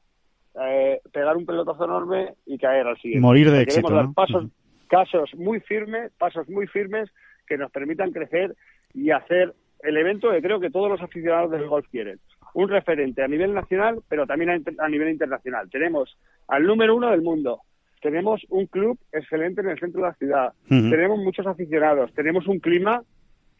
eh, 0.61 1.01
pegar 1.13 1.37
un 1.37 1.47
pelotazo 1.47 1.85
enorme 1.85 2.35
y 2.47 2.59
caer 2.59 2.87
al 2.87 2.97
siguiente. 2.97 3.21
Morir 3.21 3.47
de 3.51 3.65
queremos 3.67 3.77
éxito. 3.91 3.95
dar 3.95 4.05
¿no? 4.07 4.13
pasos, 4.15 4.45
uh 4.45 4.47
-huh. 4.49 4.89
casos 4.89 5.35
muy 5.37 5.61
firmes, 5.61 6.11
pasos 6.19 6.49
muy 6.49 6.67
firmes 6.67 7.11
que 7.47 7.57
nos 7.59 7.71
permitan 7.71 8.11
crecer 8.13 8.55
y 8.95 9.11
hacer 9.11 9.55
el 9.83 9.97
evento 9.97 10.31
que 10.31 10.43
creo 10.43 10.59
que 10.59 10.71
todos 10.71 10.91
los 10.91 11.01
aficionados 11.01 11.51
del 11.53 11.69
golf 11.69 11.87
quieren. 11.91 12.19
Un 12.55 12.69
referente 12.69 13.23
a 13.23 13.29
nivel 13.29 13.53
nacional, 13.55 14.01
pero 14.09 14.27
también 14.27 14.51
a, 14.51 14.85
a 14.85 14.89
nivel 14.89 15.11
internacional. 15.11 15.69
Tenemos 15.71 16.17
al 16.49 16.65
número 16.65 16.97
uno 16.97 17.11
del 17.11 17.23
mundo, 17.23 17.61
tenemos 18.03 18.45
un 18.49 18.67
club 18.67 18.99
excelente 19.13 19.61
en 19.61 19.69
el 19.69 19.79
centro 19.79 20.01
de 20.03 20.09
la 20.09 20.15
ciudad, 20.15 20.53
Uh 20.71 20.75
-huh. 20.75 20.91
tenemos 20.91 21.19
muchos 21.21 21.47
aficionados, 21.47 22.13
tenemos 22.15 22.47
un 22.49 22.59
clima 22.59 23.03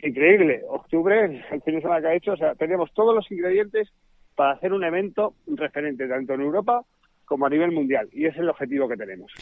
increíble. 0.03 0.63
Octubre, 0.69 1.43
el 1.51 1.63
fin 1.63 1.75
de 1.77 1.81
semana 1.83 2.01
que 2.01 2.07
ha 2.09 2.15
hecho, 2.15 2.33
o 2.33 2.37
sea, 2.37 2.55
tenemos 2.55 2.93
todos 2.93 3.15
los 3.15 3.31
ingredientes 3.31 3.93
para 4.35 4.53
hacer 4.53 4.73
un 4.73 4.85
evento 4.85 5.35
referente 5.47 6.07
tanto 6.07 6.35
en 6.35 6.43
Europa 6.43 6.85
como 7.25 7.47
a 7.47 7.51
nivel 7.51 7.73
mundial. 7.73 8.09
Y 8.13 8.27
es 8.27 8.37
el 8.37 8.49
objetivo 8.49 8.89
que 8.89 8.97
tenemos. 8.97 9.33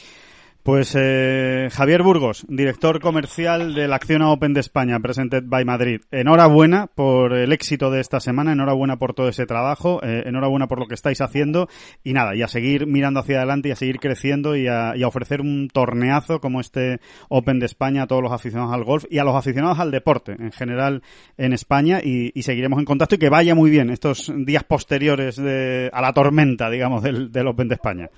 Pues 0.67 0.97
eh, 0.99 1.69
Javier 1.71 2.03
Burgos, 2.03 2.45
director 2.49 2.99
comercial 3.01 3.73
de 3.73 3.87
la 3.87 3.95
Acciona 3.95 4.33
Open 4.33 4.53
de 4.53 4.59
España, 4.59 4.99
Presented 4.99 5.45
by 5.47 5.64
Madrid. 5.64 6.01
Enhorabuena 6.11 6.89
por 6.89 7.35
el 7.35 7.53
éxito 7.53 7.93
de 7.93 8.01
esta 8.01 8.19
semana, 8.19 8.51
enhorabuena 8.51 8.97
por 8.97 9.14
todo 9.14 9.29
ese 9.29 9.47
trabajo, 9.47 10.01
eh, 10.03 10.25
enhorabuena 10.27 10.67
por 10.67 10.81
lo 10.81 10.89
que 10.89 10.95
estáis 10.95 11.21
haciendo 11.21 11.69
y 12.03 12.14
nada, 12.14 12.35
y 12.35 12.43
a 12.43 12.49
seguir 12.49 12.89
mirando 12.89 13.21
hacia 13.21 13.37
adelante 13.37 13.69
y 13.69 13.73
a 13.73 13.77
seguir 13.77 14.01
creciendo 14.01 14.57
y 14.57 14.67
a, 14.67 14.95
ofrecer 15.07 15.41
un 15.41 15.69
torneazo 15.73 16.41
como 16.41 16.59
este 16.59 16.99
Open 17.29 17.61
de 17.61 17.67
España 17.67 18.03
a 18.03 18.07
todos 18.09 18.25
los 18.25 18.33
aficionados 18.33 18.75
al 18.75 18.83
golf 18.83 19.05
y 19.09 19.19
a 19.19 19.25
los 19.25 19.37
aficionados 19.37 19.79
al 19.79 19.93
deporte 19.93 20.33
en 20.33 20.51
general 20.51 21.05
en 21.39 21.53
España 21.53 22.01
y, 22.03 22.33
seguiremos 22.43 22.81
en 22.81 22.87
contacto 22.87 23.14
y 23.14 23.19
que 23.19 23.29
vaya 23.29 23.55
muy 23.55 23.71
bien 23.71 23.89
estos 23.91 24.33
días 24.35 24.64
posteriores 24.64 25.37
de, 25.37 25.91
a 25.93 26.03
la 26.03 26.12
tormenta, 26.12 26.69
digamos, 26.71 27.05
del 27.05 27.47
Open 27.47 27.69
de 27.69 27.75
España. 27.77 28.11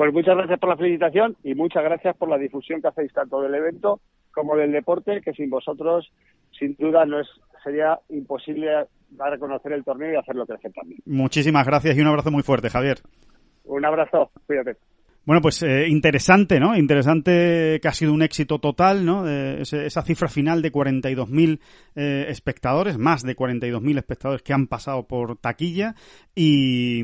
Pues 0.00 0.14
muchas 0.14 0.34
gracias 0.34 0.58
por 0.58 0.70
la 0.70 0.78
felicitación 0.78 1.36
y 1.44 1.54
muchas 1.54 1.84
gracias 1.84 2.16
por 2.16 2.30
la 2.30 2.38
difusión 2.38 2.80
que 2.80 2.88
hacéis 2.88 3.12
tanto 3.12 3.42
del 3.42 3.54
evento 3.54 4.00
como 4.32 4.56
del 4.56 4.72
deporte, 4.72 5.20
que 5.20 5.34
sin 5.34 5.50
vosotros, 5.50 6.10
sin 6.58 6.74
duda, 6.76 7.04
no 7.04 7.20
es 7.20 7.28
sería 7.62 8.00
imposible 8.08 8.86
dar 9.10 9.34
a 9.34 9.38
conocer 9.38 9.72
el 9.72 9.84
torneo 9.84 10.14
y 10.14 10.16
hacerlo 10.16 10.46
crecer 10.46 10.72
también. 10.72 11.02
Muchísimas 11.04 11.66
gracias 11.66 11.98
y 11.98 12.00
un 12.00 12.06
abrazo 12.06 12.30
muy 12.30 12.42
fuerte, 12.42 12.70
Javier. 12.70 13.00
Un 13.64 13.84
abrazo, 13.84 14.30
cuídate. 14.46 14.78
Bueno, 15.26 15.42
pues 15.42 15.62
eh, 15.62 15.86
interesante, 15.86 16.58
¿no? 16.58 16.74
Interesante 16.74 17.78
que 17.82 17.88
ha 17.88 17.92
sido 17.92 18.14
un 18.14 18.22
éxito 18.22 18.58
total, 18.58 19.04
¿no? 19.04 19.28
Eh, 19.28 19.60
esa 19.60 20.02
cifra 20.02 20.28
final 20.28 20.62
de 20.62 20.72
42.000 20.72 21.60
eh, 21.94 22.26
espectadores, 22.30 22.96
más 22.96 23.22
de 23.22 23.36
42.000 23.36 23.98
espectadores 23.98 24.42
que 24.42 24.54
han 24.54 24.66
pasado 24.66 25.06
por 25.06 25.36
taquilla 25.36 25.94
y, 26.34 27.02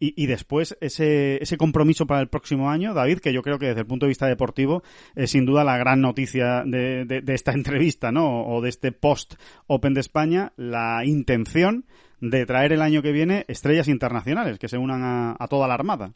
y, 0.00 0.26
después 0.26 0.76
ese, 0.80 1.40
ese 1.40 1.56
compromiso 1.56 2.04
para 2.04 2.20
el 2.20 2.28
próximo 2.28 2.68
año, 2.68 2.94
David, 2.94 3.20
que 3.20 3.32
yo 3.32 3.42
creo 3.42 3.60
que 3.60 3.66
desde 3.66 3.82
el 3.82 3.86
punto 3.86 4.06
de 4.06 4.10
vista 4.10 4.26
deportivo 4.26 4.82
es 5.14 5.30
sin 5.30 5.46
duda 5.46 5.62
la 5.62 5.78
gran 5.78 6.00
noticia 6.00 6.64
de, 6.66 7.04
de, 7.04 7.20
de 7.20 7.34
esta 7.34 7.52
entrevista, 7.52 8.10
¿no? 8.10 8.44
O 8.44 8.60
de 8.60 8.70
este 8.70 8.90
post 8.90 9.34
Open 9.68 9.94
de 9.94 10.00
España, 10.00 10.52
la 10.56 11.04
intención 11.04 11.84
de 12.20 12.44
traer 12.44 12.72
el 12.72 12.82
año 12.82 13.02
que 13.02 13.12
viene 13.12 13.44
estrellas 13.46 13.86
internacionales 13.86 14.58
que 14.58 14.68
se 14.68 14.78
unan 14.78 15.36
a 15.38 15.48
toda 15.48 15.68
la 15.68 15.74
armada. 15.74 16.12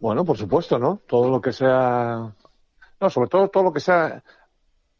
Bueno, 0.00 0.24
por 0.24 0.36
supuesto, 0.36 0.78
¿no? 0.78 1.00
Todo 1.06 1.30
lo 1.30 1.40
que 1.40 1.52
sea. 1.52 2.32
No, 3.00 3.10
sobre 3.10 3.28
todo 3.28 3.48
todo 3.48 3.64
lo 3.64 3.72
que 3.72 3.80
sea 3.80 4.22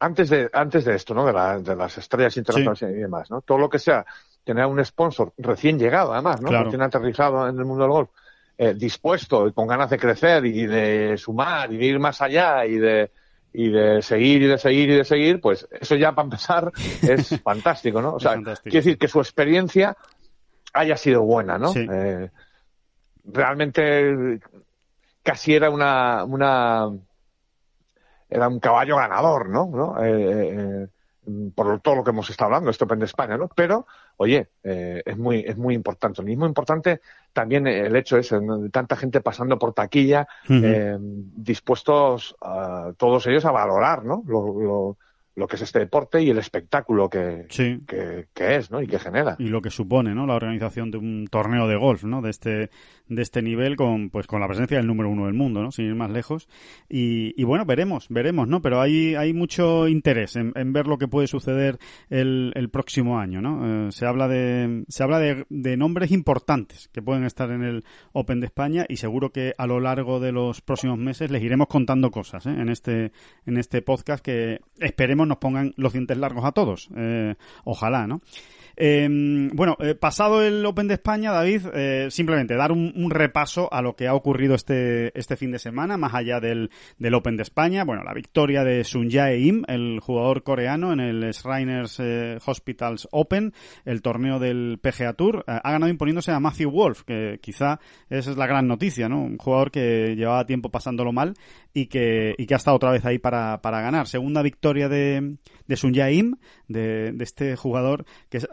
antes 0.01 0.31
de 0.31 0.49
antes 0.53 0.85
de 0.85 0.95
esto, 0.95 1.15
¿no? 1.15 1.27
De, 1.27 1.33
la, 1.33 1.59
de 1.59 1.75
las 1.75 1.99
estrellas 1.99 2.37
internacionales 2.37 2.79
sí. 2.79 2.87
y 2.87 3.03
demás, 3.03 3.31
¿no? 3.31 3.41
Todo 3.43 3.59
lo 3.59 3.69
que 3.69 3.79
sea 3.79 4.05
tener 4.45 4.67
un 4.67 4.83
sponsor 4.85 5.33
recién 5.37 5.79
llegado, 5.79 6.13
además, 6.13 6.41
¿no? 6.41 6.49
Claro. 6.49 6.65
Recién 6.65 6.83
aterrizado 6.83 7.49
en 7.49 7.59
el 7.59 7.65
mundo 7.65 7.85
del 7.85 7.93
golf, 7.93 8.11
eh, 8.57 8.75
dispuesto 8.75 9.47
y 9.47 9.53
con 9.53 9.67
ganas 9.67 9.91
de 9.91 9.99
crecer 9.99 10.47
y 10.47 10.67
de 10.67 11.17
sumar 11.19 11.73
y 11.73 11.77
de 11.77 11.85
ir 11.85 11.99
más 11.99 12.23
allá 12.23 12.65
y 12.65 12.77
de 12.77 13.11
y 13.53 13.71
de 13.71 14.03
seguir 14.03 14.43
y 14.43 14.47
de 14.47 14.59
seguir 14.59 14.91
y 14.91 14.97
de 14.97 15.05
seguir, 15.05 15.41
pues 15.41 15.67
eso 15.71 15.97
ya 15.97 16.13
para 16.13 16.27
empezar 16.27 16.73
es 17.03 17.41
fantástico, 17.43 18.01
¿no? 18.01 18.15
O 18.15 18.21
sea, 18.21 18.35
quiere 18.35 18.79
decir 18.79 18.99
que 18.99 19.09
su 19.09 19.19
experiencia 19.19 19.97
haya 20.73 20.97
sido 20.97 21.23
buena, 21.23 21.59
¿no? 21.59 21.73
Sí. 21.73 21.87
Eh, 21.91 22.31
realmente 23.25 24.41
casi 25.29 25.55
era 25.55 25.69
una, 25.69 26.25
una 26.25 26.91
era 28.31 28.49
un 28.49 28.61
caballo 28.61 28.97
ganador, 28.97 29.51
¿no? 29.51 29.67
¿No? 29.67 30.03
Eh, 30.03 30.55
eh, 30.57 30.89
por 31.55 31.81
todo 31.81 31.97
lo 31.97 32.05
que 32.05 32.13
hemos 32.13 32.31
estado 32.31 32.47
hablando, 32.47 32.71
este 32.71 32.85
Open 32.85 32.99
de 32.99 33.05
España, 33.05 33.37
¿no? 33.37 33.51
Pero, 33.55 33.87
oye, 34.17 34.49
eh, 34.63 35.03
es 35.05 35.19
muy 35.19 35.41
es 35.41 35.59
muy 35.59 35.75
importante. 35.75 36.23
Lo 36.23 36.27
mismo 36.29 36.47
importante 36.47 37.03
también 37.35 37.67
el 37.67 37.95
hecho 37.95 38.17
es 38.17 38.33
¿no? 38.33 38.57
de 38.57 38.71
tanta 38.71 38.97
gente 38.97 39.21
pasando 39.21 39.59
por 39.59 39.75
taquilla, 39.75 40.27
uh 40.49 40.53
-huh. 40.53 40.99
dispuestos 41.37 42.35
a, 42.41 42.93
todos 42.97 43.27
ellos 43.27 43.45
a 43.45 43.51
valorar, 43.51 44.07
¿no? 44.07 44.23
Lo, 44.27 44.59
lo, 44.59 44.97
lo 45.39 45.47
que 45.47 45.55
es 45.55 45.63
este 45.63 45.79
deporte 45.79 46.21
y 46.21 46.31
el 46.31 46.39
espectáculo 46.39 47.09
que, 47.09 47.47
sí. 47.49 47.81
que, 47.87 48.27
que, 48.35 48.57
es, 48.57 48.73
¿no? 48.73 48.83
Y 48.83 48.89
que 48.89 48.99
genera. 48.99 49.37
Y 49.39 49.49
lo 49.49 49.63
que 49.63 49.71
supone, 49.71 50.13
¿no? 50.13 50.27
La 50.27 50.35
organización 50.35 50.91
de 50.91 50.99
un 50.99 51.29
torneo 51.31 51.69
de 51.69 51.77
golf, 51.77 52.03
¿no? 52.03 52.21
De 52.21 52.31
este, 52.31 52.71
de 53.07 53.23
este 53.23 53.41
nivel 53.41 53.77
con, 53.77 54.11
pues, 54.11 54.27
con 54.27 54.41
la 54.41 54.49
presencia 54.49 54.79
del 54.79 54.89
número 54.89 55.09
uno 55.09 55.27
del 55.27 55.35
mundo, 55.35 55.63
¿no? 55.63 55.71
Sin 55.71 55.87
ir 55.87 55.95
más 55.95 56.11
lejos. 56.11 56.49
Y, 56.89 57.41
y 57.41 57.45
bueno, 57.45 57.65
veremos, 57.65 58.09
veremos, 58.09 58.49
¿no? 58.49 58.61
Pero 58.61 58.81
hay, 58.81 59.15
hay 59.15 59.33
mucho 59.33 59.87
interés 59.87 60.35
en, 60.35 60.53
en 60.57 60.73
ver 60.73 60.89
lo 60.89 60.99
que 60.99 61.07
puede 61.07 61.29
suceder 61.29 61.79
el, 62.11 62.53
el 62.57 62.69
próximo 62.69 63.21
año, 63.21 63.41
¿no? 63.41 63.87
Eh, 63.87 63.93
se 63.93 64.07
habla 64.07 64.27
de, 64.27 64.85
se 64.89 65.05
habla 65.05 65.21
de, 65.21 65.47
de 65.51 65.77
nombres 65.77 66.11
importantes 66.11 66.89
que 66.93 67.01
pueden 67.01 67.23
estar 67.23 67.53
en 67.53 67.63
el 67.63 67.85
Open 68.13 68.41
de 68.41 68.47
España 68.47 68.87
y 68.89 68.97
seguro 68.97 69.31
que 69.31 69.55
a 69.57 69.69
lo 69.69 69.79
largo 69.79 70.19
de 70.19 70.33
los 70.33 70.63
próximos 70.63 70.99
meses 70.99 71.31
les 71.31 71.45
iremos 71.45 71.69
contando 71.69 72.11
cosas, 72.11 72.45
¿eh? 72.47 72.57
En 72.59 72.69
este, 72.71 73.13
en 73.47 73.57
este 73.57 73.83
podcast 73.83 74.25
que 74.25 74.63
esperemos 74.81 75.28
nos 75.29 75.39
pongan 75.39 75.73
los 75.77 75.93
dientes 75.93 76.17
largos 76.17 76.45
a 76.45 76.53
todos. 76.53 76.89
Eh, 76.97 77.35
ojalá, 77.65 78.07
¿no? 78.07 78.21
Eh, 78.81 79.09
bueno, 79.55 79.77
eh, 79.81 79.97
pasado 79.97 80.41
el 80.41 80.65
Open 80.65 80.87
de 80.87 80.95
España, 80.95 81.33
David, 81.33 81.63
eh, 81.75 82.07
simplemente 82.11 82.55
dar 82.55 82.71
un, 82.71 83.11
repaso 83.11 83.73
a 83.73 83.83
lo 83.83 83.97
que 83.97 84.07
ha 84.07 84.15
ocurrido 84.15 84.55
este, 84.55 85.19
este 85.19 85.37
fin 85.37 85.51
de 85.51 85.59
semana, 85.59 85.97
más 85.97 86.15
allá 86.15 86.39
del, 86.39 86.71
del 86.97 87.15
Open 87.15 87.37
de 87.37 87.43
España. 87.43 87.83
Bueno, 87.83 88.05
la 88.05 88.15
victoria 88.15 88.63
de 88.63 88.85
Sun 88.85 89.11
Jae 89.11 89.41
Im, 89.41 89.65
el 89.67 89.99
jugador 89.99 90.45
coreano, 90.45 90.93
en 90.93 91.01
el 91.01 91.33
Shriners 91.33 91.99
eh, 91.99 92.39
Hospitals 92.47 93.09
Open, 93.11 93.53
el 93.85 94.01
torneo 94.01 94.39
del 94.39 94.79
PGA 94.81 95.15
Tour. 95.15 95.43
Ha 95.49 95.73
ganado 95.73 95.91
imponiéndose 95.91 96.31
a 96.31 96.39
Matthew 96.39 96.71
Wolf, 96.71 97.03
que 97.03 97.41
quizá 97.43 97.81
esa 98.09 98.31
es 98.31 98.37
la 98.37 98.47
gran 98.47 98.69
noticia, 98.69 99.09
¿no? 99.09 99.23
Un 99.23 99.39
jugador 99.39 99.73
que 99.73 100.15
llevaba 100.15 100.47
tiempo 100.47 100.71
pasándolo 100.71 101.13
mal 101.13 101.35
y 101.75 101.87
que, 101.87 102.35
y 102.39 102.47
que 102.47 102.55
ha 102.55 102.59
estado 102.59 102.77
otra 102.77 102.93
vez 102.93 103.05
ahí 103.05 103.19
para, 103.19 103.61
para 103.61 103.81
ganar. 103.81 104.07
Segunda 104.07 104.43
victoria 104.43 104.89
de, 104.89 105.37
de 105.67 105.77
Sun 105.77 105.95
Jae 105.95 106.15
Im, 106.15 106.37
de, 106.69 107.11
de 107.13 107.25
este 107.25 107.57
jugador 107.57 108.05
que 108.29 108.39
es 108.39 108.49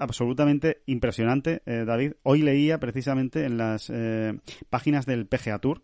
impresionante, 0.86 1.62
eh, 1.66 1.86
David. 1.86 2.14
Hoy 2.24 2.42
leía 2.42 2.80
precisamente 2.80 3.46
en 3.46 3.58
las 3.58 3.90
eh, 3.90 4.34
páginas 4.70 5.06
del 5.06 5.28
PGA 5.28 5.60
Tour 5.60 5.82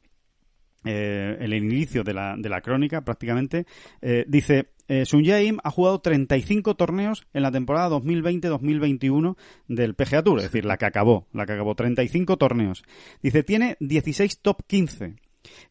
eh, 0.84 1.38
el 1.40 1.54
inicio 1.54 2.04
de 2.04 2.14
la, 2.14 2.36
de 2.36 2.50
la 2.50 2.62
crónica 2.62 3.02
prácticamente, 3.02 3.68
eh, 4.02 4.26
dice, 4.28 4.72
eh, 4.88 5.06
Sun 5.06 5.24
Jae 5.24 5.56
ha 5.64 5.70
jugado 5.70 6.02
35 6.02 6.76
torneos 6.76 7.28
en 7.34 7.44
la 7.44 7.52
temporada 7.52 7.90
2020-2021 7.98 9.36
del 9.68 9.94
PGA 9.94 10.24
Tour, 10.24 10.40
es 10.40 10.46
decir, 10.46 10.66
la 10.66 10.78
que 10.78 10.86
acabó, 10.86 11.28
la 11.34 11.46
que 11.46 11.54
acabó, 11.54 11.76
35 11.76 12.36
torneos. 12.38 12.84
Dice, 13.22 13.44
tiene 13.44 13.78
16 13.80 14.40
top 14.42 14.64
15, 14.66 15.18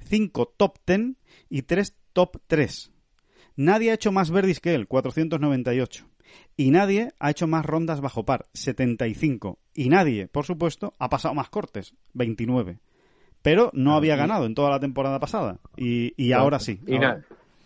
5 0.04 0.54
top 0.56 0.78
10 0.86 1.16
y 1.48 1.62
3 1.62 1.96
top 2.12 2.36
3. 2.46 2.92
Nadie 3.56 3.90
ha 3.90 3.94
hecho 3.94 4.12
más 4.12 4.30
verdis 4.30 4.60
que 4.60 4.76
él, 4.76 4.86
498. 4.86 6.06
Y 6.56 6.70
nadie 6.70 7.12
ha 7.18 7.30
hecho 7.30 7.46
más 7.46 7.64
rondas 7.64 8.00
bajo 8.00 8.24
par, 8.24 8.46
75. 8.52 9.58
Y 9.74 9.88
nadie, 9.88 10.28
por 10.28 10.44
supuesto, 10.44 10.94
ha 10.98 11.08
pasado 11.08 11.34
más 11.34 11.48
cortes, 11.48 11.94
29 12.12 12.80
pero 13.42 13.70
no 13.72 13.94
había 13.94 14.16
ganado 14.16 14.46
en 14.46 14.54
toda 14.54 14.70
la 14.70 14.80
temporada 14.80 15.18
pasada 15.18 15.58
y, 15.76 16.12
y 16.22 16.32
ahora 16.32 16.58
sí. 16.58 16.80
Y, 16.86 16.96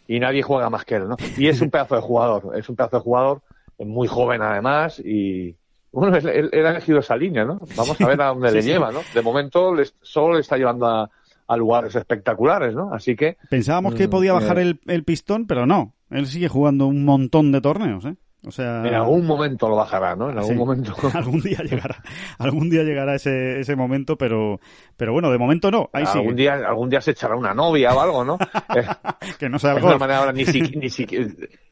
y, 0.07 0.21
nadie 0.21 0.43
juega 0.43 0.71
más 0.71 0.85
que 0.85 0.97
él, 0.97 1.09
¿no? 1.09 1.17
Y 1.37 1.49
es 1.49 1.61
un 1.61 1.71
pedazo 1.71 1.97
de 1.97 2.03
jugador, 2.03 2.57
es 2.57 2.69
un 2.69 2.77
pedazo 2.77 2.99
de 2.99 3.03
jugador 3.03 3.43
muy 3.79 4.07
joven 4.07 4.41
además 4.43 5.01
y 5.05 5.57
bueno, 5.91 6.17
él, 6.17 6.51
ha 6.53 6.71
elegido 6.71 6.99
esa 6.99 7.17
línea, 7.17 7.45
¿no? 7.45 7.61
Vamos 7.77 8.01
a 8.01 8.07
ver 8.07 8.21
a 8.21 8.27
dónde 8.29 8.51
le 8.53 8.63
lleva, 8.63 8.91
¿no? 8.91 9.01
De 9.13 9.23
momento 9.23 9.75
solo 10.03 10.35
le 10.35 10.41
está 10.41 10.57
llevando 10.57 10.87
a, 10.87 11.11
lugares 11.57 11.95
espectaculares, 11.95 12.75
¿no? 12.75 12.93
Así 12.93 13.15
que... 13.15 13.37
Pensábamos 13.49 13.95
que 13.95 14.09
mm, 14.09 14.11
podía 14.11 14.33
bajar 14.33 14.59
eh, 14.59 14.63
el, 14.63 14.81
el 14.87 15.05
pistón, 15.05 15.47
pero 15.47 15.67
no. 15.67 15.95
Él 16.11 16.27
sigue 16.27 16.49
jugando 16.49 16.87
un 16.87 17.05
montón 17.05 17.53
de 17.53 17.61
torneos, 17.61 18.05
¿eh? 18.07 18.17
O 18.47 18.51
sea, 18.51 18.87
en 18.87 18.95
algún 18.95 19.27
momento 19.27 19.69
lo 19.69 19.77
bajará, 19.77 20.15
¿no? 20.17 20.31
En 20.31 20.39
algún 20.39 20.57
momento. 20.57 20.93
algún 21.15 21.41
día 21.41 21.59
llegará, 21.63 21.97
algún 22.39 22.69
día 22.69 22.83
llegará 22.83 23.15
ese, 23.15 23.61
ese 23.61 23.75
momento, 23.75 24.17
pero, 24.17 24.61
pero 24.97 25.13
bueno, 25.13 25.31
de 25.31 25.39
momento 25.39 25.71
no. 25.71 25.89
Ahí 25.93 26.05
algún 26.07 26.37
día, 26.37 26.55
algún 26.55 26.91
día 26.91 27.01
se 27.01 27.13
echará 27.13 27.37
una 27.37 27.55
novia 27.55 27.95
o 27.95 28.01
algo, 28.01 28.25
¿no? 28.25 28.39
que 29.39 29.49
no 29.49 29.59
sea 29.59 29.73
algo. 29.73 29.99
manera 29.99 30.33
ni, 30.33 30.45
ni 30.45 30.91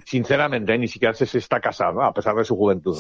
sinceramente, 0.05 0.79
ni 0.79 0.89
siquiera 0.89 1.13
se, 1.15 1.39
está 1.39 1.61
casado, 1.61 2.03
a 2.03 2.13
pesar 2.13 2.35
de 2.35 2.45
su 2.45 2.57
juventud. 2.57 2.97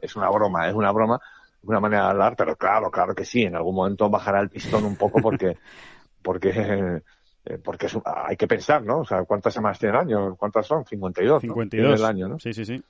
es 0.00 0.16
una 0.16 0.30
broma, 0.30 0.68
es 0.68 0.74
una 0.74 0.92
broma, 0.92 1.20
una 1.62 1.80
manera 1.80 2.04
de 2.04 2.10
hablar, 2.10 2.34
pero 2.36 2.56
claro, 2.56 2.90
claro 2.90 3.14
que 3.14 3.24
sí, 3.24 3.42
en 3.42 3.56
algún 3.56 3.74
momento 3.74 4.08
bajará 4.08 4.40
el 4.40 4.48
pistón 4.48 4.84
un 4.84 4.96
poco 4.96 5.20
porque, 5.20 5.56
porque 6.22 7.02
eh, 7.44 7.58
porque 7.64 7.86
es, 7.86 7.98
hay 8.04 8.36
que 8.36 8.46
pensar, 8.46 8.84
¿no? 8.84 9.00
O 9.00 9.04
sea, 9.04 9.24
¿cuántas 9.24 9.54
semanas 9.54 9.78
tiene 9.78 9.96
el 9.96 10.02
año? 10.02 10.36
¿Cuántas 10.36 10.66
son? 10.66 10.84
52. 10.84 11.40
52. 11.40 12.00
¿no? 12.00 12.06
año, 12.06 12.28
¿no? 12.28 12.38
Sí, 12.38 12.52
sí, 12.52 12.64
sí 12.64 12.82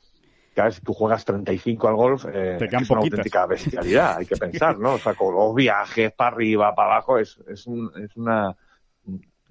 si 0.71 0.81
tú 0.81 0.93
juegas 0.93 1.25
35 1.25 1.89
al 1.89 1.95
golf, 1.95 2.27
eh, 2.33 2.59
es 2.61 2.91
una 2.91 3.01
auténtica 3.01 3.47
bestialidad, 3.47 4.19
hay 4.19 4.27
que 4.27 4.37
pensar, 4.37 4.79
¿no? 4.79 4.95
O 4.95 4.99
sea, 4.99 5.15
con 5.15 5.35
los 5.35 5.55
viajes 5.55 6.13
para 6.13 6.35
arriba, 6.35 6.75
para 6.75 6.93
abajo, 6.93 7.19
es, 7.19 7.39
es, 7.49 7.67
un, 7.67 7.91
es 7.97 8.17
una, 8.17 8.57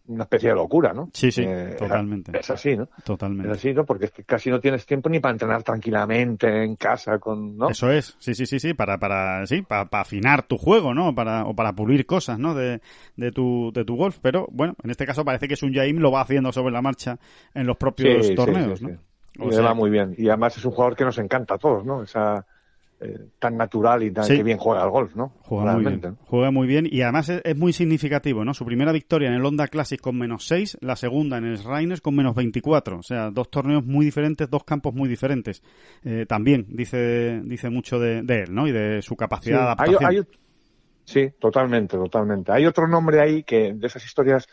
una 0.08 0.24
especie 0.24 0.50
de 0.50 0.56
locura, 0.56 0.94
¿no? 0.94 1.10
Sí, 1.14 1.32
sí, 1.32 1.44
eh, 1.46 1.76
totalmente. 1.78 2.38
Es 2.38 2.50
así, 2.50 2.76
¿no? 2.76 2.90
Totalmente. 3.04 3.52
Es 3.52 3.58
así, 3.58 3.74
¿no? 3.74 3.86
Porque 3.86 4.06
es 4.06 4.12
que 4.12 4.24
casi 4.24 4.50
no 4.50 4.60
tienes 4.60 4.86
tiempo 4.86 5.10
ni 5.10 5.20
para 5.20 5.34
entrenar 5.34 5.64
tranquilamente 5.64 6.64
en 6.64 6.76
casa 6.76 7.20
con, 7.20 7.58
¿no? 7.58 7.70
Eso 7.70 7.92
es, 7.92 8.16
sí, 8.20 8.34
sí, 8.34 8.46
sí, 8.46 8.60
sí, 8.60 8.74
para, 8.74 8.98
para, 8.98 9.46
sí, 9.46 9.62
para, 9.62 9.86
para 9.86 10.02
afinar 10.02 10.44
tu 10.44 10.58
juego, 10.58 10.94
¿no? 10.94 11.14
Para, 11.14 11.46
o 11.46 11.56
para 11.56 11.74
pulir 11.74 12.06
cosas, 12.06 12.40
¿no? 12.40 12.54
De, 12.54 12.82
de 13.16 13.32
tu, 13.32 13.72
de 13.74 13.86
tu 13.86 13.96
golf. 13.96 14.20
Pero, 14.22 14.48
bueno, 14.52 14.76
en 14.84 14.90
este 14.90 15.06
caso 15.06 15.26
parece 15.26 15.48
que 15.48 15.56
es 15.56 15.64
un 15.64 15.74
Jaim 15.74 15.98
lo 15.98 16.12
va 16.12 16.22
haciendo 16.22 16.52
sobre 16.52 16.74
la 16.74 16.82
marcha 16.82 17.18
en 17.54 17.68
los 17.68 17.78
propios 17.78 18.34
torneos, 18.36 18.82
¿no? 18.82 18.98
Y 19.40 19.50
le 19.50 19.62
va 19.62 19.74
muy 19.74 19.90
bien. 19.90 20.16
Y 20.18 20.30
además 20.30 20.58
es 20.58 20.66
un 20.66 20.72
jugador 20.72 20.96
que 20.96 21.06
nos 21.06 21.18
encanta 21.18 21.56
a 21.56 21.58
todos, 21.58 21.86
¿no? 21.86 22.04
Esa, 22.04 22.46
eh, 23.00 23.28
tan 23.38 23.56
natural 23.56 24.02
y 24.02 24.10
tan 24.10 24.26
que 24.26 24.42
bien 24.42 24.58
juega 24.58 24.82
al 24.82 24.90
golf, 24.90 25.16
¿no? 25.16 25.32
Juega 25.42 25.74
muy 25.74 25.86
bien. 25.86 26.18
Juega 26.26 26.50
muy 26.50 26.68
bien 26.68 26.88
y 26.90 27.04
además 27.04 27.30
es, 27.30 27.56
muy 27.56 27.72
significativo, 27.72 28.44
¿no? 28.44 28.56
Su 28.56 28.66
primera 28.66 28.92
victoria 28.92 29.28
en 29.28 29.36
el 29.36 29.46
Honda 29.46 29.68
Classic 29.68 30.02
con 30.02 30.18
menos 30.18 30.48
6, 30.48 30.80
la 30.82 30.96
segunda 30.96 31.38
en 31.38 31.46
el 31.46 31.64
Rainers 31.64 32.02
con 32.02 32.16
menos 32.16 32.34
24. 32.34 32.98
O 32.98 33.04
sea, 33.04 33.30
dos 33.30 33.52
torneos 33.52 33.86
muy 33.86 34.04
diferentes, 34.04 34.50
dos 34.50 34.64
campos 34.64 34.96
muy 34.96 35.08
diferentes. 35.08 35.62
Eh, 36.04 36.26
también 36.28 36.66
dice 36.70 37.40
dice 37.44 37.70
mucho 37.70 38.00
de, 38.00 38.22
él, 38.22 38.52
¿no? 38.52 38.68
Y 38.68 38.72
de 38.72 39.04
su 39.04 39.16
capacidad 39.16 39.58
de 39.58 39.64
adaptación. 39.64 40.28
sí, 41.04 41.30
totalmente, 41.40 41.98
totalmente. 41.98 42.52
Hay 42.52 42.66
otro 42.66 42.88
nombre 42.88 43.22
ahí 43.22 43.44
que 43.44 43.74
de 43.74 43.86
esas 43.86 44.04
historias 44.04 44.48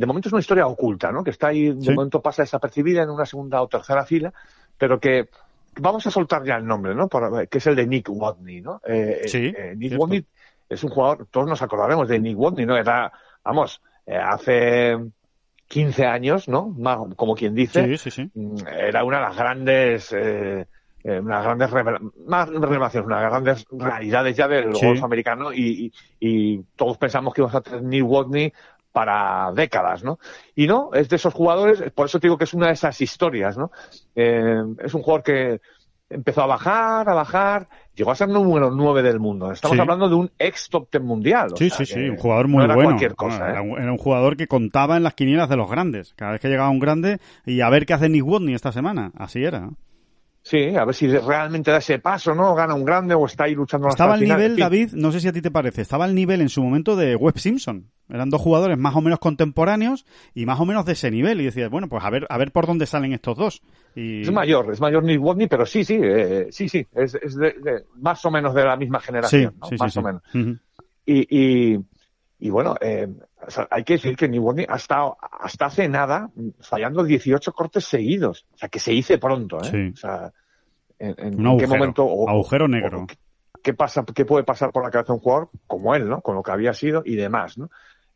de 0.00 0.06
momento 0.06 0.30
es 0.30 0.32
una 0.32 0.40
historia 0.40 0.66
oculta, 0.66 1.12
¿no? 1.12 1.22
Que 1.22 1.28
está 1.28 1.48
ahí, 1.48 1.74
de 1.74 1.94
momento 1.94 2.22
pasa 2.22 2.40
desapercibida 2.40 3.02
en 3.02 3.10
una 3.10 3.26
segunda 3.26 3.60
o 3.60 3.68
tercera 3.68 4.06
fila, 4.06 4.32
pero 4.78 4.98
que 4.98 5.28
vamos 5.78 6.06
a 6.06 6.10
soltar 6.10 6.42
ya 6.42 6.56
el 6.56 6.64
nombre, 6.64 6.94
¿no? 6.94 7.06
que 7.06 7.58
es 7.58 7.66
el 7.66 7.76
de 7.76 7.86
Nick 7.86 8.08
Watney, 8.08 8.62
¿no? 8.62 8.80
Eh, 8.86 9.24
sí. 9.26 9.52
Eh, 9.54 9.74
Nick 9.76 10.00
Watney 10.00 10.24
es 10.70 10.82
un 10.84 10.88
jugador, 10.88 11.26
todos 11.30 11.46
nos 11.46 11.60
acordaremos 11.60 12.08
de 12.08 12.18
Nick 12.18 12.38
Watney, 12.38 12.64
¿no? 12.64 12.78
Era, 12.78 13.12
vamos, 13.44 13.82
eh, 14.06 14.16
hace 14.16 14.96
15 15.68 16.06
años, 16.06 16.48
¿no? 16.48 16.74
como 17.14 17.34
quien 17.34 17.54
dice, 17.54 17.98
sí, 17.98 18.10
sí, 18.10 18.30
mm, 18.32 18.56
era 18.66 19.04
una 19.04 19.18
de 19.18 19.22
las 19.22 19.36
grandes, 19.36 20.12
eh, 20.14 20.66
unas 21.04 21.44
grandes 21.44 21.70
más 22.26 22.48
revelaciones, 22.48 23.06
unas 23.06 23.20
grandes 23.20 23.66
realidades 23.70 24.34
ya 24.34 24.48
del 24.48 24.72
golf 24.72 25.04
americano 25.04 25.52
y, 25.52 25.92
y, 26.18 26.62
todos 26.74 26.96
pensamos 26.96 27.34
que 27.34 27.42
íbamos 27.42 27.54
a 27.54 27.60
tener 27.60 27.82
Nick 27.82 28.06
Watney 28.06 28.50
para 28.92 29.52
décadas, 29.54 30.02
¿no? 30.02 30.18
Y 30.54 30.66
no, 30.66 30.90
es 30.92 31.08
de 31.08 31.16
esos 31.16 31.34
jugadores, 31.34 31.90
por 31.92 32.06
eso 32.06 32.18
te 32.18 32.26
digo 32.26 32.38
que 32.38 32.44
es 32.44 32.54
una 32.54 32.68
de 32.68 32.72
esas 32.72 33.00
historias, 33.00 33.56
¿no? 33.56 33.70
Eh, 34.14 34.62
es 34.82 34.94
un 34.94 35.02
jugador 35.02 35.22
que 35.22 35.60
empezó 36.10 36.42
a 36.42 36.46
bajar, 36.46 37.08
a 37.08 37.14
bajar, 37.14 37.68
llegó 37.94 38.10
a 38.10 38.16
ser 38.16 38.28
número 38.28 38.70
9 38.70 39.02
del 39.02 39.20
mundo. 39.20 39.52
Estamos 39.52 39.78
hablando 39.78 40.08
de 40.08 40.16
un 40.16 40.30
ex 40.38 40.68
top 40.68 40.88
ten 40.90 41.04
mundial. 41.04 41.50
sí, 41.56 41.70
sí, 41.70 41.86
sí, 41.86 42.08
un 42.08 42.16
jugador 42.16 42.48
muy 42.48 42.66
bueno. 42.66 42.82
Cualquier 42.82 43.14
cosa, 43.14 43.48
¿eh? 43.48 43.52
era, 43.52 43.62
un, 43.62 43.98
jugador 43.98 44.36
que 44.36 44.48
contaba 44.48 44.96
en 44.96 45.04
las 45.04 45.14
quinielas 45.14 45.48
de 45.48 45.56
los 45.56 45.70
grandes. 45.70 46.12
Cada 46.14 46.32
vez 46.32 46.40
que 46.40 46.48
llegaba 46.48 46.68
un 46.68 46.80
grande, 46.80 47.20
y 47.46 47.60
a 47.60 47.70
ver 47.70 47.86
qué 47.86 47.94
hace 47.94 48.08
Nick 48.08 48.26
Woodney 48.26 48.54
esta 48.54 48.72
semana. 48.72 49.12
Así 49.16 49.44
era. 49.44 49.70
Sí, 50.42 50.74
a 50.74 50.84
ver 50.84 50.94
si 50.94 51.06
realmente 51.06 51.70
da 51.70 51.78
ese 51.78 51.98
paso, 51.98 52.34
¿no? 52.34 52.54
Gana 52.54 52.74
un 52.74 52.84
grande 52.84 53.14
o 53.14 53.26
está 53.26 53.44
ahí 53.44 53.54
luchando 53.54 53.88
Estaba 53.88 54.14
al 54.14 54.20
nivel, 54.20 54.56
David, 54.56 54.92
no 54.94 55.12
sé 55.12 55.20
si 55.20 55.28
a 55.28 55.32
ti 55.32 55.42
te 55.42 55.50
parece, 55.50 55.82
estaba 55.82 56.06
al 56.06 56.14
nivel 56.14 56.40
en 56.40 56.48
su 56.48 56.62
momento 56.62 56.96
de 56.96 57.14
Webb 57.14 57.38
Simpson. 57.38 57.90
Eran 58.08 58.30
dos 58.30 58.40
jugadores 58.40 58.76
más 58.76 58.96
o 58.96 59.00
menos 59.00 59.20
contemporáneos 59.20 60.04
y 60.34 60.46
más 60.46 60.58
o 60.58 60.64
menos 60.64 60.84
de 60.84 60.92
ese 60.92 61.10
nivel. 61.10 61.40
Y 61.40 61.44
decías, 61.44 61.70
bueno, 61.70 61.88
pues 61.88 62.02
a 62.02 62.10
ver, 62.10 62.26
a 62.28 62.38
ver 62.38 62.50
por 62.50 62.66
dónde 62.66 62.86
salen 62.86 63.12
estos 63.12 63.36
dos. 63.36 63.62
Y... 63.94 64.22
Es 64.22 64.32
mayor, 64.32 64.72
es 64.72 64.80
mayor 64.80 65.04
Nick 65.04 65.22
Watney, 65.22 65.46
pero 65.46 65.64
sí, 65.64 65.84
sí, 65.84 65.98
eh, 66.02 66.48
sí, 66.50 66.68
sí, 66.68 66.86
es, 66.92 67.14
es 67.14 67.36
de, 67.36 67.84
más 67.96 68.24
o 68.24 68.30
menos 68.30 68.52
de 68.54 68.64
la 68.64 68.76
misma 68.76 68.98
generación, 68.98 69.54
¿no? 69.60 69.68
más 69.78 69.96
o 69.96 70.02
menos. 70.02 70.22
y, 71.06 71.74
y, 71.74 71.78
y, 72.40 72.50
bueno, 72.50 72.74
eh, 72.80 73.08
hay 73.70 73.84
que 73.84 73.94
decir 73.94 74.16
que 74.16 74.28
Nick 74.28 74.42
Watney 74.42 74.66
ha 74.68 74.76
estado 74.76 75.16
hasta 75.20 75.66
hace 75.66 75.88
nada 75.88 76.30
fallando 76.60 77.04
18 77.04 77.52
cortes 77.52 77.84
seguidos. 77.84 78.46
O 78.54 78.58
sea, 78.58 78.68
que 78.68 78.78
se 78.78 78.92
hice 78.92 79.18
pronto, 79.18 79.58
¿eh? 79.62 79.92
O 79.92 79.96
sea, 79.96 80.32
en, 80.98 81.36
qué 81.58 81.66
momento... 81.66 82.28
agujero 82.28 82.68
negro. 82.68 83.06
qué 83.62 83.74
pasa, 83.74 84.04
qué 84.14 84.24
puede 84.24 84.44
pasar 84.44 84.72
por 84.72 84.82
la 84.82 84.90
cabeza 84.90 85.12
de 85.12 85.18
un 85.18 85.22
jugador 85.22 85.50
como 85.66 85.94
él, 85.94 86.08
¿no? 86.08 86.20
Con 86.20 86.34
lo 86.34 86.42
que 86.42 86.50
había 86.50 86.72
sido 86.74 87.02
y 87.04 87.16
demás, 87.16 87.58
¿no? 87.58 87.70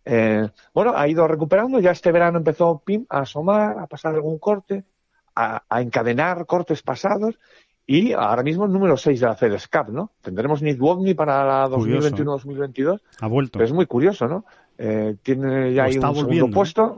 Eh, 0.04 0.48
bueno, 0.74 0.92
ha 0.94 1.08
ido 1.08 1.26
recuperando, 1.26 1.80
ya 1.80 1.90
este 1.90 2.12
verano 2.12 2.38
empezó 2.38 2.82
Pim 2.84 3.06
a 3.08 3.20
asomar, 3.20 3.78
a 3.78 3.86
pasar 3.86 4.14
algún 4.14 4.38
corte, 4.38 4.84
a, 5.34 5.62
encadenar 5.80 6.46
cortes 6.46 6.82
pasados 6.82 7.38
y 7.86 8.12
ahora 8.12 8.42
mismo 8.42 8.64
el 8.64 8.72
número 8.72 8.96
6 8.96 9.20
de 9.20 9.26
la 9.26 9.36
FedEx 9.36 9.68
Cup, 9.68 9.90
¿no? 9.90 10.12
Tendremos 10.22 10.62
Nick 10.62 10.80
Wobney 10.80 11.14
para 11.14 11.44
la 11.44 11.68
2021-2022. 11.68 13.00
Ha 13.20 13.26
vuelto. 13.26 13.62
es 13.62 13.72
muy 13.72 13.86
curioso, 13.86 14.26
¿no? 14.26 14.44
Eh, 14.78 15.16
tiene 15.22 15.72
ya 15.74 15.84
ahí 15.84 15.98
un 15.98 16.14
segundo 16.14 16.50
puesto. 16.50 16.96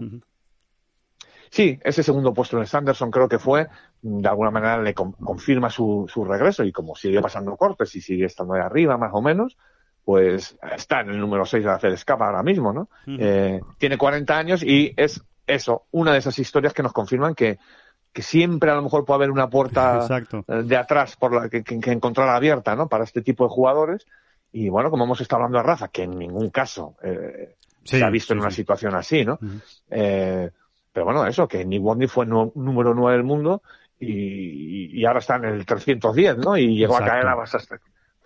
Sí, 1.50 1.78
ese 1.82 2.02
segundo 2.02 2.32
puesto 2.34 2.56
en 2.56 2.62
el 2.62 2.68
Sanderson 2.68 3.10
creo 3.10 3.28
que 3.28 3.38
fue, 3.38 3.66
de 4.02 4.28
alguna 4.28 4.50
manera 4.50 4.80
le 4.82 4.94
confirma 4.94 5.70
su, 5.70 6.06
su 6.12 6.24
regreso 6.24 6.64
y 6.64 6.72
como 6.72 6.94
sigue 6.94 7.20
pasando 7.20 7.56
cortes 7.56 7.94
y 7.96 8.00
sigue 8.00 8.26
estando 8.26 8.54
ahí 8.54 8.60
arriba 8.60 8.96
más 8.96 9.10
o 9.12 9.22
menos, 9.22 9.56
pues 10.04 10.56
está 10.76 11.00
en 11.00 11.10
el 11.10 11.20
número 11.20 11.44
6 11.44 11.64
de 11.64 11.70
la 11.70 11.78
FedEx 11.78 12.04
Cup 12.04 12.22
ahora 12.22 12.42
mismo, 12.42 12.72
¿no? 12.72 12.88
eh, 13.06 13.60
tiene 13.78 13.96
40 13.96 14.38
años 14.38 14.62
y 14.62 14.92
es 14.96 15.22
eso, 15.46 15.86
una 15.92 16.12
de 16.12 16.18
esas 16.18 16.38
historias 16.38 16.72
que 16.74 16.82
nos 16.82 16.92
confirman 16.92 17.34
que, 17.34 17.58
que 18.16 18.22
siempre 18.22 18.70
a 18.70 18.74
lo 18.74 18.80
mejor 18.80 19.04
puede 19.04 19.16
haber 19.16 19.30
una 19.30 19.50
puerta 19.50 20.08
de 20.64 20.76
atrás 20.78 21.16
por 21.16 21.34
la 21.34 21.50
que, 21.50 21.62
que, 21.62 21.92
encontrar 21.92 22.30
abierta, 22.30 22.74
¿no? 22.74 22.88
Para 22.88 23.04
este 23.04 23.20
tipo 23.20 23.44
de 23.44 23.50
jugadores. 23.50 24.06
Y 24.52 24.70
bueno, 24.70 24.88
como 24.88 25.04
hemos 25.04 25.20
estado 25.20 25.42
hablando 25.42 25.58
de 25.58 25.64
Rafa, 25.64 25.88
que 25.88 26.04
en 26.04 26.18
ningún 26.18 26.48
caso 26.48 26.94
eh, 27.02 27.56
se 27.84 28.02
ha 28.02 28.08
visto 28.08 28.32
en 28.32 28.38
una 28.38 28.50
situación 28.50 28.94
así, 28.94 29.22
¿no? 29.22 29.38
eh, 29.90 30.48
pero 30.90 31.04
bueno, 31.04 31.26
eso, 31.26 31.46
que 31.46 31.62
Nick 31.66 31.84
Watney 31.84 32.08
fue 32.08 32.24
número 32.24 32.94
9 32.94 33.18
del 33.18 33.26
mundo 33.26 33.60
y, 34.00 34.98
y, 34.98 35.04
ahora 35.04 35.18
está 35.18 35.36
en 35.36 35.44
el 35.44 35.66
310, 35.66 36.38
¿no? 36.38 36.56
Y 36.56 36.74
llegó 36.74 36.96
a 36.96 37.04
caer 37.04 37.26
a 37.26 37.34
hasta, 37.42 37.78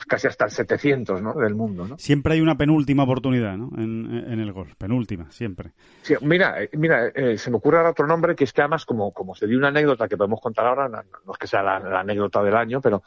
casi 0.07 0.27
hasta 0.27 0.45
el 0.47 0.51
700 0.51 1.23
¿no? 1.23 1.35
del 1.35 1.55
mundo. 1.55 1.87
¿no? 1.87 1.99
Siempre 1.99 2.35
hay 2.35 2.41
una 2.41 2.57
penúltima 2.57 3.05
oportunidad 3.05 3.57
¿no? 3.57 3.71
en, 3.77 4.41
el 4.41 4.53
golf, 4.53 4.75
penúltima, 4.77 5.31
siempre. 5.31 5.73
Sí, 6.03 6.15
mira, 6.23 6.63
eh, 6.63 6.71
mira 6.75 7.09
eh, 7.09 7.39
se 7.39 7.51
me 7.51 7.57
ocurre 7.57 7.79
ahora 7.79 7.91
otro 7.91 8.07
nombre 8.07 8.35
que 8.35 8.45
es 8.45 8.53
que 8.53 8.63
además, 8.63 8.85
como, 8.85 9.13
como 9.13 9.35
se 9.35 9.47
dio 9.47 9.59
una 9.59 9.69
anécdota 9.69 10.09
que 10.09 10.17
podemos 10.17 10.41
contar 10.41 10.67
ahora, 10.67 10.89
no, 10.89 11.33
es 11.33 11.39
que 11.39 11.47
sea 11.47 11.63
la, 11.63 12.01
anécdota 12.01 12.43
del 12.43 12.57
año, 12.57 12.81
pero 12.81 13.03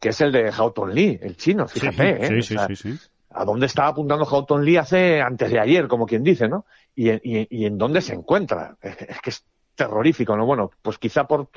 que 0.00 0.10
es 0.10 0.20
el 0.20 0.32
de 0.32 0.52
Houghton 0.52 0.94
Lee, 0.94 1.18
el 1.22 1.36
chino, 1.36 1.66
fíjate. 1.66 2.26
Sí, 2.26 2.34
¿eh? 2.34 2.42
sí, 2.42 2.56
sí, 2.68 2.76
sí, 2.76 2.98
a 3.34 3.44
dónde 3.44 3.66
estaba 3.66 3.88
apuntando 3.88 4.24
Houghton 4.24 4.64
Lee 4.64 4.76
hace 4.76 5.20
antes 5.20 5.50
de 5.50 5.58
ayer, 5.58 5.88
como 5.88 6.06
quien 6.06 6.22
dice, 6.22 6.48
¿no? 6.48 6.66
Y, 6.94 7.10
y, 7.10 7.66
en 7.66 7.76
dónde 7.76 8.00
se 8.00 8.14
encuentra. 8.14 8.76
Es, 8.80 9.20
que 9.20 9.30
es 9.30 9.44
terrorífico, 9.74 10.36
¿no? 10.36 10.46
Bueno, 10.46 10.70
pues 10.80 10.98
quizá 10.98 11.24
por, 11.24 11.48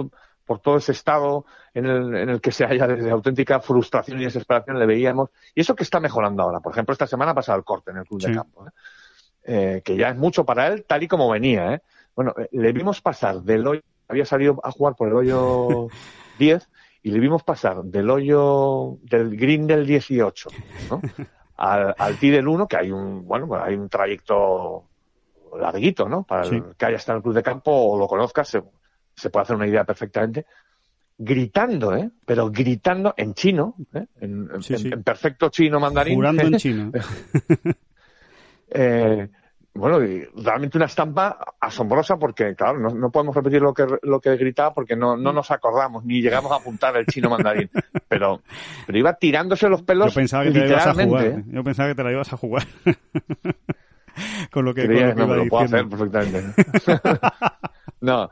por 0.48 0.60
todo 0.60 0.78
ese 0.78 0.94
estado 0.94 1.46
en 1.74 1.86
el, 1.86 2.16
en 2.16 2.30
el 2.30 2.42
que 2.42 2.52
se 2.52 2.66
haya 2.66 2.88
desde 2.88 3.12
auténtica 3.12 3.60
frustración 3.60 4.20
y 4.20 4.24
desesperación 4.24 4.80
le 4.80 4.86
veíamos. 4.86 5.30
Y 5.54 5.62
eso 5.62 5.76
que 5.76 5.84
está 5.84 6.00
mejorando 6.00 6.42
ahora. 6.42 6.62
Por 6.62 6.72
ejemplo, 6.72 6.94
esta 6.94 7.06
semana 7.06 7.32
ha 7.32 7.36
pasado 7.36 7.60
el 7.60 7.66
corte 7.66 7.92
en 7.92 7.98
el 7.98 8.06
club 8.06 8.22
de 8.22 8.34
campo, 8.34 8.66
¿eh? 8.66 8.72
Eh, 9.50 9.82
que 9.84 9.96
ya 9.96 10.10
es 10.10 10.18
mucho 10.18 10.46
para 10.46 10.68
él, 10.68 10.86
tal 10.86 11.04
y 11.04 11.08
como 11.08 11.30
venía. 11.30 11.74
¿eh? 11.74 11.82
Bueno, 12.16 12.34
eh, 12.38 12.50
le 12.52 12.72
vimos 12.72 13.02
pasar 13.02 13.42
del 13.42 13.68
hoyo, 13.68 13.82
había 14.08 14.26
salido 14.26 14.60
a 14.64 14.72
jugar 14.72 14.96
por 14.96 15.10
el 15.10 15.14
hoyo 15.14 15.88
10 16.40 16.68
y 17.04 17.12
le 17.12 17.20
vimos 17.20 17.44
pasar 17.44 17.84
del 17.84 18.10
hoyo 18.10 18.98
del 19.04 19.38
green 19.38 19.68
del 19.68 19.86
18 19.86 20.50
¿no? 20.90 21.02
al, 21.58 21.96
al 21.98 22.18
tee 22.18 22.32
del 22.32 22.48
1, 22.48 22.68
que 22.68 22.78
hay 22.78 22.92
un, 22.92 23.26
bueno, 23.26 23.48
hay 23.56 23.76
un 23.76 23.88
trayecto 23.88 24.84
larguito, 25.58 26.10
¿no? 26.10 26.24
Para 26.24 26.44
el 26.44 26.76
que 26.76 26.86
haya 26.86 26.98
estado 26.98 27.16
en 27.16 27.20
el 27.20 27.24
club 27.24 27.36
de 27.36 27.44
campo 27.44 27.72
o 27.72 27.98
lo 27.98 28.08
conozca, 28.08 28.44
se, 29.18 29.30
puede 29.30 29.44
hacer 29.44 29.56
una 29.56 29.68
idea 29.68 29.84
perfectamente 29.84 30.46
gritando, 31.18 31.96
¿eh? 31.96 32.10
Pero 32.26 32.52
gritando 32.52 33.14
en 33.18 33.34
chino, 33.34 33.76
¿eh? 33.94 34.06
en, 34.22 34.50
en, 34.70 35.04
perfecto 35.04 35.50
chino 35.50 35.80
mandarín. 35.80 36.16
Jurando 36.16 36.44
en 36.44 36.54
chino. 36.58 36.92
eh, 38.70 39.28
bueno, 39.74 40.04
y 40.04 40.26
realmente 40.36 40.78
una 40.78 40.88
estampa 40.88 41.38
asombrosa 41.60 42.18
porque, 42.18 42.56
claro, 42.56 42.80
no, 42.90 43.12
podemos 43.12 43.36
repetir 43.36 43.62
lo 43.62 43.74
que, 43.74 43.86
lo 44.02 44.20
que 44.20 44.36
gritaba 44.36 44.74
porque 44.74 44.96
no, 44.96 45.16
no 45.16 45.32
nos 45.32 45.52
acordamos 45.52 46.04
ni 46.04 46.22
llegamos 46.22 46.52
a 46.52 46.56
apuntar 46.56 46.98
el 46.98 47.06
chino 47.06 47.30
mandarín. 47.30 47.70
Pero, 48.08 48.42
pero 48.86 48.98
iba 48.98 49.14
tirándose 49.14 49.70
los 49.70 49.84
pelos. 49.84 50.14
Yo 50.14 50.20
pensaba 50.20 50.44
que 50.44 50.52
te 50.52 50.60
la 50.60 50.68
ibas 50.68 50.88
a 50.88 50.94
jugar. 50.94 51.26
¿eh? 51.26 51.44
Yo 51.48 51.64
pensaba 51.64 51.90
que 51.90 51.96
te 51.96 52.04
la 52.04 52.12
ibas 52.12 52.34
a 52.34 52.38
jugar. 52.38 52.68
con 54.52 54.66
lo 54.66 54.74
que, 54.74 54.86
con 54.86 54.96
lo, 54.96 55.00
que 55.00 55.16
no, 55.16 55.28
me 55.28 55.36
lo 55.36 55.46
puedo 55.48 55.66
hacer 55.66 55.88
perfectamente. 55.88 56.64
no, 58.02 58.30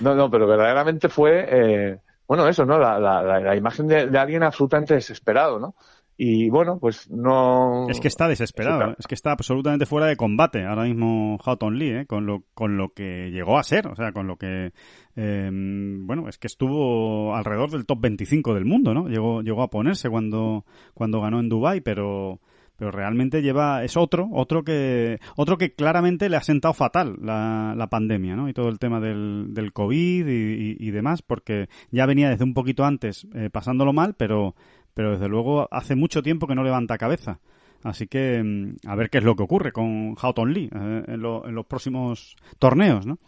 no, 0.00 0.14
no, 0.14 0.30
pero 0.30 0.46
verdaderamente 0.46 1.08
fue, 1.08 1.46
eh, 1.48 1.98
bueno, 2.26 2.48
eso, 2.48 2.64
¿no? 2.64 2.78
La, 2.78 2.98
la, 2.98 3.22
la 3.22 3.56
imagen 3.56 3.86
de, 3.86 4.06
de, 4.06 4.18
alguien 4.18 4.42
absolutamente 4.42 4.94
desesperado, 4.94 5.58
¿no? 5.58 5.74
Y 6.16 6.48
bueno, 6.48 6.78
pues 6.78 7.10
no. 7.10 7.88
Es 7.88 7.98
que 7.98 8.06
está 8.06 8.28
desesperado, 8.28 8.94
es 8.96 9.06
que 9.08 9.16
está 9.16 9.32
absolutamente 9.32 9.84
fuera 9.84 10.06
de 10.06 10.16
combate 10.16 10.64
ahora 10.64 10.84
mismo 10.84 11.38
Houghton 11.38 11.76
Lee, 11.76 11.90
¿eh? 11.90 12.06
con, 12.06 12.24
lo, 12.24 12.44
con 12.54 12.76
lo 12.76 12.90
que 12.90 13.30
llegó 13.32 13.58
a 13.58 13.64
ser, 13.64 13.88
o 13.88 13.96
sea, 13.96 14.12
con 14.12 14.28
lo 14.28 14.36
que. 14.36 14.72
Eh, 15.16 15.50
bueno, 15.52 16.28
es 16.28 16.38
que 16.38 16.46
estuvo 16.46 17.34
alrededor 17.34 17.70
del 17.70 17.84
top 17.84 18.00
25 18.00 18.54
del 18.54 18.64
mundo, 18.64 18.94
¿no? 18.94 19.08
Llegó, 19.08 19.42
llegó 19.42 19.62
a 19.62 19.70
ponerse 19.70 20.08
cuando, 20.08 20.64
cuando 20.94 21.20
ganó 21.20 21.40
en 21.40 21.48
Dubai 21.48 21.80
pero 21.80 22.38
pero 22.76 22.90
realmente 22.90 23.42
lleva 23.42 23.84
es 23.84 23.96
otro 23.96 24.28
otro 24.32 24.64
que 24.64 25.20
otro 25.36 25.58
que 25.58 25.74
claramente 25.74 26.28
le 26.28 26.36
ha 26.36 26.42
sentado 26.42 26.74
fatal 26.74 27.16
la, 27.22 27.74
la 27.76 27.86
pandemia 27.88 28.34
no 28.34 28.48
y 28.48 28.52
todo 28.52 28.68
el 28.68 28.78
tema 28.78 29.00
del, 29.00 29.54
del 29.54 29.72
covid 29.72 30.26
y, 30.26 30.76
y, 30.78 30.90
demás 30.90 31.22
porque 31.22 31.68
ya 31.90 32.06
venía 32.06 32.30
desde 32.30 32.44
un 32.44 32.54
poquito 32.54 32.84
antes 32.84 33.26
eh, 33.34 33.48
pasándolo 33.50 33.92
mal 33.92 34.14
pero 34.14 34.54
pero 34.94 35.12
desde 35.12 35.28
luego 35.28 35.68
hace 35.70 35.96
mucho 35.96 36.22
tiempo 36.22 36.46
que 36.46 36.54
no 36.54 36.62
levanta 36.62 36.96
cabeza. 36.96 37.40
Así 37.82 38.06
que 38.06 38.42
mm, 38.42 38.88
a 38.88 38.94
ver 38.94 39.10
qué 39.10 39.18
es 39.18 39.24
lo 39.24 39.36
que 39.36 39.42
ocurre 39.42 39.72
con 39.72 40.14
Houghton 40.14 40.52
Lee 40.54 40.70
eh, 40.72 41.04
en, 41.08 41.20
los 41.20 41.66
próximos 41.66 42.36
torneos, 42.58 43.04
¿no? 43.04 43.18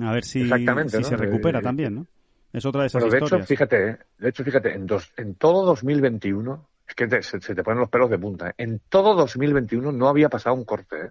A 0.00 0.12
ver 0.12 0.24
si, 0.24 0.44
si 0.44 1.04
se 1.04 1.16
recupera 1.16 1.60
eh, 1.60 1.62
también, 1.62 1.94
¿no? 1.94 2.06
Es 2.52 2.66
otra 2.66 2.82
de 2.82 2.88
esas 2.88 3.02
de 3.02 3.08
historias. 3.08 3.32
Hecho, 3.32 3.46
fíjate, 3.46 3.98
de 4.18 4.28
hecho, 4.28 4.44
fíjate, 4.44 4.74
en, 4.74 4.86
dos, 4.86 5.12
en 5.16 5.34
todo 5.36 5.64
2021, 5.64 6.68
es 6.86 6.94
que 6.94 7.22
se, 7.22 7.38
te 7.38 7.62
ponen 7.62 7.80
los 7.80 7.88
pelos 7.88 8.10
de 8.10 8.18
punta, 8.18 8.50
¿eh? 8.50 8.54
en 8.58 8.80
todo 8.88 9.14
2021 9.14 9.92
no 9.92 10.08
había 10.08 10.28
pasado 10.28 10.54
un 10.54 10.64
corte, 10.64 11.06
¿eh? 11.06 11.10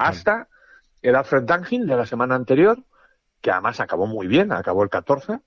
Hasta 0.00 0.48
el 1.02 1.14
Alfred 1.14 1.42
Duncan 1.42 1.86
de 1.86 1.96
la 1.96 2.06
semana 2.06 2.34
anterior, 2.34 2.82
que 3.40 3.52
además 3.52 3.78
acabó 3.78 4.06
muy 4.06 4.26
bien, 4.26 4.50
acabó 4.50 4.82
el 4.82 4.90
14, 4.90 5.38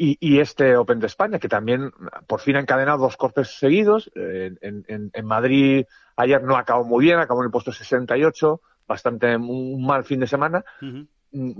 y, 0.00 0.38
este 0.38 0.76
Open 0.76 1.00
de 1.00 1.08
España, 1.08 1.40
que 1.40 1.48
también 1.48 1.90
por 2.28 2.38
fin 2.38 2.54
ha 2.54 2.60
encadenado 2.60 2.98
dos 2.98 3.16
cortes 3.16 3.58
seguidos. 3.58 4.08
En, 4.14 4.84
en, 5.12 5.26
Madrid 5.26 5.86
ayer 6.14 6.40
no 6.44 6.56
acabó 6.56 6.84
muy 6.84 7.04
bien, 7.04 7.18
acabó 7.18 7.40
en 7.40 7.46
el 7.46 7.50
puesto 7.50 7.72
68, 7.72 8.60
bastante 8.86 9.36
un 9.36 9.84
mal 9.84 10.04
fin 10.04 10.20
de 10.20 10.28
semana. 10.28 10.64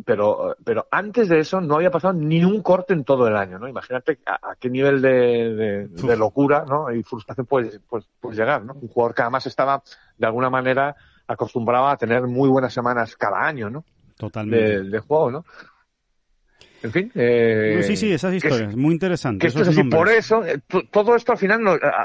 Pero, 0.05 0.57
pero 0.65 0.87
antes 0.91 1.29
de 1.29 1.41
eso 1.41 1.61
no 1.61 1.77
había 1.77 1.91
pasado 1.91 2.15
ni 2.15 2.43
un 2.45 2.63
corte 2.63 2.95
en 2.95 3.05
todo 3.05 3.29
el 3.29 3.37
año, 3.37 3.59
¿no? 3.59 3.69
Imagínate 3.69 4.19
a, 4.27 4.55
qué 4.59 4.71
nivel 4.71 5.03
de, 5.03 6.17
locura, 6.17 6.65
¿no? 6.67 6.93
Y 6.93 7.03
frustración 7.03 7.47
puede, 7.47 7.81
pues, 7.89 8.07
llegar, 8.37 8.65
¿no? 8.65 8.75
Un 8.75 8.89
jugador 8.89 9.15
que 9.15 9.23
además 9.23 9.47
estaba, 9.47 9.83
de 10.17 10.27
alguna 10.27 10.49
manera, 10.49 10.97
acostumbrado 11.27 11.89
a 11.89 11.97
tener 11.97 12.23
muy 12.23 12.49
buenas 12.49 12.73
semanas 12.73 13.17
cada 13.17 13.47
año, 13.47 13.69
¿no? 13.69 13.85
Totalmente. 14.17 14.85
de 14.85 14.99
juego, 15.01 15.31
¿no? 15.31 15.45
En 16.83 16.93
fin. 16.93 17.11
Eh, 17.15 17.81
sí, 17.83 17.97
sí, 17.97 18.13
esas 18.13 18.35
historias, 18.35 18.77
muy 18.77 18.95
interesantes. 18.95 19.55
por 19.91 20.09
eso, 20.09 20.45
eh, 20.45 20.61
todo 20.91 21.17
esto 21.17 21.33
al 21.33 21.39
final 21.39 21.61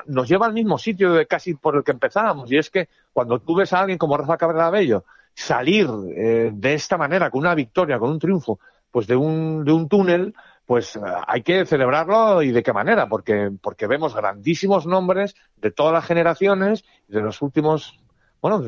nos, 0.08 0.28
lleva 0.28 0.48
al 0.48 0.54
mismo 0.54 0.78
sitio 0.78 1.14
de 1.14 1.28
casi 1.28 1.54
por 1.54 1.76
el 1.76 1.84
que 1.84 1.92
empezábamos, 1.92 2.52
y 2.52 2.58
es 2.58 2.70
que 2.70 2.90
cuando 3.12 3.40
tú 3.40 3.56
ves 3.56 3.72
a 3.74 3.82
alguien 3.82 3.98
como 3.98 4.18
Rafa 4.18 4.38
Cabrera 4.38 4.72
Bello 4.72 5.06
salir 5.34 5.88
eh, 6.16 6.52
de 6.54 6.74
esta 6.74 6.98
manera, 6.98 7.30
con 7.30 7.42
una 7.42 7.56
victoria, 7.56 8.00
con 8.00 8.12
un 8.12 8.20
triunfo, 8.20 8.60
pues 8.92 9.08
de 9.08 9.16
un, 9.16 9.66
de 9.66 9.72
un 9.72 9.88
túnel, 9.90 10.34
pues 10.66 10.98
hay 11.28 11.42
que 11.42 11.66
celebrarlo 11.66 12.42
y 12.42 12.52
de 12.52 12.64
qué 12.64 12.72
manera, 12.72 13.08
porque, 13.08 13.52
porque 13.62 13.88
vemos 13.88 14.16
grandísimos 14.16 14.86
nombres 14.86 15.36
de 15.58 15.72
todas 15.72 15.94
las 15.94 16.06
generaciones, 16.06 16.86
de 17.08 17.22
los 17.22 17.42
últimos, 17.42 18.00
bueno, 18.42 18.64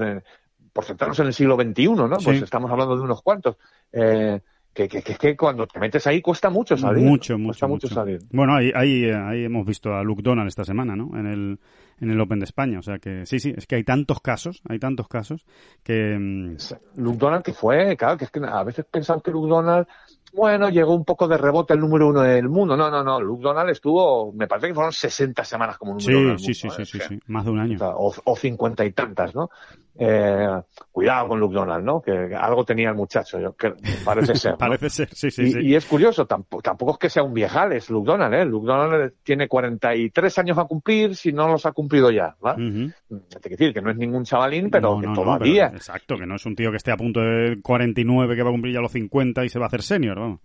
por 0.74 0.84
centrarnos 0.84 1.20
en 1.20 1.28
el 1.28 1.34
siglo 1.34 1.56
XXI, 1.56 1.88
¿no? 1.88 2.18
Pues 2.18 2.42
estamos 2.42 2.70
hablando 2.70 2.98
de 2.98 3.02
unos 3.02 3.22
cuantos. 3.22 3.56
Eh, 3.94 4.42
que, 4.76 4.89
que, 4.89 5.02
que, 5.02 5.38
cuando 5.38 5.65
te 5.65 5.80
metes 5.80 6.06
ahí 6.06 6.22
cuesta 6.22 6.49
mucho 6.49 6.76
salir. 6.76 7.02
Mucho, 7.02 7.38
mucho, 7.38 7.68
mucho. 7.68 7.88
salir. 7.88 8.19
Bueno, 8.30 8.56
ahí, 8.56 8.72
ahí, 8.76 9.10
ahí, 9.10 9.45
hemos 9.45 9.65
visto 9.65 9.93
a 9.93 10.03
Luke 10.03 10.22
Donald 10.22 10.49
esta 10.49 10.65
semana, 10.65 10.97
¿no? 10.97 11.18
En 11.18 11.26
el, 11.26 11.60
en 12.02 12.11
el 12.11 12.19
Open 12.19 12.39
de 12.39 12.45
España. 12.45 12.80
O 12.80 12.81
sea 12.81 12.99
que 12.99 13.26
sí, 13.26 13.39
sí, 13.39 13.53
es 13.56 13.68
que 13.68 13.76
hay 13.76 13.85
tantos 13.85 14.19
casos, 14.19 14.61
hay 14.68 14.77
tantos 14.77 15.07
casos 15.07 15.45
que... 15.81 16.18
Mm, 16.19 16.57
Luke 16.97 17.18
Donald 17.18 17.43
que 17.43 17.53
fue, 17.53 17.95
claro, 17.95 18.18
que 18.18 18.26
es 18.26 18.31
que 18.31 18.41
a 18.45 18.64
veces 18.64 18.85
pensan 18.91 19.22
que 19.22 19.31
Luke 19.31 19.47
Donald 19.47 19.88
bueno, 20.36 20.70
llegó 20.70 20.94
un 20.94 21.06
poco 21.06 21.28
de 21.28 21.38
rebote 21.38 21.74
el 21.74 21.80
número 21.80 22.07
uno 22.07 22.22
del 22.22 22.49
mundo. 22.49 22.76
No, 22.76 22.91
no, 22.91 23.03
no. 23.03 23.22
Luke 23.22 23.44
Donald 23.44 23.70
estuvo, 23.70 24.32
me 24.34 24.48
parece 24.48 24.68
que 24.68 24.74
fueron 24.74 24.91
60 24.91 25.44
semanas 25.44 25.78
como 25.78 25.94
número 25.94 26.20
uno. 26.20 26.38
Sí, 26.38 26.53
sí, 26.53 26.70
sí, 26.70 26.86
sí, 26.86 26.99
sí, 26.99 27.20
más 27.28 27.45
de 27.45 27.52
un 27.52 27.60
año. 27.60 27.78
O, 27.82 28.36
cincuenta 28.36 28.86
y 28.86 28.91
tantas, 28.91 29.34
¿no? 29.34 29.49
Eh, 29.98 30.62
cuidado 30.91 31.30
con 31.30 31.40
Luke 31.40 31.56
Donald, 31.56 31.86
¿no? 31.86 32.02
Que 32.02 32.36
algo 32.36 32.66
tenía 32.66 32.90
el 32.90 32.95
muchacho, 32.95 33.40
yo, 33.40 33.56
que 33.56 33.74
parece 34.03 34.36
ser. 34.36 34.57
parece 34.57 34.90
ser, 34.90 35.10
sí, 35.14 35.32
sí, 35.32 35.44
y, 35.44 35.52
sí. 35.52 35.60
Y 35.62 35.76
es 35.76 35.86
curioso, 35.86 36.26
tampoco, 36.26 36.62
tampoco 36.62 36.91
es 36.94 36.98
que 36.98 37.10
sea 37.10 37.24
un 37.24 37.34
viejales 37.34 37.90
Luke 37.90 38.06
Donald, 38.06 38.34
¿eh? 38.34 38.44
Luke 38.44 38.68
Donald 38.68 39.14
tiene 39.24 39.48
43 39.48 40.38
años 40.40 40.57
a 40.57 40.66
cumplir 40.66 41.16
si 41.16 41.32
no 41.32 41.48
los 41.48 41.66
ha 41.66 41.72
cumplido 41.72 42.12
ya, 42.12 42.36
¿vale? 42.41 42.91
Te 43.07 43.40
quiero 43.40 43.57
decir 43.57 43.74
que 43.74 43.82
no 43.82 43.90
es 43.90 43.95
ningún 43.95 44.26
chavalín, 44.26 44.70
pero 44.70 44.99
que 44.99 45.07
todavía. 45.07 45.68
exacto, 45.68 46.18
que 46.18 46.26
no 46.26 46.36
es 46.36 46.45
un 46.45 46.56
tío 46.56 46.72
que 46.72 46.78
esté 46.78 46.91
a 46.91 46.98
punto 46.98 47.22
de 47.22 47.62
49 47.62 48.36
que 48.36 48.44
va 48.44 48.49
a 48.49 48.52
cumplir 48.52 48.74
ya 48.74 48.82
los 48.82 48.91
50 48.91 49.45
y 49.45 49.49
se 49.49 49.60
va 49.60 49.66
a 49.66 49.68
hacer 49.68 49.82
senior, 49.82 50.20
¿no? 50.27 50.39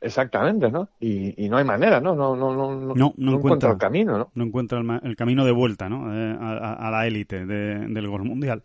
Exactamente, 0.00 0.70
¿no? 0.70 0.88
Y, 1.00 1.48
no 1.48 1.56
hay 1.56 1.64
manera, 1.64 2.00
¿no? 2.00 2.14
No, 2.14 2.36
no, 2.36 2.54
no, 2.54 2.94
no, 2.94 3.14
no, 3.16 3.32
encuentra, 3.32 3.72
el 3.72 3.78
camino, 3.78 4.18
¿no? 4.18 4.30
No 4.34 4.44
encuentra 4.44 4.78
el, 5.02 5.16
camino 5.16 5.44
de 5.44 5.52
vuelta, 5.52 5.88
¿no? 5.88 6.12
Eh, 6.14 6.36
a, 6.38 6.90
la 6.90 7.06
élite 7.06 7.46
del 7.46 8.06
golf 8.06 8.24
mundial. 8.24 8.62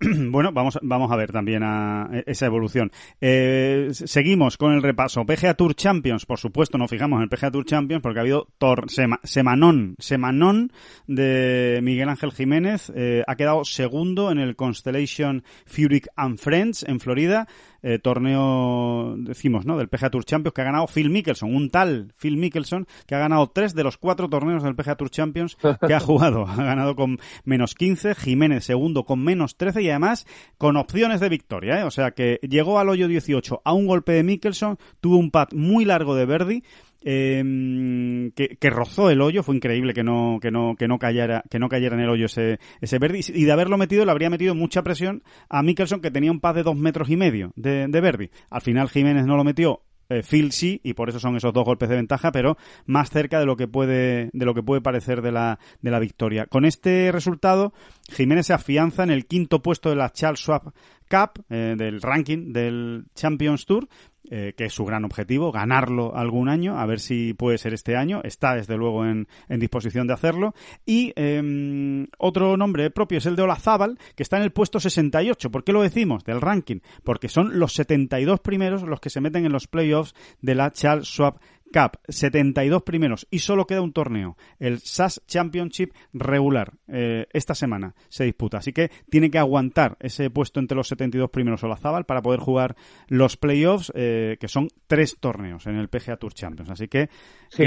bueno, 0.30 0.52
vamos, 0.52 0.78
vamos 0.82 1.12
a 1.12 1.16
ver 1.16 1.30
también 1.30 1.62
a 1.62 2.10
esa 2.26 2.46
evolución. 2.46 2.90
Eh, 3.20 3.90
seguimos 3.92 4.56
con 4.56 4.72
el 4.72 4.82
repaso. 4.82 5.24
PGA 5.24 5.54
Tour 5.54 5.74
Champions, 5.74 6.26
por 6.26 6.38
supuesto, 6.38 6.78
nos 6.78 6.90
fijamos 6.90 7.18
en 7.18 7.22
el 7.24 7.28
PGA 7.28 7.50
Tour 7.50 7.64
Champions 7.64 8.02
porque 8.02 8.18
ha 8.18 8.22
habido 8.22 8.48
tor 8.58 8.86
semanón, 9.22 9.94
semanón 9.98 10.72
de 11.06 11.80
Miguel 11.82 12.08
Ángel 12.08 12.32
Jiménez. 12.32 12.92
Eh, 12.94 13.22
ha 13.26 13.36
quedado 13.36 13.64
segundo 13.64 14.32
en 14.32 14.38
el 14.38 14.56
Constellation 14.56 15.44
Furyk 15.66 16.08
and 16.16 16.38
Friends 16.38 16.82
en 16.82 16.98
Florida. 16.98 17.46
Eh, 17.82 17.98
torneo, 17.98 19.14
decimos, 19.18 19.66
¿no? 19.66 19.76
Del 19.76 19.88
PGA 19.88 20.10
Tour 20.10 20.24
Champions 20.24 20.54
que 20.54 20.60
ha 20.60 20.64
ganado 20.64 20.86
Phil 20.86 21.10
Mickelson, 21.10 21.54
un 21.54 21.68
tal 21.68 22.14
Phil 22.16 22.36
Mickelson 22.36 22.86
que 23.06 23.16
ha 23.16 23.18
ganado 23.18 23.50
tres 23.50 23.74
de 23.74 23.82
los 23.82 23.96
cuatro 23.96 24.28
torneos 24.28 24.62
del 24.62 24.76
PGA 24.76 24.94
Tour 24.94 25.10
Champions 25.10 25.56
que 25.56 25.94
ha 25.94 26.00
jugado. 26.00 26.46
Ha 26.46 26.62
ganado 26.62 26.94
con 26.94 27.18
menos 27.44 27.74
15, 27.74 28.14
Jiménez 28.14 28.64
segundo 28.64 29.04
con 29.04 29.22
menos 29.22 29.56
13 29.56 29.82
y 29.82 29.90
además 29.90 30.26
con 30.58 30.76
opciones 30.76 31.20
de 31.20 31.28
victoria, 31.28 31.80
¿eh? 31.80 31.84
O 31.84 31.90
sea 31.90 32.12
que 32.12 32.38
llegó 32.42 32.78
al 32.78 32.88
hoyo 32.88 33.08
18 33.08 33.62
a 33.64 33.72
un 33.72 33.86
golpe 33.86 34.12
de 34.12 34.22
Mickelson, 34.22 34.78
tuvo 35.00 35.16
un 35.16 35.30
pad 35.30 35.48
muy 35.52 35.84
largo 35.84 36.14
de 36.14 36.26
Verdi 36.26 36.62
eh, 37.04 38.32
que, 38.34 38.70
rozó 38.70 39.10
el 39.10 39.20
hoyo, 39.20 39.42
fue 39.42 39.56
increíble 39.56 39.94
que 39.94 40.02
no, 40.02 40.38
que 40.40 40.50
no, 40.50 40.74
que 40.76 40.88
no 40.88 40.98
cayera, 40.98 41.42
que 41.50 41.58
no 41.58 41.68
cayera 41.68 41.96
en 41.96 42.02
el 42.02 42.10
hoyo 42.10 42.26
ese, 42.26 42.58
ese 42.80 42.98
Verdi, 42.98 43.20
y 43.34 43.44
de 43.44 43.52
haberlo 43.52 43.78
metido 43.78 44.04
le 44.04 44.10
habría 44.10 44.30
metido 44.30 44.54
mucha 44.54 44.82
presión 44.82 45.22
a 45.48 45.62
Mickelson 45.62 46.00
que 46.00 46.10
tenía 46.10 46.30
un 46.30 46.40
pad 46.40 46.54
de 46.54 46.62
dos 46.62 46.76
metros 46.76 47.10
y 47.10 47.16
medio 47.16 47.52
de, 47.56 47.86
de 47.88 48.00
Verdi. 48.00 48.30
Al 48.50 48.62
final 48.62 48.88
Jiménez 48.88 49.26
no 49.26 49.36
lo 49.36 49.44
metió, 49.44 49.82
Eh, 50.08 50.22
Phil 50.22 50.52
sí, 50.52 50.80
y 50.82 50.92
por 50.94 51.08
eso 51.08 51.18
son 51.18 51.36
esos 51.36 51.52
dos 51.54 51.64
golpes 51.64 51.88
de 51.88 51.96
ventaja, 51.96 52.32
pero 52.32 52.56
más 52.86 53.08
cerca 53.08 53.38
de 53.38 53.46
lo 53.46 53.56
que 53.56 53.66
puede, 53.66 54.28
de 54.32 54.44
lo 54.44 54.52
que 54.52 54.62
puede 54.62 54.82
parecer 54.82 55.22
de 55.22 55.32
la, 55.32 55.58
de 55.80 55.90
la 55.90 56.00
victoria. 56.00 56.46
Con 56.46 56.64
este 56.64 57.10
resultado, 57.12 57.72
Jiménez 58.10 58.46
se 58.46 58.52
afianza 58.52 59.04
en 59.04 59.10
el 59.10 59.24
quinto 59.26 59.62
puesto 59.62 59.88
de 59.88 59.96
la 59.96 60.10
Charles 60.10 60.40
Schwab 60.40 60.72
Cup, 61.08 61.44
eh, 61.48 61.76
del 61.78 62.02
ranking 62.02 62.52
del 62.52 63.04
Champions 63.14 63.64
Tour, 63.64 63.86
eh, 64.30 64.54
que 64.56 64.66
es 64.66 64.72
su 64.72 64.84
gran 64.84 65.04
objetivo, 65.04 65.50
ganarlo 65.50 66.14
algún 66.16 66.48
año, 66.48 66.78
a 66.78 66.86
ver 66.86 67.00
si 67.00 67.34
puede 67.34 67.58
ser 67.58 67.74
este 67.74 67.96
año. 67.96 68.20
Está, 68.22 68.54
desde 68.54 68.76
luego, 68.76 69.04
en, 69.04 69.26
disposición 69.48 70.06
de 70.06 70.14
hacerlo. 70.14 70.54
Y 70.86 71.12
em, 71.16 72.06
otro 72.18 72.56
nombre 72.56 72.90
propio 72.90 73.18
es 73.18 73.26
el 73.26 73.36
de 73.36 73.42
Olazábal, 73.42 73.98
que 74.14 74.22
está 74.22 74.36
en 74.36 74.44
el 74.44 74.52
puesto 74.52 74.80
68. 74.80 75.50
¿Por 75.50 75.64
qué 75.64 75.72
lo 75.72 75.82
decimos? 75.82 76.24
Del 76.24 76.40
ranking. 76.40 76.80
Porque 77.02 77.28
son 77.28 77.58
los 77.58 77.72
72 77.74 78.40
primeros 78.40 78.82
los 78.82 79.00
que 79.00 79.10
se 79.10 79.20
meten 79.20 79.44
en 79.44 79.52
los 79.52 79.66
playoffs 79.66 80.14
de 80.40 80.54
la 80.54 80.70
Charles 80.70 81.08
Schwab 81.08 81.38
Cup, 81.72 81.98
72 82.08 82.82
primeros 82.82 83.26
y 83.30 83.40
solo 83.40 83.66
queda 83.66 83.80
un 83.80 83.92
torneo, 83.92 84.36
el 84.58 84.78
SAS 84.80 85.22
Championship 85.26 85.92
regular. 86.12 86.74
Eh, 86.88 87.26
esta 87.32 87.54
semana 87.54 87.94
se 88.08 88.24
disputa, 88.24 88.58
así 88.58 88.72
que 88.72 88.90
tiene 89.10 89.30
que 89.30 89.38
aguantar 89.38 89.96
ese 90.00 90.30
puesto 90.30 90.60
entre 90.60 90.76
los 90.76 90.88
72 90.88 91.30
primeros 91.30 91.64
Olazábal 91.64 92.04
para 92.04 92.22
poder 92.22 92.40
jugar 92.40 92.76
los 93.08 93.36
playoffs, 93.36 93.92
eh, 93.94 94.36
que 94.38 94.48
son 94.48 94.68
tres 94.86 95.18
torneos 95.18 95.66
en 95.66 95.76
el 95.76 95.88
PGA 95.88 96.16
Tour 96.16 96.34
Champions. 96.34 96.70
Así 96.70 96.88
que. 96.88 97.08
Sí, 97.48 97.64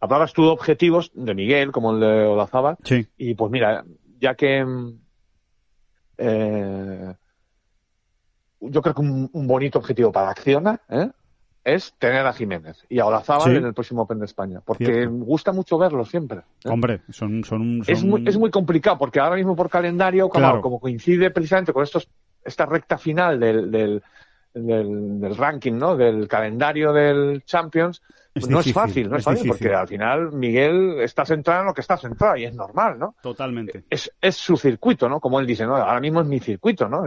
hablabas 0.00 0.32
tú 0.32 0.42
de 0.44 0.50
objetivos 0.50 1.10
de 1.14 1.34
Miguel, 1.34 1.72
como 1.72 1.92
el 1.92 2.00
de 2.00 2.26
Olazábal. 2.26 2.76
Sí. 2.84 3.06
Y 3.16 3.34
pues 3.34 3.50
mira, 3.50 3.84
ya 4.20 4.34
que. 4.34 4.64
Eh, 6.18 7.14
yo 8.60 8.82
creo 8.82 8.94
que 8.94 9.00
un, 9.00 9.46
bonito 9.46 9.78
objetivo 9.78 10.10
para 10.10 10.30
Acciona, 10.30 10.80
¿eh? 10.88 11.10
Es 11.74 11.94
tener 11.98 12.26
a 12.26 12.32
Jiménez 12.32 12.84
y 12.88 12.98
a 12.98 13.06
Olazábal 13.06 13.56
en 13.56 13.66
el 13.66 13.74
próximo 13.74 14.02
Open 14.02 14.18
de 14.18 14.24
España. 14.24 14.60
Porque 14.64 15.06
me 15.06 15.24
gusta 15.24 15.52
mucho 15.52 15.78
verlo 15.78 16.04
siempre. 16.04 16.40
¿eh? 16.64 16.68
Hombre, 16.68 17.02
son, 17.10 17.44
son, 17.44 17.82
Es, 17.86 18.02
muy, 18.02 18.24
es 18.26 18.38
muy 18.38 18.50
complicado 18.50 18.98
porque 18.98 19.20
ahora 19.20 19.36
mismo 19.36 19.54
por 19.54 19.68
calendario, 19.68 20.28
como, 20.28 20.60
como 20.60 20.80
coincide 20.80 21.30
precisamente 21.30 21.72
con 21.72 21.82
estos, 21.82 22.08
esta 22.44 22.66
recta 22.66 22.96
final 22.96 23.38
del, 23.38 23.70
del, 23.70 24.02
del, 24.54 25.36
ranking, 25.36 25.74
¿no? 25.74 25.96
Del 25.96 26.26
calendario 26.26 26.92
del 26.92 27.44
Champions, 27.44 28.02
pues 28.32 28.48
no 28.48 28.60
es 28.60 28.72
fácil, 28.72 29.10
no 29.10 29.16
es, 29.16 29.24
fácil, 29.24 29.48
porque 29.48 29.74
al 29.74 29.88
final 29.88 30.32
Miguel 30.32 31.00
está 31.00 31.24
centrado 31.24 31.60
en 31.60 31.66
lo 31.66 31.74
que 31.74 31.80
está 31.80 31.96
centrado 31.96 32.36
y 32.36 32.44
es 32.44 32.54
normal, 32.54 32.98
¿no? 32.98 33.14
Totalmente. 33.20 33.84
Es, 33.90 34.10
es 34.20 34.36
su 34.36 34.56
circuito, 34.56 35.08
¿no? 35.08 35.20
Como 35.20 35.40
él 35.40 35.46
dice, 35.46 35.66
¿no? 35.66 35.76
Ahora 35.76 36.00
mismo 36.00 36.20
es 36.20 36.26
mi 36.26 36.40
circuito, 36.40 36.88
¿no? 36.88 37.02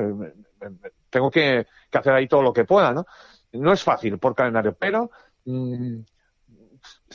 Tengo 1.09 1.31
que, 1.31 1.65
que 1.89 1.97
hacer 1.97 2.13
ahí 2.13 2.27
todo 2.27 2.41
lo 2.41 2.53
que 2.53 2.65
pueda, 2.65 2.93
¿no? 2.93 3.05
No 3.53 3.73
es 3.73 3.83
fácil 3.83 4.17
por 4.19 4.35
calendario, 4.35 4.75
pero 4.77 5.11
mm, 5.45 5.99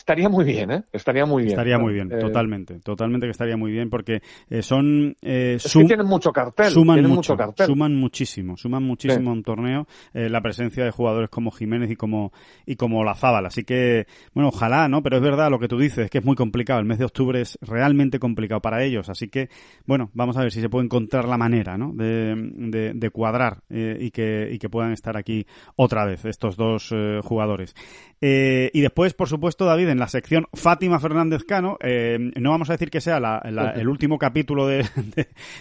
estaría 0.06 0.28
muy 0.28 0.44
bien, 0.44 0.70
¿eh? 0.70 0.84
Estaría 0.92 1.26
muy 1.26 1.42
bien. 1.42 1.54
Estaría 1.54 1.78
muy 1.78 1.92
bien, 1.92 2.12
eh, 2.12 2.18
totalmente. 2.18 2.78
Totalmente 2.78 3.26
que 3.26 3.32
estaría 3.32 3.56
muy 3.56 3.72
bien 3.72 3.90
porque 3.90 4.22
eh, 4.48 4.62
son... 4.62 5.16
Eh, 5.20 5.58
tienen 5.72 6.06
mucho 6.06 6.30
cartel. 6.30 6.70
Suman 6.70 7.02
mucho, 7.08 7.36
cartel. 7.36 7.66
Suman 7.66 7.96
muchísimo. 7.96 8.56
Suman 8.56 8.84
muchísimo 8.84 9.32
un 9.32 9.42
torneo 9.42 9.88
eh, 10.14 10.28
la 10.28 10.40
presencia 10.40 10.84
de 10.84 10.92
jugadores 10.92 11.28
como 11.28 11.50
Jiménez 11.50 11.90
y 11.90 11.96
como 11.96 12.32
y 12.64 12.76
como 12.76 13.02
Lazábal. 13.02 13.46
Así 13.46 13.64
que, 13.64 14.06
bueno, 14.32 14.50
ojalá, 14.50 14.86
¿no? 14.88 15.02
Pero 15.02 15.16
es 15.16 15.22
verdad 15.22 15.50
lo 15.50 15.58
que 15.58 15.66
tú 15.66 15.76
dices, 15.76 16.08
que 16.08 16.18
es 16.18 16.24
muy 16.24 16.36
complicado. 16.36 16.78
El 16.78 16.86
mes 16.86 17.00
de 17.00 17.06
octubre 17.06 17.40
es 17.40 17.58
realmente 17.60 18.20
complicado 18.20 18.60
para 18.60 18.84
ellos. 18.84 19.08
Así 19.08 19.26
que, 19.26 19.48
bueno, 19.86 20.10
vamos 20.14 20.36
a 20.36 20.42
ver 20.42 20.52
si 20.52 20.60
se 20.60 20.68
puede 20.68 20.84
encontrar 20.84 21.26
la 21.26 21.36
manera, 21.36 21.76
¿no? 21.76 21.92
De, 21.92 22.92
de, 22.94 23.10
cuadrar 23.10 23.62
y, 23.68 24.12
que, 24.12 24.50
y 24.52 24.58
que 24.58 24.68
puedan 24.68 24.92
estar 24.92 25.16
aquí 25.16 25.46
otra 25.74 26.04
vez 26.04 26.24
estos 26.26 26.56
dos 26.56 26.94
jugadores. 27.24 27.74
y 28.20 28.80
después, 28.80 29.14
por 29.14 29.28
supuesto, 29.28 29.64
David, 29.64 29.95
en 29.96 30.00
la 30.00 30.08
sección 30.08 30.46
Fátima 30.52 31.00
Fernández 31.00 31.44
Cano. 31.44 31.78
Eh, 31.80 32.18
no 32.38 32.50
vamos 32.50 32.68
a 32.68 32.74
decir 32.74 32.90
que 32.90 33.00
sea 33.00 33.16
el 33.16 33.88
último 33.88 34.18
capítulo 34.18 34.66
de, 34.66 34.86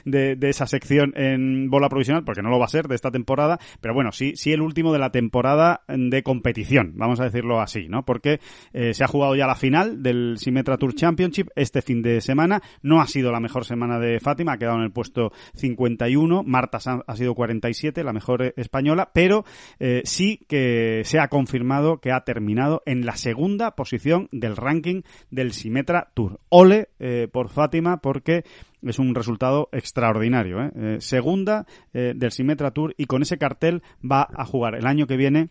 de, 0.06 0.50
esa 0.50 0.68
sección 0.68 1.14
en 1.16 1.70
bola 1.70 1.88
provisional, 1.88 2.26
porque 2.26 2.42
no 2.42 2.50
lo 2.50 2.60
va 2.60 2.66
a 2.66 2.70
ser 2.70 2.88
de 2.88 2.96
esta 2.96 3.12
temporada, 3.12 3.60
pero 3.80 3.94
bueno, 3.94 4.12
sí, 4.12 4.34
sí 4.36 4.52
el 4.52 4.62
último 4.62 4.92
de 4.92 5.00
la 5.00 5.12
temporada 5.12 5.84
de 5.88 6.22
competición, 6.22 6.94
vamos 6.96 7.22
a 7.22 7.24
decirlo 7.24 7.62
así, 7.62 7.88
¿no? 7.88 8.04
Porque 8.04 8.42
eh, 8.74 8.94
se 8.94 9.04
ha 9.04 9.08
jugado 9.08 9.36
ya 9.36 9.48
la 9.48 9.56
final 9.56 10.04
del 10.04 10.36
Symmetra 10.38 10.78
Tour 10.78 10.94
Championship 10.94 11.48
este 11.56 11.82
fin 11.82 12.02
de 12.02 12.20
semana. 12.20 12.62
No 12.82 13.02
ha 13.02 13.08
sido 13.08 13.32
la 13.32 13.40
mejor 13.40 13.64
semana 13.64 14.00
de 14.00 14.20
Fátima, 14.20 14.54
ha 14.54 14.58
quedado 14.58 14.78
en 14.78 14.84
el 14.84 14.92
puesto 14.92 15.32
51. 15.56 16.44
Marta 16.44 16.80
ha 17.08 17.16
sido 17.16 17.36
47, 17.36 18.04
la 18.04 18.12
mejor 18.12 18.54
española, 18.58 19.12
pero 19.14 19.46
eh, 19.80 20.02
sí 20.04 20.46
que 20.50 21.04
se 21.06 21.20
ha 21.20 21.30
confirmado 21.30 22.02
que 22.02 22.12
ha 22.12 22.26
terminado 22.26 22.84
en 22.86 23.06
la 23.06 23.16
segunda 23.16 23.76
posición 23.76 24.25
del 24.32 24.56
ranking 24.56 25.02
del 25.30 25.52
Simetra 25.52 26.12
Tour. 26.14 26.40
Ole 26.50 26.90
eh, 27.00 27.28
por 27.32 27.50
Fátima 27.50 27.98
porque 27.98 28.44
es 28.82 29.00
un 29.00 29.16
resultado 29.16 29.70
extraordinario. 29.72 30.62
¿eh? 30.62 30.72
Eh, 30.76 30.98
segunda 31.00 31.66
del 31.94 32.32
Simetra 32.32 32.72
Tour 32.72 32.94
y 32.98 33.06
con 33.06 33.22
ese 33.22 33.38
cartel 33.38 33.82
va 34.00 34.28
a 34.32 34.46
jugar 34.46 34.76
el 34.76 34.86
año 34.86 35.08
que 35.08 35.18
viene 35.18 35.50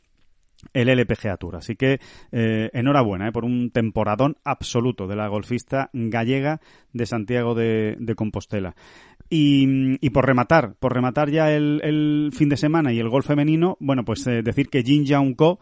el 0.72 0.88
LPGA 0.88 1.36
Tour. 1.36 1.56
Así 1.56 1.74
que 1.76 2.00
enhorabuena 2.30 3.30
por 3.32 3.44
un 3.44 3.70
temporadón 3.70 4.36
absoluto 4.44 5.06
de 5.06 5.16
la 5.16 5.28
golfista 5.28 5.90
gallega 5.92 6.60
de 6.92 7.06
Santiago 7.06 7.54
de, 7.54 8.14
Compostela. 8.16 8.74
Y, 9.28 10.10
por 10.10 10.26
rematar, 10.26 10.74
por 10.78 10.94
rematar 10.94 11.30
ya 11.30 11.50
el, 11.50 12.30
fin 12.32 12.48
de 12.48 12.56
semana 12.56 12.92
y 12.92 13.00
el 13.00 13.08
golf 13.08 13.26
femenino, 13.26 13.76
bueno, 13.80 14.04
pues 14.04 14.24
decir 14.24 14.68
que 14.68 14.82
Jin 14.82 15.06
Jaun 15.06 15.34
Ko 15.34 15.58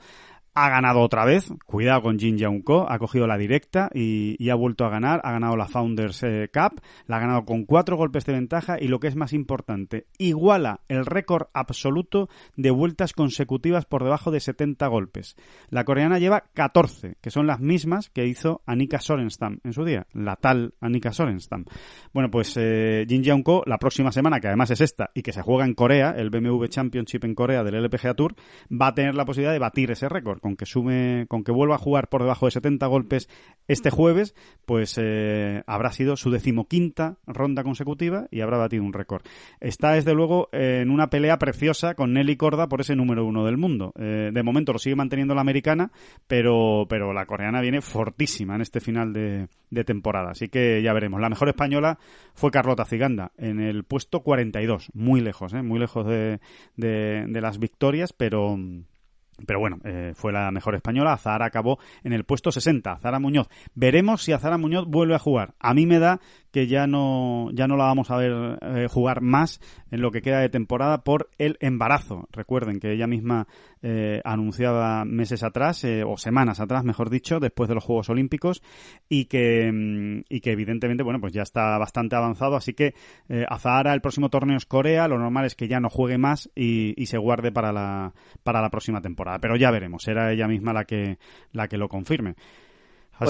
ha 0.55 0.69
ganado 0.69 1.01
otra 1.01 1.24
vez, 1.24 1.51
cuidado 1.65 2.03
con 2.03 2.19
Jin 2.19 2.37
Young 2.37 2.62
Ko, 2.62 2.87
ha 2.89 2.99
cogido 2.99 3.27
la 3.27 3.39
directa 3.39 3.89
y, 3.95 4.51
ha 4.51 4.55
vuelto 4.55 4.85
a 4.85 4.91
ganar, 4.91 5.23
ha 5.24 5.33
ganado 5.33 5.57
la 5.57 5.66
Founders 5.66 6.23
eh, 6.24 6.51
Cup, 6.53 6.83
la 7.07 7.16
ha 7.16 7.20
ganado 7.20 7.45
con 7.47 7.65
cuatro 7.65 7.97
golpes 7.97 8.27
de 8.27 8.35
ventaja 8.35 8.77
y 8.79 8.89
lo 8.89 9.01
que 9.01 9.09
es 9.09 9.16
más 9.16 9.33
importante, 9.33 10.07
iguala 10.19 10.81
el 10.89 11.07
récord 11.07 11.47
absoluto 11.55 12.29
de 12.57 12.70
vueltas 12.70 13.15
consecutivas 13.15 13.87
por 13.87 14.05
debajo 14.05 14.31
de 14.31 14.41
70 14.41 14.87
golpes. 14.89 15.37
La 15.70 15.85
coreana 15.85 16.19
lleva 16.19 16.45
14, 16.53 17.16
que 17.23 17.31
son 17.31 17.47
las 17.47 17.61
mismas 17.61 18.11
que 18.11 18.27
hizo 18.27 18.61
Anika 18.66 19.01
Sorenstam 19.01 19.59
en 19.65 19.73
su 19.73 19.85
día, 19.85 20.07
la 20.12 20.37
tal 20.37 20.74
Anika 20.83 21.12
Sorenstam. 21.12 21.65
Bueno, 22.12 22.31
pues 22.31 22.55
eh, 22.59 23.07
Jin 23.09 23.23
Young 23.23 23.43
Ko, 23.43 23.62
la 23.65 23.79
próxima 23.79 24.12
semana, 24.12 24.39
que 24.39 24.49
además 24.49 24.70
es 24.70 24.83
esta 24.83 25.11
y 25.15 25.23
que 25.23 25.33
se 25.33 25.41
juega 25.41 25.65
en 25.65 25.73
Corea, 25.73 26.11
el 26.11 26.29
BMW 26.29 26.66
Championship 26.66 27.24
en 27.24 27.35
Corea 27.35 27.65
del 27.65 27.77
LPGA 27.77 28.12
Tour, 28.12 28.35
va 28.70 28.89
a 28.89 28.95
tener 28.95 29.15
la 29.15 29.24
posibilidad 29.24 29.53
de 29.55 29.59
batir 29.59 29.91
ese 29.91 30.11
récord 30.11 30.41
con 30.43 30.56
que 30.56 30.66
sume, 30.66 31.27
con 31.28 31.44
que 31.44 31.52
vuelva 31.52 31.77
a 31.77 31.78
jugar 31.78 32.09
por 32.09 32.20
debajo 32.20 32.47
de 32.47 32.51
70 32.51 32.86
golpes 32.89 33.31
este 33.69 33.90
jueves, 33.90 34.35
pues 34.66 34.98
eh, 35.01 35.62
habrá 35.66 35.93
sido 35.93 36.16
su 36.16 36.31
decimoquinta 36.31 37.16
ronda 37.27 37.62
consecutiva 37.62 38.27
y 38.31 38.40
habrá 38.40 38.59
batido 38.59 38.82
un 38.82 38.93
récord. 38.93 39.23
Está 39.60 39.93
desde 39.93 40.14
luego 40.14 40.48
en 40.52 40.90
una 40.90 41.09
pelea 41.09 41.39
preciosa 41.39 41.94
con 41.94 42.12
Nelly 42.12 42.36
Corda 42.36 42.69
por 42.69 42.81
ese 42.81 42.97
número 42.97 43.24
uno 43.24 43.44
del 43.44 43.56
mundo. 43.56 43.93
Eh, 43.97 44.31
de 44.32 44.43
momento 44.43 44.73
lo 44.73 44.81
sigue 44.81 44.97
manteniendo 44.97 45.35
la 45.35 45.40
americana, 45.43 45.93
pero, 46.27 46.86
pero 46.89 47.12
la 47.12 47.24
coreana 47.24 47.60
viene 47.60 47.81
fortísima 47.81 48.56
en 48.56 48.62
este 48.62 48.81
final 48.81 49.12
de, 49.12 49.48
temporada. 49.85 50.32
Así 50.32 50.48
que 50.48 50.82
ya 50.82 50.93
veremos. 50.93 51.20
La 51.20 51.31
mejor 51.31 51.48
española 51.48 51.98
fue 52.35 52.51
Carlota 52.51 52.85
Ciganda 52.85 53.31
en 53.39 53.60
el 53.60 53.85
puesto 53.85 54.20
42, 54.20 54.90
muy 54.93 55.20
lejos, 55.20 55.55
¿eh? 55.55 55.62
muy 55.62 55.78
lejos 55.78 56.05
de, 56.06 56.40
de 56.77 57.40
las 57.40 57.59
victorias, 57.59 58.12
pero 58.12 58.59
pero 59.47 59.60
bueno, 59.60 59.78
eh, 59.85 60.12
fue 60.14 60.32
la 60.32 60.51
mejor 60.51 60.74
española. 60.74 61.12
Azahara 61.12 61.47
acabó 61.47 61.78
en 62.02 62.12
el 62.12 62.24
puesto 62.24 62.52
60. 62.52 62.93
Azahara 62.93 63.19
Muñoz. 63.19 63.48
Veremos 63.74 64.23
si 64.23 64.32
Azahara 64.32 64.59
Muñoz 64.59 64.86
vuelve 64.86 65.14
a 65.14 65.19
jugar. 65.19 65.55
A 65.59 65.74
mí 65.74 65.86
me 65.86 65.98
da 65.98 66.20
que 66.53 66.66
ya 66.66 66.87
no, 66.87 67.51
ya 67.53 67.66
no 67.66 67.77
la 67.77 67.85
vamos 67.85 68.11
a 68.11 68.16
ver 68.16 68.59
eh, 68.61 68.87
jugar 68.89 69.23
más 69.23 69.61
en 69.91 70.01
lo 70.01 70.11
que 70.11 70.23
queda 70.23 70.41
de 70.41 70.49
temporada 70.49 71.03
por 71.03 71.31
el 71.39 71.57
embarazo. 71.61 72.29
Recuerden 72.31 72.79
que 72.79 72.93
ella 72.93 73.07
misma 73.07 73.47
eh, 73.83 74.20
anunciaba 74.24 75.05
meses 75.05 75.43
atrás, 75.43 75.83
eh, 75.83 76.05
o 76.05 76.16
semanas 76.16 76.61
atrás, 76.61 76.85
mejor 76.85 77.11
dicho, 77.11 77.41
después 77.41 77.69
de 77.69 77.74
los 77.74 77.83
Juegos 77.83 78.09
Olímpicos, 78.11 78.62
y 79.09 79.24
que, 79.24 79.73
mm, 79.73 80.24
y 80.29 80.41
que 80.41 80.53
evidentemente, 80.53 81.03
bueno, 81.03 81.20
pues 81.20 81.33
ya 81.33 81.43
está 81.43 81.77
bastante 81.79 82.15
avanzado, 82.15 82.55
así 82.55 82.74
que 82.74 82.95
eh, 83.29 83.45
Azahara, 83.49 83.93
el 83.93 84.01
próximo 84.01 84.29
torneo 84.29 84.57
es 84.57 84.66
Corea, 84.66 85.09
lo 85.09 85.19
normal 85.19 85.47
es 85.47 85.57
que 85.57 85.66
ya 85.66 85.81
no 85.81 85.91
juegue 85.91 86.16
más 86.16 86.49
y, 86.55 86.95
y, 87.01 87.07
se 87.07 87.19
guarde 87.19 87.51
para 87.51 87.73
la, 87.73 88.12
para 88.45 88.62
la 88.62 88.70
próxima 88.70 89.01
temporada. 89.01 89.39
Pero 89.41 89.57
ya 89.57 89.70
veremos, 89.70 90.03
será 90.05 90.33
ella 90.33 90.47
misma 90.47 90.73
la 90.73 90.85
que, 90.85 91.19
la 91.53 91.66
que 91.66 91.77
lo 91.77 91.89
confirme 91.89 92.37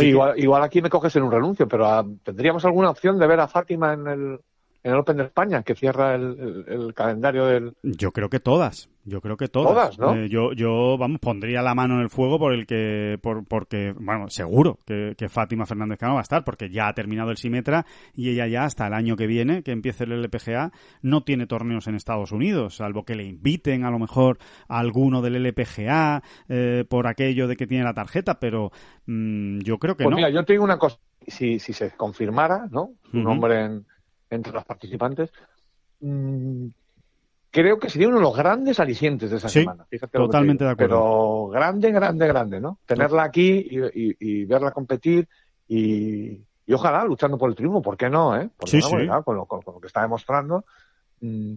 igual, 0.01 0.63
aquí 0.63 0.81
me 0.81 0.91
coges 0.91 1.17
en 1.17 1.23
un 1.25 1.33
renuncio, 1.33 1.69
pero 1.69 1.87
ah, 1.87 2.05
¿tendríamos 2.23 2.65
alguna 2.65 2.91
opción 2.91 3.19
de 3.19 3.27
ver 3.27 3.41
a 3.41 3.49
Fátima 3.49 3.93
en 3.93 4.07
el, 4.07 4.41
en 4.85 4.93
el 4.93 4.99
Open 4.99 5.17
de 5.17 5.25
España, 5.25 5.63
que 5.63 5.75
cierra 5.75 6.15
el, 6.15 6.93
calendario 6.95 7.47
del... 7.47 7.75
Yo 7.83 8.11
creo 8.11 8.29
que 8.29 8.41
todas. 8.41 8.89
Yo 9.05 9.21
creo 9.21 9.37
que 9.37 9.49
todas. 9.49 9.99
¿no? 9.99 10.15
Eh, 10.15 10.29
yo, 10.29 10.53
yo, 10.53 10.97
vamos, 10.97 11.21
pondría 11.21 11.61
la 11.63 11.75
mano 11.75 11.95
en 11.95 12.01
el 12.03 12.11
fuego 12.11 12.39
por 12.39 12.53
el 12.53 12.67
que, 12.67 13.19
por, 13.21 13.45
porque, 13.45 13.95
bueno, 13.99 14.29
seguro 14.29 14.79
que, 14.87 15.15
Fátima 15.29 15.67
Fernández 15.67 15.99
Cano 15.99 16.15
va 16.15 16.21
a 16.21 16.23
estar, 16.23 16.45
porque 16.45 16.69
ya 16.69 16.89
ha 16.89 16.95
terminado 16.95 17.31
el 17.31 17.37
Simetra 17.37 17.87
y 18.15 18.31
ella 18.31 18.47
ya 18.47 18.65
hasta 18.65 18.87
el 18.87 18.95
año 18.95 19.17
que 19.17 19.27
viene, 19.27 19.63
que 19.63 19.73
empiece 19.73 20.05
el 20.05 20.13
LPGA, 20.13 20.73
no 21.01 21.23
tiene 21.23 21.47
torneos 21.47 21.87
en 21.87 21.95
Estados 21.95 22.33
Unidos, 22.33 22.77
salvo 22.77 23.05
que 23.05 23.15
le 23.15 23.25
inviten 23.25 23.85
a 23.85 23.91
lo 23.91 23.99
mejor 23.99 24.39
a 24.69 24.79
alguno 24.79 25.23
del 25.23 25.37
LPGA 25.37 26.23
eh, 26.49 26.85
por 26.89 27.07
aquello 27.07 27.49
de 27.49 27.57
que 27.57 27.67
tiene 27.67 27.85
la 27.85 27.95
tarjeta, 27.95 28.39
pero 28.39 28.73
mm, 29.07 29.61
yo 29.61 29.79
creo 29.79 29.97
que 29.97 30.05
pues 30.05 30.11
no. 30.11 30.17
Mira, 30.17 30.31
yo 30.31 30.45
te 30.45 30.53
digo 30.53 30.65
una 30.65 30.79
cosa, 30.79 30.99
si, 31.27 31.59
si 31.59 31.73
se 31.73 31.91
confirmara, 31.93 32.69
¿no? 32.71 32.91
Su 33.11 33.19
nombre 33.19 33.65
en, 33.65 33.87
entre 34.35 34.53
los 34.53 34.65
participantes, 34.65 35.31
mmm, 36.01 36.67
creo 37.53 37.79
que 37.79 37.91
sería 37.91 38.09
uno 38.09 38.17
de 38.17 38.23
los 38.23 38.37
grandes 38.37 38.81
alicientes 38.81 39.31
de 39.31 39.37
esa 39.37 39.49
semana. 39.49 39.87
totalmente 40.11 40.65
de 40.65 40.71
acuerdo. 40.71 40.95
Pero 40.95 41.49
grande, 41.49 41.93
grande, 41.93 42.27
grande, 42.27 42.61
¿no? 42.61 42.79
Tenerla 42.87 43.25
aquí 43.25 43.69
y, 44.19 44.45
verla 44.47 44.73
competir 44.73 45.29
y, 45.69 46.41
ojalá 46.73 47.05
luchando 47.05 47.37
por 47.37 47.51
el 47.51 47.55
triunfo, 47.55 47.83
¿por 47.83 47.97
qué 47.97 48.09
no? 48.09 48.35
Eh? 48.35 48.49
sí, 48.65 48.81
sí. 48.81 48.91
Con, 49.25 49.37
lo, 49.37 49.47
que 49.81 49.87
está 49.87 50.01
demostrando. 50.01 50.65
Mm, 51.21 51.55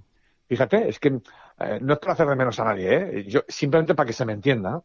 fíjate, 0.48 0.90
es 0.90 1.00
que 1.00 1.20
eh, 1.60 1.80
no 1.82 1.94
es 1.94 2.00
para 2.00 2.14
hacer 2.14 2.28
de 2.28 2.36
menos 2.36 2.60
a 2.60 2.66
nadie, 2.66 2.94
¿eh? 2.94 3.26
Yo, 3.26 3.42
simplemente 3.48 3.96
para 3.96 4.08
que 4.08 4.14
se 4.14 4.26
me 4.26 4.34
entienda. 4.34 4.82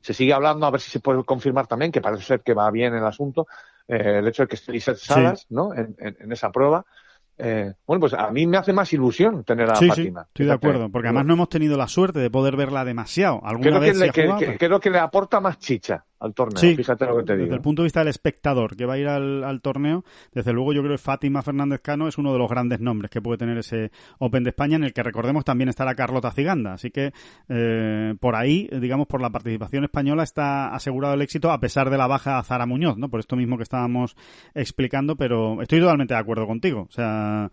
Se 0.00 0.14
sigue 0.14 0.32
hablando, 0.32 0.64
a 0.64 0.70
ver 0.70 0.80
si 0.80 0.90
se 0.90 1.00
puede 1.00 1.24
confirmar 1.24 1.66
también, 1.66 1.90
que 1.90 2.00
parece 2.00 2.22
ser 2.22 2.40
que 2.42 2.54
va 2.54 2.70
bien 2.70 2.94
el 2.94 3.04
asunto, 3.04 3.48
eh, 3.88 4.18
el 4.18 4.28
hecho 4.28 4.42
de 4.42 4.48
que 4.48 4.56
esté 4.56 4.78
Salas, 4.96 5.46
¿no? 5.48 5.74
en, 5.74 5.96
esa 6.30 6.50
prueba. 6.52 6.84
Eh, 7.40 7.72
bueno, 7.86 8.00
pues 8.00 8.14
a 8.14 8.30
mí 8.30 8.46
me 8.46 8.56
hace 8.56 8.72
más 8.72 8.92
ilusión 8.92 9.44
tener 9.44 9.70
a 9.70 9.76
sí, 9.76 9.88
Fátima. 9.88 10.22
Sí, 10.24 10.28
estoy 10.28 10.46
de 10.46 10.52
acuerdo, 10.52 10.90
porque 10.90 11.08
además 11.08 11.26
no 11.26 11.34
hemos 11.34 11.48
tenido 11.48 11.76
la 11.76 11.86
suerte 11.86 12.18
de 12.18 12.30
poder 12.30 12.56
verla 12.56 12.84
demasiado. 12.84 13.40
Alguna 13.44 13.78
creo, 13.78 13.80
vez 13.80 14.12
que, 14.12 14.26
le, 14.26 14.58
creo 14.58 14.80
que 14.80 14.90
le 14.90 14.98
aporta 14.98 15.40
más 15.40 15.58
chicha 15.58 16.04
al 16.20 16.34
torneo, 16.34 16.76
fíjate 16.76 17.06
lo 17.06 17.16
que 17.18 17.22
te 17.24 17.32
digo. 17.34 17.44
Desde 17.44 17.56
el 17.56 17.62
punto 17.62 17.82
de 17.82 17.86
vista 17.86 18.00
del 18.00 18.08
espectador 18.08 18.76
que 18.76 18.86
va 18.86 18.94
a 18.94 18.98
ir 18.98 19.08
al, 19.08 19.60
torneo, 19.60 20.04
desde 20.32 20.52
luego 20.52 20.72
yo 20.72 20.82
creo 20.82 20.94
que 20.94 21.02
Fátima 21.02 21.42
Fernández 21.42 21.80
Cano 21.80 22.08
es 22.08 22.18
uno 22.18 22.32
de 22.32 22.38
los 22.38 22.48
grandes 22.48 22.80
nombres 22.80 23.10
que 23.10 23.20
puede 23.20 23.38
tener 23.38 23.58
ese 23.58 23.90
Open 24.18 24.44
de 24.44 24.50
España, 24.50 24.76
en 24.76 24.84
el 24.84 24.92
que 24.92 25.02
recordemos 25.02 25.44
también 25.44 25.68
está 25.68 25.84
la 25.84 25.94
Carlota 25.94 26.30
Ciganda. 26.30 26.72
Así 26.72 26.90
que 26.90 27.12
eh, 27.48 28.14
por 28.20 28.36
ahí, 28.36 28.68
digamos, 28.80 29.06
por 29.06 29.20
la 29.20 29.30
participación 29.30 29.84
española 29.84 30.22
está 30.22 30.74
asegurado 30.74 31.14
el 31.14 31.22
éxito 31.22 31.50
a 31.50 31.60
pesar 31.60 31.90
de 31.90 31.98
la 31.98 32.06
baja 32.06 32.38
a 32.38 32.42
Zara 32.42 32.66
Muñoz, 32.66 32.96
¿no? 32.98 33.08
Por 33.08 33.20
esto 33.20 33.36
mismo 33.36 33.56
que 33.56 33.62
estábamos 33.62 34.16
explicando, 34.54 35.16
pero 35.16 35.62
estoy 35.62 35.80
totalmente 35.80 36.14
de 36.14 36.20
acuerdo 36.20 36.46
contigo. 36.46 36.86
O 36.88 36.92
sea, 36.92 37.50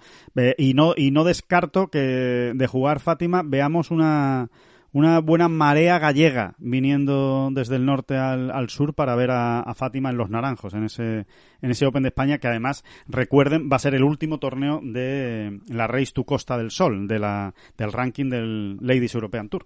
y 0.57 0.73
no, 0.73 0.93
y 0.95 1.11
no 1.11 1.23
descarto 1.23 1.87
que 1.87 2.53
de 2.55 2.67
jugar 2.67 2.99
Fátima 2.99 3.41
veamos 3.43 3.91
una 3.91 4.49
una 4.95 5.19
buena 5.19 5.49
marea 5.49 5.99
gallega 5.99 6.55
viniendo 6.57 7.49
desde 7.51 7.76
el 7.76 7.85
norte 7.85 8.15
al, 8.15 8.69
sur 8.69 8.93
para 8.93 9.13
ver 9.17 9.30
a, 9.30 9.73
Fátima 9.76 10.09
en 10.09 10.15
Los 10.15 10.30
Naranjos, 10.30 10.73
en 10.73 10.85
ese, 10.85 11.26
en 11.61 11.72
ese 11.72 11.85
Open 11.85 12.03
de 12.03 12.09
España, 12.09 12.38
que 12.38 12.47
además, 12.47 12.85
recuerden, 13.05 13.69
va 13.69 13.76
a 13.76 13.80
ser 13.80 13.93
el 13.93 14.05
último 14.05 14.39
torneo 14.39 14.80
de 14.81 15.59
la 15.67 15.88
Race 15.88 16.13
to 16.13 16.23
Costa 16.23 16.57
del 16.57 16.72
Sol, 16.72 17.09
de 17.09 17.19
la, 17.19 17.53
del 17.77 17.91
ranking 17.91 18.30
del 18.30 18.77
Ladies 18.77 19.15
European 19.15 19.49
Tour. 19.49 19.65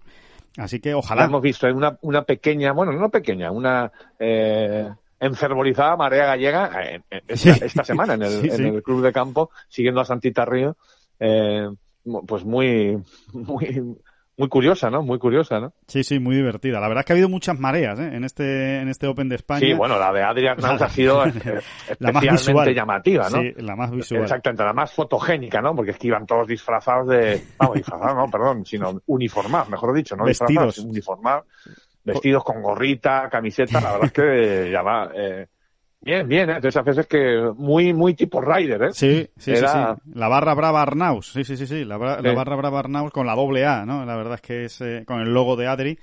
Así 0.57 0.79
que 0.79 0.95
ojalá. 0.95 1.25
hemos 1.25 1.43
visto 1.43 1.67
una, 1.67 1.95
una 2.01 2.23
pequeña, 2.23 2.71
bueno, 2.71 2.91
no 2.93 3.09
pequeña, 3.09 3.51
una 3.51 3.91
eh, 4.17 4.89
enfervorizada 5.19 5.95
marea 5.95 6.25
gallega 6.25 6.71
eh, 6.83 7.01
esta, 7.27 7.83
semana 7.83 8.15
en 8.15 8.23
el, 8.23 8.49
en 8.49 8.65
el 8.65 8.81
club 8.81 9.03
de 9.03 9.13
campo, 9.13 9.51
siguiendo 9.67 10.01
a 10.01 10.05
Santita 10.05 10.43
Río. 10.43 10.75
Eh, 11.19 11.69
pues 12.25 12.43
muy, 12.43 12.97
muy, 13.33 13.95
muy 14.39 14.47
curiosa, 14.47 14.89
¿no? 14.89 15.03
Muy 15.03 15.19
curiosa, 15.19 15.59
¿no? 15.59 15.73
Sí, 15.85 16.01
sí, 16.01 16.17
muy 16.17 16.33
divertida. 16.33 16.79
La 16.79 16.87
verdad 16.87 17.01
es 17.01 17.05
que 17.05 17.11
ha 17.11 17.15
habido 17.15 17.27
muchas 17.27 17.59
mareas 17.59 17.99
¿eh? 17.99 18.09
en 18.13 18.23
este 18.23 18.79
en 18.79 18.87
este 18.87 19.05
Open 19.05 19.27
de 19.27 19.35
España. 19.35 19.59
Sí, 19.59 19.73
bueno, 19.73 19.99
la 19.99 20.13
de 20.13 20.23
Adrián 20.23 20.55
Naus 20.61 20.81
ha 20.81 20.87
sido 20.87 21.25
la 21.99 22.11
más 22.13 22.23
visual. 22.23 22.73
llamativa, 22.73 23.29
¿no? 23.29 23.41
Sí, 23.41 23.51
la 23.57 23.75
más 23.75 23.91
visual. 23.91 24.21
Exactamente, 24.21 24.63
la 24.63 24.71
más 24.71 24.93
fotogénica, 24.93 25.61
¿no? 25.61 25.75
Porque 25.75 25.91
es 25.91 25.97
que 25.97 26.07
iban 26.07 26.25
todos 26.25 26.47
disfrazados 26.47 27.09
de... 27.09 27.43
Vamos, 27.57 27.75
disfrazados, 27.75 28.15
no, 28.15 28.31
perdón, 28.31 28.65
sino 28.65 29.01
uniformados, 29.07 29.67
mejor 29.69 29.93
dicho, 29.93 30.15
¿no? 30.15 30.23
Vestidos. 30.23 30.77
uniformados, 30.77 31.43
vestidos 32.05 32.41
con 32.45 32.61
gorrita, 32.61 33.27
camiseta, 33.29 33.81
la 33.81 33.91
verdad 33.91 34.05
es 34.05 34.13
que 34.13 34.71
ya 34.71 34.81
va... 34.81 35.11
Eh, 35.13 35.47
Bien, 36.01 36.25
bien, 36.27 36.49
¿eh? 36.49 36.53
entonces 36.55 36.77
a 36.77 36.81
veces 36.81 37.07
que 37.07 37.51
muy, 37.57 37.93
muy 37.93 38.13
tipo 38.13 38.39
Rider, 38.39 38.83
¿eh? 38.83 38.89
Sí, 38.93 39.27
sí, 39.37 39.55
sí, 39.55 39.63
La 40.13 40.27
barra 40.29 40.53
brava 40.53 40.81
Arnaus, 40.81 41.33
sí, 41.33 41.43
sí, 41.43 41.57
sí, 41.57 41.67
sí, 41.67 41.83
la, 41.83 41.97
barra 41.97 42.55
brava 42.55 42.79
Arnaus 42.79 43.11
con 43.11 43.27
la 43.27 43.35
doble 43.35 43.65
A, 43.65 43.85
¿no? 43.85 44.05
La 44.05 44.15
verdad 44.15 44.35
es 44.35 44.41
que 44.41 44.65
es 44.65 44.79
eh, 44.79 45.03
con 45.05 45.19
el 45.19 45.33
logo 45.33 45.57
de 45.57 45.67
Adri. 45.67 45.99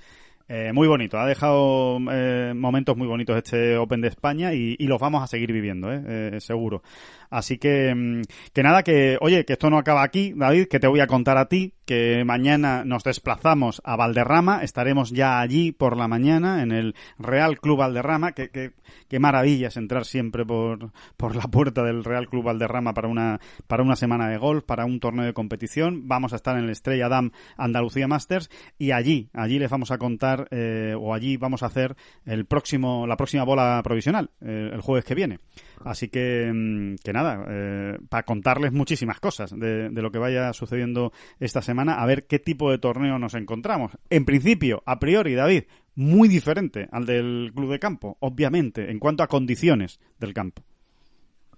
Eh, 0.49 0.71
muy 0.71 0.87
bonito, 0.87 1.17
ha 1.17 1.25
dejado 1.25 1.97
eh, 2.09 2.53
momentos 2.55 2.95
muy 2.95 3.05
bonitos 3.05 3.35
este 3.35 3.75
Open 3.75 3.99
de 3.99 4.07
España 4.07 4.53
y, 4.53 4.77
y 4.79 4.87
los 4.87 4.99
vamos 4.99 5.21
a 5.21 5.27
seguir 5.27 5.51
viviendo, 5.51 5.91
¿eh? 5.91 6.01
eh 6.07 6.39
seguro. 6.39 6.83
Así 7.29 7.57
que, 7.57 7.93
mm, 7.93 8.21
que 8.53 8.63
nada, 8.63 8.83
que, 8.83 9.17
oye, 9.21 9.45
que 9.45 9.53
esto 9.53 9.69
no 9.69 9.77
acaba 9.77 10.03
aquí, 10.03 10.33
David, 10.35 10.67
que 10.67 10.79
te 10.79 10.87
voy 10.87 10.99
a 10.99 11.07
contar 11.07 11.37
a 11.37 11.47
ti, 11.47 11.73
que 11.87 12.23
mañana 12.25 12.83
nos 12.83 13.03
desplazamos 13.03 13.81
a 13.85 13.95
Valderrama, 13.95 14.61
estaremos 14.61 15.11
ya 15.11 15.39
allí 15.39 15.71
por 15.71 15.95
la 15.95 16.09
mañana 16.09 16.61
en 16.61 16.73
el 16.73 16.95
Real 17.17 17.59
Club 17.59 17.77
Valderrama, 17.77 18.33
que, 18.33 18.49
que, 18.49 19.19
maravilla 19.19 19.69
es 19.69 19.77
entrar 19.77 20.05
siempre 20.05 20.45
por, 20.45 20.91
por 21.15 21.35
la 21.35 21.43
puerta 21.43 21.83
del 21.83 22.03
Real 22.03 22.27
Club 22.27 22.43
Valderrama 22.43 22.93
para 22.93 23.07
una, 23.07 23.39
para 23.67 23.83
una 23.83 23.95
semana 23.95 24.27
de 24.27 24.37
golf, 24.37 24.65
para 24.65 24.85
un 24.85 24.99
torneo 24.99 25.25
de 25.25 25.33
competición, 25.33 26.07
vamos 26.09 26.33
a 26.33 26.35
estar 26.35 26.57
en 26.57 26.65
el 26.65 26.69
Estrella 26.69 27.07
Dam 27.07 27.31
Andalucía 27.55 28.07
Masters 28.07 28.49
y 28.77 28.91
allí, 28.91 29.29
allí 29.33 29.57
les 29.57 29.71
vamos 29.71 29.91
a 29.91 29.97
contar, 29.97 30.47
eh, 30.51 30.93
o 30.99 31.13
allí 31.13 31.37
vamos 31.37 31.63
a 31.63 31.67
hacer 31.67 31.95
el 32.25 32.45
próximo, 32.45 33.07
la 33.07 33.15
próxima 33.15 33.43
bola 33.43 33.81
provisional, 33.81 34.29
eh, 34.41 34.71
el 34.73 34.81
jueves 34.81 35.05
que 35.05 35.15
viene. 35.15 35.39
Así 35.83 36.09
que, 36.09 36.51
mm, 36.53 36.95
que 37.03 37.13
nada, 37.13 37.45
eh, 37.49 37.97
para 38.09 38.23
contarles 38.23 38.71
muchísimas 38.71 39.19
cosas 39.19 39.51
de, 39.57 39.89
lo 39.89 40.11
que 40.11 40.19
vaya 40.19 40.53
sucediendo 40.53 41.11
esta 41.39 41.61
semana, 41.61 42.01
a 42.01 42.05
ver 42.05 42.27
qué 42.27 42.39
tipo 42.39 42.71
de 42.71 42.77
torneo 42.77 43.19
nos 43.19 43.33
encontramos. 43.33 43.97
En 44.09 44.25
principio, 44.25 44.83
a 44.85 44.99
priori, 44.99 45.35
David, 45.35 45.63
muy 45.95 46.27
diferente 46.27 46.87
al 46.91 47.05
del 47.05 47.51
club 47.55 47.71
de 47.71 47.79
campo, 47.79 48.17
obviamente, 48.19 48.91
en 48.91 48.99
cuanto 48.99 49.23
a 49.23 49.27
condiciones 49.27 49.99
del 50.19 50.33
campo. 50.33 50.63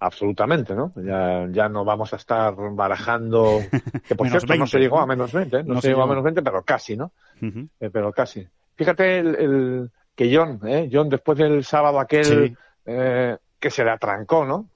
Absolutamente, 0.01 0.75
¿no? 0.75 0.93
Ya, 0.95 1.45
ya 1.51 1.67
no 1.67 1.83
vamos 1.83 2.13
a 2.13 2.15
estar 2.15 2.55
barajando, 2.71 3.59
que 4.07 4.15
por 4.15 4.29
cierto 4.29 4.55
no 4.55 4.65
se 4.65 4.79
llegó 4.79 4.99
a 4.99 5.05
menos 5.05 5.33
20, 5.33 5.57
¿eh? 5.57 5.63
no, 5.65 5.81
se, 5.81 5.89
llegó 5.89 6.03
a 6.03 6.07
menos 6.07 6.23
20, 6.23 6.41
pero 6.41 6.63
casi, 6.63 6.95
¿no? 6.95 7.11
Eh, 7.41 7.89
pero 7.91 8.13
casi. 8.13 8.47
Fíjate 8.75 9.19
el, 9.19 9.91
que 10.15 10.35
John, 10.35 10.61
¿eh? 10.65 10.89
John 10.91 11.09
después 11.09 11.37
del 11.37 11.65
sábado 11.65 11.99
aquel 11.99 12.55
eh, 12.85 13.37
que 13.59 13.69
se 13.69 13.83
le 13.83 13.91
atrancó, 13.91 14.45
¿no? 14.45 14.69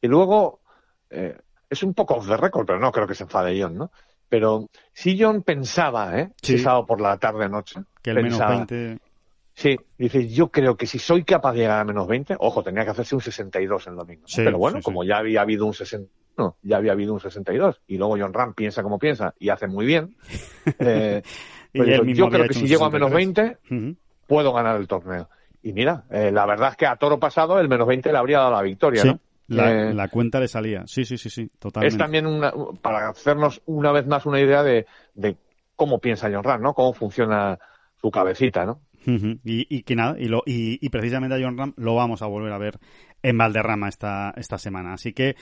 Y 0.00 0.08
luego, 0.08 0.60
eh, 1.10 1.36
es 1.70 1.82
un 1.82 1.94
poco 1.94 2.14
off 2.14 2.26
the 2.26 2.36
record, 2.36 2.66
pero 2.66 2.80
no 2.80 2.90
creo 2.90 3.06
que 3.06 3.14
se 3.14 3.24
enfade 3.24 3.60
John, 3.60 3.76
¿no? 3.76 3.92
Pero 4.28 4.68
si 4.92 5.20
John 5.20 5.42
pensaba, 5.42 6.18
¿eh? 6.18 6.30
Sí. 6.42 6.58
sábado 6.58 6.86
por 6.86 7.00
la 7.00 7.18
tarde-noche. 7.18 7.82
Que 8.02 8.10
el 8.10 8.22
menos 8.22 8.38
20... 8.38 8.98
Sí, 9.54 9.76
dice, 9.98 10.26
yo 10.28 10.50
creo 10.50 10.76
que 10.76 10.86
si 10.86 10.98
soy 10.98 11.24
capaz 11.24 11.52
de 11.52 11.60
llegar 11.60 11.80
a 11.80 11.84
menos 11.84 12.06
20, 12.08 12.36
ojo, 12.38 12.62
tenía 12.62 12.84
que 12.84 12.90
hacerse 12.90 13.14
un 13.14 13.20
62 13.20 13.86
el 13.86 13.96
domingo. 13.96 14.24
pero 14.34 14.56
bueno, 14.56 14.80
como 14.82 15.04
ya 15.04 15.18
había 15.18 15.42
habido 15.42 15.66
un 15.66 15.74
60, 15.74 16.10
no, 16.38 16.56
ya 16.62 16.78
había 16.78 16.92
habido 16.92 17.12
un 17.12 17.20
62. 17.20 17.82
Y 17.86 17.98
luego 17.98 18.16
John 18.18 18.32
Ram 18.32 18.54
piensa 18.54 18.82
como 18.82 18.98
piensa 18.98 19.34
y 19.38 19.50
hace 19.50 19.66
muy 19.66 19.86
bien. 19.86 20.16
Eh, 20.78 21.22
pues 21.74 22.16
yo 22.16 22.28
creo 22.28 22.46
que 22.46 22.54
si 22.54 22.66
llego 22.66 22.84
a 22.84 22.90
menos 22.90 23.10
20, 23.10 23.58
puedo 24.26 24.52
ganar 24.52 24.78
el 24.78 24.86
torneo. 24.86 25.28
Y 25.62 25.72
mira, 25.72 26.04
eh, 26.10 26.30
la 26.32 26.46
verdad 26.46 26.70
es 26.70 26.76
que 26.76 26.86
a 26.86 26.96
toro 26.96 27.18
pasado 27.18 27.58
el 27.58 27.68
menos 27.68 27.86
20 27.86 28.10
le 28.10 28.18
habría 28.18 28.38
dado 28.38 28.52
la 28.52 28.62
victoria, 28.62 29.04
¿no? 29.04 29.20
La, 29.48 29.92
la, 29.92 30.08
cuenta 30.08 30.40
le 30.40 30.48
salía. 30.48 30.84
Sí, 30.86 31.04
sí, 31.04 31.18
sí, 31.18 31.28
sí, 31.28 31.50
totalmente. 31.58 31.94
Es 31.94 31.98
también 31.98 32.26
una, 32.26 32.52
para 32.80 33.10
hacernos 33.10 33.60
una 33.66 33.92
vez 33.92 34.06
más 34.06 34.24
una 34.24 34.40
idea 34.40 34.62
de, 34.62 34.86
de 35.14 35.36
cómo 35.76 35.98
piensa 35.98 36.30
John 36.32 36.44
Ram, 36.44 36.62
¿no? 36.62 36.74
Cómo 36.74 36.94
funciona 36.94 37.58
su 38.00 38.10
cabecita, 38.10 38.64
¿no? 38.64 38.80
y, 39.04 39.66
y, 39.68 39.82
que 39.82 39.96
nada, 39.96 40.14
y, 40.18 40.26
lo, 40.26 40.42
y, 40.46 40.78
y, 40.84 40.88
precisamente 40.90 41.34
a 41.34 41.44
John 41.44 41.58
Ram 41.58 41.74
lo 41.76 41.96
vamos 41.96 42.22
a 42.22 42.26
volver 42.26 42.52
a 42.52 42.58
ver 42.58 42.78
en 43.22 43.36
Valderrama 43.36 43.88
esta, 43.88 44.32
esta 44.36 44.58
semana. 44.58 44.94
Así 44.94 45.12
que 45.12 45.36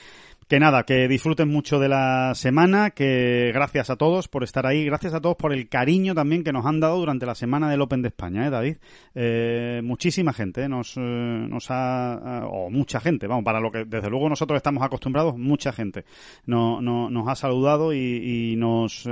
que 0.51 0.59
nada, 0.59 0.83
que 0.83 1.07
disfruten 1.07 1.47
mucho 1.47 1.79
de 1.79 1.87
la 1.87 2.35
semana, 2.35 2.89
que 2.89 3.51
gracias 3.53 3.89
a 3.89 3.95
todos 3.95 4.27
por 4.27 4.43
estar 4.43 4.67
ahí, 4.67 4.83
gracias 4.83 5.13
a 5.13 5.21
todos 5.21 5.37
por 5.37 5.53
el 5.53 5.69
cariño 5.69 6.13
también 6.13 6.43
que 6.43 6.51
nos 6.51 6.65
han 6.65 6.81
dado 6.81 6.97
durante 6.97 7.25
la 7.25 7.35
semana 7.35 7.69
del 7.69 7.79
Open 7.79 8.01
de 8.01 8.09
España, 8.09 8.45
¿eh, 8.45 8.49
David? 8.49 8.75
Eh, 9.15 9.79
muchísima 9.81 10.33
gente 10.33 10.63
¿eh? 10.63 10.67
nos, 10.67 10.97
eh, 10.97 10.99
nos 10.99 11.67
ha, 11.69 12.43
o 12.51 12.69
mucha 12.69 12.99
gente, 12.99 13.27
vamos, 13.27 13.45
para 13.45 13.61
lo 13.61 13.71
que 13.71 13.85
desde 13.85 14.09
luego 14.09 14.27
nosotros 14.27 14.57
estamos 14.57 14.83
acostumbrados, 14.83 15.37
mucha 15.37 15.71
gente 15.71 16.03
no, 16.45 16.81
no, 16.81 17.09
nos 17.09 17.29
ha 17.29 17.35
saludado 17.35 17.93
y, 17.93 18.51
y 18.51 18.55
nos, 18.57 19.07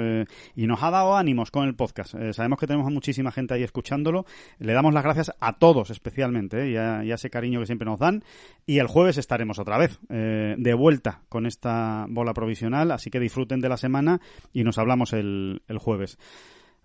y 0.57 0.67
nos 0.67 0.83
ha 0.83 0.91
dado 0.91 1.15
ánimos 1.15 1.51
con 1.51 1.69
el 1.69 1.73
podcast. 1.73 2.15
sabemos 2.33 2.59
que 2.59 2.67
tenemos 2.67 2.85
a 2.85 2.89
muchísima 2.89 3.31
gente 3.31 3.53
ahí 3.53 3.63
escuchándolo, 3.63 4.25
le 4.57 4.73
damos 4.73 4.93
las 4.93 5.05
gracias 5.05 5.31
a 5.39 5.53
todos 5.53 5.89
especialmente 5.89 6.69
y 6.69 6.73
y, 6.73 6.75
a, 6.75 7.01
ese 7.01 7.29
cariño 7.29 7.61
que 7.61 7.65
siempre 7.65 7.85
nos 7.85 7.97
dan 7.97 8.25
Y 8.69 8.77
el 8.77 8.85
jueves 8.85 9.17
estaremos 9.17 9.57
otra 9.57 9.79
vez 9.79 9.99
eh, 10.09 10.53
de 10.55 10.73
vuelta 10.75 11.23
con 11.27 11.47
esta 11.47 12.05
bola 12.07 12.35
provisional, 12.35 12.91
así 12.91 13.09
que 13.09 13.19
disfruten 13.19 13.61
de 13.61 13.67
la 13.67 13.77
semana 13.77 14.21
y 14.53 14.63
nos 14.63 14.77
hablamos 14.77 15.11
el, 15.13 15.63
el 15.67 15.79
jueves. 15.79 16.19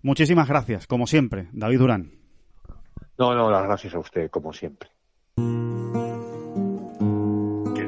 Muchísimas 0.01 0.47
gracias, 0.47 0.87
como 0.87 1.05
siempre, 1.05 1.47
David 1.51 1.77
Durán. 1.77 2.11
No, 3.19 3.35
no, 3.35 3.51
las 3.51 3.65
gracias 3.65 3.93
a 3.93 3.99
usted, 3.99 4.31
como 4.31 4.51
siempre 4.51 4.89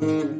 Mm-hmm. 0.00 0.39